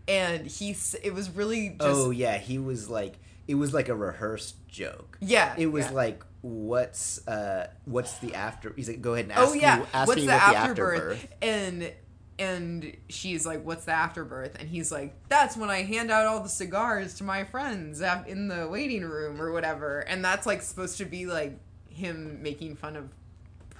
and 0.08 0.46
he's 0.46 0.94
it 1.02 1.14
was 1.14 1.30
really 1.30 1.70
just 1.70 1.82
oh 1.82 2.10
yeah, 2.10 2.38
he 2.38 2.58
was 2.58 2.88
like 2.88 3.18
it 3.48 3.54
was 3.54 3.72
like 3.74 3.88
a 3.88 3.94
rehearsed 3.94 4.56
joke. 4.68 5.18
yeah 5.20 5.54
It 5.58 5.66
was 5.66 5.86
yeah. 5.86 5.92
like 5.92 6.24
what's 6.42 7.26
uh 7.26 7.68
what's 7.84 8.18
the 8.18 8.34
after? 8.34 8.72
He's 8.74 8.88
like, 8.88 9.00
go 9.02 9.14
ahead 9.14 9.26
and 9.26 9.32
ask 9.32 9.50
oh 9.50 9.54
yeah 9.54 9.78
me, 9.80 9.84
ask 9.92 10.08
what's 10.08 10.20
me 10.20 10.26
the 10.26 10.32
what 10.32 10.56
afterbirth? 10.56 11.28
and 11.42 11.92
and 12.38 12.96
she's 13.10 13.44
like 13.44 13.62
what's 13.64 13.84
the 13.84 13.92
afterbirth 13.92 14.56
and 14.58 14.66
he's 14.68 14.90
like 14.90 15.14
that's 15.28 15.58
when 15.58 15.68
i 15.68 15.82
hand 15.82 16.10
out 16.10 16.24
all 16.26 16.40
the 16.40 16.48
cigars 16.48 17.12
to 17.14 17.22
my 17.22 17.44
friends 17.44 18.00
in 18.26 18.48
the 18.48 18.66
waiting 18.66 19.02
room 19.04 19.40
or 19.42 19.52
whatever 19.52 20.00
and 20.00 20.24
that's 20.24 20.46
like 20.46 20.62
supposed 20.62 20.96
to 20.96 21.04
be 21.04 21.26
like 21.26 21.58
him 21.90 22.42
making 22.42 22.74
fun 22.76 22.96
of 22.96 23.10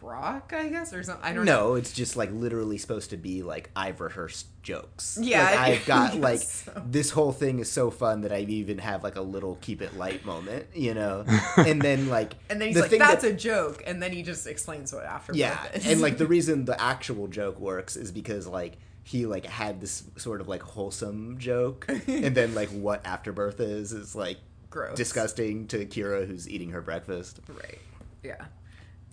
brock 0.01 0.53
i 0.57 0.69
guess 0.69 0.93
or 0.95 1.03
something 1.03 1.25
i 1.25 1.33
don't 1.33 1.45
know 1.45 1.69
No, 1.71 1.75
it's 1.75 1.93
just 1.93 2.17
like 2.17 2.31
literally 2.33 2.79
supposed 2.79 3.11
to 3.11 3.17
be 3.17 3.43
like 3.43 3.71
I've 3.77 4.01
rehearsed 4.01 4.47
jokes. 4.63 5.19
Yeah, 5.21 5.43
like, 5.45 5.59
I 5.59 5.67
I've 5.73 5.87
got 5.87 6.13
guess 6.15 6.23
like 6.23 6.39
so. 6.41 6.83
this 6.87 7.11
whole 7.11 7.33
thing 7.33 7.59
is 7.61 7.71
so 7.71 7.91
fun 7.91 8.21
that 8.23 8.33
I 8.33 8.41
even 8.41 8.79
have 8.79 9.03
like 9.03 9.17
a 9.17 9.21
little 9.23 9.57
keep 9.63 9.81
it 9.83 9.97
light 9.97 10.25
moment, 10.25 10.67
you 10.75 10.93
know. 10.95 11.25
And 11.57 11.81
then 11.83 12.09
like 12.09 12.35
and 12.51 12.61
then 12.61 12.69
he's 12.69 12.77
the 12.77 12.83
like 12.83 12.91
thing 12.91 12.99
that's 12.99 13.23
that- 13.23 13.33
a 13.33 13.35
joke 13.35 13.83
and 13.87 14.03
then 14.03 14.13
he 14.13 14.23
just 14.23 14.47
explains 14.47 14.93
what 14.93 15.05
afterbirth 15.05 15.39
yeah, 15.39 15.67
is 15.75 15.87
and 15.87 16.01
like 16.01 16.19
the 16.19 16.27
reason 16.37 16.65
the 16.67 16.81
actual 16.81 17.27
joke 17.27 17.59
works 17.59 17.97
is 17.97 18.11
because 18.13 18.47
like 18.47 18.77
he 19.03 19.27
like 19.27 19.47
had 19.47 19.81
this 19.81 20.05
sort 20.17 20.41
of 20.41 20.49
like 20.49 20.63
wholesome 20.63 21.39
joke, 21.39 21.87
and 22.07 22.35
then 22.35 22.55
like 22.55 22.69
what 22.69 23.05
afterbirth 23.07 23.59
is 23.61 23.93
is 23.93 24.15
like 24.15 24.39
Gross. 24.69 24.97
disgusting 24.97 25.67
to 25.69 25.85
Kyra 25.87 26.27
who's 26.27 26.49
eating 26.49 26.71
her 26.71 26.81
breakfast. 26.83 27.41
Right. 27.49 27.79
Yeah. 28.23 28.45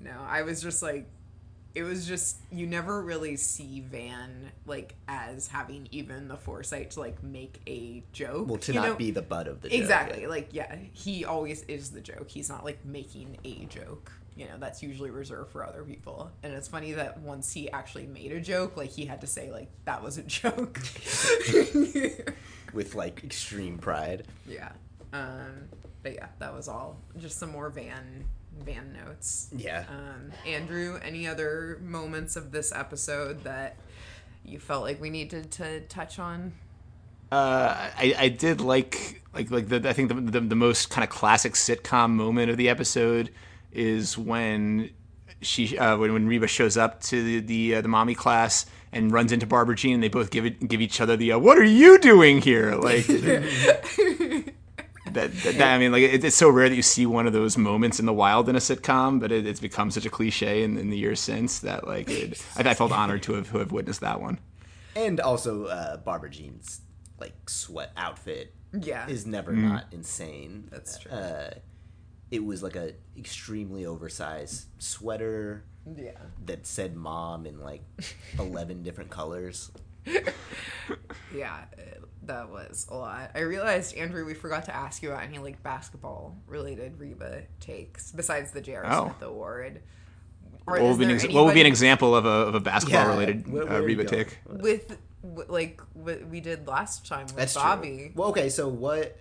No, 0.08 0.22
I 0.28 0.44
was 0.44 0.62
just 0.62 0.82
like, 0.82 1.08
it 1.76 1.84
was 1.84 2.08
just 2.08 2.38
you 2.52 2.66
never 2.66 3.04
really 3.04 3.36
see 3.36 3.82
Van 3.82 4.52
like 4.66 4.96
as 5.08 5.48
having 5.48 5.88
even 5.92 6.28
the 6.28 6.38
foresight 6.38 6.92
to 6.92 7.02
like 7.02 7.22
make 7.22 7.62
a 7.68 8.04
joke. 8.14 8.48
Well, 8.48 8.58
to 8.58 8.74
you 8.74 8.80
not 8.80 8.88
know? 8.88 8.96
be 8.96 9.12
the 9.12 9.22
butt 9.22 9.48
of 9.48 9.62
the 9.62 9.70
joke. 9.70 9.80
exactly 9.80 10.26
like 10.26 10.50
yeah, 10.54 10.76
he 10.94 11.24
always 11.24 11.62
is 11.64 11.92
the 11.92 12.02
joke. 12.02 12.30
He's 12.30 12.50
not 12.50 12.66
like 12.66 12.84
making 12.84 13.38
a 13.44 13.66
joke. 13.66 14.12
You 14.36 14.46
know, 14.46 14.58
that's 14.60 14.82
usually 14.82 15.10
reserved 15.12 15.52
for 15.52 15.66
other 15.66 15.84
people. 15.84 16.32
And 16.44 16.54
it's 16.54 16.68
funny 16.68 16.94
that 16.94 17.20
once 17.22 17.52
he 17.52 17.72
actually 17.72 18.06
made 18.06 18.32
a 18.32 18.40
joke, 18.40 18.78
like 18.78 18.90
he 18.90 19.06
had 19.06 19.22
to 19.22 19.28
say 19.28 19.52
like 19.52 19.70
that 19.86 20.04
was 20.04 20.18
a 20.18 20.24
joke. 20.24 20.80
with 22.74 22.96
like 22.96 23.24
extreme 23.24 23.78
pride. 23.78 24.26
yeah. 24.48 24.72
Um, 25.14 25.70
but 26.04 26.16
yeah, 26.16 26.28
that 26.40 26.54
was 26.54 26.68
all. 26.68 26.98
Just 27.18 27.38
some 27.40 27.52
more 27.52 27.70
Van 27.70 28.26
Van 28.66 28.94
notes. 28.94 29.50
Yeah. 29.56 29.86
Um, 29.90 30.32
Andrew, 30.46 31.00
any 31.04 31.28
other 31.28 31.80
moments 31.82 32.36
of 32.36 32.52
this 32.52 32.72
episode 32.72 33.44
that 33.44 33.78
you 34.44 34.60
felt 34.60 34.84
like 34.84 35.02
we 35.02 35.10
needed 35.10 35.52
to 35.52 35.82
touch 35.82 36.20
on? 36.20 36.54
Uh, 37.32 37.90
I, 37.98 38.16
I 38.18 38.30
did 38.30 38.62
like 38.62 39.22
like 39.34 39.52
like 39.52 39.68
the 39.68 39.88
I 39.88 39.94
think 39.94 40.10
the 40.10 40.16
the, 40.16 40.40
the 40.40 40.56
most 40.56 40.90
kind 40.90 41.04
of 41.04 41.10
classic 41.10 41.54
sitcom 41.54 42.12
moment 42.12 42.50
of 42.50 42.58
the 42.58 42.70
episode 42.70 43.32
is 43.74 44.18
when 44.18 44.92
she 45.42 45.78
uh, 45.78 45.98
when 45.98 46.14
when 46.14 46.28
Reba 46.28 46.48
shows 46.48 46.78
up 46.78 47.02
to 47.04 47.24
the 47.24 47.40
the, 47.42 47.76
uh, 47.76 47.82
the 47.82 47.90
mommy 47.90 48.16
class 48.16 48.66
and 48.94 49.12
runs 49.12 49.34
into 49.34 49.46
Barbara 49.46 49.76
Jean 49.76 49.96
and 49.96 50.04
they 50.04 50.08
both 50.08 50.32
give 50.32 50.46
it 50.46 50.68
give 50.68 50.80
each 50.82 51.02
other 51.02 51.18
the 51.18 51.34
uh, 51.34 51.38
what 51.40 51.58
are 51.58 51.64
you 51.64 52.00
doing 52.00 52.42
here 52.42 52.76
like 52.76 53.06
that, 55.18 55.34
that, 55.44 55.58
that- 55.58 55.76
I 55.76 55.78
mean 55.78 55.92
like 55.92 56.04
it, 56.04 56.24
it's 56.24 56.36
so 56.36 56.50
rare 56.50 56.70
that 56.70 56.76
you 56.76 56.82
see 56.82 57.06
one 57.06 57.28
of 57.28 57.34
those 57.34 57.58
moments 57.58 58.00
in 58.00 58.06
the 58.06 58.14
wild 58.14 58.48
in 58.50 58.56
a 58.56 58.60
sitcom 58.60 59.20
but 59.20 59.32
it, 59.32 59.46
it's 59.46 59.60
become 59.60 59.92
such 59.92 60.06
a 60.06 60.10
cliche 60.10 60.64
in, 60.64 60.78
in 60.78 60.90
the 60.90 60.98
years 60.98 61.20
since 61.20 61.60
that 61.60 61.86
like 61.88 62.10
it, 62.10 62.42
I, 62.58 62.70
I 62.70 62.74
felt 62.74 62.92
honored 62.92 63.24
to 63.24 63.34
have, 63.34 63.52
to 63.52 63.58
have 63.60 63.72
witnessed 63.72 64.02
that 64.02 64.20
one 64.22 64.40
And 64.96 65.20
also, 65.20 65.66
uh, 65.66 65.98
Barbara 65.98 66.30
Jean's 66.30 66.82
like 67.20 67.50
sweat 67.50 67.92
outfit 67.98 68.54
Yeah. 68.74 69.08
is 69.08 69.26
never 69.26 69.52
Mm-hmm. 69.52 69.68
not 69.70 69.86
insane. 69.92 70.68
That's 70.72 70.98
true. 71.00 71.12
Uh, 71.12 71.52
it 72.32 72.44
was 72.44 72.62
like 72.64 72.76
a 72.76 72.94
extremely 73.18 73.86
oversized 73.86 74.66
sweater 74.80 75.64
yeah. 75.96 76.12
that 76.46 76.68
said 76.68 76.96
"mom" 76.96 77.46
in 77.46 77.62
like 77.62 77.84
eleven 78.38 78.84
different 78.84 79.10
colors. 79.10 79.72
Yeah, 81.36 81.66
it- 81.78 82.04
that 82.28 82.50
was 82.50 82.88
a 82.90 82.96
lot. 82.96 83.32
I 83.36 83.40
realized, 83.42 83.96
Andrew, 83.96 84.26
we 84.26 84.34
forgot 84.34 84.66
to 84.66 84.76
ask 84.76 85.02
you 85.02 85.12
about 85.12 85.24
any 85.24 85.40
like 85.40 85.62
basketball 85.64 86.38
related 86.48 87.00
Reba 87.00 87.44
takes 87.60 88.12
besides 88.12 88.52
the 88.52 88.62
J.R. 88.62 88.84
Oh. 88.86 89.06
Smith 89.06 89.22
Award. 89.30 89.82
Or 90.66 90.74
what 90.74 90.82
would, 90.84 90.92
is 90.92 90.98
be 90.98 91.04
an 91.04 91.08
there 91.10 91.16
ex- 91.26 91.34
what 91.34 91.46
would 91.46 91.54
be 91.54 91.62
an 91.62 91.68
example 91.68 92.14
of 92.16 92.26
a, 92.26 92.30
of 92.30 92.56
a 92.56 92.60
basketball 92.60 93.02
Yeah, 93.04 93.10
related 93.10 93.48
uh, 93.48 93.52
where 93.52 93.68
are 93.70 93.80
you 93.80 93.86
Reba 93.98 94.04
take? 94.06 94.38
with, 94.46 94.98
with 95.24 95.50
like 95.50 95.82
what 95.94 96.28
we 96.28 96.42
did 96.42 96.68
last 96.68 97.08
time 97.08 97.26
with 97.28 97.36
That's 97.38 97.54
Bobby? 97.54 97.98
true. 97.98 98.12
Well, 98.16 98.30
okay, 98.30 98.50
so 98.50 98.68
what? 98.68 99.18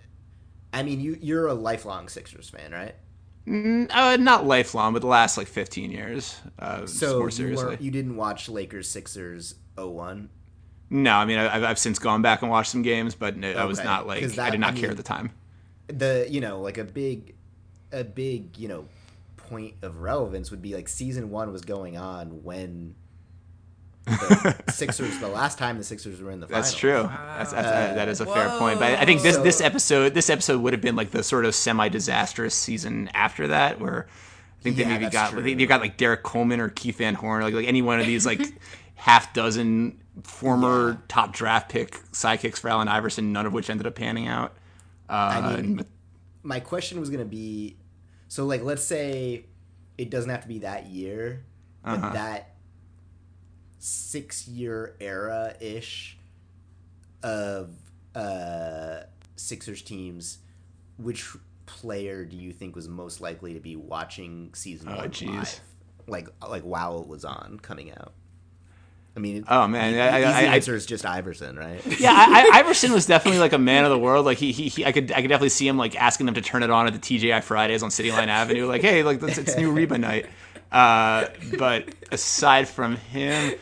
I 0.73 0.83
mean, 0.83 0.99
you 0.99 1.17
you're 1.21 1.47
a 1.47 1.53
lifelong 1.53 2.09
Sixers 2.09 2.49
fan, 2.49 2.71
right? 2.71 2.95
Uh, 3.49 4.17
not 4.19 4.45
lifelong, 4.45 4.91
but 4.91 4.99
the 5.01 5.07
last 5.07 5.37
like 5.37 5.47
15 5.47 5.89
years. 5.89 6.35
Uh, 6.59 6.85
So 6.85 7.19
more 7.19 7.27
you, 7.27 7.31
seriously. 7.31 7.65
weren't- 7.65 7.81
you 7.81 7.91
didn't 7.91 8.17
watch 8.17 8.49
Lakers 8.49 8.89
Sixers 8.89 9.55
01? 9.77 10.29
No, 10.89 11.11
I 11.13 11.25
mean 11.25 11.37
I, 11.37 11.55
I've, 11.55 11.63
I've 11.63 11.79
since 11.79 11.99
gone 11.99 12.21
back 12.21 12.41
and 12.41 12.49
watched 12.51 12.71
some 12.71 12.81
games, 12.81 13.13
but 13.15 13.35
no, 13.37 13.51
I 13.51 13.65
was 13.65 13.83
not 13.83 14.07
like 14.07 14.23
that- 14.25 14.39
I 14.39 14.49
did 14.49 14.59
not 14.59 14.73
I 14.75 14.79
care 14.79 14.91
at 14.91 14.97
the 14.97 15.03
time. 15.03 15.31
the 15.87 16.25
you 16.29 16.41
know 16.41 16.61
like 16.61 16.77
a 16.77 16.83
big 16.83 17.35
a 17.91 18.03
big 18.03 18.57
you 18.57 18.67
know 18.67 18.85
point 19.37 19.75
of 19.81 20.01
relevance 20.01 20.51
would 20.51 20.61
be 20.61 20.75
like 20.75 20.87
season 20.89 21.29
one 21.29 21.51
was 21.53 21.61
going 21.61 21.97
on 21.97 22.43
when 22.43 22.95
the 24.05 24.55
Sixers 24.71 25.19
the 25.19 25.27
last 25.27 25.57
time 25.57 25.77
the 25.77 25.83
Sixers 25.83 26.21
were 26.21 26.31
in 26.31 26.39
the 26.39 26.47
finals. 26.47 26.67
That's 26.67 26.77
true. 26.79 27.03
That's, 27.03 27.51
that's, 27.51 27.67
Uh, 27.67 27.93
that 27.95 28.07
is 28.07 28.21
a 28.21 28.25
fair 28.25 28.49
point. 28.57 28.79
But 28.79 28.93
I 28.99 29.05
think 29.05 29.21
this 29.21 29.35
Whoa. 29.37 29.43
this 29.43 29.59
episode 29.61 30.13
this 30.13 30.29
episode 30.29 30.61
would 30.61 30.71
have 30.73 30.81
been 30.81 30.95
like 30.95 31.11
the 31.11 31.23
sort 31.23 31.43
of 31.45 31.53
semi 31.55 31.89
disastrous 31.89 32.55
season 32.55 33.09
after 33.13 33.47
that, 33.47 33.79
where 33.81 34.07
I 34.59 34.61
think 34.63 34.77
Yeah, 34.77 34.85
they 34.85 34.91
maybe 34.91 35.09
got 35.09 35.31
true. 35.31 35.41
they, 35.41 35.53
they 35.55 35.65
got 35.65 35.81
like 35.81 35.97
Derrick 35.97 36.23
Coleman 36.23 36.59
or 36.61 36.69
Keith 36.69 36.97
Van 36.99 37.15
Horn, 37.15 37.43
like 37.43 37.53
like 37.53 37.67
any 37.67 37.81
one 37.81 37.99
of 37.99 38.05
these 38.05 38.25
like 38.25 38.41
half 38.95 39.33
dozen 39.33 39.99
former 40.23 40.89
Yeah. 40.91 40.97
top 41.07 41.33
draft 41.33 41.69
pick 41.69 41.91
sidekicks 42.11 42.57
for 42.59 42.69
Allen 42.69 42.87
Iverson, 42.87 43.31
none 43.33 43.45
of 43.45 43.53
which 43.53 43.69
ended 43.69 43.85
up 43.87 43.95
panning 43.95 44.27
out. 44.27 44.53
Uh, 45.09 45.13
I 45.13 45.61
mean, 45.61 45.85
my 46.43 46.59
question 46.59 46.99
was 46.99 47.09
gonna 47.09 47.25
be, 47.25 47.77
so 48.27 48.45
like 48.45 48.63
let's 48.63 48.83
say 48.83 49.45
it 49.97 50.09
doesn't 50.09 50.29
have 50.29 50.41
to 50.41 50.47
be 50.47 50.59
that 50.59 50.87
year, 50.87 51.45
but 51.83 51.91
Uh-huh. 51.99 52.13
that 52.13 52.55
six 53.79 54.47
year 54.47 54.95
era 54.99 55.55
ish 55.59 56.17
of 57.23 57.73
uh, 58.15 59.01
Sixers 59.35 59.81
teams, 59.81 60.39
which 60.97 61.29
player 61.65 62.25
do 62.25 62.35
you 62.37 62.51
think 62.51 62.75
was 62.75 62.87
most 62.87 63.21
likely 63.21 63.53
to 63.53 63.59
be 63.59 63.75
watching 63.75 64.51
season 64.53 64.89
Oh, 64.89 64.97
one 64.97 65.11
jeez. 65.11 65.27
live? 65.35 65.61
Like 66.07 66.29
like 66.47 66.63
while 66.63 67.01
it 67.01 67.07
was 67.07 67.25
on 67.25 67.59
coming 67.61 67.91
out. 67.91 68.13
I 69.17 69.19
mean, 69.19 69.43
Oh, 69.47 69.67
man, 69.67 69.93
the, 69.93 69.99
I- 70.01 70.07
I- 70.07 70.19
easy 70.19 70.47
I- 70.47 70.55
answer 70.55 70.75
is 70.75 70.85
just 70.85 71.03
Iverson, 71.05 71.57
right? 71.57 71.81
yeah, 71.99 72.11
I, 72.13 72.51
I, 72.53 72.59
Iverson 72.59 72.91
was 72.93 73.07
definitely 73.07 73.39
like 73.39 73.51
a 73.53 73.57
man 73.57 73.83
of 73.83 73.89
the 73.89 73.97
world. 73.97 74.25
Like 74.27 74.37
he, 74.37 74.51
he, 74.51 74.67
he, 74.69 74.85
I 74.85 74.91
could, 74.91 75.11
I 75.11 75.21
could 75.21 75.29
definitely 75.29 75.49
see 75.49 75.67
him 75.67 75.75
like 75.75 75.99
asking 75.99 76.27
them 76.27 76.35
to 76.35 76.41
turn 76.41 76.61
it 76.61 76.69
on 76.69 76.85
at 76.85 76.93
the 76.93 76.99
TGI 76.99 77.41
Fridays 77.43 77.81
on 77.81 77.89
City 77.89 78.11
Line 78.11 78.29
Avenue. 78.29 78.67
Like, 78.67 78.81
hey, 78.83 79.01
like 79.01 79.21
it's, 79.23 79.39
it's 79.39 79.57
new 79.57 79.71
Reba 79.71 79.97
night. 79.97 80.27
Uh, 80.71 81.27
but 81.57 81.89
aside 82.11 82.67
from 82.67 82.97
him, 82.97 83.53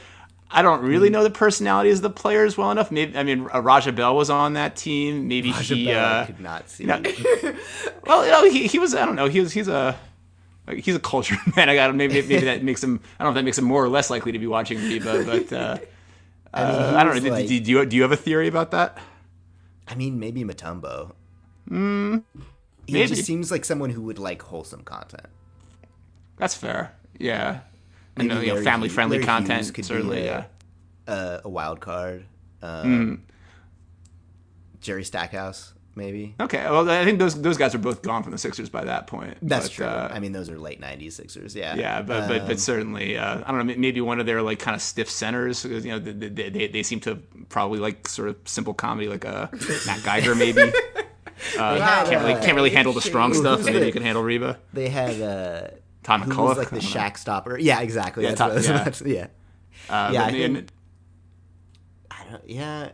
I 0.52 0.62
don't 0.62 0.82
really 0.84 1.10
know 1.10 1.24
the 1.24 1.30
personalities 1.30 2.00
of 2.00 2.02
the 2.04 2.10
players 2.10 2.58
well 2.58 2.72
enough. 2.72 2.92
Maybe 2.92 3.18
I 3.18 3.24
mean 3.24 3.48
uh, 3.54 3.62
Raja 3.62 3.92
Bell 3.92 4.16
was 4.16 4.30
on 4.30 4.54
that 4.54 4.76
team. 4.76 5.28
Maybe 5.28 5.52
Raja 5.52 5.76
he. 5.76 5.86
Bell, 5.86 6.06
I 6.06 6.20
Uh, 6.22 6.26
could 6.26 6.40
not 6.42 6.70
see. 6.70 6.84
no. 6.86 7.02
well, 8.06 8.26
you 8.26 8.32
know, 8.32 8.50
he, 8.50 8.68
he 8.68 8.80
was. 8.80 8.94
I 8.96 9.06
don't 9.06 9.16
know. 9.16 9.28
He 9.28 9.40
was. 9.40 9.54
He's 9.54 9.68
a. 9.68 9.98
He's 10.78 10.96
a 10.96 11.00
cultured 11.00 11.38
man. 11.56 11.70
I 11.70 11.76
got 11.76 11.94
maybe 11.96 12.14
maybe 12.22 12.46
that 12.46 12.64
makes 12.64 12.84
him. 12.84 13.00
I 13.20 13.24
don't 13.24 13.34
know 13.34 13.38
if 13.40 13.42
that 13.42 13.46
makes 13.46 13.58
him 13.58 13.66
more 13.66 13.84
or 13.84 13.90
less 13.90 14.10
likely 14.10 14.32
to 14.32 14.40
be 14.40 14.48
watching 14.48 14.78
Reba, 14.80 15.24
but 15.24 15.54
uh, 15.54 15.78
I, 16.54 16.64
mean, 16.64 16.76
uh, 16.82 16.94
I 16.98 17.04
don't 17.04 17.24
know. 17.24 17.30
like- 17.32 17.48
do, 17.48 17.60
do 17.60 17.72
you 17.72 17.86
do 17.86 17.96
you 17.96 18.02
have 18.02 18.12
a 18.12 18.18
theory 18.18 18.48
about 18.48 18.72
that? 18.72 18.98
I 19.88 19.94
mean, 19.96 20.20
maybe 20.20 20.44
Mutombo. 20.44 21.12
Hmm. 21.68 22.18
He 22.88 22.94
maybe. 22.94 23.08
just 23.08 23.26
seems 23.26 23.52
like 23.52 23.66
someone 23.66 23.90
who 23.92 24.02
would 24.04 24.18
like 24.20 24.42
wholesome 24.42 24.82
content. 24.84 25.28
That's 26.38 26.56
fair. 26.56 26.94
Yeah. 27.20 27.60
And 28.18 28.28
Maybe 28.30 28.50
uh, 28.52 28.54
you 28.54 28.60
know, 28.60 28.64
family 28.64 28.90
friendly 28.90 29.20
content 29.20 29.66
could 29.68 29.76
be 29.76 29.84
certainly. 29.84 30.22
a- 30.28 30.48
yeah. 31.08 31.14
Uh, 31.14 31.42
a 31.44 31.50
wild 31.50 31.80
card. 31.82 32.26
Um, 32.64 32.84
Hmm. 32.84 33.16
Jerry 34.82 35.04
Stackhouse, 35.04 35.74
maybe. 35.96 36.36
Okay, 36.40 36.64
well, 36.70 36.90
I 36.90 37.04
think 37.06 37.20
those 37.20 37.42
those 37.42 37.58
guys 37.58 37.74
are 37.74 37.80
both 37.80 38.02
gone 38.02 38.22
from 38.24 38.32
the 38.32 38.38
Sixers 38.38 38.70
by 38.70 38.84
that 38.86 39.08
point. 39.08 39.38
That's 39.42 39.68
but, 39.68 39.74
true. 39.74 39.86
uh, 39.86 40.10
I 40.14 40.20
mean, 40.20 40.32
those 40.32 40.50
are 40.50 40.60
late 40.60 40.80
'90s 40.82 41.14
Sixers. 41.14 41.56
Yeah. 41.56 41.76
yeah, 41.76 42.02
but 42.02 42.28
but 42.28 42.42
Um, 42.42 42.48
but 42.48 42.60
certainly, 42.60 43.18
uh, 43.18 43.42
I 43.46 43.52
don't 43.52 43.66
know. 43.68 43.76
Maybe 43.78 44.02
one 44.02 44.20
of 44.20 44.26
their 44.26 44.42
like 44.42 44.60
kind 44.60 44.76
of 44.76 44.82
stiff 44.82 45.10
centers. 45.10 45.66
You 45.66 45.82
know, 45.92 46.00
they, 46.00 46.12
they, 46.30 46.50
they, 46.50 46.68
they 46.68 46.84
seem 46.84 47.00
to 47.02 47.16
probably 47.50 47.80
like 47.80 48.08
sort 48.08 48.30
of 48.30 48.38
simple 48.46 48.74
comedy, 48.74 49.08
like 49.08 49.26
uh, 49.26 49.48
Matt 49.86 50.04
Geiger 50.04 50.36
maybe. 50.36 50.72
Uh, 51.60 51.78
can't 51.78 52.22
really 52.22 52.34
uh, 52.34 52.42
can't 52.42 52.56
really 52.56 52.70
handle 52.70 52.94
the 52.94 53.02
strong 53.02 53.34
stuff. 53.34 53.66
Maybe 53.66 53.86
you 53.86 53.92
can 53.92 54.04
handle 54.04 54.24
Reba. 54.24 54.58
they 54.74 54.88
had 54.88 55.22
uh, 55.22 55.68
Tom 56.02 56.22
who 56.22 56.32
MacCulloch. 56.32 56.48
was 56.48 56.58
like 56.58 56.70
the. 56.70 56.78
Shaq 56.80 57.18
stopper. 57.18 57.58
Yeah, 57.60 57.82
exactly. 57.82 58.24
Yeah, 58.24 58.36
That's 58.36 58.68
Tom- 58.68 58.76
yeah. 58.76 58.82
about 58.82 59.02
yeah. 59.02 59.28
Uh, 59.90 60.10
Yeah, 60.14 60.26
but 60.26 60.34
I 60.34 60.38
and- 60.38 60.56
think- 60.56 60.70
I 62.10 62.24
don't. 62.32 62.50
Yeah. 62.50 62.90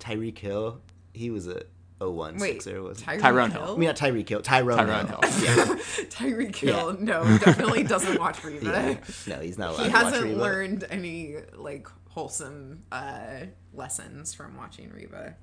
Tyreek 0.00 0.36
Hill. 0.38 0.80
He 1.14 1.30
was 1.30 1.46
a 1.48 1.62
01 2.00 2.36
Wait, 2.38 2.62
Sixer. 2.62 2.82
Was 2.82 3.00
Tyreek 3.00 3.20
Tyrone 3.20 3.50
Hill? 3.52 3.62
Hill. 3.64 3.74
I 3.74 3.78
mean, 3.78 3.86
not 3.86 3.96
Tyreek 3.96 4.28
Hill. 4.28 4.42
Tyrone, 4.42 4.76
Tyrone 4.78 5.06
Hill. 5.06 5.20
Hill. 5.22 5.42
Yeah. 5.44 5.64
Tyreek 6.10 6.56
Hill, 6.56 6.92
Yeah. 6.98 7.04
no, 7.04 7.38
definitely 7.38 7.84
doesn't 7.84 8.18
watch 8.18 8.42
Reba. 8.44 8.66
yeah. 8.66 8.96
No, 9.34 9.40
he's 9.40 9.56
not 9.56 9.70
allowed 9.70 9.84
He 9.84 9.88
to 9.88 9.94
watch 9.94 10.04
hasn't 10.12 10.36
learned 10.36 10.84
any 10.90 11.36
like 11.56 11.88
wholesome 12.10 12.82
uh, 12.92 13.46
lessons 13.72 14.34
from 14.34 14.56
watching 14.56 14.90
Reba. 14.90 15.34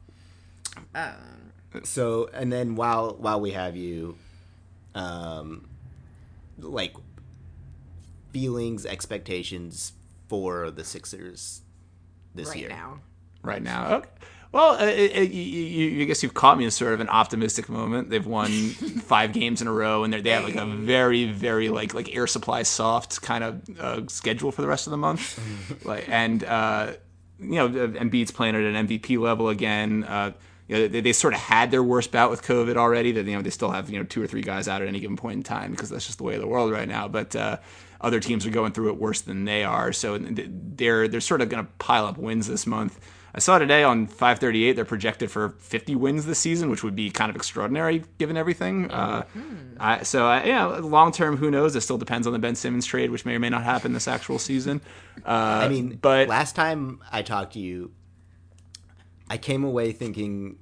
Um, 0.93 1.51
So, 1.83 2.29
and 2.33 2.51
then 2.51 2.75
while 2.75 3.15
while 3.17 3.39
we 3.41 3.51
have 3.51 3.75
you, 3.77 4.17
um, 4.93 5.67
like 6.59 6.93
feelings, 8.33 8.85
expectations 8.85 9.93
for 10.27 10.71
the 10.71 10.83
Sixers 10.83 11.61
this 12.35 12.47
year. 12.47 12.53
right 12.53 12.59
year. 12.61 12.69
now. 12.69 12.99
right 13.43 13.61
now. 13.63 13.93
Okay. 13.95 14.09
Well, 14.51 14.73
uh, 14.73 14.85
uh, 14.85 15.21
you, 15.21 15.41
you, 15.41 16.01
I 16.01 16.05
guess 16.05 16.21
you've 16.23 16.33
caught 16.33 16.57
me 16.57 16.65
in 16.65 16.71
sort 16.71 16.93
of 16.93 16.99
an 16.99 17.07
optimistic 17.07 17.69
moment. 17.69 18.09
They've 18.09 18.25
won 18.25 18.49
five 18.51 19.31
games 19.31 19.61
in 19.61 19.67
a 19.67 19.71
row, 19.71 20.03
and 20.03 20.13
they 20.13 20.29
have 20.31 20.43
like 20.43 20.55
a 20.55 20.65
very, 20.65 21.25
very 21.31 21.69
like 21.69 21.93
like 21.93 22.13
air 22.13 22.27
supply 22.27 22.63
soft 22.63 23.21
kind 23.21 23.43
of 23.43 23.79
uh, 23.79 24.07
schedule 24.07 24.51
for 24.51 24.61
the 24.61 24.67
rest 24.67 24.87
of 24.87 24.91
the 24.91 24.97
month. 24.97 25.39
like, 25.85 26.07
and 26.09 26.43
uh, 26.43 26.93
you 27.39 27.55
know, 27.55 27.69
Embiid's 27.69 28.31
playing 28.31 28.55
at 28.55 28.61
an 28.61 28.87
MVP 28.87 29.17
level 29.19 29.47
again. 29.47 30.03
Uh, 30.03 30.33
you 30.67 30.75
know, 30.75 30.87
they, 30.87 31.01
they 31.01 31.13
sort 31.13 31.33
of 31.33 31.39
had 31.39 31.71
their 31.71 31.83
worst 31.83 32.11
bout 32.11 32.29
with 32.29 32.43
COVID 32.43 32.75
already. 32.75 33.13
That 33.13 33.25
you 33.25 33.35
know 33.37 33.41
they 33.41 33.49
still 33.51 33.71
have 33.71 33.89
you 33.89 33.99
know 33.99 34.05
two 34.05 34.21
or 34.21 34.27
three 34.27 34.41
guys 34.41 34.67
out 34.67 34.81
at 34.81 34.87
any 34.89 34.99
given 34.99 35.15
point 35.15 35.37
in 35.37 35.43
time 35.43 35.71
because 35.71 35.89
that's 35.89 36.05
just 36.05 36.17
the 36.17 36.25
way 36.25 36.35
of 36.35 36.41
the 36.41 36.47
world 36.47 36.73
right 36.73 36.89
now. 36.89 37.07
But 37.07 37.37
uh, 37.37 37.57
other 38.01 38.19
teams 38.19 38.45
are 38.45 38.51
going 38.51 38.73
through 38.73 38.89
it 38.89 38.97
worse 38.97 39.21
than 39.21 39.45
they 39.45 39.63
are, 39.63 39.93
so 39.93 40.17
they're 40.17 41.07
they're 41.07 41.21
sort 41.21 41.41
of 41.41 41.47
going 41.47 41.65
to 41.65 41.71
pile 41.79 42.05
up 42.05 42.17
wins 42.17 42.47
this 42.47 42.67
month. 42.67 42.99
I 43.33 43.39
saw 43.39 43.57
today 43.57 43.83
on 43.83 44.07
538 44.07 44.73
they're 44.73 44.85
projected 44.85 45.31
for 45.31 45.49
50 45.49 45.95
wins 45.95 46.25
this 46.25 46.39
season, 46.39 46.69
which 46.69 46.83
would 46.83 46.95
be 46.95 47.09
kind 47.09 47.29
of 47.29 47.35
extraordinary 47.35 48.03
given 48.17 48.37
everything. 48.37 48.91
Uh, 48.91 49.23
I, 49.79 50.03
so 50.03 50.25
I, 50.25 50.43
yeah, 50.43 50.65
long 50.65 51.11
term, 51.11 51.37
who 51.37 51.49
knows? 51.49 51.75
It 51.75 51.81
still 51.81 51.97
depends 51.97 52.27
on 52.27 52.33
the 52.33 52.39
Ben 52.39 52.55
Simmons 52.55 52.85
trade, 52.85 53.09
which 53.09 53.25
may 53.25 53.35
or 53.35 53.39
may 53.39 53.49
not 53.49 53.63
happen 53.63 53.93
this 53.93 54.07
actual 54.07 54.39
season. 54.39 54.81
Uh, 55.25 55.29
I 55.29 55.69
mean, 55.69 55.97
but 56.01 56.27
last 56.27 56.55
time 56.55 57.01
I 57.11 57.21
talked 57.21 57.53
to 57.53 57.59
you, 57.59 57.91
I 59.29 59.37
came 59.37 59.63
away 59.63 59.93
thinking 59.93 60.57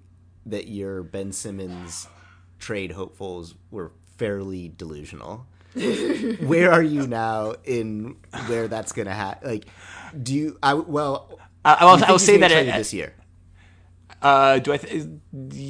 that 0.45 0.67
your 0.67 1.03
Ben 1.03 1.31
Simmons 1.31 2.07
trade 2.59 2.91
hopefuls 2.91 3.55
were 3.71 3.91
fairly 4.17 4.67
delusional. 4.69 5.47
where 5.73 6.71
are 6.71 6.81
you 6.81 7.05
now 7.05 7.53
in 7.63 8.17
where 8.47 8.67
that's 8.67 8.91
gonna 8.91 9.13
happen? 9.13 9.49
Like, 9.49 9.65
do 10.21 10.33
you? 10.33 10.57
I 10.63 10.73
well, 10.73 11.38
I, 11.73 11.77
I 11.81 11.85
will, 11.85 12.03
I 12.05 12.11
will 12.11 12.19
say 12.19 12.37
that 12.37 12.51
it, 12.51 12.65
this 12.65 12.93
year, 12.93 13.13
Uh, 14.21 14.59
do 14.59 14.73
I 14.73 14.77
th- 14.77 15.05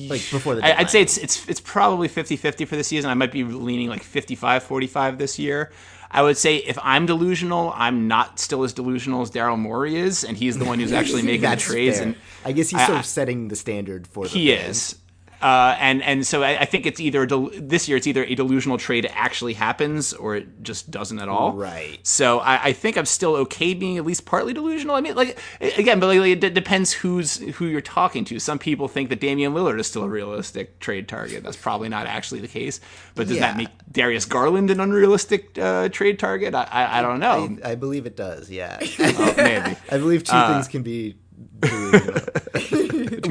like 0.09 0.21
before 0.31 0.55
the? 0.55 0.61
Deadline. 0.61 0.79
I'd 0.79 0.89
say 0.89 1.01
it's 1.01 1.17
it's 1.17 1.47
it's 1.47 1.59
probably 1.61 2.07
50-50 2.09 2.67
for 2.67 2.75
the 2.75 2.83
season. 2.83 3.09
I 3.09 3.13
might 3.13 3.31
be 3.31 3.43
leaning 3.43 3.89
like 3.89 4.03
55-45 4.03 5.17
this 5.17 5.37
year. 5.37 5.71
I 6.11 6.23
would 6.23 6.37
say 6.37 6.55
if 6.57 6.79
I'm 6.81 7.05
delusional, 7.05 7.71
I'm 7.75 8.07
not 8.07 8.39
still 8.39 8.63
as 8.63 8.73
delusional 8.73 9.21
as 9.21 9.29
Daryl 9.29 9.59
Morey 9.59 9.95
is, 9.97 10.23
and 10.23 10.35
he's 10.35 10.57
the 10.57 10.65
one 10.65 10.79
who's 10.79 10.91
actually 10.99 11.21
making 11.21 11.47
the 11.47 11.55
trades. 11.57 11.97
fair. 11.99 12.07
And 12.07 12.15
I 12.43 12.51
guess 12.51 12.69
he's 12.69 12.79
I- 12.81 12.87
sort 12.87 12.99
of 12.99 13.05
setting 13.05 13.47
the 13.49 13.55
standard 13.55 14.07
for 14.07 14.23
the 14.25 14.29
he 14.31 14.55
fans. 14.55 14.77
is. 14.77 14.95
Uh, 15.41 15.75
and 15.79 16.03
and 16.03 16.27
so 16.27 16.43
I, 16.43 16.61
I 16.61 16.65
think 16.65 16.85
it's 16.85 16.99
either 16.99 17.23
a 17.23 17.27
del- 17.27 17.49
this 17.53 17.87
year 17.87 17.97
it's 17.97 18.07
either 18.07 18.23
a 18.25 18.35
delusional 18.35 18.77
trade 18.77 19.09
actually 19.13 19.53
happens 19.53 20.11
or 20.13 20.35
it 20.35 20.61
just 20.63 20.91
doesn't 20.91 21.17
at 21.19 21.29
all. 21.29 21.53
Right. 21.53 21.99
So 22.03 22.39
I, 22.39 22.65
I 22.65 22.73
think 22.73 22.97
I'm 22.97 23.05
still 23.05 23.35
okay 23.37 23.73
being 23.73 23.97
at 23.97 24.05
least 24.05 24.25
partly 24.25 24.53
delusional. 24.53 24.95
I 24.95 25.01
mean, 25.01 25.15
like 25.15 25.37
again, 25.61 25.99
but 25.99 26.07
like, 26.07 26.29
it 26.29 26.41
d- 26.41 26.49
depends 26.49 26.91
who's 26.91 27.37
who 27.55 27.67
you're 27.67 27.79
talking 27.81 28.25
to. 28.25 28.39
Some 28.39 28.59
people 28.59 28.87
think 28.87 29.09
that 29.09 29.19
Damian 29.21 29.53
Lillard 29.53 29.79
is 29.79 29.87
still 29.87 30.03
a 30.03 30.09
realistic 30.09 30.79
trade 30.79 31.07
target. 31.07 31.43
That's 31.43 31.57
probably 31.57 31.89
not 31.89 32.05
actually 32.05 32.41
the 32.41 32.47
case. 32.47 32.81
But 33.15 33.27
does 33.27 33.39
that 33.39 33.55
make 33.57 33.69
Darius 33.91 34.25
Garland 34.25 34.69
an 34.71 34.79
unrealistic 34.79 35.57
uh, 35.57 35.89
trade 35.89 36.19
target? 36.19 36.53
I, 36.53 36.63
I, 36.63 36.99
I 36.99 37.01
don't 37.01 37.19
know. 37.19 37.57
I, 37.63 37.71
I 37.71 37.75
believe 37.75 38.05
it 38.05 38.15
does. 38.17 38.49
Yeah, 38.49 38.77
Oh, 38.99 39.33
maybe 39.37 39.75
I 39.91 39.97
believe 39.97 40.23
two 40.23 40.35
Uh, 40.35 40.53
things 40.53 40.67
can 40.67 40.83
be 40.83 41.15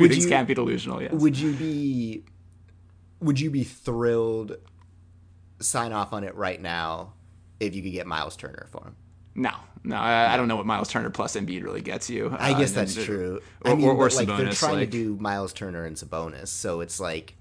would 0.01 0.11
things 0.11 0.24
you- 0.24 0.30
can't 0.30 0.49
be 0.49 0.55
delusional. 0.55 1.03
Yes. 1.03 1.12
would 1.12 1.38
you 1.38 1.53
be 1.53 2.24
would 3.20 3.40
you 3.40 3.51
be 3.51 3.64
thrilled 3.64 4.57
sign 5.61 5.92
off 5.92 6.12
on 6.12 6.22
it 6.24 6.34
right 6.36 6.61
now 6.61 7.12
if 7.61 7.74
you 7.74 7.82
could 7.82 7.92
get 7.92 8.07
Miles 8.07 8.36
Turner 8.36 8.68
for 8.70 8.84
him? 8.84 8.96
No, 9.34 9.51
no, 9.84 9.96
I, 9.96 10.34
I 10.34 10.36
don't 10.36 10.49
know 10.49 10.57
what 10.57 10.66
Miles 10.66 10.88
Turner 10.88 11.11
plus 11.11 11.36
Embiid 11.36 11.62
really 11.62 11.80
gets 11.80 12.11
you. 12.11 12.34
I 12.38 12.53
Uh, 12.53 12.59
guess 12.59 12.72
that's 12.72 12.94
true. 12.94 13.40
Or, 13.64 13.70
I 13.72 13.74
mean, 13.74 13.86
or, 13.86 13.92
or 13.94 14.09
like 14.11 14.26
they're 14.26 14.51
trying 14.53 14.76
like- 14.78 14.90
to 14.90 15.05
do 15.05 15.16
Miles 15.20 15.53
Turner 15.53 15.84
and 15.84 15.96
Sabonis, 15.96 16.49
so 16.49 16.80
it's 16.80 16.99
like 17.01 17.34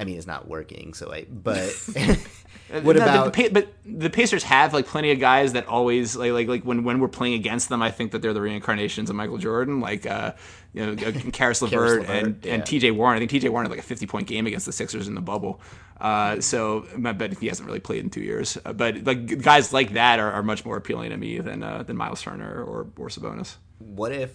I 0.00 0.04
mean, 0.04 0.16
it's 0.16 0.26
not 0.26 0.48
working. 0.48 0.94
So 0.94 1.12
I, 1.12 1.26
but 1.30 1.68
what 2.82 2.84
No, 2.84 2.92
the- 2.92 3.02
about? 3.02 3.32
the, 3.34 3.42
Pa- 3.44 3.52
but 3.52 3.68
the 3.84 4.08
Pacers 4.10 4.42
have 4.44 4.72
like 4.72 4.86
plenty 4.86 5.10
of 5.12 5.20
guys 5.20 5.52
that 5.52 5.66
always 5.68 6.16
like 6.16 6.32
like 6.32 6.48
like 6.48 6.62
when 6.64 6.84
when 6.84 6.98
we're 7.00 7.08
playing 7.08 7.34
against 7.34 7.68
them, 7.68 7.82
I 7.82 7.90
think 7.90 8.12
that 8.12 8.22
they're 8.22 8.32
the 8.32 8.40
reincarnations 8.40 9.10
of 9.10 9.16
Michael 9.16 9.38
Jordan, 9.38 9.80
like 9.80 10.06
uh, 10.06 10.32
you 10.72 10.86
know, 10.86 11.06
uh, 11.06 11.12
Caris 11.32 11.60
LeVert 11.60 12.08
and 12.08 12.42
yeah. 12.44 12.54
and 12.54 12.66
T.J. 12.66 12.92
Warren. 12.92 13.16
I 13.16 13.18
think 13.18 13.30
T.J. 13.30 13.50
Warren 13.50 13.66
had 13.66 13.70
like 13.70 13.80
a 13.80 13.86
fifty 13.86 14.06
point 14.06 14.26
game 14.26 14.46
against 14.46 14.64
the 14.66 14.72
Sixers 14.72 15.06
in 15.06 15.14
the 15.14 15.20
bubble. 15.20 15.60
Uh, 16.00 16.40
so, 16.40 16.86
but 16.96 17.34
he 17.34 17.48
hasn't 17.48 17.66
really 17.66 17.78
played 17.80 18.02
in 18.02 18.08
two 18.08 18.22
years. 18.22 18.56
Uh, 18.64 18.72
but 18.72 19.04
like 19.04 19.42
guys 19.42 19.70
like 19.74 19.92
that 19.92 20.18
are, 20.18 20.32
are 20.32 20.42
much 20.42 20.64
more 20.64 20.78
appealing 20.78 21.10
to 21.10 21.16
me 21.18 21.38
than 21.40 21.62
uh, 21.62 21.82
than 21.82 21.96
Miles 21.98 22.22
Turner 22.22 22.64
or 22.64 22.86
or 22.96 23.08
Sabonis. 23.08 23.56
what 23.78 24.12
if 24.12 24.32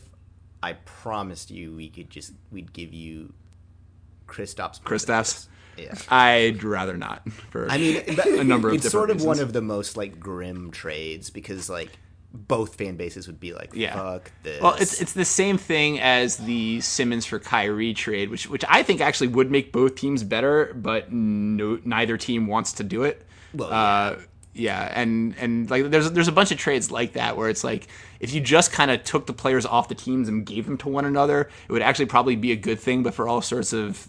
I 0.61 0.73
promised 0.73 1.49
you 1.49 1.73
we 1.75 1.89
could 1.89 2.11
just 2.11 2.33
we'd 2.51 2.71
give 2.71 2.93
you 2.93 3.33
Kristaps? 4.27 4.81
Kristaps? 4.81 5.47
Yeah. 5.77 5.95
I'd 6.09 6.63
rather 6.63 6.97
not. 6.97 7.29
For 7.31 7.69
I 7.69 7.77
mean, 7.77 8.03
a 8.25 8.43
number 8.43 8.69
of 8.69 8.75
it's 8.75 8.89
sort 8.89 9.09
of 9.09 9.23
one 9.23 9.39
of 9.39 9.53
the 9.53 9.61
most 9.61 9.97
like 9.97 10.19
grim 10.19 10.71
trades 10.71 11.29
because 11.29 11.69
like 11.69 11.89
both 12.33 12.75
fan 12.75 12.95
bases 12.97 13.27
would 13.27 13.39
be 13.39 13.53
like, 13.53 13.71
Yeah. 13.73 13.95
"Fuck 13.95 14.31
this." 14.43 14.61
Well, 14.61 14.75
it's 14.75 15.01
it's 15.01 15.13
the 15.13 15.25
same 15.25 15.57
thing 15.57 15.99
as 15.99 16.37
the 16.37 16.81
Simmons 16.81 17.25
for 17.25 17.39
Kyrie 17.39 17.93
trade, 17.93 18.29
which 18.29 18.49
which 18.49 18.63
I 18.67 18.83
think 18.83 19.01
actually 19.01 19.27
would 19.27 19.51
make 19.51 19.71
both 19.71 19.95
teams 19.95 20.23
better, 20.23 20.73
but 20.75 21.11
no, 21.11 21.79
neither 21.83 22.17
team 22.17 22.47
wants 22.47 22.73
to 22.73 22.83
do 22.83 23.03
it. 23.03 23.25
Well, 23.53 23.71
uh, 23.71 24.15
yeah, 24.53 24.91
and 24.93 25.35
and 25.39 25.69
like 25.69 25.89
there's 25.91 26.11
there's 26.11 26.27
a 26.27 26.33
bunch 26.33 26.51
of 26.51 26.57
trades 26.57 26.91
like 26.91 27.13
that 27.13 27.37
where 27.37 27.49
it's 27.49 27.63
like 27.63 27.87
if 28.19 28.33
you 28.33 28.41
just 28.41 28.71
kind 28.71 28.91
of 28.91 29.03
took 29.03 29.27
the 29.27 29.33
players 29.33 29.65
off 29.65 29.87
the 29.89 29.95
teams 29.95 30.27
and 30.29 30.45
gave 30.45 30.65
them 30.65 30.77
to 30.79 30.89
one 30.89 31.05
another, 31.05 31.49
it 31.67 31.71
would 31.71 31.81
actually 31.81 32.05
probably 32.05 32.35
be 32.35 32.51
a 32.51 32.55
good 32.55 32.79
thing. 32.79 33.03
But 33.03 33.13
for 33.13 33.27
all 33.27 33.41
sorts 33.41 33.73
of 33.73 34.07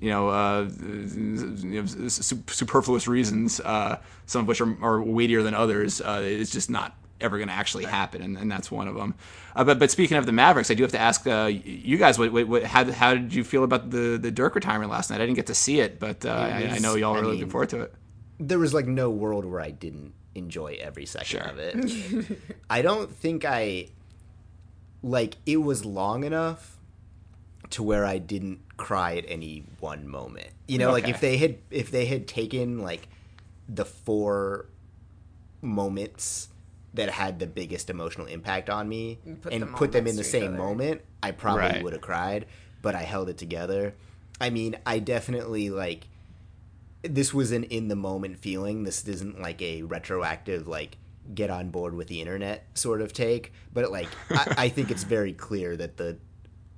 you 0.00 0.10
know, 0.10 0.28
uh, 0.28 0.68
you 0.82 1.82
know 1.82 1.86
su- 1.86 2.42
superfluous 2.48 3.08
reasons, 3.08 3.60
uh, 3.60 3.98
some 4.26 4.42
of 4.42 4.48
which 4.48 4.60
are, 4.60 4.76
are 4.82 5.02
weightier 5.02 5.42
than 5.42 5.54
others, 5.54 6.00
uh, 6.00 6.20
it's 6.24 6.50
just 6.50 6.70
not 6.70 6.96
ever 7.20 7.36
going 7.36 7.48
to 7.48 7.54
actually 7.54 7.84
happen, 7.84 8.22
and, 8.22 8.36
and 8.38 8.50
that's 8.50 8.70
one 8.70 8.86
of 8.86 8.94
them. 8.94 9.14
Uh, 9.56 9.64
but 9.64 9.78
but 9.80 9.90
speaking 9.90 10.16
of 10.16 10.24
the 10.26 10.32
Mavericks, 10.32 10.70
I 10.70 10.74
do 10.74 10.84
have 10.84 10.92
to 10.92 11.00
ask 11.00 11.26
uh, 11.26 11.46
you 11.52 11.98
guys, 11.98 12.18
what, 12.18 12.32
what, 12.32 12.46
what, 12.46 12.62
how, 12.62 12.90
how 12.92 13.14
did 13.14 13.34
you 13.34 13.42
feel 13.42 13.64
about 13.64 13.90
the 13.90 14.18
the 14.20 14.30
Dirk 14.30 14.54
retirement 14.54 14.90
last 14.90 15.10
night? 15.10 15.16
I 15.20 15.26
didn't 15.26 15.36
get 15.36 15.46
to 15.46 15.54
see 15.54 15.80
it, 15.80 15.98
but 15.98 16.24
uh, 16.24 16.30
I, 16.30 16.68
I 16.74 16.78
know 16.78 16.94
y'all 16.94 17.14
I 17.14 17.18
are 17.18 17.20
really 17.22 17.32
mean, 17.32 17.40
looking 17.40 17.50
forward 17.50 17.68
to 17.70 17.80
it. 17.82 17.94
there 18.38 18.58
was 18.60 18.72
like 18.72 18.86
no 18.86 19.10
world 19.10 19.44
where 19.44 19.60
I 19.60 19.70
didn't 19.70 20.12
enjoy 20.36 20.78
every 20.80 21.06
second 21.06 21.26
Sure. 21.26 21.40
of 21.42 21.58
it. 21.58 22.38
I 22.70 22.82
don't 22.82 23.10
think 23.10 23.44
I 23.44 23.88
like 25.02 25.36
it 25.46 25.56
was 25.56 25.84
long 25.84 26.22
enough 26.22 26.76
to 27.70 27.82
where 27.82 28.04
I 28.04 28.18
didn't 28.18 28.60
cry 28.78 29.16
at 29.16 29.24
any 29.28 29.64
one 29.80 30.08
moment. 30.08 30.48
You 30.66 30.78
know, 30.78 30.90
like 30.92 31.06
if 31.08 31.20
they 31.20 31.36
had 31.36 31.58
if 31.70 31.90
they 31.90 32.06
had 32.06 32.26
taken 32.26 32.78
like 32.78 33.08
the 33.68 33.84
four 33.84 34.66
moments 35.60 36.48
that 36.94 37.10
had 37.10 37.38
the 37.38 37.46
biggest 37.46 37.90
emotional 37.90 38.26
impact 38.26 38.70
on 38.70 38.88
me 38.88 39.18
and 39.26 39.42
put 39.42 39.52
put 39.52 39.92
them 39.92 40.04
them, 40.04 40.06
in 40.06 40.16
the 40.16 40.20
almost 40.22 40.30
to 40.30 40.36
each 40.38 40.42
same 40.42 40.48
other. 40.54 40.56
moment, 40.56 41.02
I 41.22 41.32
probably 41.32 41.60
Right. 41.62 41.82
would 41.84 41.92
have 41.92 42.02
cried, 42.02 42.46
but 42.80 42.94
I 42.94 43.02
held 43.02 43.28
it 43.28 43.36
together. 43.38 43.94
I 44.40 44.50
mean, 44.50 44.76
I 44.86 44.98
definitely 45.00 45.68
like 45.70 46.06
this 47.02 47.32
was 47.34 47.52
an 47.52 47.64
in 47.64 47.88
the 47.88 47.96
moment 47.96 48.38
feeling. 48.38 48.84
This 48.84 49.06
isn't 49.06 49.40
like 49.40 49.60
a 49.62 49.82
retroactive 49.82 50.66
like 50.66 50.96
get 51.34 51.50
on 51.50 51.68
board 51.70 51.94
with 51.94 52.08
the 52.08 52.20
internet 52.22 52.64
sort 52.74 53.02
of 53.02 53.12
take, 53.12 53.52
but 53.72 53.90
like 53.92 54.08
I, 54.30 54.54
I 54.58 54.68
think 54.70 54.90
it's 54.90 55.04
very 55.04 55.32
clear 55.34 55.76
that 55.76 55.96
the 55.98 56.16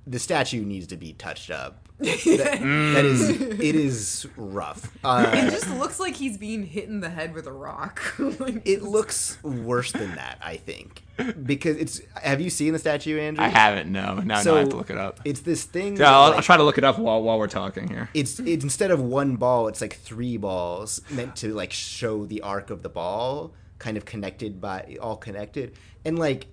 the 0.05 0.19
statue 0.19 0.65
needs 0.65 0.87
to 0.87 0.97
be 0.97 1.13
touched 1.13 1.49
up. 1.51 1.87
That- 2.01 2.59
that 2.95 3.05
is, 3.05 3.29
it 3.29 3.75
is 3.75 4.27
rough. 4.35 4.95
Uh, 5.03 5.29
It 5.33 5.51
just 5.51 5.69
looks 5.75 5.99
like 5.99 6.15
he's 6.15 6.37
being 6.37 6.65
hit 6.65 6.85
in 6.89 6.99
the 6.99 7.09
head 7.09 7.33
with 7.33 7.47
a 7.47 7.51
rock. 7.51 8.01
like, 8.39 8.61
it 8.67 8.81
looks 8.81 9.41
worse 9.43 9.91
than 9.91 10.15
that, 10.15 10.37
I 10.41 10.57
think, 10.57 11.03
because 11.43 11.77
it's. 11.77 12.01
Have 12.15 12.41
you 12.41 12.49
seen 12.49 12.73
the 12.73 12.79
statue, 12.79 13.19
Andrew? 13.19 13.43
I 13.43 13.49
haven't. 13.49 13.91
No, 13.91 14.15
now, 14.15 14.41
now 14.41 14.55
I 14.55 14.59
have 14.59 14.69
to 14.69 14.75
look 14.77 14.89
it 14.89 14.97
up. 14.97 15.19
It's 15.25 15.41
this 15.41 15.63
thing. 15.63 15.97
Yeah, 15.97 16.11
I'll, 16.15 16.27
like, 16.29 16.37
I'll 16.37 16.41
try 16.43 16.57
to 16.57 16.63
look 16.63 16.77
it 16.77 16.83
up 16.83 16.97
while 16.97 17.21
while 17.21 17.37
we're 17.37 17.47
talking 17.47 17.87
here. 17.87 18.09
it's 18.13 18.39
it's 18.39 18.63
instead 18.63 18.91
of 18.91 18.99
one 19.01 19.35
ball, 19.35 19.67
it's 19.67 19.81
like 19.81 19.95
three 19.95 20.37
balls 20.37 21.01
meant 21.09 21.35
to 21.37 21.53
like 21.53 21.71
show 21.71 22.25
the 22.25 22.41
arc 22.41 22.69
of 22.71 22.81
the 22.83 22.89
ball, 22.89 23.53
kind 23.79 23.97
of 23.97 24.05
connected 24.05 24.59
by 24.59 24.97
all 25.01 25.17
connected, 25.17 25.75
and 26.05 26.17
like 26.17 26.47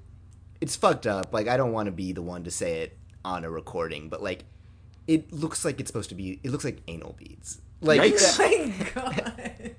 it's 0.61 0.76
fucked 0.76 1.07
up. 1.07 1.32
Like 1.32 1.49
I 1.49 1.57
don't 1.57 1.72
want 1.72 1.86
to 1.86 1.92
be 1.92 2.12
the 2.12 2.22
one 2.22 2.44
to 2.44 2.51
say 2.51 2.82
it 2.82 2.99
on 3.24 3.44
a 3.44 3.51
recording, 3.51 4.09
but 4.09 4.22
like 4.22 4.44
it 5.09 5.32
looks 5.32 5.64
like 5.64 5.80
it's 5.80 5.88
supposed 5.88 6.11
to 6.11 6.14
be. 6.14 6.38
It 6.44 6.50
looks 6.52 6.64
like 6.64 6.80
anal 6.86 7.16
beads. 7.18 7.61
Like, 7.80 8.00
Yikes. 8.00 8.38
my 8.38 8.90
god. 8.94 9.74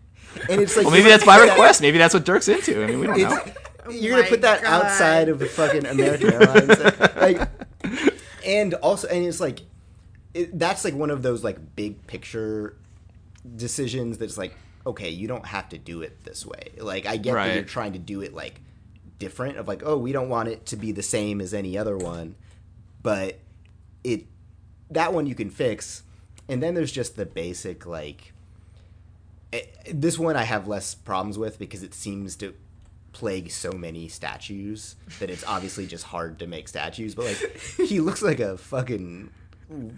and 0.50 0.62
it's 0.62 0.76
like 0.76 0.86
Well, 0.86 0.94
maybe 0.96 1.10
that's 1.10 1.24
gonna 1.24 1.38
my 1.38 1.44
put 1.44 1.48
that- 1.48 1.54
request. 1.54 1.82
Maybe 1.82 1.98
that's 1.98 2.14
what 2.14 2.26
Dirk's 2.26 2.48
into. 2.50 2.84
I 2.84 2.88
mean, 2.88 3.00
we 3.00 3.08
don't 3.08 3.20
know. 3.20 3.42
It's, 3.88 4.02
you're 4.02 4.16
gonna 4.18 4.28
put 4.30 4.42
that 4.42 4.60
oh 4.60 4.64
God. 4.64 4.86
outside 4.86 5.30
of 5.30 5.40
the 5.40 5.46
fucking 5.46 5.86
American 5.86 6.34
Airlines, 6.34 7.16
like, 7.16 7.50
and 8.46 8.74
also, 8.76 9.08
and 9.08 9.26
it's 9.26 9.40
like, 9.40 9.62
it, 10.34 10.58
that's 10.60 10.84
like 10.86 10.94
one 10.94 11.10
of 11.10 11.24
those 11.24 11.44
like 11.44 11.76
big 11.76 12.06
picture 12.08 12.76
decisions 13.56 14.18
that's 14.18 14.38
like, 14.38 14.54
okay, 14.86 15.10
you 15.10 15.28
don't 15.28 15.46
have 15.46 15.70
to 15.70 15.78
do 15.78 16.02
it 16.02 16.24
this 16.24 16.46
way. 16.46 16.70
Like, 16.78 17.06
I 17.06 17.18
get 17.18 17.34
that 17.34 17.54
you're 17.56 17.64
trying 17.64 17.94
to 17.94 18.00
do 18.00 18.22
it 18.22 18.34
like 18.34 18.62
different, 19.18 19.58
of 19.58 19.68
like, 19.68 19.82
oh, 19.86 19.98
we 19.98 20.12
don't 20.12 20.30
want 20.30 20.50
it 20.50 20.66
to 20.68 20.76
be 20.76 20.92
the 20.92 21.04
same 21.04 21.42
as 21.42 21.54
any 21.54 21.78
other 21.78 21.98
one, 21.98 22.36
but 23.02 23.40
it 24.04 24.26
that 24.92 25.14
one 25.14 25.26
you 25.26 25.36
can 25.36 25.50
fix, 25.50 26.04
and 26.48 26.62
then 26.64 26.74
there's 26.74 26.92
just 26.92 27.16
the 27.16 27.26
basic 27.26 27.86
like. 27.86 28.34
eh, 29.54 29.62
This 29.94 30.18
one 30.20 30.36
I 30.36 30.44
have 30.44 30.68
less 30.68 30.96
problems 30.96 31.38
with 31.38 31.60
because 31.60 31.84
it 31.84 31.94
seems 31.94 32.36
to 32.38 32.54
plague 33.12 33.50
so 33.52 33.72
many 33.72 34.08
statues 34.08 34.96
that 35.20 35.30
it's 35.30 35.44
obviously 35.46 35.88
just 35.88 36.06
hard 36.06 36.40
to 36.40 36.48
make 36.48 36.68
statues. 36.68 37.16
But 37.16 37.26
like, 37.26 37.60
he 37.88 38.00
looks 38.08 38.22
like 38.22 38.40
a 38.40 38.58
fucking 38.58 39.32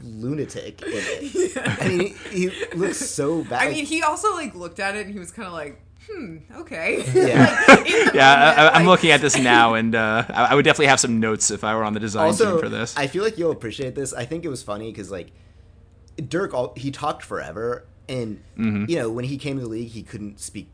lunatic 0.03 0.81
in 0.81 0.89
it. 0.93 1.57
I 1.81 1.87
mean, 1.87 2.15
he, 2.31 2.49
he 2.49 2.65
looks 2.75 2.97
so 2.97 3.43
bad. 3.43 3.67
I 3.67 3.71
mean, 3.71 3.85
he 3.85 4.01
also 4.03 4.33
like 4.33 4.55
looked 4.55 4.79
at 4.79 4.95
it 4.95 5.05
and 5.05 5.13
he 5.13 5.19
was 5.19 5.31
kind 5.31 5.47
of 5.47 5.53
like, 5.53 5.81
hmm, 6.09 6.37
okay. 6.57 7.03
Yeah. 7.13 7.65
Like, 7.67 7.87
Yeah, 7.87 7.95
moment, 7.95 8.13
I, 8.59 8.69
I'm 8.69 8.73
like- 8.73 8.85
looking 8.85 9.11
at 9.11 9.21
this 9.21 9.37
now, 9.37 9.73
and 9.79 9.95
uh, 9.95 10.23
I, 10.29 10.45
I 10.45 10.55
would 10.55 10.65
definitely 10.65 10.87
have 10.87 10.99
some 10.99 11.19
notes 11.19 11.51
if 11.51 11.63
I 11.63 11.75
were 11.75 11.83
on 11.83 11.93
the 11.93 11.99
design 11.99 12.27
also, 12.27 12.51
team 12.53 12.59
for 12.59 12.69
this. 12.69 12.95
I 12.97 13.07
feel 13.07 13.23
like 13.23 13.37
you'll 13.37 13.51
appreciate 13.51 13.95
this. 13.95 14.13
I 14.13 14.25
think 14.25 14.45
it 14.45 14.49
was 14.49 14.63
funny 14.63 14.91
because 14.91 15.11
like 15.11 15.31
Dirk, 16.27 16.53
all, 16.53 16.73
he 16.75 16.91
talked 16.91 17.23
forever, 17.23 17.85
and 18.09 18.41
Mm-hmm. 18.57 18.85
you 18.89 18.97
know 18.97 19.09
when 19.09 19.25
he 19.25 19.37
came 19.37 19.55
to 19.57 19.61
the 19.63 19.69
league, 19.69 19.89
he 19.89 20.03
couldn't 20.03 20.39
speak. 20.39 20.69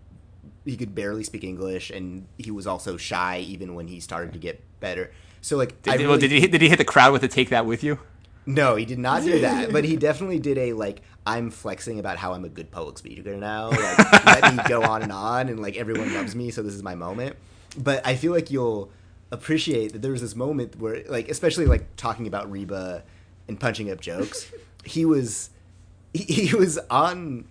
He 0.66 0.76
could 0.76 0.94
barely 0.96 1.24
speak 1.24 1.44
English, 1.46 1.90
and 1.92 2.28
he 2.38 2.52
was 2.52 2.68
also 2.68 2.98
shy 2.98 3.40
even 3.40 3.74
when 3.76 3.88
he 3.88 4.00
started 4.02 4.34
to 4.34 4.40
get 4.40 4.62
better. 4.80 5.12
So 5.42 5.56
like, 5.56 5.82
Did, 5.84 6.02
I 6.02 6.08
well, 6.08 6.18
did 6.18 6.32
he 6.32 6.46
did 6.48 6.62
he 6.62 6.68
hit 6.70 6.78
the 6.78 6.84
crowd 6.86 7.14
with 7.14 7.24
a 7.24 7.28
take 7.30 7.50
that 7.50 7.66
with 7.66 7.84
you? 7.84 8.00
No, 8.48 8.76
he 8.78 8.86
did 8.86 8.98
not 8.98 9.24
do 9.24 9.42
that. 9.42 9.72
but 9.72 9.84
he 9.84 9.96
definitely 10.08 10.40
did 10.40 10.58
a 10.58 10.74
like 10.74 11.02
I'm 11.26 11.52
flexing 11.52 12.00
about 12.00 12.18
how 12.18 12.34
I'm 12.34 12.46
a 12.46 12.50
good 12.50 12.72
public 12.72 12.98
speaker 12.98 13.36
now. 13.36 13.70
Like 13.70 14.26
let 14.26 14.56
me 14.56 14.64
go 14.68 14.82
on 14.82 15.04
and 15.04 15.12
on 15.12 15.50
and 15.50 15.62
like 15.62 15.76
everyone 15.76 16.14
loves 16.14 16.36
me, 16.36 16.50
so 16.50 16.64
this 16.64 16.74
is 16.74 16.82
my 16.82 16.96
moment. 16.96 17.36
But 17.78 18.08
I 18.08 18.16
feel 18.16 18.32
like 18.32 18.50
you'll 18.50 18.90
appreciate 19.30 19.92
that 19.92 20.02
there 20.02 20.14
was 20.14 20.22
this 20.22 20.36
moment 20.36 20.80
where 20.80 21.04
like 21.08 21.30
especially 21.30 21.66
like 21.66 21.96
talking 21.98 22.26
about 22.26 22.50
Reba 22.50 23.04
and 23.48 23.60
punching 23.60 23.92
up 23.92 24.00
jokes. 24.00 24.50
he 24.86 25.04
was 25.04 25.50
he, 26.14 26.24
he 26.24 26.56
was 26.56 26.80
on 26.90 27.46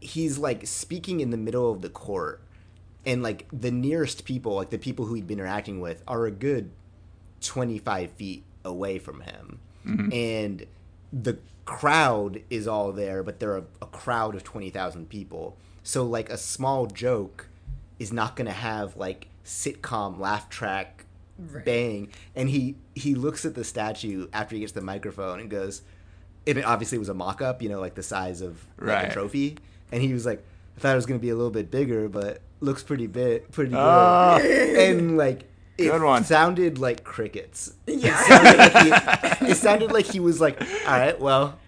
he's 0.00 0.36
like 0.38 0.66
speaking 0.66 1.20
in 1.20 1.30
the 1.30 1.36
middle 1.36 1.72
of 1.72 1.80
the 1.80 1.88
court 1.88 2.42
and 3.06 3.22
like 3.22 3.46
the 3.52 3.70
nearest 3.70 4.24
people, 4.24 4.54
like 4.54 4.70
the 4.70 4.78
people 4.78 5.06
who 5.06 5.14
he'd 5.14 5.26
been 5.26 5.38
interacting 5.38 5.80
with, 5.80 6.02
are 6.06 6.26
a 6.26 6.30
good 6.30 6.70
25 7.40 8.10
feet 8.10 8.44
away 8.64 8.98
from 8.98 9.20
him. 9.20 9.60
Mm-hmm. 9.86 10.12
And 10.12 10.66
the 11.12 11.38
crowd 11.64 12.42
is 12.50 12.66
all 12.66 12.92
there, 12.92 13.22
but 13.22 13.40
they're 13.40 13.58
a, 13.58 13.64
a 13.82 13.86
crowd 13.86 14.34
of 14.34 14.44
20,000 14.44 15.08
people. 15.08 15.56
So, 15.82 16.04
like, 16.04 16.30
a 16.30 16.36
small 16.38 16.86
joke 16.86 17.48
is 17.98 18.12
not 18.12 18.36
going 18.36 18.46
to 18.46 18.52
have, 18.52 18.96
like, 18.96 19.28
sitcom 19.44 20.18
laugh 20.18 20.48
track 20.48 21.04
Right. 21.38 21.64
bang. 21.66 22.08
And 22.34 22.48
he, 22.48 22.76
he 22.94 23.14
looks 23.14 23.44
at 23.44 23.54
the 23.54 23.62
statue 23.62 24.26
after 24.32 24.54
he 24.54 24.60
gets 24.60 24.72
the 24.72 24.80
microphone 24.80 25.38
and 25.38 25.50
goes, 25.50 25.82
it 26.46 26.64
obviously 26.64 26.96
was 26.96 27.10
a 27.10 27.14
mock 27.14 27.42
up, 27.42 27.60
you 27.60 27.68
know, 27.68 27.78
like 27.78 27.94
the 27.94 28.02
size 28.02 28.40
of 28.40 28.64
like, 28.78 28.88
Right. 28.88 29.08
a 29.10 29.12
trophy. 29.12 29.58
And 29.92 30.00
he 30.02 30.14
was 30.14 30.24
like, 30.24 30.42
I 30.76 30.80
thought 30.80 30.92
it 30.92 30.96
was 30.96 31.04
going 31.04 31.20
to 31.20 31.22
be 31.22 31.28
a 31.30 31.34
little 31.34 31.50
bit 31.50 31.70
bigger, 31.70 32.08
but 32.08 32.40
looks 32.60 32.82
pretty 32.82 33.06
big, 33.06 33.50
pretty 33.52 33.74
ah. 33.74 34.38
good. 34.40 34.76
Oh. 34.78 34.80
and 34.90 35.16
like, 35.18 35.44
it 35.78 35.88
Good 35.90 36.02
one. 36.02 36.24
sounded 36.24 36.78
like 36.78 37.04
crickets. 37.04 37.72
Yeah. 37.86 38.18
It 38.18 38.26
sounded 38.26 38.58
like 38.58 39.38
he, 39.40 39.50
it 39.50 39.56
sounded 39.56 39.92
like 39.92 40.06
he 40.06 40.20
was 40.20 40.40
like, 40.40 40.60
all 40.60 40.98
right, 40.98 41.18
well, 41.20 41.58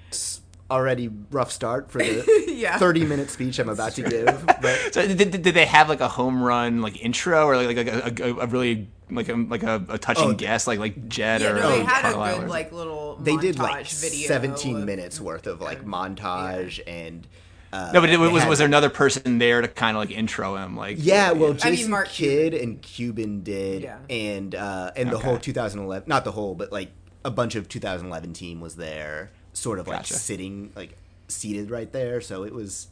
already 0.70 1.08
rough 1.30 1.50
start 1.50 1.90
for 1.90 1.98
the 1.98 2.44
Yeah. 2.58 2.76
30 2.78 3.06
minute 3.06 3.30
speech 3.30 3.58
I'm 3.58 3.68
about 3.70 3.92
to 3.92 4.02
give. 4.02 4.44
But 4.60 4.92
So 4.92 5.06
did, 5.06 5.16
did 5.16 5.42
did 5.42 5.54
they 5.54 5.64
have 5.64 5.88
like 5.88 6.00
a 6.00 6.08
home 6.08 6.42
run 6.42 6.82
like 6.82 7.02
intro 7.02 7.46
or 7.46 7.56
like 7.56 7.76
like 7.76 7.86
a, 7.86 8.24
a, 8.24 8.34
a 8.40 8.46
really 8.46 8.88
like 9.10 9.28
a 9.30 9.34
like 9.34 9.62
a, 9.62 9.82
a 9.88 9.96
touching 9.98 10.30
Oh, 10.30 10.34
guest 10.34 10.66
like 10.66 10.78
like 10.78 11.08
Jed 11.08 11.40
Yeah, 11.40 11.52
or 11.52 11.54
no, 11.54 11.68
they 11.70 11.80
or 11.80 11.84
had 11.84 12.04
a 12.10 12.12
good 12.14 12.44
or- 12.44 12.48
like 12.48 12.72
little 12.72 13.16
they 13.16 13.36
did 13.36 13.58
like 13.58 13.86
video 13.86 14.28
17 14.28 14.76
of- 14.76 14.84
minutes 14.84 15.20
worth 15.20 15.46
of 15.46 15.60
like 15.60 15.84
montage 15.84 16.80
and. 16.86 17.26
Uh, 17.72 17.90
no, 17.92 18.00
but 18.00 18.08
it, 18.08 18.18
was 18.18 18.42
had- 18.42 18.48
was 18.48 18.58
there 18.58 18.66
another 18.66 18.88
person 18.90 19.38
there 19.38 19.60
to 19.60 19.68
kind 19.68 19.96
of 19.96 20.00
like 20.00 20.10
intro 20.10 20.56
him 20.56 20.76
like 20.76 20.96
Yeah, 21.00 21.32
well, 21.32 21.48
I 21.50 21.52
mean, 21.52 21.58
Jason 21.58 21.90
Mark 21.90 22.08
Kidd 22.08 22.54
and 22.54 22.80
Cuban 22.80 23.42
did, 23.42 23.82
Yeah. 23.82 23.98
and 24.08 24.54
uh, 24.54 24.92
and 24.96 25.10
the 25.10 25.18
whole 25.18 25.36
2011, 25.38 26.08
not 26.08 26.24
the 26.24 26.32
whole, 26.32 26.54
but 26.54 26.72
like 26.72 26.90
a 27.24 27.30
bunch 27.30 27.54
of 27.56 27.68
2011 27.68 28.32
team 28.32 28.60
was 28.60 28.76
there, 28.76 29.30
sort 29.52 29.78
of 29.78 29.86
like 29.86 29.98
Gotcha. 29.98 30.14
sitting, 30.14 30.72
like 30.76 30.96
seated 31.28 31.70
right 31.70 31.92
there. 31.92 32.20
So 32.22 32.44
it 32.44 32.54
was, 32.54 32.88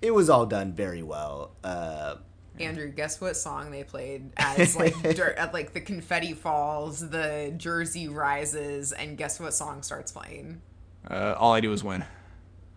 it 0.00 0.14
was 0.14 0.30
all 0.30 0.46
done 0.46 0.72
very 0.72 1.02
well. 1.02 1.50
Uh, 1.62 2.14
Andrew, 2.58 2.88
guess 2.88 3.20
what 3.20 3.36
song 3.36 3.72
they 3.72 3.82
played 3.84 4.30
as 4.38 4.74
like 4.76 4.94
Dirk, 5.16 5.34
at 5.38 5.52
like 5.52 5.74
the 5.74 5.80
confetti 5.80 6.32
falls, 6.32 7.00
the 7.10 7.52
jersey 7.58 8.08
rises, 8.08 8.92
and 8.92 9.18
guess 9.18 9.38
what 9.40 9.52
song 9.52 9.82
starts 9.82 10.12
playing? 10.12 10.62
uh, 11.10 11.34
all 11.36 11.52
I 11.52 11.60
do 11.60 11.72
is 11.72 11.84
win. 11.84 12.04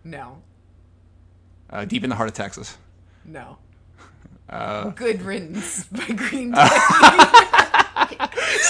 No, 0.04 0.42
Uh, 1.70 1.84
deep 1.84 2.02
in 2.04 2.10
the 2.10 2.16
heart 2.16 2.28
of 2.28 2.34
Texas. 2.34 2.76
no. 3.24 3.58
Uh, 4.50 4.88
Good 4.92 5.20
riddance 5.20 5.84
by 5.84 6.06
Green 6.14 6.52
Day. 6.52 6.68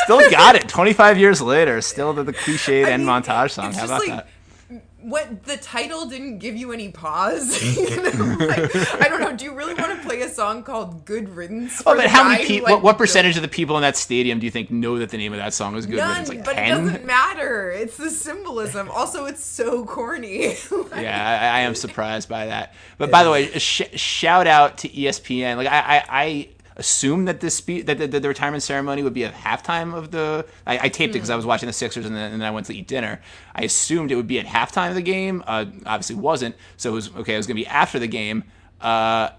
Still 0.05 0.28
got 0.28 0.57
it. 0.57 0.68
25 0.68 1.18
years 1.18 1.40
later, 1.40 1.80
still 1.82 2.12
the, 2.12 2.24
the 2.24 2.32
cliched 2.32 2.84
I 2.84 2.90
end 2.90 3.07
mean, 3.07 3.22
montage 3.22 3.53
song. 3.53 3.72
How 3.72 3.84
about 3.84 4.01
like, 4.01 4.09
that? 4.09 4.26
What 5.01 5.44
the 5.44 5.57
title 5.57 6.07
didn't 6.07 6.38
give 6.38 6.57
you 6.57 6.72
any 6.72 6.90
pause. 6.90 7.62
you 7.76 7.96
know? 7.96 8.46
like, 8.46 8.76
I 9.01 9.09
don't 9.09 9.20
know. 9.20 9.36
Do 9.36 9.44
you 9.44 9.55
really 9.55 9.74
want 9.74 9.96
to 9.96 10.07
play 10.07 10.22
a 10.22 10.28
song 10.28 10.64
called 10.64 11.05
"Good 11.05 11.28
Riddance"? 11.28 11.80
Oh, 11.86 11.94
but 11.94 12.07
how 12.07 12.24
many 12.24 12.44
people? 12.44 12.64
like, 12.64 12.72
what, 12.74 12.82
what 12.82 12.99
percentage 12.99 13.36
of 13.36 13.42
the 13.42 13.49
people 13.49 13.76
in 13.76 13.82
that 13.82 13.96
stadium 13.96 14.40
do 14.40 14.46
you 14.46 14.51
think 14.51 14.72
know 14.72 14.99
that 14.99 15.11
the 15.11 15.16
name 15.16 15.32
of 15.32 15.38
that 15.38 15.55
song 15.55 15.76
is 15.76 15.86
"Good 15.86 15.99
None, 15.99 16.09
Riddance"? 16.09 16.28
Like 16.30 16.44
but 16.44 16.55
it 16.59 16.66
10? 16.66 16.84
doesn't 16.84 17.07
matter. 17.07 17.70
It's 17.70 17.96
the 17.96 18.11
symbolism. 18.11 18.90
Also, 18.99 19.26
it's 19.26 19.44
so 19.44 19.84
corny. 19.84 20.57
Like, 20.70 21.03
Yeah, 21.03 21.38
I, 21.55 21.59
I 21.59 21.61
am 21.61 21.76
surprised 21.76 22.28
by 22.28 22.46
that. 22.46 22.74
But 22.96 23.12
by 23.12 23.22
the 23.22 23.30
way, 23.30 23.57
sh- 23.59 23.82
shout 23.94 24.49
out 24.49 24.78
to 24.78 24.88
ESPN. 24.88 25.57
Like 25.57 25.68
I, 25.68 25.78
I, 25.78 26.05
I 26.09 26.49
assumed 26.79 27.26
that 27.26 27.41
this 27.41 27.57
spe- 27.57 27.85
that 27.87 28.11
the, 28.11 28.29
retirement 28.29 28.62
ceremony 28.62 29.03
would 29.03 29.12
be 29.12 29.24
at 29.24 29.35
halftime 29.35 29.95
of 29.95 30.12
the. 30.12 30.47
I, 30.66 30.79
I 30.79 30.89
taped 30.89 31.11
it 31.11 31.14
because 31.14 31.31
I 31.31 31.37
was 31.37 31.45
watching 31.45 31.67
the 31.67 31.72
Sixers 31.72 32.07
and 32.07 32.17
then, 32.17 32.33
and 32.33 32.41
then 32.41 32.49
I 32.49 32.53
went 32.53 32.67
to 32.67 32.75
eat 32.75 32.87
dinner. 32.87 33.21
I 33.55 33.63
assumed 33.63 34.13
it 34.13 34.17
would 34.17 34.29
be 34.29 34.38
at 34.38 34.46
halftime 34.46 34.88
of 34.88 34.95
the 34.95 35.03
game. 35.03 35.42
Uh, 35.46 35.67
obviously, 35.84 36.17
wasn't. 36.17 36.55
So 36.76 36.91
it 36.91 36.95
was 36.95 37.14
okay. 37.17 37.34
It 37.34 37.37
was 37.37 37.46
going 37.46 37.57
to 37.57 37.63
be 37.63 37.67
after 37.67 37.99
the 37.99 38.07
game. 38.07 38.45
Uh, 38.80 39.30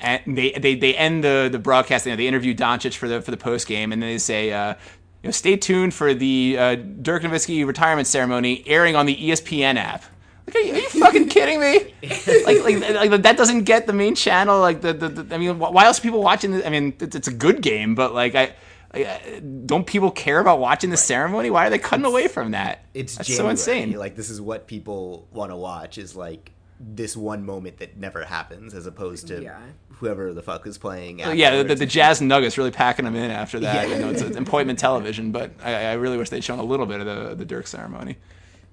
and 0.00 0.36
they, 0.36 0.50
they 0.52 0.74
they 0.74 0.94
end 0.96 1.22
the 1.22 1.48
the 1.50 1.60
broadcast. 1.60 2.06
You 2.06 2.12
know, 2.12 2.16
they 2.16 2.26
interview 2.26 2.54
Doncic 2.54 2.96
for 2.96 3.08
the 3.08 3.22
for 3.22 3.30
the 3.30 3.36
post 3.36 3.66
game, 3.66 3.92
and 3.92 4.02
then 4.02 4.10
they 4.10 4.18
say. 4.18 4.52
Uh, 4.52 4.74
you 5.22 5.28
know, 5.28 5.32
stay 5.32 5.56
tuned 5.56 5.94
for 5.94 6.12
the 6.12 6.54
uh, 6.58 6.74
Dirk 6.74 7.22
Nowitzki 7.22 7.66
retirement 7.66 8.06
ceremony 8.06 8.62
airing 8.66 8.94
on 8.94 9.06
the 9.06 9.16
ESPN 9.16 9.76
app. 9.76 10.04
Like, 10.46 10.56
are 10.56 10.60
you, 10.60 10.74
are 10.74 10.78
you 10.78 10.88
fucking 10.88 11.28
kidding 11.28 11.60
me? 11.60 11.94
like, 12.44 12.62
like, 12.64 13.10
like, 13.10 13.22
that 13.22 13.36
doesn't 13.36 13.64
get 13.64 13.86
the 13.86 13.92
main 13.92 14.14
channel. 14.14 14.60
Like, 14.60 14.82
the, 14.82 14.92
the, 14.92 15.08
the 15.08 15.34
I 15.34 15.38
mean, 15.38 15.58
why 15.58 15.86
else 15.86 15.98
are 15.98 16.02
people 16.02 16.22
watching? 16.22 16.52
This? 16.52 16.66
I 16.66 16.70
mean, 16.70 16.94
it's, 17.00 17.16
it's 17.16 17.28
a 17.28 17.32
good 17.32 17.62
game, 17.62 17.94
but 17.94 18.12
like, 18.12 18.34
I, 18.34 18.54
I 18.92 19.04
uh, 19.04 19.40
don't 19.66 19.86
people 19.86 20.10
care 20.10 20.38
about 20.38 20.60
watching 20.60 20.90
the 20.90 20.96
ceremony? 20.96 21.50
Why 21.50 21.66
are 21.66 21.70
they 21.70 21.78
cutting 21.78 22.04
away 22.04 22.28
from 22.28 22.52
that? 22.52 22.84
it's 22.94 23.16
That's 23.16 23.34
so 23.34 23.48
insane. 23.48 23.92
Like 23.92 24.16
this 24.16 24.30
is 24.30 24.40
what 24.40 24.66
people 24.66 25.26
want 25.32 25.50
to 25.50 25.56
watch. 25.56 25.98
Is 25.98 26.14
like 26.14 26.52
this 26.78 27.16
one 27.16 27.44
moment 27.44 27.78
that 27.78 27.96
never 27.96 28.24
happens, 28.24 28.74
as 28.74 28.86
opposed 28.86 29.28
to 29.28 29.42
Yeah. 29.42 29.58
whoever 29.94 30.32
the 30.32 30.42
fuck 30.42 30.66
is 30.66 30.78
playing. 30.78 31.18
yeah, 31.20 31.30
the, 31.30 31.36
the, 31.36 31.44
afterwards. 31.44 31.80
the 31.80 31.86
Jazz 31.86 32.20
Nuggets 32.20 32.58
really 32.58 32.70
packing 32.70 33.04
them 33.04 33.16
in 33.16 33.30
after 33.30 33.58
that. 33.60 33.88
Yeah. 33.88 33.94
You 33.96 34.00
know, 34.02 34.10
it's 34.10 34.22
an 34.22 34.38
appointment 34.38 34.78
television, 34.78 35.32
but 35.32 35.52
I, 35.62 35.86
I 35.86 35.92
really 35.94 36.16
wish 36.16 36.30
they'd 36.30 36.44
shown 36.44 36.58
a 36.58 36.64
little 36.64 36.86
bit 36.86 37.00
of 37.00 37.06
the 37.06 37.34
the 37.34 37.44
Dirk 37.44 37.66
ceremony. 37.66 38.16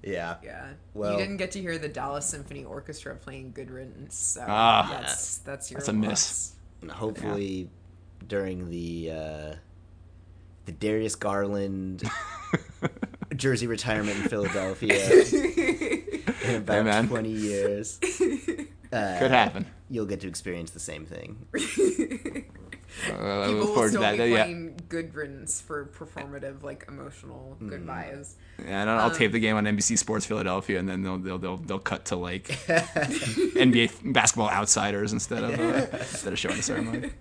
Yeah. 0.02 0.36
Yeah. 0.42 0.66
Well- 0.94 1.12
you 1.12 1.18
didn't 1.18 1.36
get 1.38 1.50
to 1.52 1.60
hear 1.60 1.78
the 1.78 1.88
Dallas 1.88 2.26
Symphony 2.26 2.64
Orchestra 2.64 3.14
playing 3.16 3.52
Good 3.52 3.70
Riddance. 3.70 4.16
So 4.16 4.44
Ah. 4.46 4.88
that's 5.00 5.38
that's 5.38 5.70
your 5.70 5.78
That's 5.78 5.88
a 5.88 5.92
miss. 5.92 6.52
And 6.80 6.90
hopefully 6.90 7.70
during 8.26 8.70
the 8.70 9.10
uh, 9.10 9.54
the 10.66 10.72
Darius 10.72 11.14
Garland 11.16 12.02
jersey 13.36 13.66
retirement 13.66 14.16
in 14.18 14.28
Philadelphia 14.28 14.94
in 16.44 16.54
about 16.56 16.84
man. 16.84 17.08
twenty 17.08 17.30
years. 17.30 17.98
Uh, 18.92 19.18
Could 19.20 19.30
happen. 19.30 19.64
You'll 19.88 20.04
get 20.04 20.20
to 20.20 20.28
experience 20.28 20.70
the 20.72 20.78
same 20.78 21.06
thing. 21.06 21.46
Uh, 23.08 23.12
I 23.12 23.46
People 23.46 23.52
look 23.54 23.68
will 23.68 23.74
forward 23.74 23.88
still 23.90 24.02
to 24.02 24.12
be. 24.16 24.30
Yeah, 24.30 24.42
playing 24.44 24.80
Good 24.88 25.14
Riddance 25.14 25.60
for 25.60 25.86
performative, 25.86 26.62
like 26.62 26.84
emotional 26.88 27.56
Mm. 27.60 27.68
goodbyes. 27.70 28.36
yeah 28.58 28.82
and 28.82 28.90
I'll, 28.90 28.98
I'll 29.00 29.10
Um, 29.10 29.16
tape 29.16 29.32
the 29.32 29.40
game 29.40 29.56
on 29.56 29.64
NBC 29.64 29.96
Sports 29.98 30.26
Philadelphia, 30.26 30.78
and 30.78 30.88
then 30.88 31.02
they'll 31.02 31.18
they'll 31.18 31.38
they'll, 31.38 31.56
they'll 31.56 31.78
cut 31.78 32.04
to 32.06 32.16
like 32.16 32.44
NBA 32.66 34.12
basketball 34.12 34.50
outsiders 34.50 35.12
instead 35.12 35.42
of 35.42 35.58
uh, 35.58 35.96
instead 35.98 36.32
of 36.32 36.38
showing 36.38 36.56
the 36.56 36.62
ceremony. 36.62 37.10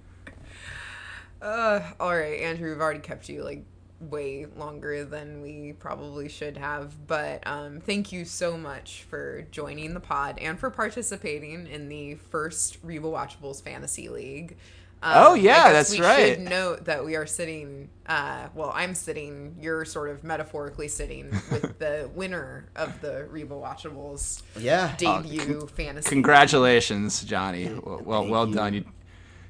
Uh, 1.41 1.81
all 1.99 2.15
right, 2.15 2.39
Andrew, 2.41 2.69
we've 2.69 2.79
already 2.81 2.99
kept 2.99 3.27
you 3.27 3.43
like 3.43 3.65
way 3.99 4.45
longer 4.57 5.03
than 5.03 5.41
we 5.41 5.73
probably 5.73 6.29
should 6.29 6.57
have, 6.57 7.07
but 7.07 7.41
um, 7.47 7.79
thank 7.79 8.11
you 8.11 8.25
so 8.25 8.57
much 8.57 9.03
for 9.09 9.43
joining 9.51 9.93
the 9.95 9.99
pod 9.99 10.37
and 10.39 10.59
for 10.59 10.69
participating 10.69 11.65
in 11.67 11.89
the 11.89 12.13
first 12.15 12.77
Reba 12.83 13.07
Watchables 13.07 13.61
Fantasy 13.63 14.07
League. 14.07 14.57
Um, 15.03 15.13
Oh, 15.15 15.33
yeah, 15.33 15.71
that's 15.71 15.91
we 15.91 16.01
right. 16.01 16.35
Should 16.35 16.41
note 16.41 16.85
that 16.85 17.03
we 17.03 17.15
are 17.15 17.25
sitting. 17.25 17.89
Uh, 18.05 18.49
well, 18.53 18.71
I'm 18.75 18.93
sitting. 18.93 19.55
You're 19.59 19.83
sort 19.85 20.09
of 20.09 20.23
metaphorically 20.23 20.87
sitting 20.87 21.29
with 21.51 21.79
the 21.79 22.09
winner 22.13 22.67
of 22.75 23.01
the 23.01 23.25
Reba 23.29 23.55
Watchables 23.55 24.43
Yeah. 24.59 24.95
debut 24.97 25.67
fantasy. 25.75 26.09
Congratulations, 26.09 27.23
Johnny. 27.23 27.67
Well, 27.69 28.01
well, 28.05 28.27
well 28.27 28.47
you. 28.47 28.53
done. 28.55 28.73
You, 28.75 28.85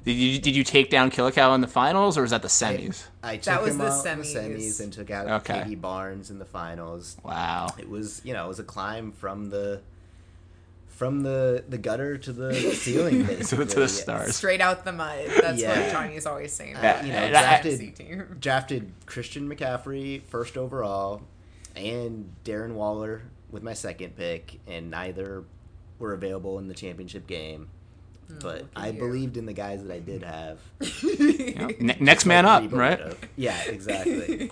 did 0.04 0.12
you 0.14 0.38
did 0.40 0.56
you 0.56 0.64
take 0.64 0.90
down 0.90 1.10
Killicow 1.10 1.54
in 1.54 1.60
the 1.60 1.68
finals, 1.68 2.18
or 2.18 2.22
was 2.22 2.32
that 2.32 2.42
the 2.42 2.48
semis? 2.48 3.04
I 3.22 3.36
took 3.36 3.44
That 3.44 3.62
was 3.62 3.72
him 3.72 3.78
the 3.78 3.84
out 3.86 4.06
in 4.06 4.18
the 4.18 4.24
semis. 4.24 4.34
semis 4.56 4.80
and 4.80 4.92
took 4.92 5.10
out 5.12 5.28
Okay. 5.42 5.62
Katie 5.62 5.74
Barnes 5.76 6.30
in 6.30 6.38
the 6.40 6.44
finals. 6.44 7.16
Wow. 7.22 7.68
It 7.78 7.88
was 7.88 8.20
you 8.24 8.32
know 8.32 8.46
it 8.46 8.48
was 8.48 8.58
a 8.58 8.64
climb 8.64 9.12
from 9.12 9.50
the 9.50 9.80
from 11.02 11.20
the 11.22 11.64
the 11.68 11.78
gutter 11.78 12.16
to 12.16 12.32
the 12.32 12.54
ceiling 12.74 13.26
to, 13.26 13.34
basically. 13.36 13.64
the, 13.64 13.74
to 13.74 13.80
the 13.80 13.88
stars. 13.88 14.36
Straight 14.36 14.60
out 14.60 14.84
the 14.84 14.92
mud. 14.92 15.18
That's 15.40 15.60
Yeah. 15.60 15.80
what 15.80 15.90
Johnny's 15.90 16.26
always 16.26 16.52
saying. 16.52 16.76
Uh, 16.76 16.78
about 16.78 17.04
you 17.04 17.12
the 17.12 17.20
know, 17.28 17.32
fantasy 17.32 17.86
drafted 17.86 17.96
team. 18.08 18.36
drafted 18.38 18.92
Christian 19.06 19.48
McCaffrey 19.52 20.22
first 20.22 20.56
overall 20.56 21.22
and 21.74 22.32
Darren 22.44 22.74
Waller 22.74 23.22
with 23.50 23.64
my 23.64 23.72
second 23.72 24.16
pick, 24.16 24.60
and 24.68 24.92
neither 24.92 25.42
were 25.98 26.12
available 26.14 26.60
in 26.60 26.68
the 26.68 26.74
championship 26.74 27.26
game. 27.26 27.68
But 28.28 28.44
look 28.44 28.56
at 28.76 28.82
I 28.82 28.86
you. 28.90 28.98
believed 29.00 29.36
in 29.36 29.44
the 29.46 29.52
guys 29.52 29.82
that 29.84 29.92
I 29.92 29.98
did 29.98 30.22
have. 30.22 30.58
Yeah. 31.02 31.68
Ne- 31.80 31.96
next 31.98 32.26
man 32.26 32.46
up, 32.46 32.62
Reba 32.62 32.76
right? 32.76 32.98
would've. 33.02 33.28
Yeah, 33.36 33.60
exactly. 33.66 34.50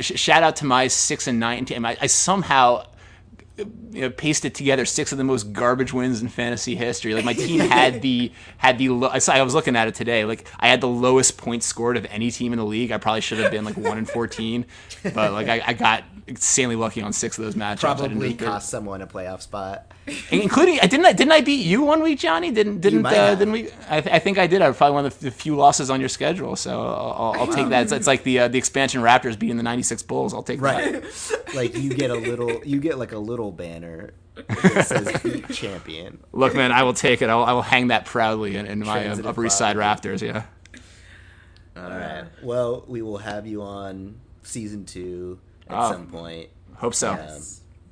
Sh- 0.00 0.12
shout 0.14 0.42
out 0.44 0.54
to 0.56 0.64
my 0.66 0.86
six 0.86 1.26
and 1.26 1.40
nine 1.40 1.64
team. 1.64 1.84
I, 1.84 1.96
I 2.00 2.06
somehow 2.06 2.86
you 3.58 4.02
know, 4.02 4.10
pasted 4.10 4.54
together 4.54 4.84
six 4.84 5.12
of 5.12 5.18
the 5.18 5.24
most 5.24 5.52
garbage 5.52 5.92
wins 5.92 6.22
in 6.22 6.28
fantasy 6.28 6.76
history. 6.76 7.14
Like 7.14 7.24
my 7.24 7.32
team 7.32 7.60
had 7.60 8.02
the 8.02 8.32
had 8.58 8.78
the 8.78 8.88
lo- 8.90 9.10
I 9.12 9.18
saw- 9.18 9.32
I 9.32 9.42
was 9.42 9.54
looking 9.54 9.76
at 9.76 9.88
it 9.88 9.94
today. 9.94 10.24
Like 10.24 10.48
I 10.60 10.68
had 10.68 10.80
the 10.80 10.88
lowest 10.88 11.36
points 11.38 11.66
scored 11.66 11.96
of 11.96 12.06
any 12.10 12.30
team 12.30 12.52
in 12.52 12.58
the 12.58 12.64
league. 12.64 12.92
I 12.92 12.98
probably 12.98 13.20
should 13.20 13.38
have 13.38 13.50
been 13.50 13.64
like 13.64 13.76
one 13.76 13.98
and 13.98 14.08
fourteen, 14.08 14.66
but 15.02 15.32
like 15.32 15.48
I, 15.48 15.62
I 15.66 15.72
got 15.72 16.04
insanely 16.28 16.76
lucky 16.76 17.02
on 17.02 17.12
six 17.12 17.38
of 17.38 17.44
those 17.44 17.56
matches. 17.56 17.80
Probably 17.80 18.34
cost 18.34 18.68
someone 18.68 19.02
a 19.02 19.06
playoff 19.06 19.42
spot. 19.42 19.92
including 20.30 20.78
I 20.80 20.86
didn't 20.86 21.06
I 21.06 21.12
didn't 21.12 21.32
I 21.32 21.40
beat 21.40 21.64
you 21.64 21.82
one 21.82 22.02
week, 22.02 22.18
Johnny? 22.18 22.50
Didn't 22.50 22.80
didn't 22.80 23.04
uh, 23.04 23.34
didn't 23.34 23.52
we? 23.52 23.70
I, 23.88 24.00
th- 24.00 24.14
I 24.14 24.18
think 24.18 24.38
I 24.38 24.46
did. 24.46 24.62
I 24.62 24.68
was 24.68 24.76
probably 24.76 24.94
one 24.94 25.06
of 25.06 25.18
the 25.18 25.30
few 25.30 25.56
losses 25.56 25.90
on 25.90 26.00
your 26.00 26.08
schedule, 26.08 26.56
so 26.56 26.80
I'll, 26.80 27.12
I'll, 27.12 27.40
I'll 27.40 27.52
take 27.52 27.68
that. 27.70 27.84
It's, 27.84 27.92
it's 27.92 28.06
like 28.06 28.22
the 28.22 28.40
uh, 28.40 28.48
the 28.48 28.58
expansion 28.58 29.02
Raptors 29.02 29.38
beating 29.38 29.56
the 29.56 29.62
'96 29.62 30.02
Bulls. 30.02 30.34
I'll 30.34 30.42
take 30.42 30.60
that. 30.60 30.92
Right. 30.92 31.54
like 31.54 31.76
you 31.76 31.90
get 31.94 32.10
a 32.10 32.14
little, 32.14 32.64
you 32.64 32.80
get 32.80 32.98
like 32.98 33.12
a 33.12 33.18
little 33.18 33.52
banner 33.52 34.12
that 34.34 34.86
says 34.86 35.22
beat 35.22 35.48
champion. 35.50 36.22
Look, 36.32 36.54
man, 36.54 36.72
I 36.72 36.82
will 36.82 36.94
take 36.94 37.22
it. 37.22 37.28
I 37.28 37.34
will, 37.34 37.44
I 37.44 37.52
will 37.52 37.62
hang 37.62 37.88
that 37.88 38.04
proudly 38.04 38.56
in, 38.56 38.66
in 38.66 38.80
my 38.80 39.08
uh, 39.08 39.16
Upper 39.24 39.44
East 39.46 39.58
Side. 39.58 39.76
Raptors. 39.76 40.20
Yeah. 40.22 40.44
All 41.76 41.90
right. 41.90 42.24
Well, 42.42 42.84
we 42.86 43.02
will 43.02 43.18
have 43.18 43.46
you 43.46 43.62
on 43.62 44.20
season 44.42 44.84
two 44.84 45.38
at 45.68 45.76
Oh. 45.78 45.92
some 45.92 46.06
point. 46.06 46.48
Hope 46.76 46.94
so. 46.94 47.12
Um, 47.12 47.42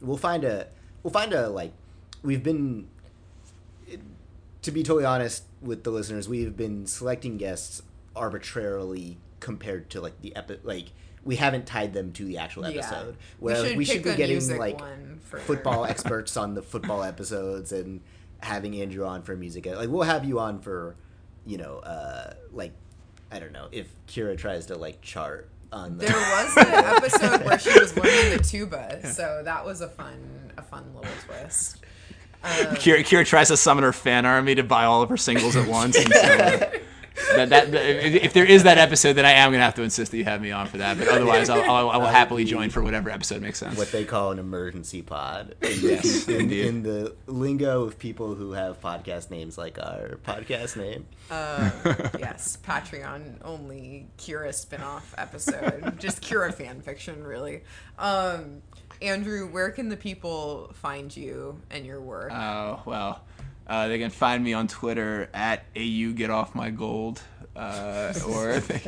we'll 0.01 0.16
find 0.16 0.44
a 0.44 0.69
we'll 1.03 1.12
find 1.12 1.32
a 1.32 1.48
like 1.48 1.73
we've 2.23 2.43
been 2.43 2.89
to 4.62 4.70
be 4.70 4.82
totally 4.82 5.05
honest 5.05 5.44
with 5.62 5.85
the 5.85 5.90
listeners 5.90 6.28
we've 6.28 6.57
been 6.57 6.86
selecting 6.86 7.36
guests 7.36 7.82
arbitrarily 8.15 9.16
compared 9.40 9.89
to 9.90 10.01
like 10.01 10.20
the 10.23 10.35
epi- 10.36 10.59
like 10.65 10.86
we 11.24 11.36
haven't 11.36 11.66
tied 11.66 11.93
them 11.93 12.12
to 12.12 12.24
the 12.24 12.39
actual 12.39 12.69
Yeah. 12.69 12.78
episode 12.81 13.16
We 13.40 13.55
should 13.55 13.77
we 13.77 13.85
should 13.85 14.03
be 14.03 14.15
getting 14.16 14.59
like 14.59 14.81
for- 15.23 15.39
football 15.39 15.85
experts 15.85 16.36
on 16.36 16.55
the 16.55 16.62
football 16.62 17.03
episodes 17.03 17.73
and 17.73 18.01
having 18.40 18.81
andrew 18.81 19.05
on 19.07 19.23
for 19.23 19.36
music 19.36 19.66
like 19.66 19.89
we'll 19.89 20.03
have 20.03 20.24
you 20.24 20.39
on 20.39 20.61
for 20.61 20.94
you 21.47 21.59
know 21.59 21.78
uh 21.78 22.35
like 22.53 22.73
i 23.31 23.39
don't 23.39 23.53
know 23.53 23.69
if 23.73 23.86
Kyra 24.09 24.36
tries 24.36 24.66
to 24.66 24.77
like 24.77 25.01
chart 25.01 25.48
on 25.72 25.98
the 25.98 26.06
There 26.06 26.16
was 26.16 26.56
an 26.56 26.66
episode 26.72 27.44
where 27.44 27.59
she 27.59 27.78
was 27.78 27.97
learning 27.97 28.36
the 28.36 28.43
tuba, 28.43 29.12
so 29.12 29.43
that 29.44 29.64
was 29.64 29.80
a 29.80 29.88
fun, 29.88 30.52
a 30.56 30.62
fun 30.62 30.84
little 30.94 31.10
twist. 31.26 31.78
Um, 32.44 32.51
Kyra, 32.76 33.01
Kyra 33.01 33.26
tries 33.26 33.48
to 33.48 33.56
summon 33.56 33.82
her 33.84 33.93
fan 33.93 34.24
army 34.26 34.55
to 34.55 34.62
buy 34.62 34.84
all 34.84 35.02
of 35.02 35.09
her 35.09 35.16
singles 35.16 35.56
at 35.56 35.68
once. 35.70 35.97
And 35.97 36.12
so, 36.12 36.70
that, 37.36 37.50
that, 37.50 37.74
if 37.74 38.24
if 38.24 38.32
there 38.32 38.44
is 38.44 38.62
that 38.64 38.78
episode, 38.78 39.12
then 39.14 39.24
I 39.24 39.32
am 39.32 39.50
going 39.50 39.60
to 39.60 39.64
have 39.64 39.74
to 39.76 39.82
insist 39.82 40.10
that 40.10 40.16
you 40.18 40.24
have 40.24 40.40
me 40.40 40.50
on 40.52 40.66
for 40.66 40.78
that. 40.78 40.98
But 40.98 41.08
otherwise, 41.08 41.48
I'll, 41.48 41.62
I'll, 41.70 41.90
I 41.90 41.96
will 41.98 42.06
happily 42.06 42.44
join 42.44 42.70
for 42.70 42.82
whatever 42.82 43.10
episode 43.10 43.42
makes 43.42 43.58
sense. 43.58 43.76
what 43.78 43.92
they 43.92 44.04
call 44.04 44.32
an 44.32 44.38
emergency 44.38 45.02
pod. 45.02 45.54
In, 45.62 45.68
Yes, 45.82 46.26
in, 46.28 46.40
indeed. 46.42 46.66
in 46.66 46.82
the 46.82 47.14
lingo 47.26 47.84
of 47.84 47.98
people 47.98 48.34
who 48.34 48.52
have 48.52 48.80
podcast 48.80 49.30
names 49.30 49.56
like 49.58 49.78
our 49.78 50.18
podcast 50.24 50.76
name. 50.76 51.06
uh, 51.30 51.70
yes, 52.18 52.58
Patreon 52.66 53.34
only 53.44 54.06
Kyra 54.18 54.54
spin-off 54.54 55.14
episode, 55.18 55.94
just 55.98 56.22
Kyra 56.22 56.52
fan 56.52 56.80
fiction, 56.80 57.24
really. 57.24 57.62
Um, 57.98 58.62
Andrew, 59.02 59.46
where 59.46 59.70
can 59.70 59.88
the 59.90 59.96
people 59.96 60.70
find 60.74 61.14
you 61.14 61.60
and 61.70 61.84
your 61.84 62.00
work? 62.00 62.32
Oh 62.32 62.80
well, 62.86 63.20
uh, 63.66 63.88
they 63.88 63.98
can 63.98 64.10
find 64.10 64.43
me 64.43 64.52
on 64.52 64.68
Twitter 64.68 65.28
at 65.34 65.64
au 65.74 66.12
get 66.12 66.30
off 66.30 66.55
my 66.55 66.70
gold, 66.70 67.20
uh, 67.55 68.12
or 68.28 68.60
they, 68.60 68.80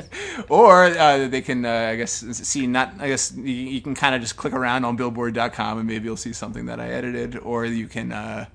or 0.48 0.84
uh, 0.84 1.28
they 1.28 1.40
can 1.40 1.64
uh, 1.64 1.90
I 1.92 1.96
guess 1.96 2.12
see 2.12 2.66
not 2.66 2.94
I 2.98 3.09
guess 3.09 3.32
you, 3.34 3.44
you 3.44 3.80
can 3.80 3.94
kind 3.94 4.14
of 4.14 4.20
just 4.20 4.36
click 4.36 4.52
around 4.52 4.84
on 4.84 4.96
Billboard.com 4.96 5.78
and 5.78 5.86
maybe 5.86 6.05
you'll 6.05 6.16
see 6.16 6.32
something 6.32 6.66
that 6.66 6.80
I 6.80 6.88
edited, 6.88 7.36
or 7.38 7.64
you 7.64 7.86
can. 7.86 8.12
Uh, 8.12 8.46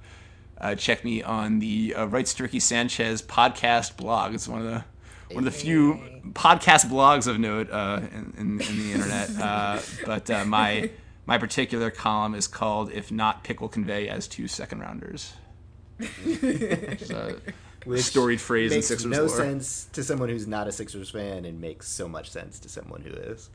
uh, 0.64 0.76
check 0.76 1.04
me 1.04 1.22
on 1.22 1.60
the 1.60 1.94
uh, 1.94 2.06
Rights 2.06 2.34
to 2.36 2.44
Ricky 2.44 2.60
Sanchez 2.62 3.22
podcast 3.22 3.98
blog. 3.98 4.34
It's 4.34 4.48
one 4.48 4.62
of 4.62 4.66
the 4.66 4.86
one 5.34 5.46
of 5.48 5.54
the 5.54 5.60
few 5.60 6.00
podcast 6.32 6.86
blogs 6.86 7.28
of 7.28 7.40
note 7.40 7.70
uh, 7.70 8.02
in, 8.14 8.34
in, 8.38 8.62
in 8.62 8.78
the 8.80 8.92
internet. 8.94 9.30
Uh, 9.40 9.80
but 10.06 10.30
uh, 10.30 10.46
my 10.46 10.90
my 11.26 11.38
particular 11.38 11.92
column 11.92 12.34
is 12.34 12.48
called 12.48 12.92
"If 12.92 13.12
Not, 13.12 13.44
Pick 13.44 13.60
Will 13.62 13.68
Convey 13.68 14.08
as 14.08 14.28
Two 14.28 14.48
Second 14.48 14.80
Rounders." 14.80 15.34
It's 16.26 17.10
a 17.12 17.36
Which 17.86 18.02
storied 18.02 18.40
phrase 18.42 18.72
in 18.72 18.78
makes 18.78 18.88
Sixers 18.88 19.06
no 19.10 19.20
lore. 19.26 19.30
sense 19.30 19.86
to 19.94 20.04
someone 20.04 20.30
who's 20.30 20.48
not 20.48 20.68
a 20.68 20.72
Sixers 20.72 21.10
fan 21.10 21.46
and 21.46 21.60
makes 21.60 21.88
so 21.88 22.08
much 22.08 22.32
sense 22.32 22.60
to 22.60 22.70
someone 22.70 23.02
who 23.02 23.10
is. 23.12 23.50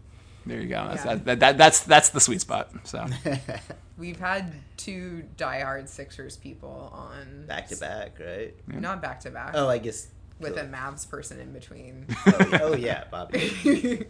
There 0.46 0.60
you 0.60 0.68
go. 0.68 0.86
That's, 0.88 1.04
Yeah. 1.04 1.14
that, 1.14 1.24
that, 1.26 1.40
that, 1.40 1.58
that's 1.58 1.80
that's 1.80 2.08
the 2.10 2.20
sweet 2.20 2.40
spot. 2.40 2.70
So 2.84 3.04
We've 3.98 4.18
had 4.18 4.52
two 4.76 5.24
diehard 5.36 5.88
Sixers 5.88 6.36
people 6.36 6.90
on 6.94 7.44
Back 7.46 7.68
to 7.68 7.76
back, 7.76 8.18
right? 8.20 8.54
not 8.68 9.02
back 9.02 9.20
to 9.20 9.30
back, 9.30 9.50
Oh, 9.54 9.68
I 9.68 9.78
guess. 9.78 10.06
with 10.38 10.56
a 10.56 10.62
Mavs 10.64 11.08
person 11.08 11.40
in 11.40 11.52
between. 11.52 12.06
Oh, 12.26 12.58
oh 12.62 12.76
yeah, 12.76 13.04
Bobby. 13.10 14.06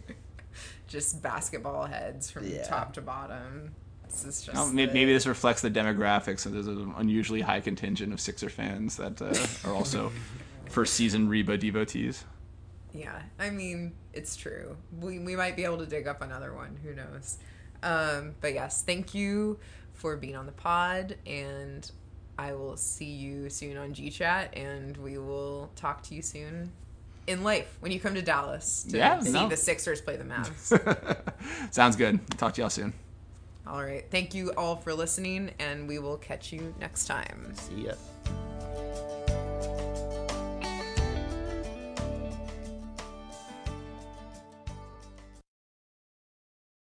just 0.87 1.21
basketball 1.21 1.85
heads 1.85 2.29
from 2.31 2.47
Yeah. 2.47 2.63
top 2.63 2.93
to 2.93 3.01
bottom. 3.01 3.73
Just, 4.09 4.49
oh, 4.53 4.71
maybe, 4.71 4.93
maybe, 4.93 5.13
this 5.13 5.27
reflects 5.27 5.61
the 5.61 5.71
demographics. 5.71 6.39
So 6.39 6.49
there's 6.49 6.67
an 6.67 6.93
unusually 6.97 7.41
high 7.41 7.61
contingent 7.61 8.11
of 8.11 8.19
Sixer 8.19 8.49
fans 8.49 8.97
that 8.97 9.21
uh, 9.21 9.69
are 9.69 9.73
also 9.73 10.11
first 10.69 10.93
season 10.93 11.29
Reba 11.29 11.57
devotees. 11.57 12.25
Yeah, 12.93 13.21
I 13.37 13.49
mean 13.49 13.93
it's 14.13 14.35
true. 14.35 14.75
We 14.99 15.19
we 15.19 15.35
might 15.35 15.55
be 15.55 15.63
able 15.63 15.77
to 15.77 15.85
dig 15.85 16.07
up 16.07 16.21
another 16.21 16.53
one. 16.53 16.77
Who 16.83 16.93
knows? 16.93 17.37
Um, 17.83 18.35
but 18.41 18.53
yes, 18.53 18.81
thank 18.81 19.13
you 19.13 19.59
for 19.93 20.17
being 20.17 20.35
on 20.35 20.45
the 20.45 20.51
pod, 20.51 21.15
and 21.25 21.89
I 22.37 22.53
will 22.53 22.77
see 22.77 23.11
you 23.11 23.49
soon 23.49 23.77
on 23.77 23.93
G 23.93 24.09
Chat, 24.09 24.55
and 24.57 24.97
we 24.97 25.17
will 25.17 25.69
talk 25.75 26.03
to 26.03 26.15
you 26.15 26.21
soon 26.21 26.71
in 27.27 27.43
life 27.43 27.77
when 27.79 27.91
you 27.91 27.99
come 27.99 28.15
to 28.15 28.21
Dallas 28.21 28.83
to 28.89 28.97
yeah, 28.97 29.19
see 29.19 29.31
no. 29.31 29.47
the 29.47 29.57
Sixers 29.57 30.01
play 30.01 30.17
the 30.17 30.23
Mavs. 30.23 30.73
Sounds 31.73 31.95
good. 31.95 32.19
Talk 32.37 32.55
to 32.55 32.61
y'all 32.61 32.69
soon. 32.69 32.93
All 33.69 33.83
right. 33.83 34.03
Thank 34.09 34.33
you 34.33 34.51
all 34.57 34.75
for 34.75 34.93
listening, 34.93 35.51
and 35.59 35.87
we 35.87 35.99
will 35.99 36.17
catch 36.17 36.51
you 36.51 36.73
next 36.79 37.05
time. 37.05 37.53
See 37.53 37.85
ya. 37.85 37.93